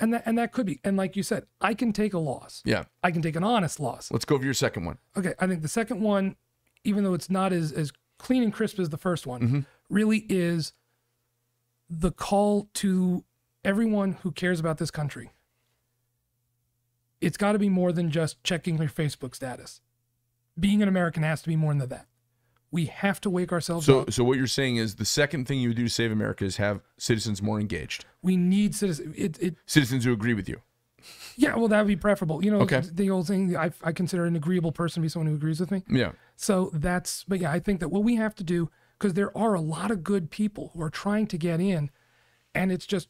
And 0.00 0.14
that 0.14 0.22
and 0.24 0.38
that 0.38 0.52
could 0.52 0.66
be. 0.66 0.80
And 0.82 0.96
like 0.96 1.16
you 1.16 1.22
said, 1.22 1.44
I 1.60 1.74
can 1.74 1.92
take 1.92 2.14
a 2.14 2.18
loss. 2.18 2.62
Yeah. 2.64 2.84
I 3.02 3.10
can 3.10 3.20
take 3.22 3.36
an 3.36 3.44
honest 3.44 3.78
loss. 3.78 4.10
Let's 4.10 4.24
go 4.24 4.34
over 4.36 4.44
your 4.44 4.54
second 4.54 4.84
one. 4.86 4.98
Okay, 5.16 5.34
I 5.38 5.46
think 5.46 5.60
the 5.62 5.68
second 5.68 6.00
one, 6.00 6.36
even 6.82 7.04
though 7.04 7.14
it's 7.14 7.28
not 7.30 7.52
as 7.52 7.72
as 7.72 7.92
clean 8.18 8.42
and 8.42 8.52
crisp 8.52 8.78
as 8.78 8.88
the 8.88 8.96
first 8.96 9.26
one, 9.26 9.40
Mm-hmm. 9.42 9.60
really 9.90 10.24
is 10.28 10.72
the 11.90 12.10
call 12.10 12.68
to 12.74 13.22
everyone 13.64 14.14
who 14.22 14.32
cares 14.32 14.58
about 14.58 14.78
this 14.78 14.90
country. 14.90 15.30
It's 17.22 17.36
got 17.36 17.52
to 17.52 17.58
be 17.58 17.68
more 17.68 17.92
than 17.92 18.10
just 18.10 18.42
checking 18.44 18.78
your 18.78 18.88
Facebook 18.88 19.34
status. 19.34 19.80
Being 20.58 20.82
an 20.82 20.88
American 20.88 21.22
has 21.22 21.40
to 21.42 21.48
be 21.48 21.56
more 21.56 21.72
than 21.74 21.88
that. 21.88 22.06
We 22.70 22.86
have 22.86 23.20
to 23.22 23.30
wake 23.30 23.52
ourselves 23.52 23.86
So, 23.86 24.00
up. 24.00 24.06
so 24.08 24.10
so 24.22 24.24
what 24.24 24.38
you're 24.38 24.46
saying 24.46 24.76
is 24.76 24.96
the 24.96 25.04
second 25.04 25.46
thing 25.46 25.60
you 25.60 25.68
would 25.68 25.76
do 25.76 25.84
to 25.84 25.88
save 25.90 26.10
America 26.10 26.44
is 26.44 26.56
have 26.56 26.80
citizens 26.98 27.40
more 27.42 27.60
engaged, 27.60 28.06
We 28.22 28.36
need 28.36 28.74
citizens. 28.74 29.14
It, 29.16 29.38
it, 29.40 29.56
citizens 29.66 30.04
who 30.04 30.12
agree 30.12 30.34
with 30.34 30.48
you. 30.48 30.60
yeah, 31.36 31.54
well, 31.56 31.68
that 31.68 31.78
would 31.78 31.88
be 31.88 31.96
preferable. 31.96 32.44
You 32.44 32.50
know, 32.50 32.60
Okay. 32.60 32.80
the 32.80 33.10
old 33.10 33.26
thing. 33.26 33.56
I, 33.56 33.72
I 33.82 33.92
consider 33.92 34.24
an 34.24 34.36
agreeable 34.36 34.72
person 34.72 35.00
to 35.00 35.04
be 35.04 35.08
someone 35.08 35.26
who 35.28 35.34
agrees 35.34 35.60
with 35.60 35.70
me. 35.70 35.82
Yeah. 35.88 36.12
So 36.36 36.70
that's, 36.74 37.24
but 37.28 37.40
yeah, 37.40 37.50
I 37.52 37.58
think 37.60 37.80
that 37.80 37.88
what 37.90 38.04
we 38.04 38.16
have 38.16 38.34
to 38.36 38.44
do, 38.44 38.70
because 38.98 39.14
there 39.14 39.36
are 39.36 39.54
a 39.54 39.60
lot 39.60 39.90
of 39.90 40.02
good 40.02 40.30
people 40.30 40.70
who 40.74 40.82
are 40.82 40.90
trying 40.90 41.26
to 41.28 41.36
get 41.38 41.60
in, 41.60 41.90
and 42.54 42.70
it's 42.72 42.86
just, 42.86 43.08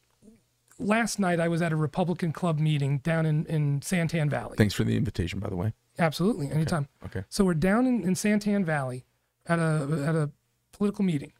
last 0.79 1.19
night 1.19 1.39
I 1.39 1.47
was 1.47 1.61
at 1.61 1.71
a 1.71 1.75
Republican 1.75 2.31
club 2.31 2.59
meeting 2.59 2.99
down 2.99 3.25
in, 3.25 3.45
in 3.45 3.79
Santan 3.81 4.29
Valley. 4.29 4.55
Thanks 4.57 4.73
for 4.73 4.83
the 4.83 4.95
invitation, 4.97 5.39
by 5.39 5.49
the 5.49 5.55
way. 5.55 5.73
Absolutely, 5.99 6.49
anytime. 6.49 6.87
Okay. 7.05 7.23
So 7.29 7.43
we're 7.43 7.53
down 7.53 7.85
in, 7.85 8.03
in 8.03 8.13
Santan 8.15 8.65
Valley 8.65 9.05
at 9.45 9.59
a, 9.59 10.05
at 10.07 10.15
a 10.15 10.31
political 10.71 11.03
meeting. 11.03 11.33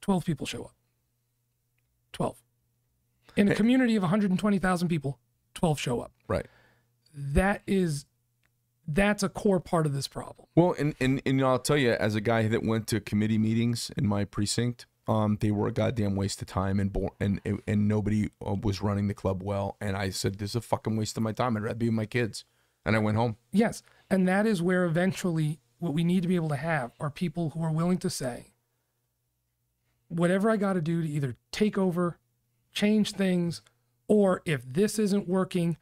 12 0.00 0.24
people 0.24 0.46
show 0.46 0.64
up. 0.64 0.74
12. 2.12 2.36
In 3.36 3.48
a 3.48 3.54
community 3.54 3.94
of 3.94 4.02
120,000 4.02 4.88
people, 4.88 5.18
12 5.54 5.78
show 5.78 6.00
up. 6.00 6.12
Right. 6.26 6.46
That 7.14 7.62
is, 7.66 8.06
that's 8.86 9.22
a 9.22 9.28
core 9.28 9.60
part 9.60 9.86
of 9.86 9.92
this 9.92 10.08
problem. 10.08 10.48
Well, 10.56 10.74
and, 10.78 10.94
and 10.98 11.22
and 11.24 11.42
I'll 11.42 11.58
tell 11.58 11.76
you, 11.76 11.92
as 11.92 12.14
a 12.14 12.20
guy 12.20 12.48
that 12.48 12.64
went 12.64 12.86
to 12.88 13.00
committee 13.00 13.38
meetings 13.38 13.92
in 13.96 14.08
my 14.08 14.24
precinct, 14.24 14.86
um, 15.08 15.38
they 15.40 15.50
were 15.50 15.66
a 15.66 15.72
goddamn 15.72 16.14
waste 16.14 16.42
of 16.42 16.48
time, 16.48 16.78
and 16.78 16.94
and 17.18 17.40
and 17.66 17.88
nobody 17.88 18.30
uh, 18.46 18.54
was 18.54 18.82
running 18.82 19.08
the 19.08 19.14
club 19.14 19.42
well. 19.42 19.76
And 19.80 19.96
I 19.96 20.10
said, 20.10 20.36
"This 20.36 20.50
is 20.50 20.56
a 20.56 20.60
fucking 20.60 20.96
waste 20.96 21.16
of 21.16 21.22
my 21.22 21.32
time. 21.32 21.56
I'd 21.56 21.62
rather 21.62 21.74
be 21.74 21.88
with 21.88 21.94
my 21.94 22.06
kids." 22.06 22.44
And 22.84 22.94
I 22.94 23.00
went 23.00 23.16
home. 23.16 23.36
Yes. 23.52 23.82
And 24.08 24.26
that 24.28 24.46
is 24.46 24.62
where 24.62 24.84
eventually 24.84 25.60
what 25.78 25.92
we 25.92 26.04
need 26.04 26.22
to 26.22 26.28
be 26.28 26.36
able 26.36 26.48
to 26.48 26.56
have 26.56 26.92
are 26.98 27.10
people 27.10 27.50
who 27.50 27.62
are 27.62 27.72
willing 27.72 27.98
to 27.98 28.08
say, 28.08 28.52
whatever 30.08 30.50
I 30.50 30.56
got 30.56 30.72
to 30.72 30.80
do 30.80 31.02
to 31.02 31.08
either 31.08 31.36
take 31.52 31.76
over, 31.76 32.18
change 32.72 33.12
things, 33.12 33.60
or 34.06 34.42
if 34.44 34.62
this 34.64 34.98
isn't 34.98 35.28
working, 35.28 35.76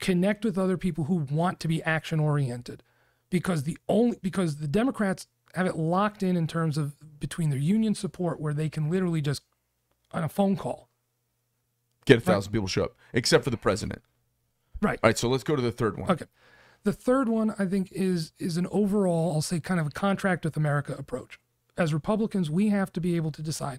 connect 0.00 0.44
with 0.44 0.58
other 0.58 0.76
people 0.76 1.04
who 1.04 1.26
want 1.30 1.60
to 1.60 1.68
be 1.68 1.82
action 1.84 2.18
oriented. 2.18 2.82
Because 3.30 3.62
the 3.62 3.78
only, 3.88 4.18
because 4.20 4.56
the 4.56 4.68
Democrats 4.68 5.26
have 5.54 5.66
it 5.66 5.76
locked 5.76 6.22
in 6.22 6.36
in 6.36 6.46
terms 6.46 6.78
of 6.78 6.94
between 7.20 7.50
their 7.50 7.58
union 7.58 7.94
support 7.94 8.40
where 8.40 8.54
they 8.54 8.68
can 8.68 8.90
literally 8.90 9.20
just 9.20 9.42
on 10.12 10.24
a 10.24 10.28
phone 10.28 10.56
call. 10.56 10.88
Get 12.04 12.18
a 12.18 12.20
thousand 12.20 12.52
people 12.52 12.68
show 12.68 12.84
up, 12.84 12.96
except 13.12 13.44
for 13.44 13.50
the 13.50 13.56
president. 13.56 14.02
Right. 14.80 14.98
All 15.02 15.08
right, 15.08 15.16
so 15.18 15.28
let's 15.28 15.44
go 15.44 15.54
to 15.54 15.62
the 15.62 15.70
third 15.70 15.98
one. 15.98 16.10
Okay. 16.10 16.24
The 16.82 16.92
third 16.92 17.28
one 17.28 17.54
I 17.58 17.66
think 17.66 17.92
is 17.92 18.32
is 18.38 18.56
an 18.56 18.66
overall, 18.72 19.32
I'll 19.34 19.42
say 19.42 19.60
kind 19.60 19.78
of 19.78 19.86
a 19.86 19.90
contract 19.90 20.44
with 20.44 20.56
America 20.56 20.96
approach. 20.98 21.38
As 21.76 21.94
Republicans, 21.94 22.50
we 22.50 22.70
have 22.70 22.92
to 22.94 23.00
be 23.00 23.14
able 23.16 23.30
to 23.32 23.42
decide 23.42 23.78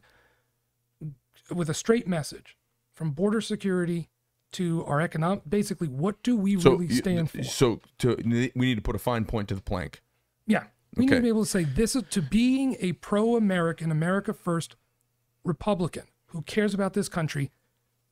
with 1.53 1.69
a 1.69 1.73
straight 1.73 2.07
message 2.07 2.57
from 2.95 3.11
border 3.11 3.41
security 3.41 4.09
to 4.53 4.85
our 4.85 5.01
economic 5.01 5.41
basically 5.49 5.87
what 5.87 6.21
do 6.23 6.37
we 6.37 6.59
So, 6.59 6.71
really 6.75 6.89
stand 6.93 7.29
for? 7.31 7.43
so 7.43 7.81
to, 7.99 8.15
we 8.55 8.65
need 8.65 8.75
to 8.75 8.81
put 8.81 8.95
a 8.95 8.99
fine 8.99 9.25
point 9.25 9.49
to 9.49 9.55
the 9.55 9.61
plank. 9.61 10.01
Yeah. 10.47 10.65
We 10.95 11.05
need 11.05 11.15
to 11.15 11.21
be 11.21 11.27
able 11.27 11.43
to 11.43 11.49
say 11.49 11.63
this 11.63 11.95
is 11.95 12.03
to 12.11 12.21
being 12.21 12.77
a 12.79 12.93
pro-American, 12.93 13.91
America 13.91 14.33
first 14.33 14.75
Republican 15.43 16.03
who 16.27 16.41
cares 16.43 16.73
about 16.73 16.93
this 16.93 17.09
country. 17.09 17.51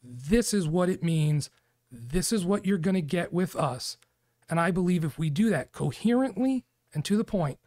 This 0.03 0.53
is 0.53 0.67
what 0.67 0.89
it 0.89 1.03
means. 1.03 1.49
This 1.91 2.31
is 2.31 2.45
what 2.45 2.65
you're 2.65 2.77
going 2.77 2.95
to 2.95 3.01
get 3.01 3.31
with 3.31 3.55
us. 3.55 3.97
And 4.49 4.59
I 4.59 4.71
believe 4.71 5.03
if 5.03 5.17
we 5.17 5.29
do 5.29 5.49
that 5.49 5.71
coherently 5.71 6.65
and 6.93 7.05
to 7.05 7.17
the 7.17 7.23
point, 7.23 7.59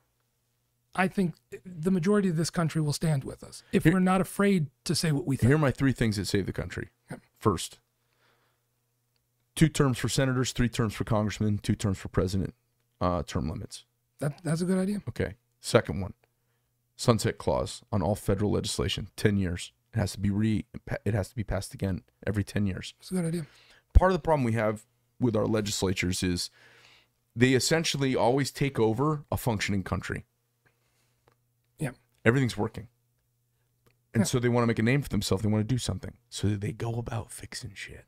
I 0.94 1.08
think 1.08 1.34
the 1.64 1.90
majority 1.90 2.28
of 2.28 2.36
this 2.36 2.50
country 2.50 2.80
will 2.80 2.92
stand 2.92 3.24
with 3.24 3.42
us 3.42 3.64
if 3.72 3.84
we're 3.84 3.98
not 3.98 4.20
afraid 4.20 4.68
to 4.84 4.94
say 4.94 5.10
what 5.10 5.26
we 5.26 5.36
think. 5.36 5.48
Here 5.48 5.56
are 5.56 5.58
my 5.58 5.72
three 5.72 5.92
things 5.92 6.16
that 6.16 6.26
save 6.26 6.46
the 6.46 6.52
country. 6.52 6.90
First, 7.38 7.80
two 9.56 9.68
terms 9.68 9.98
for 9.98 10.08
senators, 10.08 10.52
three 10.52 10.68
terms 10.68 10.94
for 10.94 11.04
congressmen, 11.04 11.58
two 11.58 11.74
terms 11.74 11.98
for 11.98 12.08
president, 12.08 12.54
uh, 13.00 13.24
term 13.24 13.48
limits. 13.48 13.84
That, 14.20 14.42
that's 14.44 14.60
a 14.60 14.64
good 14.64 14.78
idea. 14.78 15.02
Okay. 15.08 15.34
Second 15.60 16.00
one, 16.00 16.14
sunset 16.96 17.38
clause 17.38 17.82
on 17.90 18.02
all 18.02 18.14
federal 18.14 18.50
legislation, 18.50 19.08
10 19.16 19.36
years. 19.36 19.72
It 19.94 19.98
has 19.98 20.12
to 20.12 20.20
be 20.20 20.30
re 20.30 20.64
it 21.04 21.14
has 21.14 21.28
to 21.28 21.34
be 21.36 21.44
passed 21.44 21.72
again 21.72 22.02
every 22.26 22.42
10 22.44 22.66
years. 22.66 22.94
It's 23.00 23.10
a 23.10 23.14
good 23.14 23.24
idea. 23.24 23.46
Part 23.92 24.10
of 24.10 24.16
the 24.16 24.20
problem 24.22 24.44
we 24.44 24.52
have 24.52 24.84
with 25.20 25.36
our 25.36 25.46
legislatures 25.46 26.22
is 26.22 26.50
they 27.36 27.52
essentially 27.54 28.14
always 28.16 28.50
take 28.50 28.78
over 28.80 29.24
a 29.30 29.36
functioning 29.36 29.82
country. 29.84 30.24
Yeah. 31.78 31.90
Everything's 32.24 32.56
working. 32.56 32.88
And 34.12 34.22
Yeah. 34.22 34.24
so 34.24 34.38
they 34.38 34.48
want 34.48 34.62
to 34.64 34.66
make 34.66 34.78
a 34.78 34.82
name 34.82 35.02
for 35.02 35.08
themselves. 35.08 35.42
They 35.42 35.48
want 35.48 35.66
to 35.66 35.74
do 35.74 35.78
something. 35.78 36.14
So 36.28 36.48
they 36.56 36.72
go 36.72 36.94
about 36.98 37.30
fixing 37.32 37.72
shit. 37.74 38.04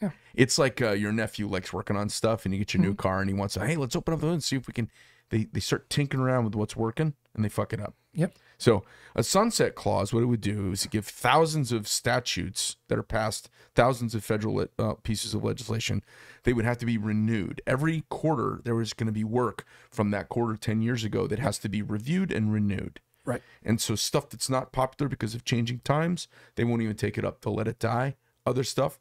Yeah. 0.00 0.10
It's 0.34 0.58
like 0.58 0.80
uh, 0.80 0.92
your 0.92 1.12
nephew 1.12 1.48
likes 1.48 1.72
working 1.72 1.96
on 1.96 2.08
stuff 2.08 2.44
and 2.44 2.54
you 2.54 2.58
get 2.58 2.74
your 2.74 2.80
Mm-hmm. 2.82 2.90
new 2.90 2.94
car 2.96 3.20
and 3.20 3.28
he 3.30 3.34
wants 3.34 3.54
to, 3.54 3.66
hey, 3.66 3.76
let's 3.76 3.96
open 3.96 4.14
up 4.14 4.20
the 4.20 4.26
hood 4.26 4.34
and 4.34 4.44
see 4.44 4.56
if 4.56 4.66
we 4.66 4.72
can. 4.72 4.90
They, 5.30 5.44
they 5.52 5.60
start 5.60 5.90
tinkering 5.90 6.22
around 6.22 6.44
with 6.44 6.54
what's 6.54 6.76
working 6.76 7.14
and 7.34 7.44
they 7.44 7.48
fuck 7.48 7.72
it 7.72 7.80
up. 7.80 7.94
Yep. 8.14 8.34
So 8.56 8.82
a 9.14 9.22
sunset 9.22 9.74
clause, 9.74 10.12
what 10.12 10.22
it 10.22 10.26
would 10.26 10.40
do 10.40 10.72
is 10.72 10.86
give 10.86 11.06
thousands 11.06 11.70
of 11.70 11.86
statutes 11.86 12.76
that 12.88 12.98
are 12.98 13.04
passed, 13.04 13.48
thousands 13.74 14.14
of 14.14 14.24
federal 14.24 14.66
uh, 14.78 14.94
pieces 14.94 15.34
of 15.34 15.44
legislation, 15.44 16.02
they 16.42 16.52
would 16.52 16.64
have 16.64 16.78
to 16.78 16.86
be 16.86 16.98
renewed 16.98 17.62
every 17.66 18.04
quarter. 18.08 18.60
There 18.64 18.74
was 18.74 18.92
going 18.94 19.06
to 19.06 19.12
be 19.12 19.22
work 19.24 19.64
from 19.90 20.10
that 20.10 20.28
quarter 20.28 20.56
ten 20.56 20.82
years 20.82 21.04
ago 21.04 21.26
that 21.28 21.38
has 21.38 21.58
to 21.58 21.68
be 21.68 21.82
reviewed 21.82 22.32
and 22.32 22.52
renewed. 22.52 23.00
Right. 23.24 23.42
And 23.62 23.80
so 23.80 23.94
stuff 23.94 24.30
that's 24.30 24.48
not 24.50 24.72
popular 24.72 25.08
because 25.08 25.34
of 25.34 25.44
changing 25.44 25.80
times, 25.80 26.26
they 26.56 26.64
won't 26.64 26.82
even 26.82 26.96
take 26.96 27.18
it 27.18 27.24
up. 27.24 27.42
They'll 27.42 27.54
let 27.54 27.68
it 27.68 27.78
die. 27.78 28.16
Other 28.46 28.64
stuff, 28.64 28.98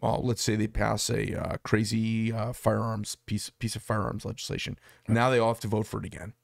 well, 0.00 0.20
let's 0.22 0.42
say 0.42 0.56
they 0.56 0.66
pass 0.68 1.08
a 1.10 1.34
uh, 1.40 1.56
crazy 1.64 2.32
uh, 2.32 2.52
firearms 2.52 3.16
piece 3.26 3.50
piece 3.50 3.76
of 3.76 3.82
firearms 3.82 4.24
legislation. 4.24 4.78
Now 5.08 5.30
they 5.30 5.38
all 5.38 5.48
have 5.48 5.60
to 5.60 5.68
vote 5.68 5.86
for 5.86 5.98
it 6.00 6.06
again, 6.06 6.34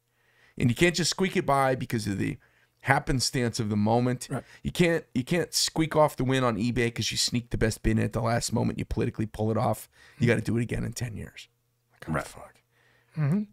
and 0.58 0.70
you 0.70 0.74
can't 0.74 0.94
just 0.94 1.10
squeak 1.10 1.36
it 1.36 1.46
by 1.46 1.74
because 1.74 2.06
of 2.06 2.18
the 2.18 2.38
happenstance 2.86 3.60
of 3.60 3.68
the 3.68 3.76
moment. 3.76 4.28
Right. 4.30 4.42
You 4.62 4.72
can't 4.72 5.04
you 5.14 5.24
can't 5.24 5.52
squeak 5.54 5.94
off 5.94 6.16
the 6.16 6.24
win 6.24 6.44
on 6.44 6.56
eBay 6.56 6.86
because 6.86 7.10
you 7.12 7.16
sneak 7.18 7.50
the 7.50 7.58
best 7.58 7.82
bid 7.82 7.98
in 7.98 8.04
at 8.04 8.12
the 8.12 8.20
last 8.22 8.52
moment. 8.52 8.78
You 8.78 8.84
politically 8.84 9.26
pull 9.26 9.50
it 9.50 9.56
off. 9.56 9.88
You 10.18 10.26
got 10.26 10.36
to 10.36 10.40
do 10.40 10.56
it 10.58 10.62
again 10.62 10.84
in 10.84 10.92
ten 10.92 11.16
years. 11.16 11.48
Like, 11.92 12.08
oh, 12.08 12.12
Right. 12.14 12.26
fuck. 12.26 12.48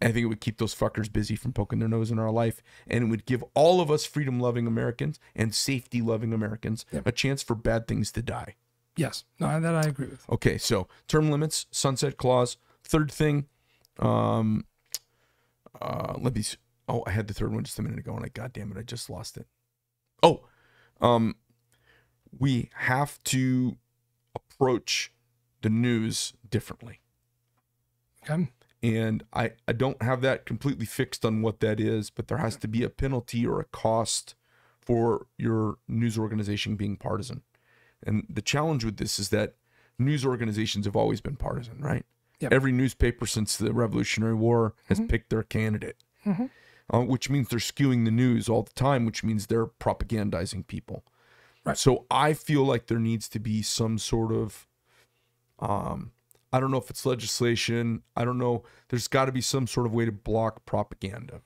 I 0.01 0.13
think 0.13 0.17
it 0.19 0.25
would 0.27 0.39
keep 0.39 0.57
those 0.57 0.73
fuckers 0.73 1.11
busy 1.11 1.35
from 1.35 1.51
poking 1.51 1.79
their 1.79 1.89
nose 1.89 2.11
in 2.11 2.17
our 2.17 2.31
life, 2.31 2.63
and 2.87 3.03
it 3.03 3.07
would 3.07 3.25
give 3.25 3.43
all 3.53 3.81
of 3.81 3.91
us 3.91 4.05
freedom-loving 4.05 4.65
Americans 4.65 5.19
and 5.35 5.53
safety-loving 5.53 6.31
Americans 6.31 6.85
a 7.05 7.11
chance 7.11 7.43
for 7.43 7.55
bad 7.55 7.85
things 7.85 8.09
to 8.13 8.21
die. 8.21 8.55
Yes. 8.99 9.23
No, 9.39 9.59
that 9.59 9.75
I 9.75 9.83
agree 9.83 10.07
with. 10.07 10.25
Okay, 10.29 10.57
so 10.57 10.87
term 11.07 11.31
limits, 11.31 11.67
sunset 11.71 12.17
clause. 12.17 12.57
Third 12.83 13.11
thing, 13.11 13.47
um, 13.99 14.65
uh, 15.81 16.15
let 16.19 16.35
me. 16.35 16.41
s- 16.41 16.57
Oh, 16.91 17.03
I 17.05 17.11
had 17.11 17.27
the 17.27 17.35
third 17.35 17.53
one 17.53 17.63
just 17.63 17.77
a 17.77 17.83
minute 17.83 17.99
ago, 17.99 18.15
and 18.15 18.25
I, 18.25 18.29
God 18.29 18.51
damn 18.51 18.71
it, 18.71 18.77
I 18.77 18.81
just 18.81 19.11
lost 19.11 19.37
it. 19.37 19.45
Oh, 20.23 20.41
um, 21.01 21.35
we 22.37 22.69
have 22.73 23.23
to 23.25 23.77
approach 24.35 25.13
the 25.61 25.69
news 25.69 26.33
differently 26.49 26.99
Okay. 28.23 28.49
and 28.81 29.23
I, 29.33 29.51
I 29.67 29.73
don't 29.73 30.01
have 30.01 30.21
that 30.21 30.45
completely 30.45 30.85
fixed 30.85 31.23
on 31.25 31.41
what 31.43 31.59
that 31.59 31.79
is, 31.79 32.09
but 32.09 32.27
there 32.27 32.37
has 32.39 32.55
to 32.57 32.67
be 32.67 32.83
a 32.83 32.89
penalty 32.89 33.45
or 33.45 33.59
a 33.59 33.65
cost 33.65 34.35
for 34.81 35.27
your 35.37 35.77
news 35.87 36.17
organization 36.17 36.75
being 36.75 36.97
partisan. 36.97 37.43
And 38.05 38.25
the 38.29 38.41
challenge 38.41 38.85
with 38.85 38.97
this 38.97 39.19
is 39.19 39.29
that 39.29 39.55
news 39.97 40.25
organizations 40.25 40.85
have 40.85 40.95
always 40.95 41.21
been 41.21 41.35
partisan, 41.35 41.79
right? 41.81 42.05
Yep. 42.39 42.53
Every 42.53 42.71
newspaper 42.71 43.25
since 43.25 43.57
the 43.57 43.73
Revolutionary 43.73 44.33
War 44.35 44.73
has 44.87 44.97
Mm-hmm. 44.99 45.07
picked 45.07 45.29
their 45.29 45.43
candidate, 45.43 45.97
uh, 46.25 47.01
which 47.01 47.29
means 47.29 47.49
they're 47.49 47.59
skewing 47.59 48.05
the 48.05 48.11
news 48.11 48.47
all 48.47 48.63
the 48.63 48.73
time, 48.73 49.05
which 49.05 49.23
means 49.23 49.47
they're 49.47 49.65
propagandizing 49.67 50.65
people. 50.65 51.03
Right. 51.65 51.77
So 51.77 52.05
I 52.09 52.33
feel 52.33 52.63
like 52.63 52.87
there 52.87 52.99
needs 52.99 53.27
to 53.29 53.39
be 53.39 53.61
some 53.61 53.97
sort 53.97 54.31
of, 54.31 54.65
um, 55.59 56.11
I 56.53 56.59
don't 56.61 56.71
know 56.71 56.77
if 56.77 56.89
it's 56.89 57.05
legislation. 57.05 58.03
I 58.15 58.23
don't 58.23 58.37
know. 58.37 58.63
There's 58.87 59.09
got 59.09 59.25
to 59.25 59.31
be 59.33 59.41
some 59.41 59.67
sort 59.67 59.85
of 59.85 59.93
way 59.93 60.05
to 60.05 60.11
block 60.11 60.65
propaganda. 60.65 61.41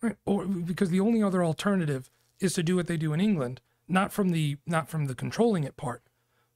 Right. 0.00 0.16
Or 0.24 0.46
because 0.46 0.88
the 0.88 1.00
only 1.00 1.22
other 1.22 1.44
alternative 1.44 2.10
is 2.40 2.54
to 2.54 2.62
do 2.62 2.76
what 2.76 2.86
they 2.86 2.96
do 2.96 3.12
in 3.12 3.20
England, 3.20 3.60
not 3.90 4.12
from 4.12 4.30
the 4.30 4.56
not 4.66 4.88
from 4.88 5.06
the 5.06 5.14
controlling 5.14 5.64
it 5.64 5.76
part, 5.76 6.02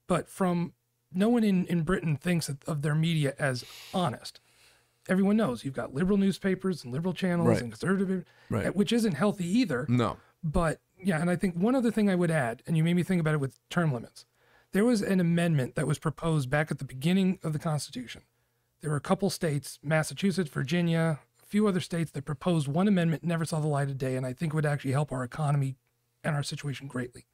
but 0.07 0.29
from 0.29 0.73
no 1.13 1.29
one 1.29 1.43
in, 1.43 1.65
in 1.67 1.83
Britain 1.83 2.15
thinks 2.17 2.49
of- 2.49 2.81
their 2.81 2.95
media 2.95 3.33
as 3.39 3.63
honest. 3.93 4.39
Everyone 5.07 5.37
knows 5.37 5.63
you've 5.63 5.73
got 5.75 5.93
liberal 5.93 6.17
newspapers 6.17 6.83
and 6.83 6.91
liberal 6.91 7.13
channels 7.13 7.47
Right. 7.47 7.61
and 7.61 7.71
conservative, 7.71 8.25
uh, 8.51 8.55
Right. 8.55 8.75
which 8.75 8.91
isn't 8.91 9.13
healthy 9.13 9.45
either. 9.59 9.85
No. 9.87 10.17
But 10.43 10.81
yeah, 10.97 11.21
and 11.21 11.29
I 11.29 11.35
think 11.35 11.55
one 11.55 11.75
other 11.75 11.91
thing 11.91 12.09
I 12.09 12.15
would 12.15 12.31
add, 12.31 12.63
and 12.65 12.75
you 12.75 12.83
made 12.83 12.95
me 12.95 13.03
think 13.03 13.19
about 13.21 13.33
it 13.35 13.39
with 13.39 13.59
term 13.69 13.93
limits. 13.93 14.25
There 14.71 14.83
was 14.85 15.01
an 15.01 15.19
amendment 15.19 15.75
that 15.75 15.87
was 15.87 15.99
proposed 15.99 16.49
back 16.49 16.71
at 16.71 16.79
the 16.79 16.85
beginning 16.85 17.39
of 17.43 17.53
the 17.53 17.59
Constitution. 17.59 18.23
There 18.81 18.89
were 18.89 18.97
a 18.97 19.01
couple 19.01 19.29
states, 19.29 19.79
Massachusetts, 19.83 20.49
Virginia, 20.49 21.19
a 21.41 21.45
few 21.45 21.67
other 21.67 21.79
states 21.79 22.11
that 22.11 22.25
proposed 22.25 22.67
one 22.67 22.87
amendment, 22.87 23.23
never 23.23 23.45
saw 23.45 23.59
the 23.59 23.67
light 23.67 23.89
of 23.89 23.97
day, 23.97 24.15
and 24.15 24.25
I 24.25 24.33
think 24.33 24.53
would 24.53 24.65
actually 24.65 24.91
help 24.91 25.11
our 25.11 25.23
economy 25.23 25.77
and 26.25 26.35
our 26.35 26.43
situation 26.43 26.87
greatly. 26.87 27.25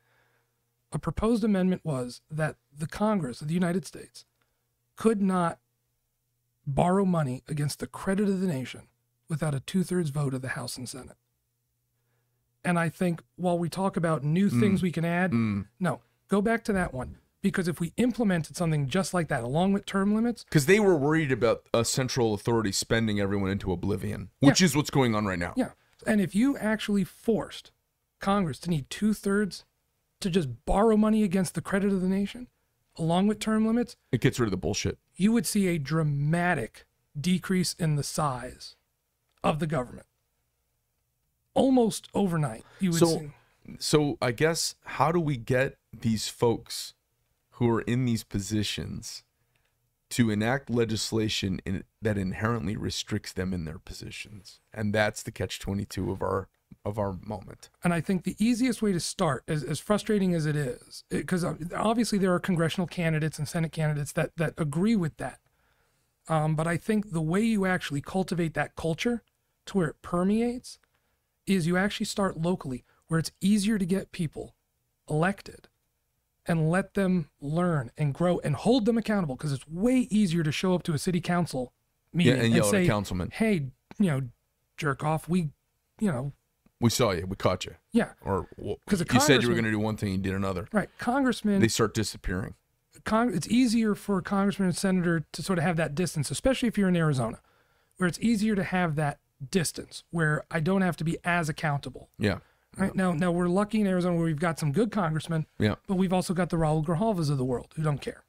A 0.92 1.00
proposed 1.00 1.44
amendment 1.44 1.82
was 1.86 2.22
that 2.30 2.58
the 2.78 2.88
Congress 2.88 3.42
of 3.42 3.48
the 3.48 3.54
United 3.54 3.86
States 3.88 4.26
could 4.98 5.22
not 5.22 5.60
borrow 6.68 7.06
money 7.06 7.44
against 7.48 7.80
the 7.80 7.88
credit 7.88 8.28
of 8.28 8.42
the 8.42 8.48
nation 8.48 8.82
without 9.30 9.56
a 9.56 9.62
two 9.62 9.84
thirds 9.84 10.10
vote 10.10 10.34
of 10.34 10.42
the 10.42 10.50
House 10.50 10.78
and 10.78 10.88
Senate. 10.88 11.16
And 12.64 12.78
I 12.78 12.90
think 12.90 13.24
while 13.38 13.58
we 13.58 13.70
talk 13.70 13.98
about 13.98 14.24
new 14.24 14.50
things 14.50 14.84
we 14.84 14.92
can 14.92 15.06
add, 15.06 15.32
Mm. 15.32 15.66
no, 15.80 16.02
go 16.28 16.42
back 16.42 16.64
to 16.66 16.74
that 16.74 16.94
one. 16.94 17.18
Because 17.42 17.68
if 17.68 17.80
we 17.80 17.92
implemented 17.98 18.56
something 18.56 18.88
just 18.88 19.16
like 19.16 19.28
that, 19.30 19.42
along 19.44 19.74
with 19.74 19.88
term 19.88 20.14
limits, 20.14 20.44
Because 20.44 20.68
they 20.68 20.80
were 20.80 20.96
worried 20.96 21.32
about 21.32 21.64
a 21.74 21.84
central 21.84 22.36
authority 22.36 22.72
spending 22.72 23.20
everyone 23.20 23.50
into 23.50 23.72
oblivion, 23.72 24.30
which 24.40 24.62
is 24.62 24.76
what's 24.76 24.92
going 24.92 25.16
on 25.16 25.26
right 25.26 25.40
now. 25.40 25.54
yeah. 25.58 25.72
And 26.06 26.22
if 26.22 26.36
you 26.36 26.56
actually 26.58 27.04
forced 27.04 27.72
Congress 28.22 28.60
to 28.60 28.70
need 28.70 28.90
two 28.90 29.14
thirds 29.14 29.66
to 30.22 30.30
just 30.30 30.50
borrow 30.66 30.96
money 30.96 31.24
against 31.24 31.56
the 31.56 31.62
credit 31.62 31.92
of 31.92 32.02
the 32.02 32.08
nation, 32.08 32.48
along 32.96 33.28
with 33.28 33.40
term 33.40 33.66
limits, 33.66 33.96
It 34.12 34.22
gets 34.22 34.40
rid 34.40 34.46
of 34.48 34.52
the 34.52 34.58
bullshit. 34.58 34.98
you 35.16 35.32
would 35.32 35.46
see 35.48 35.68
a 35.68 35.78
dramatic 35.80 36.86
decrease 37.20 37.74
in 37.80 37.96
the 37.96 38.04
size 38.04 38.76
of 39.44 39.60
the 39.60 39.68
government. 39.68 40.06
Almost 41.54 42.08
overnight, 42.14 42.64
you 42.80 42.92
would 42.92 43.00
So, 43.00 43.06
see. 43.20 43.32
so 43.80 44.18
I 44.22 44.32
guess 44.32 44.76
how 44.86 45.12
do 45.12 45.20
we 45.20 45.36
get 45.36 45.78
these 45.92 46.30
folks 46.30 46.94
who 47.56 47.70
are 47.70 47.82
in 47.82 48.06
these 48.06 48.24
positions 48.24 49.24
to 50.12 50.30
enact 50.30 50.70
legislation 50.70 51.60
in, 51.66 51.84
that 52.02 52.18
inherently 52.18 52.78
restricts 52.78 53.34
them 53.34 53.54
in 53.54 53.66
their 53.66 53.80
positions? 53.80 54.60
And 54.74 54.94
that's 54.94 55.24
the 55.24 55.32
catch 55.32 55.60
twenty 55.60 55.84
two 55.84 56.12
of 56.12 56.22
our 56.22 56.48
of 56.84 56.98
our 56.98 57.18
moment. 57.26 57.70
And 57.84 57.94
I 57.94 58.02
think 58.02 58.24
the 58.24 58.36
easiest 58.40 58.82
way 58.82 58.92
to 58.92 59.00
start, 59.00 59.44
as, 59.48 59.64
as 59.64 59.80
frustrating 59.80 60.34
as 60.34 60.46
it 60.46 60.56
is, 60.56 61.04
because 61.10 61.46
obviously 61.76 62.18
there 62.18 62.34
are 62.34 62.40
congressional 62.40 62.88
candidates 62.88 63.38
and 63.38 63.48
Senate 63.48 63.72
candidates 63.72 64.12
that 64.14 64.32
that 64.38 64.54
agree 64.58 64.96
with 64.96 65.18
that. 65.18 65.40
Um, 66.28 66.56
but 66.56 66.68
I 66.68 66.78
think 66.78 67.12
the 67.12 67.22
way 67.22 67.42
you 67.42 67.66
actually 67.66 68.02
cultivate 68.02 68.54
that 68.54 68.76
culture 68.76 69.24
to 69.68 69.78
where 69.78 69.88
it 69.90 70.02
permeates 70.02 70.80
is 71.46 71.68
you 71.68 71.78
actually 71.78 72.06
start 72.06 72.38
locally, 72.38 72.84
where 73.08 73.20
it's 73.20 73.32
easier 73.42 73.78
to 73.78 73.86
get 73.86 74.12
people 74.12 74.56
elected 75.10 75.68
and 76.46 76.70
let 76.70 76.94
them 76.96 77.30
learn 77.40 77.92
and 77.98 78.14
grow 78.14 78.40
and 78.40 78.56
hold 78.56 78.86
them 78.86 78.98
accountable 78.98 79.36
because 79.36 79.52
it's 79.52 79.68
way 79.68 80.08
easier 80.10 80.44
to 80.44 80.52
show 80.52 80.74
up 80.74 80.84
to 80.84 80.94
a 80.94 80.98
city 80.98 81.22
council 81.22 81.74
meeting 82.14 82.40
and 82.40 82.54
yell 82.54 82.66
at 82.66 82.74
a 82.74 82.78
say, 82.78 82.88
councilman. 82.88 83.30
"Hey, 83.32 83.68
you 84.00 84.08
know, 84.08 84.22
jerk 84.78 85.04
off, 85.04 85.30
we, 85.30 85.50
you 86.00 86.12
know, 86.12 86.34
We 86.82 86.90
saw 86.90 87.12
you. 87.12 87.26
We 87.28 87.36
caught 87.36 87.66
you. 87.66 87.76
yeah, 87.94 88.10
Or 88.22 88.48
because 88.86 89.02
a 89.02 89.06
you 89.14 89.20
said 89.20 89.42
you 89.44 89.48
were 89.50 89.54
going 89.54 89.66
to 89.66 89.72
do 89.72 89.80
one 89.80 89.96
thing, 89.98 90.12
you 90.14 90.18
did 90.18 90.34
another. 90.34 90.68
right, 90.74 90.90
congressman." 90.98 91.62
They 91.62 91.68
start 91.68 91.94
disappearing. 91.94 92.56
Con- 93.06 93.34
it's 93.34 93.48
easier 93.48 93.96
for 93.96 94.18
a 94.18 94.22
congressman 94.22 94.68
and 94.70 94.78
senator 94.78 95.26
to 95.32 95.42
sort 95.42 95.58
of 95.60 95.64
have 95.64 95.78
that 95.78 95.96
distance, 95.96 96.30
especially 96.32 96.68
if 96.68 96.78
you're 96.78 96.90
in 96.90 96.96
Arizona, 96.96 97.40
where 97.98 98.08
it's 98.08 98.20
easier 98.20 98.56
to 98.56 98.64
have 98.64 98.96
that 98.96 99.20
distance 99.50 100.04
where 100.12 100.44
I 100.52 100.60
don't 100.60 100.82
have 100.82 100.98
to 100.98 101.04
be 101.04 101.18
as 101.24 101.50
accountable. 101.50 102.10
Yeah. 102.20 102.40
Right 102.78 102.96
now, 102.96 103.12
now 103.14 103.32
we're 103.32 103.48
lucky 103.48 103.82
in 103.82 103.88
Arizona 103.88 104.16
where 104.16 104.26
we've 104.26 104.40
got 104.40 104.58
some 104.60 104.72
good 104.72 104.92
congressmen, 104.92 105.46
Yeah. 105.60 105.76
but 105.88 105.96
we've 105.96 106.14
also 106.14 106.34
got 106.34 106.50
the 106.50 106.58
Raul 106.58 106.86
Grijalvas 106.86 107.30
of 107.30 107.38
the 107.38 107.44
world 107.46 107.74
who 107.76 107.84
don't 107.84 108.00
care. 108.02 108.24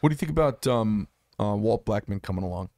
What 0.00 0.10
do 0.10 0.12
you 0.12 0.18
think 0.18 0.30
about 0.30 0.66
um, 0.66 1.08
uh, 1.40 1.56
Walt 1.56 1.84
Blackman 1.84 2.20
coming 2.20 2.44
along? 2.44 2.68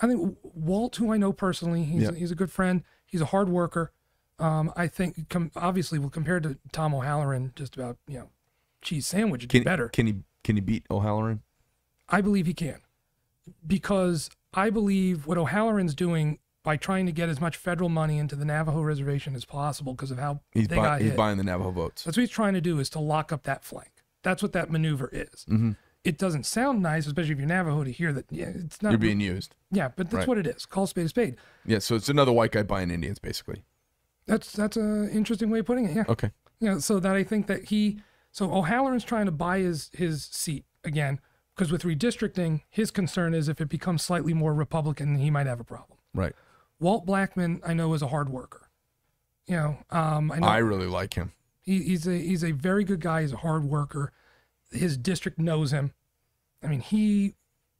I 0.00 0.06
think 0.06 0.36
Walt, 0.42 0.96
who 0.96 1.12
I 1.12 1.16
know 1.18 1.32
personally, 1.32 1.84
he's, 1.84 2.02
Yeah. 2.04 2.12
he's 2.12 2.30
a 2.30 2.34
good 2.34 2.50
friend. 2.50 2.82
He's 3.06 3.20
a 3.20 3.26
hard 3.26 3.48
worker. 3.48 3.92
Um, 4.38 4.72
I 4.76 4.88
think, 4.88 5.28
com- 5.28 5.52
obviously, 5.54 5.98
well, 5.98 6.10
compared 6.10 6.42
to 6.42 6.58
Tom 6.72 6.92
O'Halleran, 6.94 7.52
just 7.54 7.76
about 7.76 7.98
you 8.08 8.18
know, 8.18 8.28
cheese 8.82 9.06
sandwich 9.06 9.42
would 9.42 9.48
be 9.52 9.60
Can, 9.60 9.64
better. 9.64 9.88
Can 9.88 10.06
he 10.06 10.14
can 10.42 10.56
he 10.56 10.60
beat 10.60 10.84
O'Halleran? 10.90 11.42
I 12.08 12.20
believe 12.20 12.46
he 12.46 12.54
can, 12.54 12.80
because 13.66 14.30
I 14.52 14.70
believe 14.70 15.26
what 15.26 15.38
O'Halleran's 15.38 15.94
doing 15.94 16.38
by 16.62 16.76
trying 16.76 17.06
to 17.06 17.12
get 17.12 17.28
as 17.28 17.40
much 17.40 17.56
federal 17.56 17.88
money 17.88 18.18
into 18.18 18.36
the 18.36 18.44
Navajo 18.44 18.80
reservation 18.82 19.34
as 19.34 19.44
possible 19.44 19.92
because 19.94 20.10
of 20.10 20.18
how 20.18 20.40
He's, 20.52 20.68
they 20.68 20.76
buy, 20.76 20.82
got 20.82 21.00
he's 21.00 21.10
hit. 21.10 21.16
buying 21.16 21.36
the 21.38 21.44
Navajo 21.44 21.70
votes. 21.70 22.04
That's 22.04 22.16
what 22.16 22.22
he's 22.22 22.30
trying 22.30 22.54
to 22.54 22.60
do 22.60 22.78
is 22.78 22.88
to 22.90 23.00
lock 23.00 23.32
up 23.32 23.42
that 23.44 23.64
flank. 23.64 23.90
That's 24.22 24.42
what 24.42 24.52
that 24.52 24.70
maneuver 24.70 25.10
is. 25.12 25.44
Mm-hmm. 25.48 25.72
It 26.04 26.18
doesn't 26.18 26.44
sound 26.44 26.82
nice, 26.82 27.06
especially 27.06 27.32
if 27.32 27.38
you're 27.38 27.46
Navajo, 27.48 27.84
to 27.84 27.92
hear 27.92 28.12
that. 28.12 28.26
Yeah, 28.30 28.46
it's 28.54 28.80
not. 28.82 28.90
You're 28.90 28.98
being 28.98 29.20
used. 29.20 29.54
yeah, 29.70 29.88
but 29.94 30.10
that's 30.10 30.20
Right. 30.20 30.28
what 30.28 30.38
it 30.38 30.46
is. 30.46 30.64
Call 30.66 30.86
spade 30.86 31.06
a 31.06 31.08
spade. 31.08 31.36
Yeah, 31.66 31.78
so 31.78 31.94
it's 31.96 32.08
another 32.08 32.32
white 32.32 32.52
guy 32.52 32.62
buying 32.62 32.90
Indians, 32.90 33.18
basically. 33.18 33.64
That's 34.26 34.52
that's 34.52 34.76
a 34.76 35.08
interesting 35.10 35.50
way 35.50 35.60
of 35.60 35.66
putting 35.66 35.86
it. 35.86 35.96
Yeah. 35.96 36.04
Okay. 36.08 36.30
Yeah, 36.60 36.78
so 36.78 36.98
that 37.00 37.14
I 37.14 37.24
think 37.24 37.46
that 37.48 37.64
he, 37.64 38.00
so 38.30 38.50
O'Halleran's 38.50 39.04
trying 39.04 39.26
to 39.26 39.32
buy 39.32 39.58
his 39.58 39.90
his 39.92 40.24
seat 40.24 40.64
again 40.84 41.20
because 41.54 41.70
with 41.70 41.82
redistricting, 41.82 42.62
his 42.70 42.90
concern 42.90 43.34
is 43.34 43.48
if 43.48 43.60
it 43.60 43.68
becomes 43.68 44.02
slightly 44.02 44.32
more 44.32 44.54
Republican, 44.54 45.16
he 45.16 45.30
might 45.30 45.46
have 45.46 45.60
a 45.60 45.64
problem. 45.64 45.98
Right. 46.14 46.32
Walt 46.80 47.04
Blackman, 47.06 47.60
I 47.66 47.74
know, 47.74 47.92
is 47.94 48.02
a 48.02 48.08
hard 48.08 48.28
worker. 48.28 48.70
You 49.46 49.56
know, 49.56 49.78
um, 49.90 50.32
I 50.32 50.38
know 50.38 50.46
I 50.46 50.58
really 50.58 50.86
like 50.86 51.14
him. 51.14 51.32
he, 51.60 51.82
he's 51.82 52.06
a 52.06 52.16
he's 52.16 52.42
a 52.42 52.52
very 52.52 52.84
good 52.84 53.00
guy. 53.00 53.22
He's 53.22 53.32
a 53.32 53.38
hard 53.38 53.64
worker. 53.64 54.12
His 54.70 54.96
district 54.96 55.38
knows 55.38 55.70
him. 55.72 55.92
I 56.62 56.68
mean, 56.68 56.80
he 56.80 57.34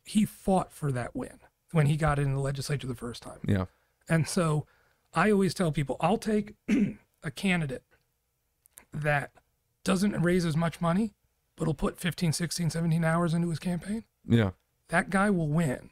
he 0.04 0.26
fought 0.26 0.72
for 0.72 0.92
that 0.92 1.16
win 1.16 1.40
when 1.72 1.86
he 1.86 1.96
got 1.96 2.18
in 2.18 2.34
the 2.34 2.40
legislature 2.40 2.86
the 2.86 2.94
first 2.94 3.22
time. 3.22 3.38
Yeah. 3.46 3.64
And 4.08 4.28
so 4.28 4.66
I 5.14 5.30
always 5.30 5.54
tell 5.54 5.72
people 5.72 5.96
I'll 6.00 6.18
take 6.18 6.54
a 7.22 7.30
candidate 7.30 7.82
that 8.92 9.30
doesn't 9.84 10.20
raise 10.22 10.44
as 10.44 10.56
much 10.56 10.80
money, 10.80 11.12
but 11.56 11.66
will 11.66 11.74
put 11.74 11.98
15, 11.98 12.32
16, 12.32 12.70
17 12.70 13.04
hours 13.04 13.34
into 13.34 13.50
his 13.50 13.58
campaign. 13.58 14.04
Yeah. 14.26 14.50
That 14.88 15.10
guy 15.10 15.30
will 15.30 15.48
win 15.48 15.90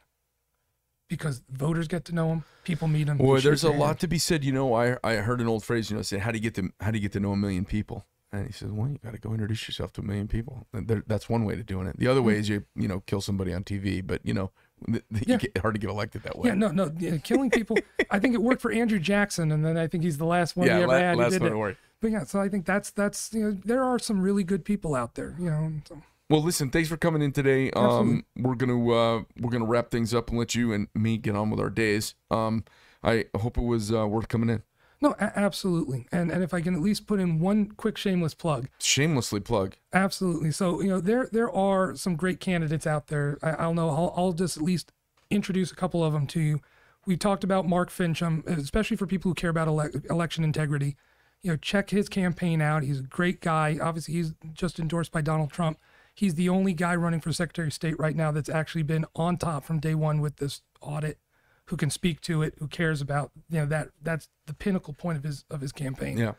because 1.08 1.42
voters 1.50 1.88
get 1.88 2.06
to 2.06 2.14
know 2.14 2.30
him, 2.30 2.44
people 2.64 2.88
meet 2.88 3.06
him. 3.08 3.18
Boy, 3.18 3.40
there's 3.40 3.64
a 3.64 3.68
their 3.68 3.78
lot 3.78 4.00
to 4.00 4.08
be 4.08 4.18
said. 4.18 4.44
You 4.44 4.52
know, 4.52 4.74
I 4.74 4.96
I 5.04 5.16
heard 5.16 5.40
an 5.40 5.46
old 5.46 5.62
phrase. 5.62 5.90
You 5.90 5.96
know, 5.96 6.02
say 6.02 6.18
how 6.18 6.30
do 6.30 6.38
you 6.38 6.42
get 6.42 6.54
to 6.54 6.70
how 6.80 6.90
do 6.90 6.98
you 6.98 7.02
get 7.02 7.12
to 7.12 7.20
know 7.20 7.32
a 7.32 7.36
million 7.36 7.64
people? 7.64 8.06
And 8.32 8.46
he 8.46 8.52
says, 8.52 8.70
well, 8.72 8.88
you 8.88 8.98
got 9.04 9.12
to 9.12 9.18
go 9.18 9.32
introduce 9.32 9.68
yourself 9.68 9.92
to 9.92 10.00
a 10.00 10.04
million 10.04 10.26
people. 10.26 10.66
That's 10.72 11.28
one 11.28 11.44
way 11.44 11.54
to 11.54 11.62
doing 11.62 11.86
it. 11.86 11.98
The 11.98 12.06
other 12.06 12.20
hmm. 12.20 12.28
way 12.28 12.38
is 12.38 12.48
you 12.48 12.64
you 12.74 12.88
know 12.88 13.00
kill 13.00 13.20
somebody 13.20 13.52
on 13.52 13.62
TV, 13.62 14.04
but 14.06 14.20
you 14.24 14.32
know, 14.32 14.50
th- 14.50 14.50
th- 14.52 14.52
you 14.54 14.71
Yeah. 15.26 15.38
hard 15.60 15.74
to 15.74 15.80
get 15.80 15.90
elected 15.90 16.22
that 16.24 16.38
way. 16.38 16.48
Yeah, 16.48 16.54
no, 16.54 16.68
no, 16.68 16.92
yeah, 16.98 17.16
killing 17.18 17.50
people. 17.50 17.76
I 18.10 18.18
think 18.18 18.34
it 18.34 18.42
worked 18.42 18.60
for 18.60 18.72
Andrew 18.72 18.98
Jackson, 18.98 19.52
and 19.52 19.64
then 19.64 19.76
I 19.76 19.86
think 19.86 20.04
he's 20.04 20.18
the 20.18 20.26
last 20.26 20.56
one 20.56 20.66
yeah. 20.66 20.78
we 20.78 20.82
ever 20.84 20.92
la- 20.92 20.98
had. 20.98 21.16
last 21.16 21.32
did 21.32 21.54
one 21.54 21.70
it. 21.70 21.76
But 22.00 22.10
yeah, 22.10 22.24
so 22.24 22.40
I 22.40 22.48
think 22.48 22.66
that's 22.66 22.90
that's 22.90 23.32
you 23.32 23.42
know 23.42 23.58
there 23.64 23.82
are 23.84 23.98
some 23.98 24.20
really 24.20 24.42
good 24.42 24.64
people 24.64 24.94
out 24.94 25.14
there. 25.14 25.36
You 25.38 25.50
know, 25.50 25.72
so, 25.88 26.02
Well, 26.28 26.42
listen, 26.42 26.70
thanks 26.70 26.88
for 26.88 26.96
coming 26.96 27.22
in 27.22 27.32
today. 27.32 27.70
Um, 27.70 28.24
we're 28.36 28.56
gonna 28.56 28.90
uh, 28.90 29.22
we're 29.38 29.50
gonna 29.50 29.66
wrap 29.66 29.90
things 29.90 30.12
up 30.12 30.28
and 30.28 30.38
let 30.38 30.54
you 30.54 30.72
and 30.72 30.88
me 30.94 31.16
get 31.16 31.36
on 31.36 31.50
with 31.50 31.60
our 31.60 31.70
days. 31.70 32.14
Um, 32.30 32.64
I 33.04 33.26
hope 33.36 33.56
it 33.56 33.62
was 33.62 33.92
uh, 33.92 34.06
worth 34.06 34.28
coming 34.28 34.50
in. 34.50 34.62
No, 35.02 35.14
a- 35.18 35.38
absolutely. 35.38 36.06
And 36.12 36.30
and 36.30 36.42
if 36.42 36.54
I 36.54 36.60
can 36.62 36.74
at 36.74 36.80
least 36.80 37.06
put 37.06 37.20
in 37.20 37.40
one 37.40 37.72
quick 37.72 37.98
shameless 37.98 38.34
plug, 38.34 38.68
Shamelessly 38.78 39.40
plug. 39.40 39.76
absolutely. 39.92 40.52
So 40.52 40.80
you 40.80 40.88
know 40.88 41.00
there 41.00 41.28
there 41.32 41.50
are 41.50 41.94
some 41.96 42.16
great 42.16 42.40
candidates 42.40 42.86
out 42.86 43.08
there. 43.08 43.38
I, 43.42 43.50
I'll 43.50 43.74
know. 43.74 43.90
I'll, 43.90 44.14
I'll 44.16 44.32
just 44.32 44.56
at 44.56 44.62
least 44.62 44.92
introduce 45.30 45.70
a 45.72 45.74
couple 45.76 46.04
of 46.04 46.12
them 46.12 46.26
to 46.28 46.40
you. 46.40 46.60
We 47.04 47.16
talked 47.16 47.42
about 47.42 47.66
Mark 47.66 47.90
Finchem, 47.90 48.46
especially 48.46 48.96
for 48.96 49.06
people 49.08 49.30
who 49.30 49.34
care 49.34 49.50
about 49.50 49.66
ele- 49.68 49.90
election 50.08 50.44
integrity. 50.44 50.96
You 51.42 51.50
know, 51.50 51.56
check 51.56 51.90
his 51.90 52.08
campaign 52.08 52.60
out. 52.62 52.84
He's 52.84 53.00
a 53.00 53.02
great 53.02 53.40
guy. 53.40 53.76
Obviously, 53.82 54.14
he's 54.14 54.32
just 54.52 54.78
endorsed 54.78 55.10
by 55.10 55.20
Donald 55.20 55.50
Trump. 55.50 55.78
He's 56.14 56.34
the 56.36 56.48
only 56.48 56.74
guy 56.74 56.94
running 56.94 57.20
for 57.20 57.32
Secretary 57.32 57.66
of 57.66 57.74
State 57.74 57.98
right 57.98 58.14
now 58.14 58.30
that's 58.30 58.48
actually 58.48 58.84
been 58.84 59.04
on 59.16 59.36
top 59.38 59.64
from 59.64 59.80
day 59.80 59.96
one 59.96 60.20
with 60.20 60.36
this 60.36 60.62
audit, 60.80 61.18
who 61.66 61.76
can 61.76 61.90
speak 61.90 62.20
to 62.22 62.42
it, 62.42 62.54
who 62.58 62.68
cares 62.68 63.00
about 63.00 63.30
you 63.50 63.58
know 63.60 63.66
that 63.66 63.88
that's 64.02 64.28
the 64.46 64.54
pinnacle 64.54 64.94
point 64.94 65.18
of 65.18 65.24
his 65.24 65.44
of 65.50 65.60
his 65.60 65.72
campaign. 65.72 66.18
Yeah. 66.18 66.32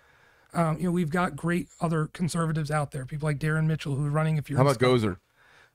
Um, 0.54 0.78
you 0.78 0.84
know, 0.86 0.91
we've 0.91 1.10
got 1.10 1.36
great 1.36 1.68
other 1.82 2.08
conservatives 2.14 2.70
out 2.70 2.91
there, 2.91 3.06
people 3.06 3.28
like 3.28 3.40
Darren 3.40 3.66
Mitchell 3.66 3.95
who's 3.95 4.12
running. 4.12 4.38
If 4.38 4.50
you're 4.50 4.58
How 4.58 4.64
about 4.66 4.78
Gozer? 4.80 5.18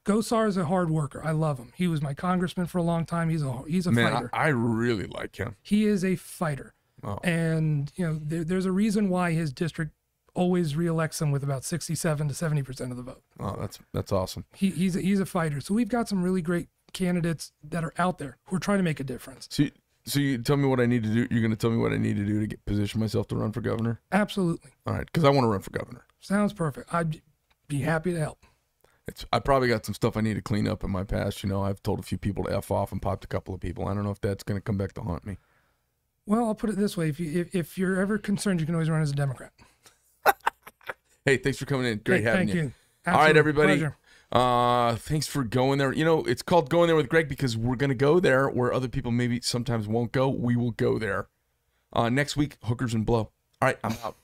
Gosar 0.04 0.46
is 0.48 0.56
a 0.56 0.64
hard 0.66 0.88
worker. 0.90 1.20
I 1.24 1.32
love 1.32 1.58
him. 1.58 1.72
He 1.76 1.88
was 1.88 2.00
my 2.00 2.14
congressman 2.14 2.66
for 2.66 2.78
a 2.78 2.82
long 2.82 3.04
time. 3.04 3.28
He's 3.28 3.42
a 3.42 3.62
he's 3.66 3.86
a 3.86 3.92
Man, 3.92 4.12
fighter. 4.12 4.30
I, 4.32 4.44
I 4.44 4.48
really 4.48 5.06
like 5.06 5.36
him. 5.36 5.56
he 5.62 5.84
is 5.86 6.04
a 6.04 6.14
fighter, 6.16 6.74
Oh. 7.02 7.18
and 7.24 7.90
you 7.96 8.06
know 8.06 8.18
there, 8.22 8.44
there's 8.44 8.66
a 8.66 8.72
reason 8.72 9.08
why 9.08 9.32
his 9.32 9.52
district 9.52 9.92
always 10.34 10.76
reelects 10.76 11.20
him 11.20 11.32
with 11.32 11.42
about 11.42 11.64
67 11.64 12.28
to 12.28 12.32
70 12.34 12.62
percent 12.62 12.90
of 12.92 12.96
the 12.96 13.02
vote. 13.02 13.22
Oh, 13.40 13.56
that's 13.58 13.80
that's 13.92 14.12
awesome. 14.12 14.44
He, 14.54 14.70
he's 14.70 14.94
a, 14.96 15.00
he's 15.00 15.18
a 15.20 15.26
fighter. 15.26 15.60
So 15.60 15.74
we've 15.74 15.88
got 15.88 16.08
some 16.08 16.22
really 16.22 16.42
great 16.42 16.68
candidates 16.92 17.52
that 17.62 17.84
are 17.84 17.92
out 17.98 18.18
there 18.18 18.36
who 18.46 18.56
are 18.56 18.60
trying 18.60 18.78
to 18.78 18.84
make 18.84 19.00
a 19.00 19.04
difference. 19.04 19.48
So, 19.50 19.64
you, 19.64 19.70
so 20.04 20.20
you 20.20 20.38
tell 20.38 20.56
me 20.56 20.66
what 20.66 20.80
I 20.80 20.86
need 20.86 21.02
to 21.04 21.08
do. 21.08 21.26
You're 21.30 21.40
going 21.42 21.50
to 21.50 21.56
tell 21.56 21.70
me 21.70 21.76
what 21.76 21.92
I 21.92 21.96
need 21.96 22.16
to 22.16 22.24
do 22.24 22.40
to 22.40 22.46
get 22.46 22.64
position 22.64 23.00
myself 23.00 23.28
to 23.28 23.36
run 23.36 23.52
for 23.52 23.60
governor. 23.60 24.00
Absolutely, 24.12 24.70
All 24.86 24.94
right, 24.94 25.06
because 25.06 25.24
I 25.24 25.30
want 25.30 25.44
to 25.44 25.48
run 25.48 25.60
for 25.60 25.70
governor. 25.70 26.04
sounds 26.20 26.52
perfect. 26.52 26.92
I'd 26.94 27.20
be 27.68 27.80
happy 27.80 28.12
to 28.12 28.18
help. 28.18 28.44
It's 29.06 29.24
I 29.32 29.38
probably 29.38 29.68
got 29.68 29.86
some 29.86 29.94
stuff 29.94 30.16
I 30.18 30.20
need 30.20 30.34
to 30.34 30.42
clean 30.42 30.68
up 30.68 30.84
in 30.84 30.90
my 30.90 31.02
past. 31.04 31.42
You 31.42 31.48
know, 31.48 31.62
I've 31.62 31.82
told 31.82 31.98
a 31.98 32.02
few 32.02 32.18
people 32.18 32.44
to 32.44 32.54
f 32.56 32.70
off 32.70 32.92
and 32.92 33.00
popped 33.00 33.24
a 33.24 33.28
couple 33.28 33.54
of 33.54 33.60
people. 33.60 33.86
I 33.88 33.94
don't 33.94 34.04
know 34.04 34.10
if 34.10 34.20
that's 34.20 34.42
going 34.44 34.58
to 34.58 34.62
come 34.62 34.76
back 34.76 34.92
to 34.94 35.00
haunt 35.00 35.24
me. 35.24 35.38
Well, 36.26 36.44
I'll 36.44 36.54
put 36.54 36.68
it 36.68 36.76
this 36.76 36.94
way: 36.94 37.08
if 37.08 37.18
you 37.18 37.40
if, 37.40 37.54
if 37.54 37.78
you're 37.78 37.98
ever 37.98 38.18
concerned, 38.18 38.60
you 38.60 38.66
can 38.66 38.74
always 38.74 38.90
run 38.90 39.00
as 39.00 39.10
a 39.10 39.14
Democrat. 39.14 39.52
Hey, 41.24 41.36
thanks 41.36 41.58
for 41.58 41.66
coming 41.66 41.86
in. 41.86 41.98
Great 41.98 42.22
Hey, 42.22 42.30
having 42.30 42.46
thank 42.48 42.56
you. 42.56 42.62
you. 42.64 42.72
All 43.06 43.14
right, 43.18 43.36
everybody. 43.36 43.74
pleasure. 43.74 43.96
Uh, 44.30 44.94
thanks 44.96 45.26
for 45.26 45.42
going 45.42 45.78
there. 45.78 45.92
You 45.92 46.04
know, 46.04 46.22
it's 46.24 46.42
called 46.42 46.68
going 46.68 46.86
there 46.86 46.96
with 46.96 47.08
Greg 47.08 47.28
because 47.28 47.56
we're 47.56 47.76
to 47.88 47.94
go 47.94 48.20
there 48.20 48.48
where 48.48 48.72
other 48.72 48.88
people 48.88 49.10
maybe 49.10 49.40
sometimes 49.40 49.88
won't 49.88 50.12
go. 50.12 50.28
We 50.28 50.56
will 50.56 50.72
go 50.72 50.98
there. 50.98 51.28
Uh, 51.92 52.08
next 52.10 52.36
week, 52.36 52.56
hookers 52.64 52.92
and 52.92 53.06
blow. 53.06 53.30
All 53.60 53.68
right, 53.68 53.78
I'm 53.82 53.96
out. 54.04 54.16